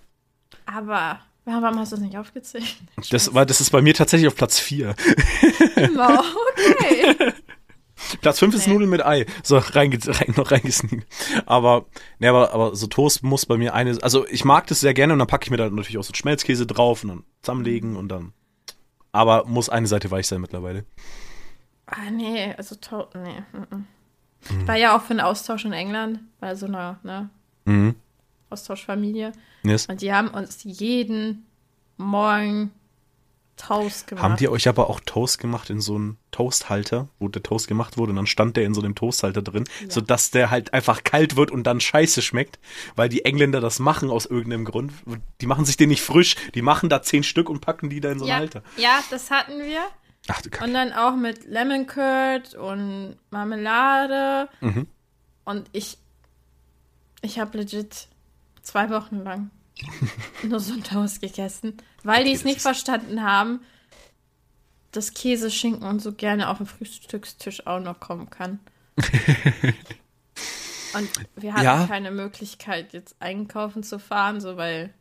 aber 0.65 1.21
warum 1.45 1.79
hast 1.79 1.93
du 1.93 1.97
das 1.97 2.05
nicht 2.05 2.17
aufgezählt? 2.17 2.77
Das, 3.11 3.35
war, 3.35 3.47
das 3.47 3.61
ist 3.61 3.71
bei 3.71 3.83
mir 3.83 3.95
tatsächlich 3.95 4.29
auf 4.29 4.35
Platz 4.35 4.59
vier. 4.59 4.95
Immer, 5.77 6.23
okay. 6.81 7.33
Platz 8.21 8.39
5 8.39 8.55
ist 8.55 8.67
Nee. 8.67 8.73
Nudeln 8.75 8.91
mit 8.91 9.05
Ei. 9.05 9.27
So, 9.43 9.57
reinge 9.57 9.99
rein, 10.07 10.35
noch 10.37 10.51
reingesneakt. 10.51 11.07
Aber, 11.47 11.87
ne, 12.19 12.29
aber, 12.29 12.53
aber 12.53 12.77
so 12.77 12.87
Toast 12.87 13.23
muss 13.23 13.47
bei 13.47 13.57
mir 13.57 13.75
eine, 13.75 13.99
also 14.03 14.27
ich 14.29 14.45
mag 14.45 14.67
das 14.67 14.81
sehr 14.81 14.95
gerne 14.95 15.13
und 15.13 15.19
dann 15.19 15.29
packe 15.29 15.45
ich 15.45 15.51
mir 15.51 15.57
da 15.57 15.71
natürlich 15.71 15.99
auch 15.99 16.05
so 16.05 16.13
Schmelzkäse 16.15 16.67
drauf 16.67 17.03
und 17.03 17.09
dann 17.09 17.25
zusammenlegen 17.43 17.97
und 17.97 18.09
dann, 18.09 18.33
aber 19.13 19.45
muss 19.47 19.69
eine 19.69 19.87
Seite 19.87 20.11
weich 20.11 20.27
sein 20.27 20.41
mittlerweile. 20.41 20.85
Ah, 21.87 22.11
nee, 22.11 22.55
also 22.57 22.75
to 22.75 23.09
nee. 23.15 23.43
mm, 23.53 23.75
mm. 23.75 23.87
Ich 24.61 24.69
war 24.69 24.77
ja 24.77 24.97
auch 24.97 25.03
für 25.03 25.11
einen 25.13 25.21
Austausch 25.21 25.65
in 25.65 25.73
England, 25.73 26.21
bei 26.41 26.55
so 26.55 26.67
einer 26.67 26.99
ne, 27.03 27.31
Mhm. 27.65 27.95
Austauschfamilie. 28.55 29.33
Yes. 29.63 29.87
Und 29.87 30.01
die 30.01 30.13
haben 30.13 30.29
uns 30.29 30.61
jeden 30.65 31.45
Morgen 31.97 32.73
Toast 33.57 34.09
gemacht. 34.09 34.25
Haben 34.25 34.37
die 34.37 34.49
euch 34.49 34.67
aber 34.67 34.91
auch 34.91 34.99
Toast 34.99 35.39
gemacht 35.39 35.71
in 35.71 35.81
so 35.81 35.95
einen 35.95 36.17
Toasthalter, 36.33 37.09
wo 37.21 37.29
der 37.29 37.43
Toast 37.45 37.69
gemacht 37.69 37.97
wurde 37.97 38.11
und 38.11 38.17
dann 38.17 38.27
stand 38.27 38.57
der 38.57 38.65
in 38.65 38.75
so 38.75 38.81
einem 38.83 38.97
Toasthalter 38.97 39.43
drin, 39.43 39.65
Ja. 39.83 39.91
sodass 39.91 40.33
der 40.33 40.51
halt 40.51 40.75
einfach 40.75 41.05
kalt 41.05 41.37
wird 41.37 41.53
und 41.53 41.63
dann 41.65 41.81
scheiße 41.81 42.21
schmeckt, 42.21 42.59
weil 42.97 43.09
die 43.09 43.25
Engländer 43.25 43.61
das 43.61 43.79
machen 43.79 44.11
aus 44.11 44.27
irgendeinem 44.27 44.65
Grund. 44.65 44.93
Die 45.41 45.47
machen 45.47 45.65
sich 45.65 45.77
den 45.77 45.91
nicht 45.91 46.03
frisch, 46.03 46.35
die 46.55 46.63
machen 46.63 46.89
da 46.89 47.03
zehn 47.03 47.23
Stück 47.23 47.49
und 47.49 47.61
packen 47.61 47.91
die 47.91 48.01
da 48.01 48.11
in 48.11 48.19
so 48.19 48.25
einen 48.25 48.31
ja, 48.31 48.37
Halter. 48.39 48.63
ja, 48.77 48.99
das 49.11 49.31
hatten 49.31 49.61
wir. 49.63 49.83
Ach 50.27 50.43
du 50.43 50.51
Kacke. 50.51 50.65
Und 50.65 50.75
dann 50.75 50.93
auch 50.93 51.15
mit 51.15 51.45
Lemon 51.45 51.87
Curd 51.87 52.55
und 52.55 53.17
Marmelade. 53.31 54.49
Mhm. 54.63 54.89
Und 55.45 55.69
ich, 55.73 55.99
ich 57.21 57.39
habe 57.39 57.59
legit 57.59 58.09
zwei 58.65 58.91
Wochen 58.91 59.23
lang 59.23 59.51
nur 60.43 60.59
so 60.61 60.73
einen 60.73 60.83
Toast 60.85 61.21
gegessen, 61.21 61.77
weil 62.03 62.25
die 62.25 62.33
es 62.33 62.45
nicht 62.45 62.61
verstanden 62.61 63.23
haben, 63.23 63.61
dass 64.93 65.15
Käse, 65.15 65.51
Schinken 65.51 65.85
und 65.85 66.01
so 66.01 66.13
gerne 66.13 66.49
auf 66.49 66.59
den 66.59 66.67
Frühstückstisch 66.67 67.67
auch 67.67 67.81
noch 67.81 67.99
kommen 68.01 68.31
kann. 68.31 68.61
und 70.95 71.09
wir 71.37 71.53
hatten 71.55 71.65
Ja. 71.65 71.87
keine 71.87 72.11
Möglichkeit, 72.13 72.93
jetzt 72.93 73.17
einkaufen 73.21 73.83
zu 73.83 73.99
fahren, 73.99 74.41
so 74.41 74.57
weil 74.57 74.95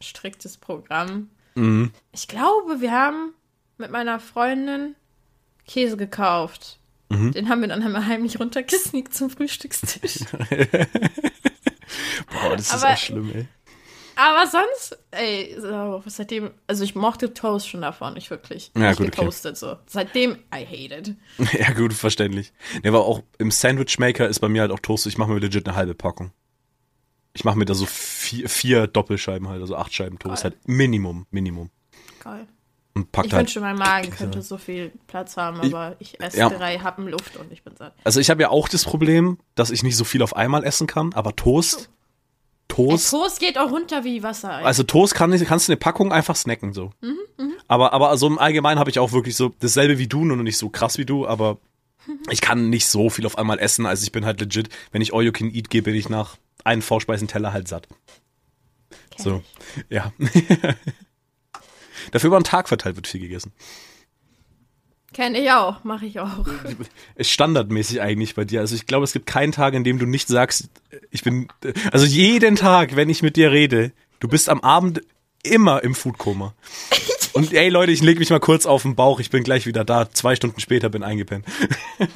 striktes 0.00 0.56
Programm. 0.56 1.28
Mhm. 1.54 1.90
Ich 2.12 2.28
glaube, 2.28 2.80
wir 2.80 2.92
haben 2.92 3.34
mit 3.76 3.90
meiner 3.90 4.20
Freundin 4.20 4.94
Käse 5.66 5.96
gekauft. 5.98 6.78
Mhm. 7.10 7.32
Den 7.32 7.48
haben 7.48 7.60
wir 7.60 7.68
dann 7.68 7.82
einmal 7.82 8.06
heimlich 8.06 8.40
runtergesneakt 8.40 9.12
zum 9.14 9.28
Frühstückstisch. 9.30 10.20
Boah, 12.32 12.56
das 12.56 12.66
ist 12.74 12.74
Aber- 12.82 12.92
echt 12.92 13.04
schlimm, 13.04 13.30
ey. 13.34 13.46
Aber 14.20 14.48
sonst, 14.48 14.98
ey, 15.12 15.54
so, 15.60 16.02
seitdem, 16.06 16.50
also 16.66 16.82
ich 16.82 16.96
mochte 16.96 17.34
Toast 17.34 17.68
schon 17.68 17.82
davon, 17.82 18.14
nicht 18.14 18.30
wirklich. 18.30 18.72
Ja, 18.74 18.88
nicht 18.88 18.98
gut, 18.98 19.06
okay. 19.06 19.16
getoastet 19.16 19.56
so. 19.56 19.76
Seitdem, 19.86 20.32
I 20.52 20.66
hate 20.66 21.10
it. 21.10 21.16
Ja, 21.60 21.70
gut, 21.72 21.92
verständlich. 21.92 22.52
Nee, 22.82 22.88
aber 22.88 23.04
auch 23.06 23.22
im 23.38 23.52
Sandwichmaker 23.52 24.26
ist 24.28 24.40
bei 24.40 24.48
mir 24.48 24.62
halt 24.62 24.72
auch 24.72 24.80
Toast. 24.80 25.06
Ich 25.06 25.18
mache 25.18 25.30
mir 25.30 25.38
legit 25.38 25.68
eine 25.68 25.76
halbe 25.76 25.94
Packung. 25.94 26.32
Ich 27.32 27.44
mache 27.44 27.56
mir 27.56 27.64
da 27.64 27.74
so 27.74 27.86
vier, 27.86 28.48
vier 28.48 28.88
Doppelscheiben 28.88 29.46
halt, 29.48 29.60
also 29.60 29.76
acht 29.76 29.94
Scheiben 29.94 30.18
Toast 30.18 30.42
Geil. 30.42 30.50
halt. 30.52 30.66
Minimum, 30.68 31.26
Minimum. 31.30 31.70
Geil. 32.18 32.48
Und 32.98 33.12
packt 33.12 33.28
Ich 33.28 33.32
halt. 33.32 33.42
wünschte, 33.42 33.60
mein 33.60 33.76
Magen 33.76 34.10
könnte 34.10 34.42
so 34.42 34.58
viel 34.58 34.90
Platz 35.06 35.36
haben, 35.36 35.60
aber 35.60 35.94
ich 36.00 36.20
esse 36.20 36.38
ja. 36.38 36.48
drei 36.48 36.78
Happen 36.78 37.06
Luft 37.06 37.36
und 37.36 37.52
ich 37.52 37.62
bin 37.62 37.76
satt. 37.76 37.94
Also 38.04 38.18
ich 38.18 38.28
habe 38.30 38.42
ja 38.42 38.50
auch 38.50 38.68
das 38.68 38.84
Problem, 38.84 39.38
dass 39.54 39.70
ich 39.70 39.82
nicht 39.82 39.96
so 39.96 40.04
viel 40.04 40.22
auf 40.22 40.34
einmal 40.34 40.64
essen 40.64 40.86
kann, 40.86 41.12
aber 41.14 41.36
Toast, 41.36 41.90
Toast, 42.66 43.12
Ey, 43.12 43.18
Toast 43.20 43.40
geht 43.40 43.56
auch 43.58 43.70
runter 43.70 44.04
wie 44.04 44.22
Wasser. 44.22 44.58
Ey. 44.58 44.64
also 44.64 44.82
Toast 44.82 45.14
kann, 45.14 45.30
kannst 45.44 45.68
du 45.68 45.72
eine 45.72 45.76
Packung 45.78 46.12
einfach 46.12 46.36
snacken 46.36 46.72
so. 46.72 46.90
Mhm, 47.00 47.16
Aber 47.68 47.92
aber 47.92 48.10
also 48.10 48.26
im 48.26 48.38
Allgemeinen 48.38 48.78
habe 48.78 48.90
ich 48.90 48.98
auch 48.98 49.12
wirklich 49.12 49.36
so 49.36 49.52
dasselbe 49.60 49.98
wie 49.98 50.06
du, 50.08 50.24
nur 50.24 50.36
nicht 50.38 50.58
so 50.58 50.68
krass 50.68 50.98
wie 50.98 51.06
du, 51.06 51.26
aber 51.26 51.58
ich 52.30 52.40
kann 52.40 52.68
nicht 52.68 52.86
so 52.86 53.10
viel 53.10 53.26
auf 53.26 53.38
einmal 53.38 53.58
essen, 53.58 53.86
also 53.86 54.02
ich 54.02 54.12
bin 54.12 54.24
halt 54.26 54.40
legit, 54.40 54.68
wenn 54.92 55.02
ich 55.02 55.14
All 55.14 55.22
You 55.22 55.32
Can 55.32 55.54
Eat 55.54 55.70
gehe, 55.70 55.82
bin 55.82 55.94
ich 55.94 56.08
nach 56.08 56.36
einem 56.64 56.82
Vorspeisen-Teller 56.82 57.52
halt 57.52 57.68
satt. 57.68 57.86
Kenn 59.10 59.24
So, 59.24 59.42
ich. 59.76 59.84
ja. 59.90 60.12
Dafür 62.12 62.28
über 62.28 62.38
den 62.40 62.44
Tag 62.44 62.68
verteilt 62.68 62.96
wird 62.96 63.06
viel 63.06 63.20
gegessen. 63.20 63.52
Kenn 65.14 65.34
ich 65.34 65.50
auch, 65.50 65.84
mache 65.84 66.06
ich 66.06 66.20
auch. 66.20 66.46
Ist 67.14 67.30
standardmäßig 67.30 68.00
eigentlich 68.02 68.34
bei 68.34 68.44
dir. 68.44 68.60
Also 68.60 68.74
ich 68.74 68.86
glaube, 68.86 69.04
es 69.04 69.12
gibt 69.12 69.26
keinen 69.26 69.52
Tag, 69.52 69.74
in 69.74 69.82
dem 69.84 69.98
du 69.98 70.06
nicht 70.06 70.28
sagst, 70.28 70.68
ich 71.10 71.22
bin, 71.24 71.48
also 71.92 72.04
jeden 72.04 72.56
Tag, 72.56 72.94
wenn 72.94 73.08
ich 73.08 73.22
mit 73.22 73.36
dir 73.36 73.50
rede, 73.50 73.92
du 74.20 74.28
bist 74.28 74.48
am 74.48 74.60
Abend 74.60 75.00
immer 75.42 75.82
im 75.82 75.94
Foodkoma. 75.94 76.54
Und 77.32 77.52
ey 77.52 77.68
Leute, 77.68 77.92
ich 77.92 78.02
leg 78.02 78.18
mich 78.18 78.30
mal 78.30 78.40
kurz 78.40 78.66
auf 78.66 78.82
den 78.82 78.96
Bauch, 78.96 79.20
ich 79.20 79.30
bin 79.30 79.44
gleich 79.44 79.64
wieder 79.66 79.84
da. 79.84 80.10
Zwei 80.10 80.34
Stunden 80.36 80.60
später 80.60 80.88
bin 80.88 81.02
eingepennt. 81.02 81.46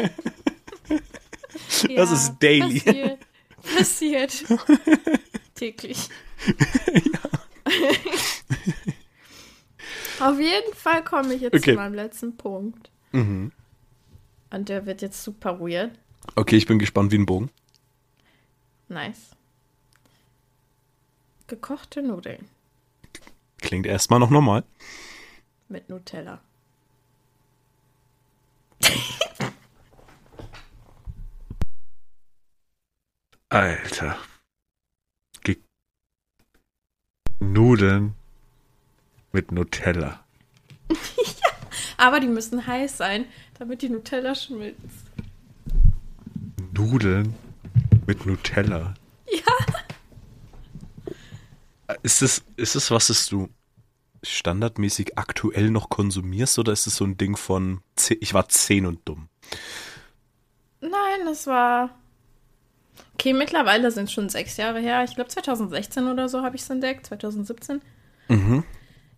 Das 1.65 1.91
Ja, 1.91 2.03
ist 2.13 2.35
daily. 2.41 2.81
Passiert. 2.81 4.45
passiert. 4.45 4.45
Täglich. 5.55 6.09
Auf 10.21 10.39
jeden 10.39 10.75
Fall 10.75 11.03
komme 11.05 11.35
ich 11.35 11.41
jetzt 11.43 11.55
Okay. 11.55 11.73
zu 11.73 11.77
meinem 11.77 11.95
letzten 11.95 12.37
Punkt. 12.37 12.91
Mhm. 13.13 13.53
Und 14.51 14.69
der 14.69 14.87
wird 14.87 15.03
jetzt 15.03 15.23
super 15.23 15.59
weird. 15.61 15.99
Okay, 16.37 16.57
ich 16.57 16.67
bin 16.67 16.79
gespannt 16.79 17.11
wie 17.13 17.19
ein 17.19 17.27
Bogen. 17.27 17.51
Nice. 18.89 19.31
Gekochte 21.47 22.03
Nudeln 22.03 22.49
Klingt 23.59 23.87
erstmal 23.87 24.19
noch 24.21 24.31
normal. 24.31 24.65
mit 25.69 25.89
Nutella. 25.89 26.41
Alter. 33.49 34.17
Ge 35.43 35.57
Nudeln 37.41 38.15
mit 39.33 39.53
Nutella. 39.53 40.25
Aber 41.97 42.21
die 42.21 42.29
müssen 42.29 42.67
heiß 42.67 42.97
sein, 42.97 43.27
damit 43.59 43.83
die 43.83 43.89
Nutella 43.89 44.35
schmilzt. 44.35 44.81
Nudeln 46.73 47.35
mit 48.07 48.27
Nutella. 48.27 48.95
Ja. 49.27 49.57
Ist 52.03 52.23
es, 52.23 52.45
ist 52.57 52.75
es 52.75 52.91
was, 52.91 53.09
das 53.09 53.27
du 53.27 53.49
standardmäßig 54.23 55.19
aktuell 55.19 55.71
noch 55.71 55.89
konsumierst 55.89 56.59
oder 56.59 56.73
ist 56.73 56.87
es 56.87 56.97
so 56.97 57.05
ein 57.05 57.17
Ding 57.19 57.37
von, 57.37 57.83
ich 58.21 58.35
war 58.35 58.49
zehn 58.49 58.87
und 58.87 59.01
dumm? 59.05 59.29
Nein, 60.81 61.25
das 61.25 61.47
war. 61.47 61.91
Okay, 63.15 63.33
mittlerweile 63.33 63.91
sind 63.91 64.05
es 64.05 64.13
schon 64.13 64.29
sechs 64.29 64.57
Jahre 64.57 64.81
her. 64.81 65.05
Ich 65.05 65.15
glaube 65.15 65.31
2016 65.31 66.09
oder 66.09 66.29
so 66.29 66.43
habe 66.43 66.57
ich 66.57 66.63
es 66.63 66.71
entdeckt. 66.71 67.07
2017. 67.07 67.81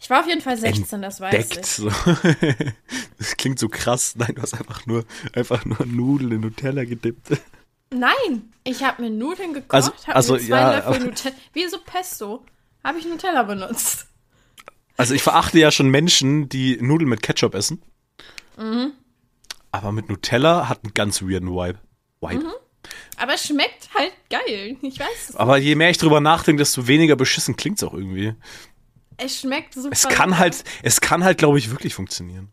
Ich 0.05 0.11
war 0.11 0.21
auf 0.21 0.27
jeden 0.27 0.43
Fall 0.43 0.59
16, 0.59 1.01
das 1.01 1.19
weiß 1.19 1.51
ich. 1.57 1.65
So. 1.65 1.91
Das 3.19 3.39
klingt 3.39 3.59
so 3.59 3.71
krass. 3.71 4.17
Nein, 4.19 4.35
du 4.35 4.43
hast 4.43 4.53
einfach 4.53 4.85
nur, 4.85 5.07
einfach 5.33 5.65
nur 5.65 5.87
Nudeln 5.87 6.31
in 6.33 6.41
Nutella 6.43 6.85
gedippt. 6.85 7.29
Nein, 7.91 8.53
ich 8.65 8.85
habe 8.85 9.01
mir 9.01 9.09
Nudeln 9.09 9.55
gekocht, 9.55 9.73
Also- 9.73 9.93
habe 10.03 10.15
also, 10.17 10.35
mir 10.35 10.41
zwei 10.41 10.59
ja, 10.59 10.77
Löffel 10.77 11.07
Nutella, 11.07 11.35
wie 11.55 11.67
so 11.69 11.79
Pesto, 11.79 12.45
habe 12.85 12.99
ich 12.99 13.07
Nutella 13.07 13.45
benutzt. 13.45 14.07
Also 14.99 15.15
ich 15.15 15.23
verachte 15.23 15.59
ja 15.59 15.71
schon 15.71 15.89
Menschen, 15.89 16.51
die 16.51 16.77
Nudeln 16.83 17.09
mit 17.09 17.23
Ketchup 17.23 17.55
essen. 17.55 17.81
Mhm. 18.59 18.93
Aber 19.71 19.91
mit 19.91 20.11
Nutella 20.11 20.69
hat 20.69 20.85
einen 20.85 20.93
ganz 20.93 21.23
weirden 21.23 21.49
Vibe. 21.49 21.79
Vibe. 22.21 22.45
Mhm. 22.45 22.53
Aber 23.17 23.33
es 23.33 23.47
schmeckt 23.47 23.89
halt 23.95 24.13
geil. 24.29 24.77
Ich 24.83 25.01
weiß 25.01 25.31
es. 25.31 25.37
Aber 25.37 25.57
je 25.57 25.77
mehr 25.77 25.89
ich 25.89 25.97
drüber 25.97 26.21
nachdenke, 26.21 26.61
desto 26.61 26.87
weniger 26.87 27.17
beschissen 27.17 27.57
klingt's 27.57 27.83
auch 27.83 27.95
irgendwie. 27.95 28.35
Es 29.17 29.41
schmeckt 29.41 29.75
super. 29.75 29.91
Es 29.93 30.09
kann 30.09 30.31
lecker. 30.31 30.39
halt, 30.41 30.65
es 30.83 31.01
kann 31.01 31.23
halt, 31.25 31.39
glaube 31.39 31.59
ich, 31.59 31.71
wirklich 31.71 31.95
funktionieren. 31.95 32.53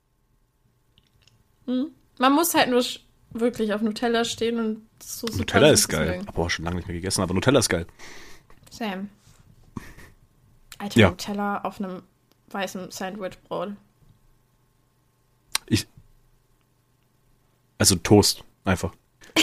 Man 1.66 2.34
muss 2.34 2.53
halt 2.53 2.70
nur 2.70 2.84
wirklich 3.32 3.74
auf 3.74 3.82
Nutella 3.82 4.26
stehen 4.26 4.59
und 4.59 4.88
so 5.01 5.28
super 5.28 5.39
Nutella 5.39 5.70
ist 5.72 5.88
geil. 5.88 6.22
Aber 6.28 6.43
auch 6.43 6.49
schon 6.49 6.66
lange 6.66 6.78
nicht 6.78 6.88
mehr 6.88 6.95
gegessen, 6.95 7.22
aber 7.22 7.34
Nutella 7.34 7.59
ist 7.59 7.70
geil. 7.70 7.88
Same. 8.70 9.07
Alter, 10.78 10.99
Ja. 10.99 11.09
Nutella 11.12 11.62
auf 11.62 11.80
einem 11.80 12.03
weißen 12.49 12.91
Sandwichbrot. 12.91 13.74
Ich. 15.68 15.88
Also 17.78 17.95
Toast, 17.95 18.43
einfach. 18.66 18.93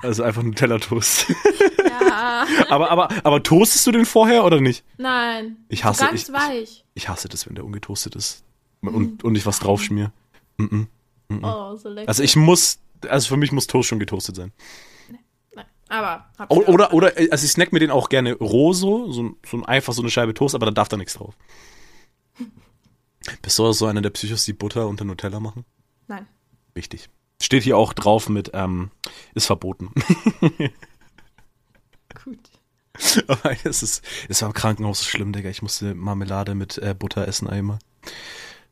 Also 0.00 0.22
einfach 0.22 0.44
Nutella-Toast. 0.44 1.26
Ja. 2.00 2.46
aber, 2.68 2.90
aber, 2.90 3.08
aber 3.24 3.42
toastest 3.42 3.86
du 3.86 3.92
den 3.92 4.04
vorher 4.06 4.44
oder 4.44 4.60
nicht? 4.60 4.84
Nein. 4.96 5.56
Ich 5.68 5.84
hasse- 5.84 6.00
so 6.00 6.06
ganz 6.06 6.22
ich- 6.22 6.28
ich- 6.28 6.34
weich. 6.34 6.84
Ich 6.94 7.08
hasse 7.08 7.28
das, 7.28 7.46
wenn 7.46 7.54
der 7.54 7.64
ungetoastet 7.64 8.16
ist. 8.16 8.44
Und, 8.80 9.24
und 9.24 9.34
ich 9.34 9.44
was 9.46 9.58
draufschmier. 9.58 10.12
Oh, 10.60 11.76
so 11.76 11.88
lecker. 11.88 12.08
Also 12.08 12.22
ich 12.22 12.36
muss, 12.36 12.78
also 13.08 13.28
für 13.28 13.36
mich 13.36 13.52
muss 13.52 13.66
Toast 13.66 13.88
schon 13.88 13.98
getoastet 13.98 14.36
sein. 14.36 14.52
Aber. 15.90 16.26
ich 16.38 16.50
Oder, 16.50 16.88
auch. 16.88 16.92
oder, 16.92 17.12
also 17.30 17.44
ich 17.46 17.50
snack 17.50 17.72
mir 17.72 17.78
den 17.80 17.90
auch 17.90 18.08
gerne 18.10 18.34
roh 18.34 18.72
so, 18.74 19.10
so, 19.10 19.34
so 19.46 19.56
ein- 19.56 19.64
einfach 19.64 19.94
so 19.94 20.02
eine 20.02 20.10
Scheibe 20.10 20.34
Toast, 20.34 20.54
aber 20.54 20.66
da 20.66 20.72
darf 20.72 20.88
da 20.88 20.96
nichts 20.98 21.14
drauf. 21.14 21.34
Bist 23.42 23.58
du 23.58 23.72
so 23.72 23.86
einer 23.86 24.02
der 24.02 24.10
Psychos, 24.10 24.44
die 24.44 24.52
Butter 24.52 24.86
unter 24.86 25.04
Nutella 25.04 25.40
machen? 25.40 25.64
Nein. 26.06 26.26
Wichtig. 26.74 27.08
Steht 27.40 27.62
hier 27.62 27.76
auch 27.78 27.92
drauf 27.92 28.28
mit, 28.28 28.50
ähm, 28.54 28.90
ist 29.34 29.46
verboten. 29.46 29.90
Gut. 32.24 32.38
aber 33.28 33.52
es 33.64 33.82
ist, 33.82 34.04
es 34.28 34.42
war 34.42 34.48
im 34.48 34.54
Krankenhaus 34.54 35.00
so 35.00 35.04
schlimm, 35.04 35.32
Digga. 35.32 35.48
Ich 35.50 35.62
musste 35.62 35.94
Marmelade 35.94 36.54
mit 36.54 36.78
äh, 36.78 36.94
Butter 36.98 37.28
essen 37.28 37.48
einmal. 37.48 37.78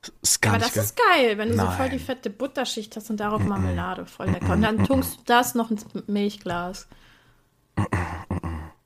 Das 0.01 0.12
Ist 0.22 0.42
gar 0.42 0.55
Aber 0.55 0.64
das 0.64 0.74
geil. 0.74 0.84
ist 0.84 0.97
geil, 0.97 1.38
wenn 1.38 1.49
du 1.51 1.55
so 1.57 1.62
voll 1.62 1.76
Nein. 1.78 1.90
die 1.90 1.99
fette 1.99 2.30
Butterschicht 2.30 2.97
hast 2.97 3.11
und 3.11 3.18
darauf 3.18 3.42
Marmelade. 3.42 4.07
Voll 4.07 4.30
lecker. 4.30 4.53
Und 4.53 4.62
dann 4.62 4.84
tunkst 4.84 5.18
du 5.18 5.22
das 5.26 5.55
noch 5.55 5.70
ins 5.70 5.84
Milchglas. 6.07 6.88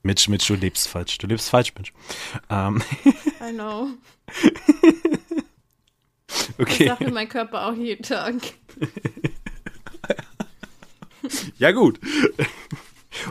Mitch, 0.03 0.29
Mitch, 0.29 0.47
du 0.47 0.55
lebst 0.55 0.87
falsch. 0.87 1.17
Du 1.19 1.27
lebst 1.27 1.49
falsch, 1.49 1.73
Mitch. 1.77 1.93
Ähm, 2.49 2.81
I 3.41 3.53
know. 3.53 3.87
Ich 6.57 6.59
okay. 6.59 6.87
sage 6.87 7.11
mein 7.11 7.27
Körper 7.27 7.67
auch 7.67 7.75
jeden 7.75 8.03
Tag. 8.03 8.35
Ja, 11.57 11.71
gut. 11.71 11.99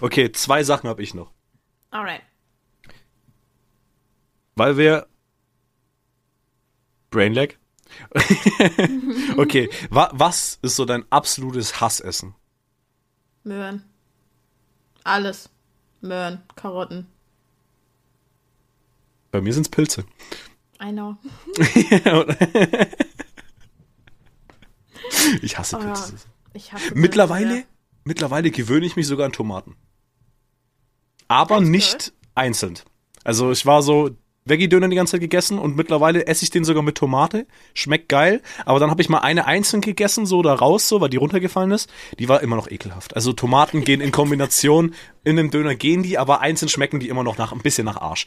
Okay, 0.00 0.30
zwei 0.32 0.62
Sachen 0.62 0.88
habe 0.88 1.02
ich 1.02 1.14
noch. 1.14 1.32
Alright. 1.90 2.22
Weil 4.56 4.76
wir. 4.76 5.06
Brainlag? 7.10 7.58
okay, 9.36 9.68
wa 9.90 10.10
was 10.12 10.58
ist 10.62 10.76
so 10.76 10.84
dein 10.84 11.04
absolutes 11.10 11.80
Hassessen? 11.80 12.34
Möhren. 13.42 13.84
Alles. 15.02 15.50
Möhren, 16.00 16.42
Karotten. 16.54 17.06
Bei 19.32 19.40
mir 19.40 19.52
sind's 19.52 19.68
Pilze. 19.68 20.04
I 20.82 20.92
know. 20.92 21.16
ich 25.42 25.58
hasse 25.58 25.76
Oh, 25.76 25.80
Pilze. 25.80 26.14
ich 26.52 26.72
hasse 26.72 26.84
Pilze. 26.88 26.98
mittlerweile 26.98 27.64
gewöhne 28.14 28.86
ich 28.86 28.96
mich 28.96 29.06
sogar 29.06 29.26
an 29.26 29.32
Tomaten. 29.32 29.76
Aber 31.28 31.58
Echt, 31.58 31.66
nicht 31.68 32.12
einzeln. 32.34 32.78
Also 33.24 33.50
ich 33.52 33.66
war 33.66 33.82
so 33.82 34.10
Veggie-Döner 34.46 34.88
die 34.88 34.96
ganze 34.96 35.12
Zeit 35.12 35.20
gegessen 35.20 35.58
und 35.58 35.76
mittlerweile 35.76 36.26
esse 36.26 36.42
ich 36.44 36.50
den 36.50 36.64
sogar 36.64 36.82
mit 36.82 36.96
Tomate. 36.96 37.46
Schmeckt 37.74 38.08
geil. 38.08 38.40
Aber 38.64 38.80
dann 38.80 38.90
habe 38.90 39.00
ich 39.02 39.08
mal 39.08 39.18
eine 39.18 39.46
einzeln 39.46 39.80
gegessen, 39.82 40.26
so 40.26 40.42
da 40.42 40.54
raus, 40.54 40.88
so, 40.88 41.00
weil 41.00 41.10
die 41.10 41.18
runtergefallen 41.18 41.70
ist. 41.70 41.90
Die 42.18 42.28
war 42.28 42.40
immer 42.40 42.56
noch 42.56 42.70
ekelhaft. 42.70 43.14
Also 43.14 43.32
Tomaten 43.32 43.84
gehen 43.84 44.00
in 44.00 44.10
Kombination 44.12 44.94
in 45.24 45.38
einem 45.38 45.50
Döner 45.50 45.74
gehen 45.74 46.02
die, 46.02 46.18
aber 46.18 46.40
einzeln 46.40 46.68
schmecken 46.68 46.98
die 47.00 47.08
immer 47.08 47.22
noch 47.22 47.36
nach 47.38 47.52
ein 47.52 47.60
bisschen 47.60 47.84
nach 47.84 47.98
Arsch. 47.98 48.26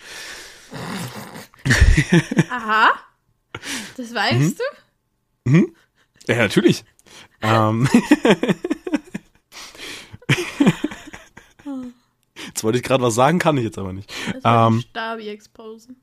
Aha. 2.49 2.91
Das 3.97 4.13
weißt 4.13 4.57
Mhm. 5.45 5.73
du? 6.25 6.31
Ja, 6.31 6.38
natürlich. 6.38 6.86
ähm. 7.41 7.88
Jetzt 12.53 12.63
wollte 12.63 12.77
ich 12.77 12.83
gerade 12.83 13.03
was 13.03 13.15
sagen, 13.15 13.39
kann 13.39 13.57
ich 13.57 13.63
jetzt 13.63 13.79
aber 13.79 13.93
nicht. 13.93 14.13
Wird 14.31 14.43
Ähm, 14.45 14.81
Stabi 14.81 15.27
exposen. 15.29 15.95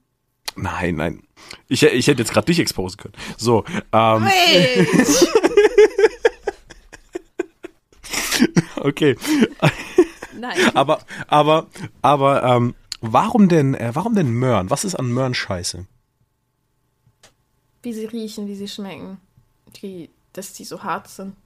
Nein, 0.57 0.97
nein. 0.97 1.23
Ich, 1.69 1.85
ich 1.85 2.09
hätte 2.09 2.23
jetzt 2.23 2.33
gerade 2.33 2.47
dich 2.47 2.59
exposen 2.59 2.97
können. 2.97 3.15
So, 3.37 3.65
ähm, 3.93 4.25
Hey! 4.25 4.85
okay. 8.79 9.17
Nein. 10.37 10.59
Aber, 10.75 11.05
aber, 11.29 11.69
aber, 12.03 12.43
ähm, 12.43 12.75
warum 13.01 13.49
denn, 13.49 13.75
äh, 13.75 13.93
warum 13.95 14.17
denn 14.17 14.31
Möhren? 14.31 14.71
Was 14.71 14.85
ist 14.85 14.97
an 14.97 15.07
Möhren 15.07 15.35
scheiße? 15.35 15.87
Wie 17.85 17.93
sie 17.93 18.07
riechen, 18.07 18.49
wie 18.49 18.57
sie 18.57 18.67
schmecken. 18.67 19.19
Die, 19.81 20.11
dass 20.33 20.53
die 20.55 20.65
so 20.65 20.83
hart 20.83 21.07
sind. 21.07 21.37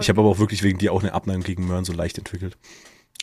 Ich 0.00 0.08
habe 0.08 0.22
aber 0.22 0.30
auch 0.30 0.38
wirklich 0.38 0.62
wegen 0.62 0.78
dir 0.78 0.94
auch 0.94 1.02
eine 1.02 1.12
Abneigung 1.12 1.42
gegen 1.42 1.66
Möhren 1.66 1.84
so 1.84 1.92
leicht 1.92 2.16
entwickelt. 2.16 2.56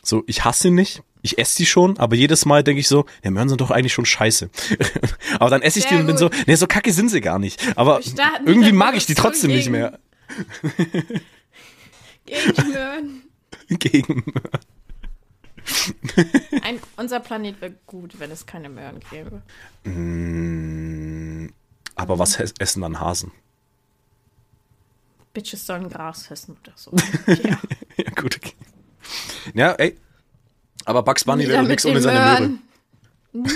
So, 0.08 0.24
ich 0.28 0.46
hasse 0.46 0.64
sie 0.64 0.72
nicht. 0.72 1.02
Ich 1.24 1.40
esse 1.40 1.58
die 1.58 1.66
schon, 1.66 1.98
aber 1.98 2.16
jedes 2.16 2.46
Mal 2.46 2.64
denke 2.64 2.80
ich 2.80 2.88
so, 2.88 3.08
ja, 3.24 3.32
Möhren 3.32 3.50
sind 3.50 3.60
doch 3.60 3.72
eigentlich 3.72 3.94
schon 3.94 4.06
scheiße. 4.06 4.52
aber 5.40 5.50
dann 5.50 5.64
esse 5.64 5.80
ich 5.80 5.86
die 5.86 5.90
Sehr 5.96 6.02
und 6.02 6.06
bin 6.06 6.18
so, 6.18 6.30
gut. 6.30 6.44
nee, 6.46 6.54
so 6.54 6.68
kacke 6.68 6.94
sind 6.94 7.10
sie 7.10 7.20
gar 7.22 7.40
nicht. 7.40 7.60
Aber 7.76 8.00
irgendwie 8.46 8.72
mag 8.72 8.96
ich 8.96 9.08
die 9.08 9.16
trotzdem 9.16 9.50
nicht 9.50 9.64
gegen- 9.66 9.72
mehr. 9.72 10.00
Gegen 12.26 12.72
Möhren. 12.72 13.22
gegen 13.70 14.24
Möhren. 14.28 14.60
Ein, 16.62 16.80
unser 16.98 17.20
Planet 17.20 17.60
wäre 17.60 17.74
gut, 17.88 18.20
wenn 18.20 18.30
es 18.30 18.46
keine 18.46 18.70
Möhren 18.70 19.00
gäbe. 19.10 19.42
Mm, 19.84 21.50
Aber 21.96 22.20
was 22.20 22.40
ess- 22.40 22.54
essen 22.60 22.82
dann 22.84 23.00
Hasen? 23.00 23.32
Bitches 25.34 25.66
sollen 25.66 25.90
Gras 25.90 26.30
essen 26.30 26.56
oder 26.64 26.74
so. 26.76 26.92
Ja. 27.26 27.58
ja, 27.98 28.12
gut, 28.16 28.38
okay. 28.38 28.54
Ja, 29.54 29.74
ey. 29.74 29.98
Aber 30.86 31.04
Bugs 31.04 31.24
Bunny 31.24 31.48
wäre 31.48 31.62
doch 31.62 31.68
nichts 31.68 31.86
ohne 31.86 32.02
seine 32.02 32.20
Möhre. 32.20 32.40
Möhren. 32.40 32.62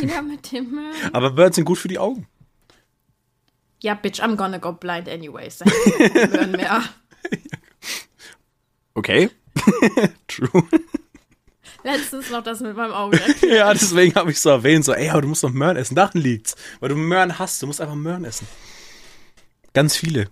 Nieder 0.01 0.21
mit 0.21 0.51
dem 0.51 0.71
Möhren. 0.71 1.13
Aber 1.13 1.31
Möhren 1.31 1.53
sind 1.53 1.65
gut 1.65 1.77
für 1.77 1.87
die 1.87 1.99
Augen. 1.99 2.27
Ja, 3.81 3.93
bitch, 3.93 4.21
I'm 4.21 4.35
gonna 4.35 4.57
go 4.57 4.73
blind 4.73 5.07
anyways. 5.07 5.59
Möhren 5.63 6.51
mehr. 6.51 6.83
Okay. 8.95 9.29
True. 10.27 10.63
Letztens 11.85 12.29
noch 12.29 12.43
das 12.43 12.59
mit 12.59 12.75
meinem 12.75 12.91
Auge. 12.91 13.17
ja, 13.47 13.73
deswegen 13.73 14.13
habe 14.15 14.31
ich 14.31 14.39
so 14.41 14.49
erwähnt, 14.49 14.83
so, 14.83 14.93
ey, 14.93 15.09
aber 15.09 15.21
du 15.21 15.29
musst 15.29 15.43
noch 15.43 15.53
Möhren 15.53 15.77
essen. 15.77 15.95
Daran 15.95 16.21
liegt's. 16.21 16.57
Weil 16.81 16.89
du 16.89 16.95
Möhren 16.95 17.39
hast. 17.39 17.61
Du 17.61 17.67
musst 17.67 17.79
einfach 17.79 17.95
Möhren 17.95 18.25
essen. 18.25 18.45
Ganz 19.73 19.95
viele. 19.95 20.29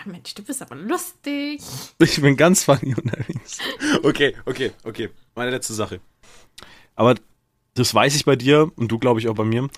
Ach 0.00 0.06
Mensch, 0.06 0.34
du 0.34 0.42
bist 0.42 0.62
aber 0.62 0.76
lustig. 0.76 1.60
Ich 1.98 2.20
bin 2.20 2.36
ganz 2.36 2.64
funny 2.64 2.94
unterwegs. 2.94 3.58
Okay, 4.02 4.34
okay, 4.44 4.72
okay. 4.84 5.08
Meine 5.34 5.50
letzte 5.50 5.74
Sache. 5.74 6.00
Aber 6.94 7.16
das 7.74 7.94
weiß 7.94 8.14
ich 8.14 8.24
bei 8.24 8.36
dir 8.36 8.70
und 8.76 8.88
du, 8.88 8.98
glaube 8.98 9.20
ich, 9.20 9.28
auch 9.28 9.34
bei 9.34 9.44
mir, 9.44 9.68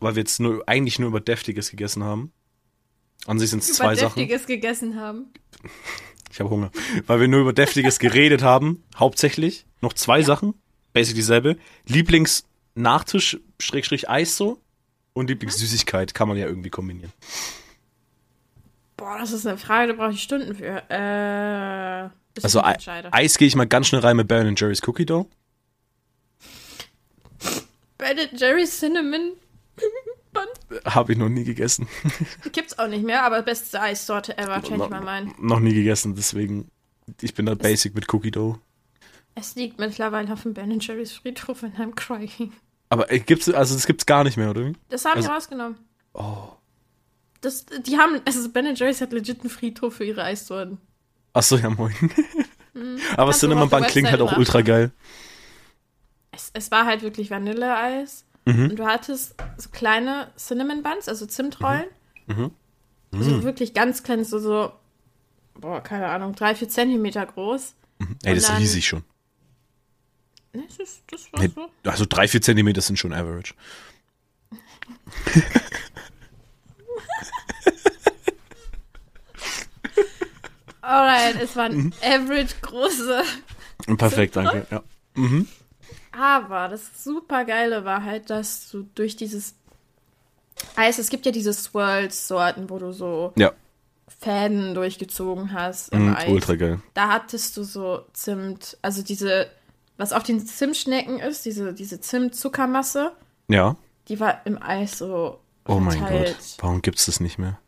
weil 0.00 0.14
wir 0.14 0.20
jetzt 0.20 0.40
nur, 0.40 0.62
eigentlich 0.68 0.98
nur 0.98 1.08
über 1.08 1.20
Deftiges 1.20 1.70
gegessen 1.70 2.04
haben. 2.04 2.32
An 3.26 3.38
sich 3.38 3.50
sind 3.50 3.62
es 3.62 3.72
zwei 3.72 3.92
Über 3.92 3.96
Sachen. 3.96 4.20
Deftiges 4.20 4.46
gegessen 4.46 4.96
haben. 5.00 5.32
Ich 6.30 6.40
habe 6.40 6.50
Hunger. 6.50 6.70
Weil 7.06 7.20
wir 7.20 7.26
nur 7.26 7.40
über 7.40 7.54
Deftiges 7.54 7.98
geredet 7.98 8.42
haben, 8.42 8.84
hauptsächlich. 8.94 9.64
Noch 9.80 9.94
zwei 9.94 10.22
Sachen, 10.22 10.54
basic 10.92 11.14
dieselbe. 11.16 11.56
Lieblingsnachtisch, 11.86 13.38
Schrägstrich 13.58 14.10
Eis 14.10 14.36
so. 14.36 14.60
Und 15.14 15.30
Lieblingssüßigkeit 15.30 16.12
kann 16.12 16.28
man 16.28 16.36
ja 16.36 16.46
irgendwie 16.46 16.68
kombinieren. 16.68 17.12
Boah, 18.98 19.16
das 19.18 19.32
ist 19.32 19.46
eine 19.46 19.56
Frage, 19.56 19.92
da 19.94 19.98
brauche 20.02 20.12
ich 20.12 20.22
Stunden 20.22 20.54
für. 20.54 20.82
Äh, 20.90 22.10
Also. 22.42 22.60
Eis 22.62 23.38
gehe 23.38 23.48
ich 23.48 23.56
mal 23.56 23.66
ganz 23.66 23.86
schnell 23.88 24.02
rein 24.02 24.16
mit 24.16 24.28
Ben 24.28 24.54
Jerry's 24.56 24.86
Cookie 24.86 25.06
Dough. 25.06 25.26
Ben 27.96 28.16
Jerry's 28.36 28.78
Cinnamon 28.78 29.32
Bun. 30.32 30.80
Habe 30.84 31.12
ich 31.12 31.18
noch 31.18 31.28
nie 31.28 31.44
gegessen. 31.44 31.88
Gibt's 32.52 32.78
auch 32.78 32.88
nicht 32.88 33.04
mehr, 33.04 33.24
aber 33.24 33.42
beste 33.42 33.80
Eissorte 33.80 34.36
ever, 34.38 34.60
change 34.62 34.78
noch, 34.78 34.90
my 34.90 35.00
mind. 35.00 35.42
noch 35.42 35.60
nie 35.60 35.72
gegessen, 35.74 36.14
deswegen 36.14 36.70
ich 37.22 37.34
bin 37.34 37.46
da 37.46 37.54
basic 37.54 37.94
mit 37.94 38.12
Cookie 38.12 38.30
Dough. 38.30 38.58
Es 39.34 39.54
liegt 39.54 39.78
mittlerweile 39.78 40.32
auf 40.32 40.42
dem 40.42 40.52
Ben 40.54 40.78
Jerry's 40.80 41.12
Friedhof 41.12 41.62
und 41.62 41.76
I'm 41.78 41.94
crying. 41.94 42.52
Aber 42.90 43.10
äh, 43.10 43.20
gibt's 43.20 43.48
also 43.48 43.74
das 43.74 43.86
gibt's 43.86 44.04
gar 44.06 44.24
nicht 44.24 44.36
mehr, 44.36 44.50
oder? 44.50 44.66
wie? 44.66 44.74
Das 44.90 45.04
haben 45.04 45.16
Also- 45.16 45.28
die 45.28 45.34
rausgenommen. 45.34 45.78
Oh. 46.14 46.48
Das, 47.40 47.66
die 47.66 47.96
haben, 47.98 48.20
also 48.24 48.48
Ben 48.50 48.74
Jerry's 48.74 49.00
hat 49.00 49.12
legit 49.12 49.40
einen 49.40 49.50
Friedhof 49.50 49.94
für 49.94 50.04
ihre 50.04 50.24
Eissorten. 50.24 50.78
Ach 51.32 51.42
so, 51.42 51.56
ja 51.56 51.70
moin. 51.70 51.94
Aber 53.16 53.30
Mhm. 53.30 53.32
Du 53.32 53.38
Cinnamon 53.38 53.68
Bun 53.70 53.82
klingt 53.84 54.10
halt 54.10 54.20
auch 54.20 54.26
Webseite 54.26 54.38
ultra 54.38 54.60
geil. 54.62 54.92
Es, 56.30 56.50
es 56.54 56.70
war 56.70 56.86
halt 56.86 57.02
wirklich 57.02 57.30
Vanilleeis. 57.30 58.24
Mhm. 58.44 58.70
Und 58.70 58.76
du 58.78 58.86
hattest 58.86 59.34
so 59.56 59.68
kleine 59.70 60.30
Cinnamon 60.36 60.82
Buns, 60.82 61.08
also 61.08 61.26
Zimtrollen. 61.26 61.86
Mhm. 62.26 62.50
Hm. 63.12 63.22
So 63.22 63.42
wirklich 63.42 63.74
ganz 63.74 64.02
klein, 64.02 64.24
so, 64.24 64.38
so, 64.38 64.72
boah, 65.54 65.82
keine 65.82 66.08
Ahnung, 66.08 66.34
drei, 66.34 66.54
vier 66.54 66.68
Zentimeter 66.68 67.24
groß. 67.26 67.74
Ey, 68.22 68.34
das 68.34 68.44
ist 68.44 68.58
riesig 68.58 68.86
schon. 68.86 69.02
Ne, 70.52 70.64
Das, 70.68 70.78
ist, 70.78 71.02
das 71.10 71.32
war 71.32 71.40
Nee, 71.40 71.50
so. 71.54 71.68
Also 71.84 72.04
drei, 72.08 72.28
vier 72.28 72.42
Zentimeter 72.42 72.80
sind 72.80 72.98
schon 72.98 73.12
average. 73.12 73.54
Alright, 80.88 81.40
es 81.42 81.54
waren 81.56 81.76
Mhm. 81.76 81.92
average 82.02 82.54
große. 82.62 83.22
Perfekt, 83.96 84.36
danke. 84.36 84.66
Ja. 84.70 84.82
Aber 86.12 86.68
das 86.68 87.02
super 87.04 87.44
geile 87.44 87.84
war 87.84 88.04
halt, 88.04 88.30
dass 88.30 88.70
du 88.70 88.84
durch 88.94 89.16
dieses 89.16 89.54
Eis, 90.76 90.98
es 90.98 91.10
gibt 91.10 91.26
ja 91.26 91.32
diese 91.32 91.52
Swirls-Sorten, 91.52 92.68
wo 92.70 92.78
du 92.78 92.92
so 92.92 93.32
Ja, 93.36 93.52
Fäden 94.20 94.74
durchgezogen 94.74 95.52
hast 95.52 95.92
im 95.92 96.08
mhm, 96.08 96.16
Eis. 96.16 96.28
ultra 96.28 96.54
geil. 96.56 96.80
Da 96.94 97.08
hattest 97.08 97.56
du 97.56 97.62
so 97.62 98.04
Zimt, 98.12 98.76
also 98.82 99.02
diese, 99.02 99.48
was 99.96 100.12
auf 100.12 100.22
den 100.24 100.44
Zimtschnecken 100.44 101.20
ist, 101.20 101.44
diese, 101.44 101.72
diese 101.74 102.00
Zimt-Zuckermasse, 102.00 103.12
Ja. 103.48 103.76
die 104.08 104.18
war 104.18 104.40
im 104.46 104.60
Eis 104.60 104.98
so 104.98 105.38
Oh 105.68 105.78
mein. 105.78 106.00
Gott. 106.00 106.34
Warum 106.58 106.80
gibt's 106.82 107.06
das 107.06 107.20
nicht 107.20 107.38
mehr? 107.38 107.58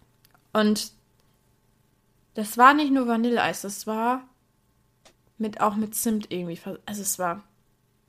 Und 0.52 0.92
das 2.34 2.56
war 2.58 2.74
nicht 2.74 2.92
nur 2.92 3.06
Vanilleeis, 3.08 3.62
das 3.62 3.86
war 3.86 4.22
mit 5.38 5.60
auch 5.60 5.74
mit 5.76 5.94
Zimt 5.94 6.30
irgendwie. 6.30 6.58
Also 6.86 7.02
es 7.02 7.18
war, 7.18 7.42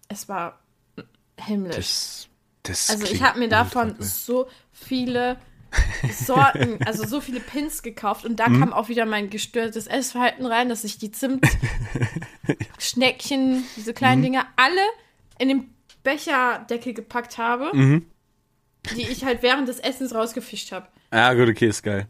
es 0.10 0.28
war 0.30 0.60
himmlisch. 1.40 1.76
Das, 1.76 2.28
das 2.64 2.90
also 2.90 3.06
ich 3.08 3.22
habe 3.24 3.40
mir 3.40 3.50
davon 3.50 3.96
so 4.00 4.48
viele 4.72 5.38
Sorten, 6.12 6.80
also 6.86 7.06
so 7.06 7.22
viele 7.22 7.40
Pins 7.40 7.82
gekauft 7.84 8.26
und 8.26 8.36
da 8.38 8.50
Mhm. 8.50 8.60
kam 8.60 8.74
auch 8.74 8.90
wieder 8.90 9.06
mein 9.06 9.30
gestörtes 9.30 9.88
Essverhalten 9.88 10.46
rein, 10.46 10.68
dass 10.68 10.84
ich 10.84 10.98
die 10.98 11.12
Zimt-Schneckchen, 11.12 13.64
diese 13.78 13.94
kleinen 13.94 14.20
Mhm. 14.20 14.24
Dinger, 14.26 14.46
alle 14.58 14.82
in 15.40 15.48
den 15.48 15.74
Becherdeckel 16.04 16.94
gepackt 16.94 17.38
habe, 17.38 17.70
Mhm. 17.74 18.06
die 18.96 19.04
ich 19.04 19.24
halt 19.24 19.42
während 19.44 19.70
des 19.70 19.80
Essens 19.80 20.14
rausgefischt 20.14 20.74
habe. 20.74 20.88
Ah, 21.12 21.34
gut, 21.34 21.48
okay, 21.50 21.68
ist 21.68 21.84
geil. 21.84 22.08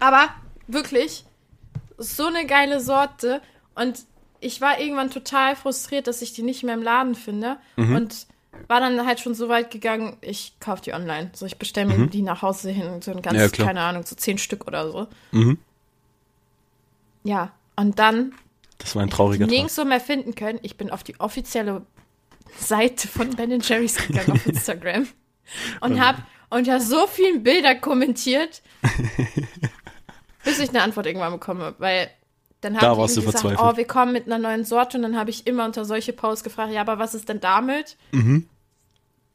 Aber 0.00 0.28
wirklich, 0.68 1.24
so 1.96 2.26
eine 2.26 2.46
geile 2.46 2.80
Sorte. 2.80 3.40
Und 3.74 4.04
ich 4.40 4.60
war 4.60 4.78
irgendwann 4.80 5.10
total 5.10 5.56
frustriert, 5.56 6.06
dass 6.06 6.22
ich 6.22 6.32
die 6.32 6.42
nicht 6.42 6.62
mehr 6.62 6.74
im 6.74 6.82
Laden 6.82 7.14
finde. 7.14 7.56
Mhm. 7.76 7.96
Und 7.96 8.26
war 8.68 8.80
dann 8.80 9.06
halt 9.06 9.20
schon 9.20 9.34
so 9.34 9.48
weit 9.48 9.70
gegangen, 9.70 10.16
ich 10.20 10.54
kaufe 10.60 10.82
die 10.82 10.92
online. 10.92 11.30
So, 11.32 11.46
ich 11.46 11.58
bestelle 11.58 11.86
mir 11.96 12.06
die 12.08 12.22
nach 12.22 12.42
Hause 12.42 12.70
hin, 12.70 13.00
so 13.02 13.10
ein 13.12 13.22
ganz, 13.22 13.34
Mhm. 13.36 13.40
Ja, 13.40 13.48
keine 13.66 13.80
Ahnung, 13.82 14.04
so 14.04 14.14
zehn 14.16 14.38
Stück 14.38 14.66
oder 14.66 14.90
so. 14.90 15.06
Mhm. 15.32 15.58
Ja, 17.24 17.52
und 17.76 17.98
dann 17.98 18.34
Das 18.78 18.94
war 18.96 19.02
ein 19.02 19.10
trauriger 19.10 19.44
Tag. 19.46 19.50
nirgendwo 19.52 19.84
mehr 19.84 20.00
finden 20.00 20.34
können. 20.34 20.58
Ich 20.62 20.76
bin 20.76 20.90
auf 20.90 21.02
die 21.04 21.18
offizielle 21.20 21.82
Seite 22.58 23.06
von 23.08 23.30
Ben 23.36 23.60
Jerry's 23.60 23.96
gegangen 23.96 24.32
auf 24.32 24.46
Instagram 24.46 25.06
und 25.80 26.00
hab 26.00 26.16
unter 26.50 26.80
so 26.80 27.06
vielen 27.06 27.42
Bildern 27.42 27.80
kommentiert, 27.80 28.62
bis 30.48 30.58
ich 30.58 30.70
eine 30.70 30.82
Antwort 30.82 31.06
irgendwann 31.06 31.32
bekomme, 31.32 31.74
weil 31.78 32.10
dann 32.60 32.74
Da 32.74 32.80
haben 32.80 32.94
die 32.94 33.00
warst 33.00 33.16
du 33.16 33.20
gesagt, 33.22 33.40
verzweifelt. 33.40 33.74
oh, 33.74 33.76
wir 33.76 33.86
kommen 33.86 34.12
mit 34.12 34.26
einer 34.26 34.38
neuen 34.38 34.64
Sorte 34.64 34.96
und 34.96 35.02
dann 35.04 35.16
habe 35.16 35.30
ich 35.30 35.46
immer 35.46 35.64
unter 35.64 35.84
solche 35.84 36.12
Posts 36.12 36.42
gefragt, 36.44 36.72
ja, 36.72 36.80
aber 36.80 36.98
was 36.98 37.14
ist 37.14 37.28
denn 37.28 37.40
damit? 37.40 37.96
Mhm. 38.12 38.48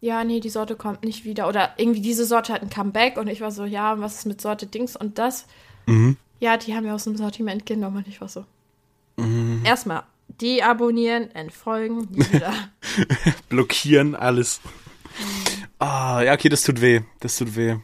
Ja, 0.02 0.24
nee, 0.26 0.42
die 0.42 0.50
Sorte 0.50 0.76
kommt 0.76 1.04
nicht 1.06 1.24
wieder 1.24 1.48
oder 1.48 1.72
irgendwie 1.78 2.02
diese 2.02 2.26
Sorte 2.26 2.52
hat 2.52 2.62
ein 2.62 2.70
Comeback 2.70 3.18
und 3.18 3.28
ich 3.28 3.40
war 3.40 3.52
so, 3.52 3.64
ja, 3.64 4.00
was 4.02 4.16
ist 4.16 4.26
mit 4.26 4.42
Sorte 4.42 4.66
Dings 4.68 4.96
und 4.98 5.18
das? 5.18 5.46
Mhm. 5.86 6.18
Ja, 6.42 6.58
die 6.58 6.76
haben 6.76 6.84
wir 6.84 6.94
aus 6.94 7.06
dem 7.06 7.16
Sortiment 7.16 7.66
genommen 7.66 7.98
und 7.98 8.08
ich 8.10 8.20
war 8.20 8.28
so. 8.28 8.44
Mhm. 9.16 9.62
Erstmal 9.64 10.04
deabonnieren, 10.42 11.32
entfolgen, 11.34 12.08
nie 12.12 12.26
wieder. 12.34 12.54
Blockieren, 13.50 14.16
alles. 14.16 14.60
Ah, 15.80 16.22
ja, 16.22 16.34
okay, 16.34 16.50
das 16.50 16.64
tut 16.64 16.82
weh. 16.82 17.02
Das 17.22 17.38
tut 17.38 17.56
weh. 17.56 17.78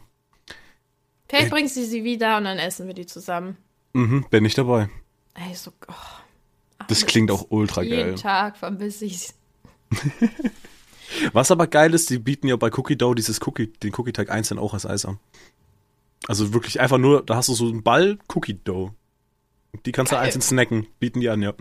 Vielleicht 1.30 1.46
Äh. 1.46 1.50
bringst 1.50 1.76
du 1.76 1.84
sie 1.84 2.04
wieder 2.04 2.36
und 2.36 2.44
dann 2.44 2.58
essen 2.58 2.86
wir 2.86 2.94
die 2.94 3.06
zusammen. 3.06 3.56
Mhm, 3.94 4.26
bin 4.30 4.44
ich 4.44 4.54
dabei. 4.54 4.90
Ey, 5.34 5.54
so, 5.54 5.72
oh, 5.88 5.92
Das 6.88 7.06
klingt 7.06 7.30
auch 7.30 7.46
ultra 7.50 7.82
jeden 7.82 8.10
geil. 8.10 8.14
Tag 8.16 8.56
vermisse 8.58 9.04
ich 9.06 9.30
Was 11.32 11.50
aber 11.50 11.66
geil 11.66 11.92
ist, 11.94 12.10
die 12.10 12.18
bieten 12.18 12.46
ja 12.46 12.56
bei 12.56 12.70
Cookie 12.72 12.96
Dough 12.96 13.14
dieses 13.14 13.40
Cookie, 13.46 13.66
den 13.68 13.92
Cookie 13.96 14.12
Teig 14.12 14.30
einzeln 14.30 14.58
auch 14.58 14.74
als 14.74 14.86
Eis 14.86 15.04
an. 15.04 15.18
Also 16.28 16.52
wirklich 16.52 16.78
einfach 16.80 16.98
nur, 16.98 17.24
da 17.24 17.36
hast 17.36 17.48
du 17.48 17.54
so 17.54 17.68
einen 17.68 17.82
Ball 17.82 18.18
Cookie 18.34 18.54
Dough. 18.62 18.92
Die 19.86 19.92
kannst 19.92 20.12
du 20.12 20.16
Geil. 20.16 20.26
einzeln 20.26 20.42
snacken, 20.42 20.86
bieten 21.00 21.20
die 21.20 21.28
an, 21.28 21.42
ja. 21.42 21.54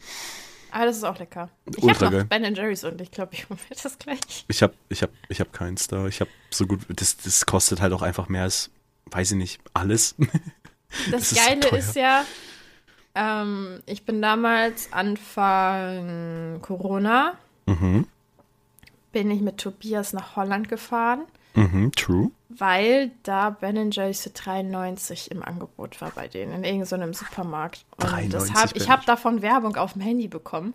Aber 0.71 0.85
das 0.85 0.97
ist 0.97 1.03
auch 1.03 1.17
lecker. 1.17 1.49
Ich 1.75 1.81
Ultra 1.83 2.09
geil. 2.09 2.21
noch 2.21 2.27
Ben 2.29 2.55
Jerry's 2.55 2.83
und 2.83 3.01
ich 3.01 3.09
glaube, 3.09 3.33
ich 3.33 3.49
hole 3.49 3.59
mir 3.69 3.75
das 3.81 3.97
gleich. 3.97 4.19
Ich 4.47 4.61
hab, 4.61 4.73
ich 4.89 5.01
hab, 5.01 5.09
ich 5.29 5.39
hab 5.39 5.51
keins 5.53 5.87
da. 5.87 6.05
Ich 6.07 6.21
hab 6.21 6.27
so 6.51 6.67
gut, 6.67 6.81
das, 6.89 7.17
das 7.17 7.45
kostet 7.47 7.81
halt 7.81 7.93
auch 7.93 8.03
einfach 8.03 8.29
mehr 8.29 8.43
als, 8.43 8.69
weiß 9.11 9.31
ich 9.31 9.37
nicht, 9.37 9.61
alles. 9.73 10.15
Das, 11.11 11.11
Das 11.11 11.21
ist 11.21 11.29
so 11.29 11.35
Geile 11.35 11.59
teuer. 11.59 11.77
ist 11.79 11.95
ja, 11.95 12.25
ähm, 13.13 13.79
ich 13.85 14.05
bin 14.05 14.23
damals 14.23 14.91
Anfang 14.91 16.59
Corona, 16.63 17.33
mhm, 17.67 18.07
bin 19.11 19.29
ich 19.29 19.41
mit 19.41 19.57
Tobias 19.57 20.13
nach 20.13 20.35
Holland 20.35 20.67
gefahren, 20.67 21.25
mhm, 21.53 21.91
true. 21.91 22.31
weil 22.49 23.11
da 23.21 23.51
Ben 23.51 23.91
Jerry's 23.91 24.21
für 24.23 24.31
93 24.31 25.29
im 25.29 25.43
Angebot 25.43 25.99
war 26.01 26.09
bei 26.09 26.27
denen, 26.27 26.53
in 26.53 26.63
irgendeinem 26.63 27.13
Supermarkt. 27.13 27.85
Und 27.97 28.03
das 28.33 28.47
93 28.47 28.55
hab, 28.55 28.75
ich 28.75 28.89
habe 28.89 29.05
davon 29.05 29.41
Werbung 29.43 29.75
auf 29.75 29.93
dem 29.93 30.01
Handy 30.01 30.27
bekommen. 30.27 30.73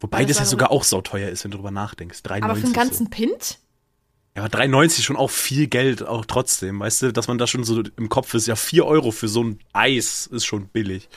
Wobei 0.00 0.24
das 0.24 0.36
das 0.36 0.46
ja 0.46 0.50
sogar 0.50 0.70
auch 0.70 0.84
sauteuer 0.84 1.30
ist, 1.30 1.42
wenn 1.42 1.50
du 1.50 1.56
drüber 1.56 1.70
nachdenkst. 1.70 2.22
93 2.22 2.44
Aber 2.44 2.54
für 2.54 2.66
den 2.66 2.74
so. 2.74 2.80
ganzen 2.80 3.10
Pint? 3.10 3.58
Ja, 4.36 4.44
aber 4.44 4.58
3,90 4.58 5.02
schon 5.02 5.16
auch 5.16 5.30
viel 5.30 5.66
Geld, 5.66 6.02
auch 6.02 6.26
trotzdem. 6.26 6.78
Weißt 6.78 7.00
du, 7.00 7.12
dass 7.12 7.26
man 7.26 7.38
da 7.38 7.46
schon 7.46 7.64
so 7.64 7.82
im 7.96 8.10
Kopf 8.10 8.34
ist, 8.34 8.46
ja, 8.46 8.54
4 8.54 8.84
Euro 8.84 9.10
für 9.10 9.28
so 9.28 9.42
ein 9.42 9.58
Eis 9.72 10.26
ist 10.26 10.44
schon 10.44 10.68
billig. 10.68 11.08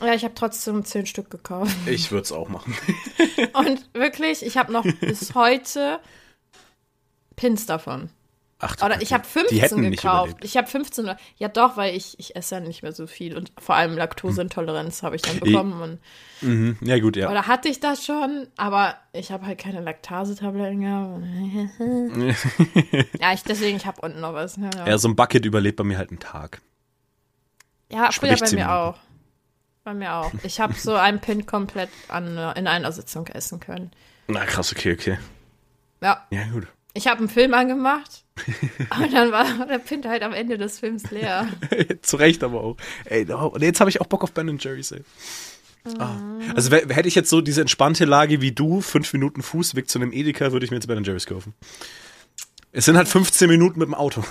Ja, 0.00 0.14
ich 0.14 0.24
habe 0.24 0.34
trotzdem 0.34 0.82
10 0.82 1.04
Stück 1.04 1.28
gekauft. 1.28 1.76
Ich 1.84 2.10
würde 2.10 2.22
es 2.22 2.32
auch 2.32 2.48
machen. 2.48 2.74
Und 3.52 3.90
wirklich, 3.92 4.42
ich 4.42 4.56
habe 4.56 4.72
noch 4.72 4.86
bis 5.00 5.34
heute 5.34 6.00
Pins 7.36 7.66
davon. 7.66 8.08
Ach, 8.60 8.74
Oder 8.78 8.90
Kacke. 8.94 9.02
ich 9.04 9.12
habe 9.12 9.22
Die 9.50 9.60
hätten 9.62 9.76
15 9.76 9.90
nicht 9.90 10.02
gekauft. 10.02 10.36
Ich 10.42 10.56
habe 10.56 10.66
15. 10.66 11.10
Ja, 11.36 11.46
doch, 11.46 11.76
weil 11.76 11.94
ich, 11.94 12.18
ich 12.18 12.34
esse 12.34 12.56
ja 12.56 12.60
nicht 12.60 12.82
mehr 12.82 12.92
so 12.92 13.06
viel. 13.06 13.36
Und 13.36 13.52
vor 13.58 13.76
allem 13.76 13.96
Laktoseintoleranz 13.96 15.04
habe 15.04 15.14
ich 15.14 15.22
dann 15.22 15.38
bekommen. 15.40 15.80
Und, 15.80 16.00
Mhm. 16.40 16.76
Ja, 16.80 16.98
gut, 17.00 17.16
ja. 17.16 17.30
oder 17.30 17.48
hatte 17.48 17.68
ich 17.68 17.80
das 17.80 18.04
schon, 18.06 18.46
aber 18.56 18.94
ich 19.12 19.32
habe 19.32 19.44
halt 19.46 19.58
keine 19.58 19.80
Laktasetabletten 19.80 20.80
gehabt. 20.80 21.22
ja, 23.20 23.32
ich, 23.32 23.42
deswegen, 23.42 23.76
ich 23.76 23.86
habe 23.86 24.00
unten 24.02 24.20
noch 24.20 24.34
was. 24.34 24.56
Ja, 24.56 24.70
ja. 24.76 24.86
Ja, 24.88 24.98
so 24.98 25.08
ein 25.08 25.16
Bucket 25.16 25.44
überlebt 25.44 25.76
bei 25.76 25.84
mir 25.84 25.98
halt 25.98 26.10
einen 26.10 26.20
Tag. 26.20 26.60
ja 27.90 28.10
früher 28.12 28.36
bei 28.36 28.46
mir 28.46 28.50
Minuten. 28.50 28.70
auch. 28.70 28.98
Bei 29.84 29.94
mir 29.94 30.14
auch. 30.14 30.32
Ich 30.42 30.60
habe 30.60 30.74
so 30.74 30.94
einen 30.94 31.18
Pin 31.20 31.46
komplett 31.46 31.90
an, 32.08 32.36
in 32.56 32.66
einer 32.66 32.92
Sitzung 32.92 33.26
essen 33.28 33.58
können. 33.58 33.90
Na, 34.28 34.44
krass, 34.44 34.72
okay, 34.72 34.92
okay. 34.92 35.18
Ja, 36.02 36.26
Ja, 36.30 36.44
gut. 36.52 36.66
Ich 36.94 37.06
habe 37.06 37.18
einen 37.18 37.28
Film 37.28 37.54
angemacht. 37.54 38.24
und 39.00 39.12
dann 39.12 39.32
war 39.32 39.66
der 39.66 39.78
Pin 39.78 40.04
halt 40.06 40.22
am 40.22 40.32
Ende 40.32 40.58
des 40.58 40.78
Films 40.78 41.10
leer. 41.10 41.48
Zu 42.02 42.16
Recht 42.16 42.42
aber 42.44 42.62
auch. 42.62 42.76
Ey, 43.04 43.24
no, 43.24 43.48
und 43.48 43.62
jetzt 43.62 43.80
habe 43.80 43.90
ich 43.90 44.00
auch 44.00 44.06
Bock 44.06 44.22
auf 44.22 44.32
Ben 44.32 44.58
Jerry's, 44.58 44.92
ey. 44.92 45.02
Ah. 45.98 46.14
Mhm. 46.14 46.52
Also 46.54 46.70
hätte 46.70 47.08
ich 47.08 47.14
jetzt 47.14 47.30
so 47.30 47.40
diese 47.40 47.60
entspannte 47.60 48.04
Lage 48.04 48.40
wie 48.40 48.52
du, 48.52 48.80
fünf 48.80 49.12
Minuten 49.12 49.42
Fußweg 49.42 49.88
zu 49.88 49.98
einem 49.98 50.12
Edeka, 50.12 50.52
würde 50.52 50.64
ich 50.64 50.70
mir 50.70 50.76
jetzt 50.76 50.86
Ben 50.86 51.02
Jerry's 51.02 51.26
kaufen. 51.26 51.54
Es 52.72 52.84
sind 52.84 52.96
halt 52.96 53.08
15 53.08 53.48
Minuten 53.48 53.78
mit 53.78 53.88
dem 53.88 53.94
Auto. 53.94 54.22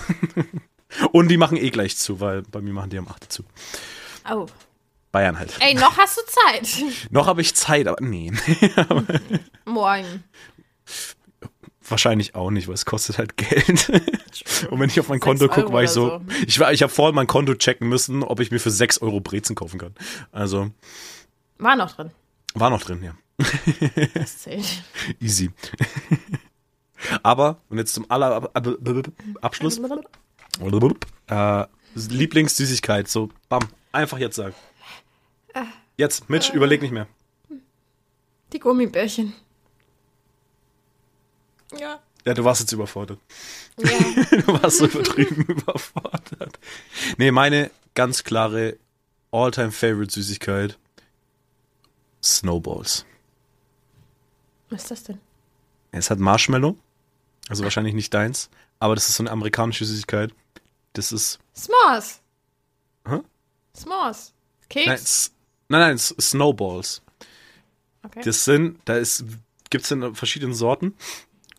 Und 1.12 1.28
die 1.28 1.36
machen 1.36 1.56
eh 1.56 1.70
gleich 1.70 1.96
zu, 1.96 2.20
weil 2.20 2.42
bei 2.42 2.60
mir 2.60 2.72
machen 2.72 2.90
die 2.90 2.98
am 2.98 3.08
8. 3.08 3.30
zu. 3.30 3.44
Oh. 4.30 4.46
Bayern 5.10 5.38
halt. 5.38 5.54
Ey, 5.60 5.74
noch 5.74 5.96
hast 5.98 6.18
du 6.18 6.22
Zeit. 6.26 7.10
Noch 7.10 7.26
habe 7.26 7.40
ich 7.40 7.54
Zeit, 7.54 7.86
aber 7.86 8.02
nee. 8.02 8.32
Morgen. 9.64 10.24
Wahrscheinlich 11.88 12.34
auch 12.34 12.50
nicht, 12.50 12.68
weil 12.68 12.74
es 12.74 12.84
kostet 12.84 13.18
halt 13.18 13.36
Geld. 13.36 13.88
Und 14.70 14.78
wenn 14.80 14.88
ich 14.90 15.00
auf 15.00 15.08
mein 15.08 15.20
Konto 15.20 15.48
gucke, 15.48 15.72
war 15.72 15.82
ich 15.82 15.90
so, 15.90 16.14
oder 16.16 16.20
ich 16.46 16.58
war, 16.60 16.72
ich 16.72 16.82
habe 16.82 16.92
vorhin 16.92 17.14
mein 17.14 17.26
Konto 17.26 17.54
checken 17.54 17.88
müssen, 17.88 18.22
ob 18.22 18.40
ich 18.40 18.50
mir 18.50 18.58
für 18.60 18.70
6 18.70 18.98
Euro 19.02 19.20
Brezen 19.20 19.54
kaufen 19.56 19.78
kann. 19.78 19.94
Also, 20.32 20.70
War 21.58 21.76
noch 21.76 21.92
drin. 21.94 22.10
war 22.54 22.70
noch 22.70 22.82
drin, 22.82 23.02
ja. 23.02 23.14
Das 24.14 24.38
zählt. 24.38 24.66
Easy. 25.20 25.50
Aber, 27.22 27.60
und 27.68 27.78
jetzt 27.78 27.94
zum 27.94 28.10
aller 28.10 28.34
Ab- 28.34 28.50
Ab- 28.54 28.78
Abschluss, 29.40 29.80
äh, 31.28 31.64
Lieblingssüßigkeit, 31.94 33.08
so, 33.08 33.30
bam, 33.48 33.62
einfach 33.92 34.18
jetzt 34.18 34.36
sagen. 34.36 34.54
Jetzt, 35.96 36.28
Mitch, 36.28 36.52
überleg 36.52 36.82
nicht 36.82 36.92
mehr. 36.92 37.06
Die 38.52 38.58
Gummibärchen. 38.58 39.32
Ja. 41.76 42.00
Ja, 42.24 42.34
du 42.34 42.44
warst 42.44 42.60
jetzt 42.60 42.72
überfordert. 42.72 43.18
Ja. 43.78 43.88
Du 44.46 44.62
warst 44.62 44.78
so 44.78 44.86
übertrieben 44.86 45.42
überfordert. 45.48 46.58
Nee, 47.16 47.30
meine 47.30 47.70
ganz 47.94 48.24
klare 48.24 48.76
All-Time-Favorite-Süßigkeit. 49.30 50.78
Snowballs. 52.22 53.04
Was 54.70 54.82
ist 54.82 54.90
das 54.90 55.02
denn? 55.04 55.18
Es 55.92 56.10
hat 56.10 56.18
Marshmallow. 56.18 56.76
Also 57.48 57.64
wahrscheinlich 57.64 57.94
nicht 57.94 58.12
deins. 58.12 58.50
Aber 58.78 58.94
das 58.94 59.08
ist 59.08 59.16
so 59.16 59.22
eine 59.22 59.30
amerikanische 59.30 59.84
Süßigkeit. 59.84 60.32
Das 60.92 61.12
ist. 61.12 61.38
S'mores. 61.56 62.18
Hä? 63.06 63.20
S'mores. 63.76 64.32
Nein, 64.74 64.86
Keks. 64.86 65.32
Nein, 65.68 65.80
nein, 65.80 65.94
S- 65.96 66.14
Snowballs. 66.20 67.02
Okay. 68.02 68.20
Das 68.24 68.44
sind, 68.44 68.80
da 68.84 68.96
ist, 68.96 69.24
gibt's 69.70 69.90
in 69.90 70.14
verschiedenen 70.14 70.54
Sorten. 70.54 70.94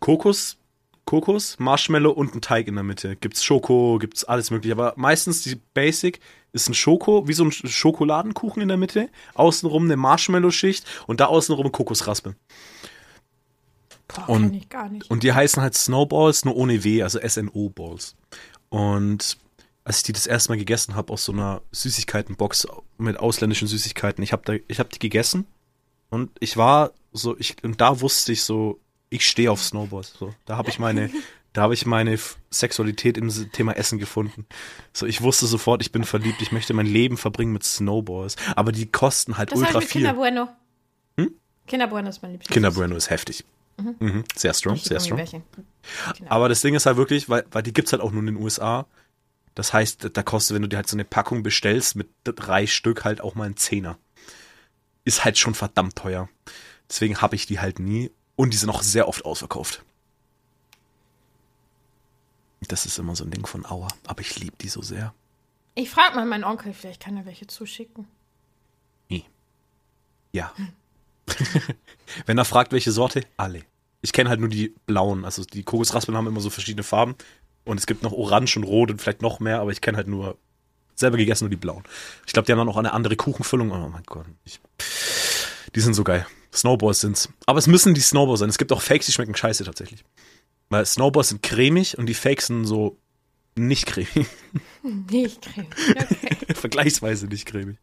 Kokos, 0.00 0.56
Kokos, 1.04 1.58
Marshmallow 1.58 2.10
und 2.10 2.34
ein 2.34 2.40
Teig 2.40 2.68
in 2.68 2.74
der 2.74 2.84
Mitte. 2.84 3.16
Gibt's 3.16 3.42
Schoko, 3.44 3.98
gibt's 3.98 4.24
alles 4.24 4.50
mögliche. 4.50 4.72
Aber 4.74 4.94
meistens 4.96 5.42
die 5.42 5.56
Basic 5.74 6.20
ist 6.52 6.68
ein 6.68 6.74
Schoko, 6.74 7.26
wie 7.28 7.32
so 7.32 7.44
ein 7.44 7.50
Sch- 7.50 7.68
Schokoladenkuchen 7.68 8.62
in 8.62 8.68
der 8.68 8.76
Mitte. 8.76 9.08
Außenrum 9.34 9.84
eine 9.84 9.96
Marshmallow-Schicht 9.96 10.84
und 11.06 11.20
da 11.20 11.26
außenrum 11.26 11.70
Kokosraspeln. 11.72 12.36
Boah, 14.08 14.28
und- 14.28 14.42
kenn 14.50 14.54
ich 14.54 14.68
gar 14.68 14.88
nicht. 14.88 15.10
Und 15.10 15.22
die 15.22 15.32
heißen 15.32 15.62
halt 15.62 15.74
Snowballs, 15.74 16.44
nur 16.44 16.56
ohne 16.56 16.82
W, 16.84 17.02
also 17.02 17.18
SNO-Balls. 17.20 18.16
Und 18.68 19.36
als 19.84 19.98
ich 19.98 20.02
die 20.04 20.12
das 20.12 20.26
erste 20.26 20.50
Mal 20.52 20.58
gegessen 20.58 20.94
habe 20.94 21.12
aus 21.12 21.24
so 21.24 21.32
einer 21.32 21.62
Süßigkeitenbox 21.72 22.66
mit 22.98 23.18
ausländischen 23.18 23.66
Süßigkeiten, 23.68 24.22
ich 24.22 24.32
habe 24.32 24.42
da, 24.44 24.54
ich 24.68 24.78
habe 24.78 24.88
die 24.90 24.98
gegessen 24.98 25.46
und 26.10 26.30
ich 26.40 26.56
war 26.56 26.92
so, 27.12 27.36
ich 27.38 27.56
und 27.64 27.80
da 27.80 28.00
wusste 28.00 28.32
ich 28.32 28.42
so, 28.42 28.78
ich 29.10 29.28
stehe 29.28 29.50
auf 29.50 29.62
Snowballs. 29.62 30.14
So, 30.18 30.34
da 30.46 30.56
habe 30.56 30.70
ich 30.70 30.78
meine, 30.78 31.10
da 31.52 31.62
habe 31.62 31.74
ich 31.74 31.84
meine 31.84 32.18
Sexualität 32.50 33.18
im 33.18 33.28
Thema 33.52 33.72
Essen 33.76 33.98
gefunden. 33.98 34.46
So, 34.92 35.06
ich 35.06 35.20
wusste 35.20 35.46
sofort, 35.46 35.82
ich 35.82 35.92
bin 35.92 36.04
verliebt, 36.04 36.40
ich 36.40 36.52
möchte 36.52 36.72
mein 36.72 36.86
Leben 36.86 37.16
verbringen 37.16 37.52
mit 37.52 37.64
Snowballs. 37.64 38.36
Aber 38.56 38.72
die 38.72 38.86
kosten 38.86 39.36
halt 39.36 39.52
das 39.52 39.58
habe 39.58 39.64
ich 39.64 39.68
ultra 39.68 39.80
mit 39.80 39.88
viel. 39.88 40.00
Kinder 40.02 40.14
Bueno. 40.14 40.48
Kinder 41.66 41.86
Bueno 41.86 42.08
ist 42.08 42.20
mein 42.22 42.32
Lieblings. 42.32 42.52
Kinder 42.52 42.72
Bueno 42.72 42.96
ist 42.96 43.10
heftig. 43.10 43.44
Mhm. 43.76 44.24
Sehr 44.34 44.52
strong, 44.54 44.74
Ich 44.76 44.84
sehr 44.84 45.00
strong. 45.00 45.24
Aber 46.28 46.48
das 46.48 46.60
Ding 46.62 46.74
ist 46.74 46.84
halt 46.86 46.96
wirklich, 46.96 47.28
weil, 47.28 47.44
weil 47.50 47.62
die 47.62 47.72
gibt's 47.72 47.92
halt 47.92 48.02
auch 48.02 48.10
nur 48.10 48.20
in 48.20 48.26
den 48.26 48.36
USA. 48.36 48.86
Das 49.54 49.72
heißt, 49.72 50.10
da 50.12 50.22
kostet, 50.22 50.54
wenn 50.54 50.62
du 50.62 50.68
dir 50.68 50.76
halt 50.76 50.88
so 50.88 50.96
eine 50.96 51.04
Packung 51.04 51.42
bestellst 51.42 51.96
mit 51.96 52.08
drei 52.24 52.66
Stück, 52.66 53.04
halt 53.04 53.20
auch 53.20 53.34
mal 53.34 53.44
ein 53.44 53.56
Zehner. 53.56 53.98
Ist 55.04 55.24
halt 55.24 55.38
schon 55.38 55.54
verdammt 55.54 55.96
teuer. 55.96 56.28
Deswegen 56.88 57.20
habe 57.20 57.36
ich 57.36 57.46
die 57.46 57.60
halt 57.60 57.78
nie. 57.78 58.10
Und 58.40 58.54
die 58.54 58.56
sind 58.56 58.70
auch 58.70 58.80
sehr 58.80 59.06
oft 59.06 59.26
ausverkauft. 59.26 59.84
Das 62.68 62.86
ist 62.86 62.98
immer 62.98 63.14
so 63.14 63.22
ein 63.22 63.30
Ding 63.30 63.44
von 63.44 63.66
Aua. 63.66 63.88
Aber 64.06 64.22
ich 64.22 64.40
liebe 64.40 64.56
die 64.58 64.70
so 64.70 64.80
sehr. 64.80 65.12
Ich 65.74 65.90
frage 65.90 66.16
mal 66.16 66.24
meinen 66.24 66.44
Onkel, 66.44 66.72
vielleicht 66.72 67.02
kann 67.02 67.18
er 67.18 67.26
welche 67.26 67.46
zuschicken. 67.48 68.06
Nie. 69.10 69.26
Ja. 70.32 70.54
Wenn 72.24 72.38
er 72.38 72.46
fragt, 72.46 72.72
welche 72.72 72.92
Sorte, 72.92 73.26
alle. 73.36 73.60
Ich 74.00 74.14
kenne 74.14 74.30
halt 74.30 74.40
nur 74.40 74.48
die 74.48 74.74
blauen. 74.86 75.26
Also 75.26 75.44
die 75.44 75.62
Kokosraspeln 75.62 76.16
haben 76.16 76.26
immer 76.26 76.40
so 76.40 76.48
verschiedene 76.48 76.82
Farben. 76.82 77.16
Und 77.66 77.78
es 77.78 77.84
gibt 77.84 78.02
noch 78.02 78.12
Orange 78.12 78.56
und 78.56 78.64
Rot 78.64 78.90
und 78.90 79.02
vielleicht 79.02 79.20
noch 79.20 79.40
mehr, 79.40 79.60
aber 79.60 79.72
ich 79.72 79.82
kenne 79.82 79.98
halt 79.98 80.08
nur 80.08 80.38
selber 80.94 81.18
gegessen 81.18 81.44
nur 81.44 81.50
die 81.50 81.56
blauen. 81.56 81.84
Ich 82.26 82.32
glaube, 82.32 82.46
die 82.46 82.52
haben 82.52 82.58
dann 82.58 82.68
noch 82.68 82.78
eine 82.78 82.94
andere 82.94 83.16
Kuchenfüllung. 83.16 83.70
Oh 83.70 83.88
mein 83.90 84.02
Gott. 84.04 84.24
Ich, 84.46 84.60
die 85.74 85.80
sind 85.80 85.94
so 85.94 86.04
geil. 86.04 86.26
Snowballs 86.52 87.00
sind's. 87.00 87.28
Aber 87.46 87.58
es 87.58 87.66
müssen 87.66 87.94
die 87.94 88.00
Snowballs 88.00 88.40
sein. 88.40 88.48
Es 88.48 88.58
gibt 88.58 88.72
auch 88.72 88.82
Fakes, 88.82 89.06
die 89.06 89.12
schmecken 89.12 89.34
scheiße 89.36 89.64
tatsächlich. 89.64 90.04
Weil 90.68 90.84
Snowballs 90.86 91.28
sind 91.28 91.42
cremig 91.42 91.96
und 91.98 92.06
die 92.06 92.14
Fakes 92.14 92.46
sind 92.46 92.64
so 92.64 92.98
nicht 93.56 93.86
cremig. 93.86 94.26
Ich 95.10 95.40
kriege. 95.40 95.66
Okay. 95.90 96.36
Vergleichsweise 96.54 97.26
nicht 97.26 97.44
cremig. 97.46 97.76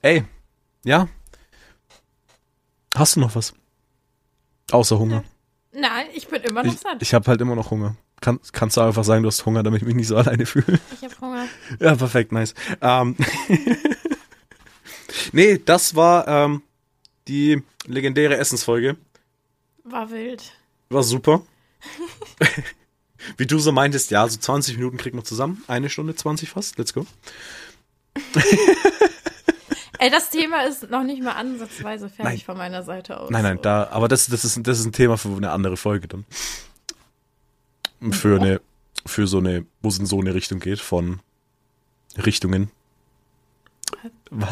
Ey, 0.00 0.24
ja. 0.84 1.08
Hast 2.94 3.16
du 3.16 3.20
noch 3.20 3.34
was? 3.34 3.52
Außer 4.70 4.98
Hunger. 4.98 5.24
Nein, 5.72 6.06
ich 6.14 6.28
bin 6.28 6.42
immer 6.42 6.62
noch 6.62 6.72
Ich, 6.72 6.78
satt. 6.80 6.98
ich 7.00 7.12
habe 7.14 7.26
halt 7.28 7.40
immer 7.40 7.56
noch 7.56 7.70
Hunger. 7.70 7.96
Kann, 8.20 8.38
kannst 8.52 8.76
du 8.76 8.82
einfach 8.82 9.02
sagen, 9.04 9.22
du 9.24 9.28
hast 9.28 9.44
Hunger, 9.46 9.62
damit 9.64 9.82
ich 9.82 9.86
mich 9.86 9.96
nicht 9.96 10.06
so 10.06 10.16
alleine 10.18 10.46
fühle? 10.46 10.78
Ich 10.94 11.02
habe 11.02 11.14
Hunger. 11.20 11.46
Ja, 11.80 11.96
perfekt, 11.96 12.30
nice. 12.30 12.54
Ähm, 12.80 13.16
nee, 15.32 15.58
das 15.58 15.94
war 15.94 16.26
ähm, 16.28 16.62
die 17.28 17.62
legendäre 17.86 18.36
Essensfolge. 18.36 18.96
War 19.84 20.10
wild. 20.10 20.52
War 20.88 21.02
super. 21.02 21.42
Wie 23.36 23.46
du 23.46 23.58
so 23.58 23.72
meintest, 23.72 24.10
ja, 24.10 24.28
so 24.28 24.38
20 24.38 24.76
Minuten 24.76 24.96
kriegen 24.96 25.16
wir 25.16 25.24
zusammen. 25.24 25.62
Eine 25.68 25.88
Stunde 25.88 26.14
20 26.14 26.50
fast. 26.50 26.78
Let's 26.78 26.92
go. 26.92 27.06
Ey, 29.98 30.10
das 30.10 30.30
Thema 30.30 30.62
ist 30.62 30.90
noch 30.90 31.04
nicht 31.04 31.22
mal 31.22 31.32
ansatzweise 31.32 32.08
fertig 32.08 32.24
Nein. 32.24 32.38
von 32.40 32.56
meiner 32.58 32.82
Seite 32.82 33.20
aus. 33.20 33.30
Nein, 33.30 33.44
nein, 33.44 33.58
da, 33.62 33.88
aber 33.90 34.08
das, 34.08 34.26
das, 34.26 34.44
ist, 34.44 34.58
das 34.66 34.80
ist 34.80 34.86
ein 34.86 34.92
Thema 34.92 35.16
für 35.16 35.28
eine 35.28 35.52
andere 35.52 35.76
Folge 35.76 36.08
dann. 36.08 36.24
Für 38.10 38.40
eine, 38.40 38.60
für 39.06 39.28
so 39.28 39.38
eine, 39.38 39.64
wo 39.80 39.88
es 39.88 40.00
in 40.00 40.06
so 40.06 40.20
eine 40.20 40.34
Richtung 40.34 40.58
geht, 40.58 40.80
von 40.80 41.20
Richtungen. 42.16 42.72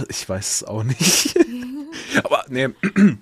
Ich 0.09 0.29
weiß 0.29 0.57
es 0.57 0.65
auch 0.65 0.83
nicht. 0.83 1.39
aber, 2.25 2.45
nee. 2.49 2.69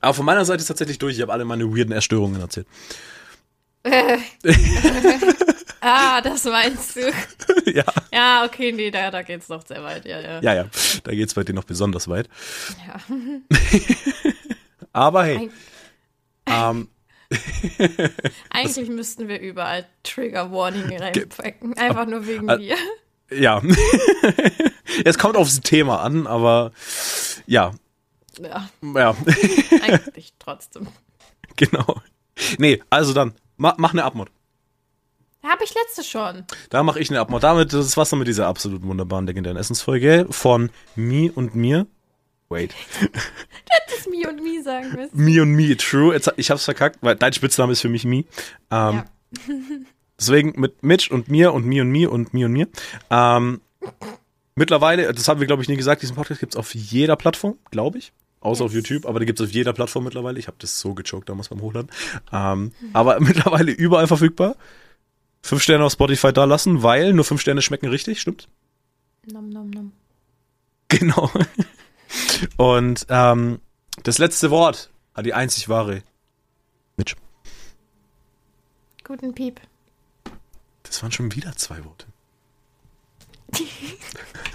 Aber 0.00 0.14
von 0.14 0.26
meiner 0.26 0.44
Seite 0.44 0.60
ist 0.60 0.66
tatsächlich 0.66 0.98
durch. 0.98 1.14
Ich 1.14 1.22
habe 1.22 1.32
alle 1.32 1.44
meine 1.44 1.64
weirden 1.64 1.92
Erstörungen 1.92 2.40
erzählt. 2.40 2.66
Ah, 5.84 6.20
das 6.20 6.44
meinst 6.44 6.94
du. 6.94 7.12
ja. 7.72 7.84
Ja, 8.12 8.44
okay, 8.44 8.70
nee, 8.70 8.92
da, 8.92 9.10
da 9.10 9.22
geht's 9.22 9.48
noch 9.48 9.66
sehr 9.66 9.82
weit. 9.82 10.04
Ja, 10.04 10.20
ja. 10.20 10.40
Ja, 10.40 10.54
ja. 10.54 10.66
Da 11.02 11.10
geht's 11.10 11.34
bei 11.34 11.42
dir 11.42 11.54
noch 11.54 11.64
besonders 11.64 12.06
weit. 12.06 12.28
ja. 12.86 13.00
Aber 14.92 15.24
hey. 15.24 15.50
Ähm, 16.46 16.88
Eigentlich 18.50 18.90
müssten 18.90 19.26
wir 19.26 19.40
überall 19.40 19.86
Trigger 20.04 20.52
Warning 20.52 20.96
reinpacken. 20.96 21.76
Einfach 21.76 22.06
nur 22.06 22.28
wegen 22.28 22.46
dir. 22.46 22.76
Ja. 23.38 23.62
es 25.04 25.18
kommt 25.18 25.36
aufs 25.36 25.60
Thema 25.60 26.00
an, 26.02 26.26
aber 26.26 26.72
ja. 27.46 27.72
Ja, 28.40 28.68
Ja. 28.82 29.16
eigentlich 29.82 30.32
trotzdem. 30.38 30.88
genau. 31.56 32.00
Nee, 32.58 32.82
also 32.90 33.12
dann, 33.12 33.34
mach, 33.56 33.76
mach 33.78 33.92
eine 33.92 34.04
Abmod. 34.04 34.30
Habe 35.42 35.64
ich 35.64 35.74
letzte 35.74 36.04
schon. 36.04 36.44
Da 36.70 36.82
mache 36.82 37.00
ich 37.00 37.10
eine 37.10 37.18
Abmod. 37.20 37.42
Damit, 37.42 37.72
das 37.72 37.96
war's 37.96 38.10
dann 38.10 38.20
mit 38.20 38.28
dieser 38.28 38.46
absolut 38.46 38.82
wunderbaren 38.84 39.26
legendären 39.26 39.56
Essensfolge 39.58 40.26
von 40.30 40.70
Me 40.94 41.30
und 41.34 41.54
mir. 41.54 41.86
Wait. 42.48 42.74
Das 43.88 44.06
Mi 44.10 44.26
und 44.26 44.42
Mi 44.42 44.60
sagen 44.62 44.92
müssen. 44.94 45.16
Me 45.24 45.40
und 45.42 45.52
Me, 45.52 45.76
true. 45.76 46.12
Jetzt, 46.12 46.32
ich 46.36 46.50
hab's 46.50 46.64
verkackt, 46.64 46.98
weil 47.02 47.14
dein 47.14 47.32
Spitzname 47.32 47.72
ist 47.72 47.80
für 47.80 47.88
mich 47.88 48.04
Me. 48.04 48.24
Ähm, 48.70 49.04
Ja. 49.04 49.04
Deswegen 50.22 50.52
mit 50.60 50.84
Mitch 50.84 51.12
und 51.12 51.28
mir 51.28 51.52
und 51.52 51.66
Me 51.66 51.80
und 51.80 51.90
Me 51.90 52.08
und 52.08 52.32
Me 52.32 52.44
und 52.46 52.52
mir. 52.52 52.68
Ähm, 53.10 53.60
mittlerweile, 54.54 55.12
das 55.12 55.26
haben 55.26 55.40
wir, 55.40 55.48
glaube 55.48 55.62
ich, 55.62 55.68
nie 55.68 55.76
gesagt, 55.76 56.00
diesen 56.02 56.14
Podcast 56.14 56.38
gibt's 56.38 56.54
auf 56.54 56.76
jeder 56.76 57.16
Plattform, 57.16 57.58
glaube 57.72 57.98
ich. 57.98 58.12
Außer 58.38 58.64
auf 58.64 58.72
Yes. 58.72 58.88
YouTube, 58.88 59.06
aber 59.06 59.18
den 59.18 59.26
gibt's 59.26 59.42
auf 59.42 59.50
jeder 59.50 59.72
Plattform 59.72 60.04
mittlerweile. 60.04 60.38
Ich 60.38 60.46
habe 60.46 60.56
das 60.60 60.78
so 60.78 60.94
gechoked 60.94 61.28
damals 61.28 61.48
beim 61.48 61.60
Hochladen. 61.60 61.90
Ähm, 62.32 62.70
aber 62.92 63.18
mittlerweile 63.20 63.72
überall 63.72 64.06
verfügbar. 64.06 64.54
Fünf 65.42 65.60
Sterne 65.64 65.84
auf 65.84 65.92
Spotify 65.92 66.32
da 66.32 66.44
lassen, 66.44 66.84
weil 66.84 67.12
nur 67.14 67.24
fünf 67.24 67.40
Sterne 67.40 67.62
schmecken 67.62 67.88
richtig, 67.88 68.20
stimmt? 68.20 68.48
Nom, 69.26 69.48
nom, 69.48 69.70
nom. 69.70 69.92
Genau. 70.86 71.32
Und 72.58 73.06
ähm, 73.08 73.58
das 74.04 74.18
letzte 74.18 74.52
Wort 74.52 74.90
hat 75.14 75.26
die 75.26 75.34
einzig 75.34 75.68
wahre 75.68 76.02
Mitch. 76.96 77.16
Guten 79.02 79.34
Piep. 79.34 79.60
Das 80.92 81.02
waren 81.02 81.10
schon 81.10 81.34
wieder 81.34 81.56
zwei 81.56 81.82
Worte. 81.86 82.04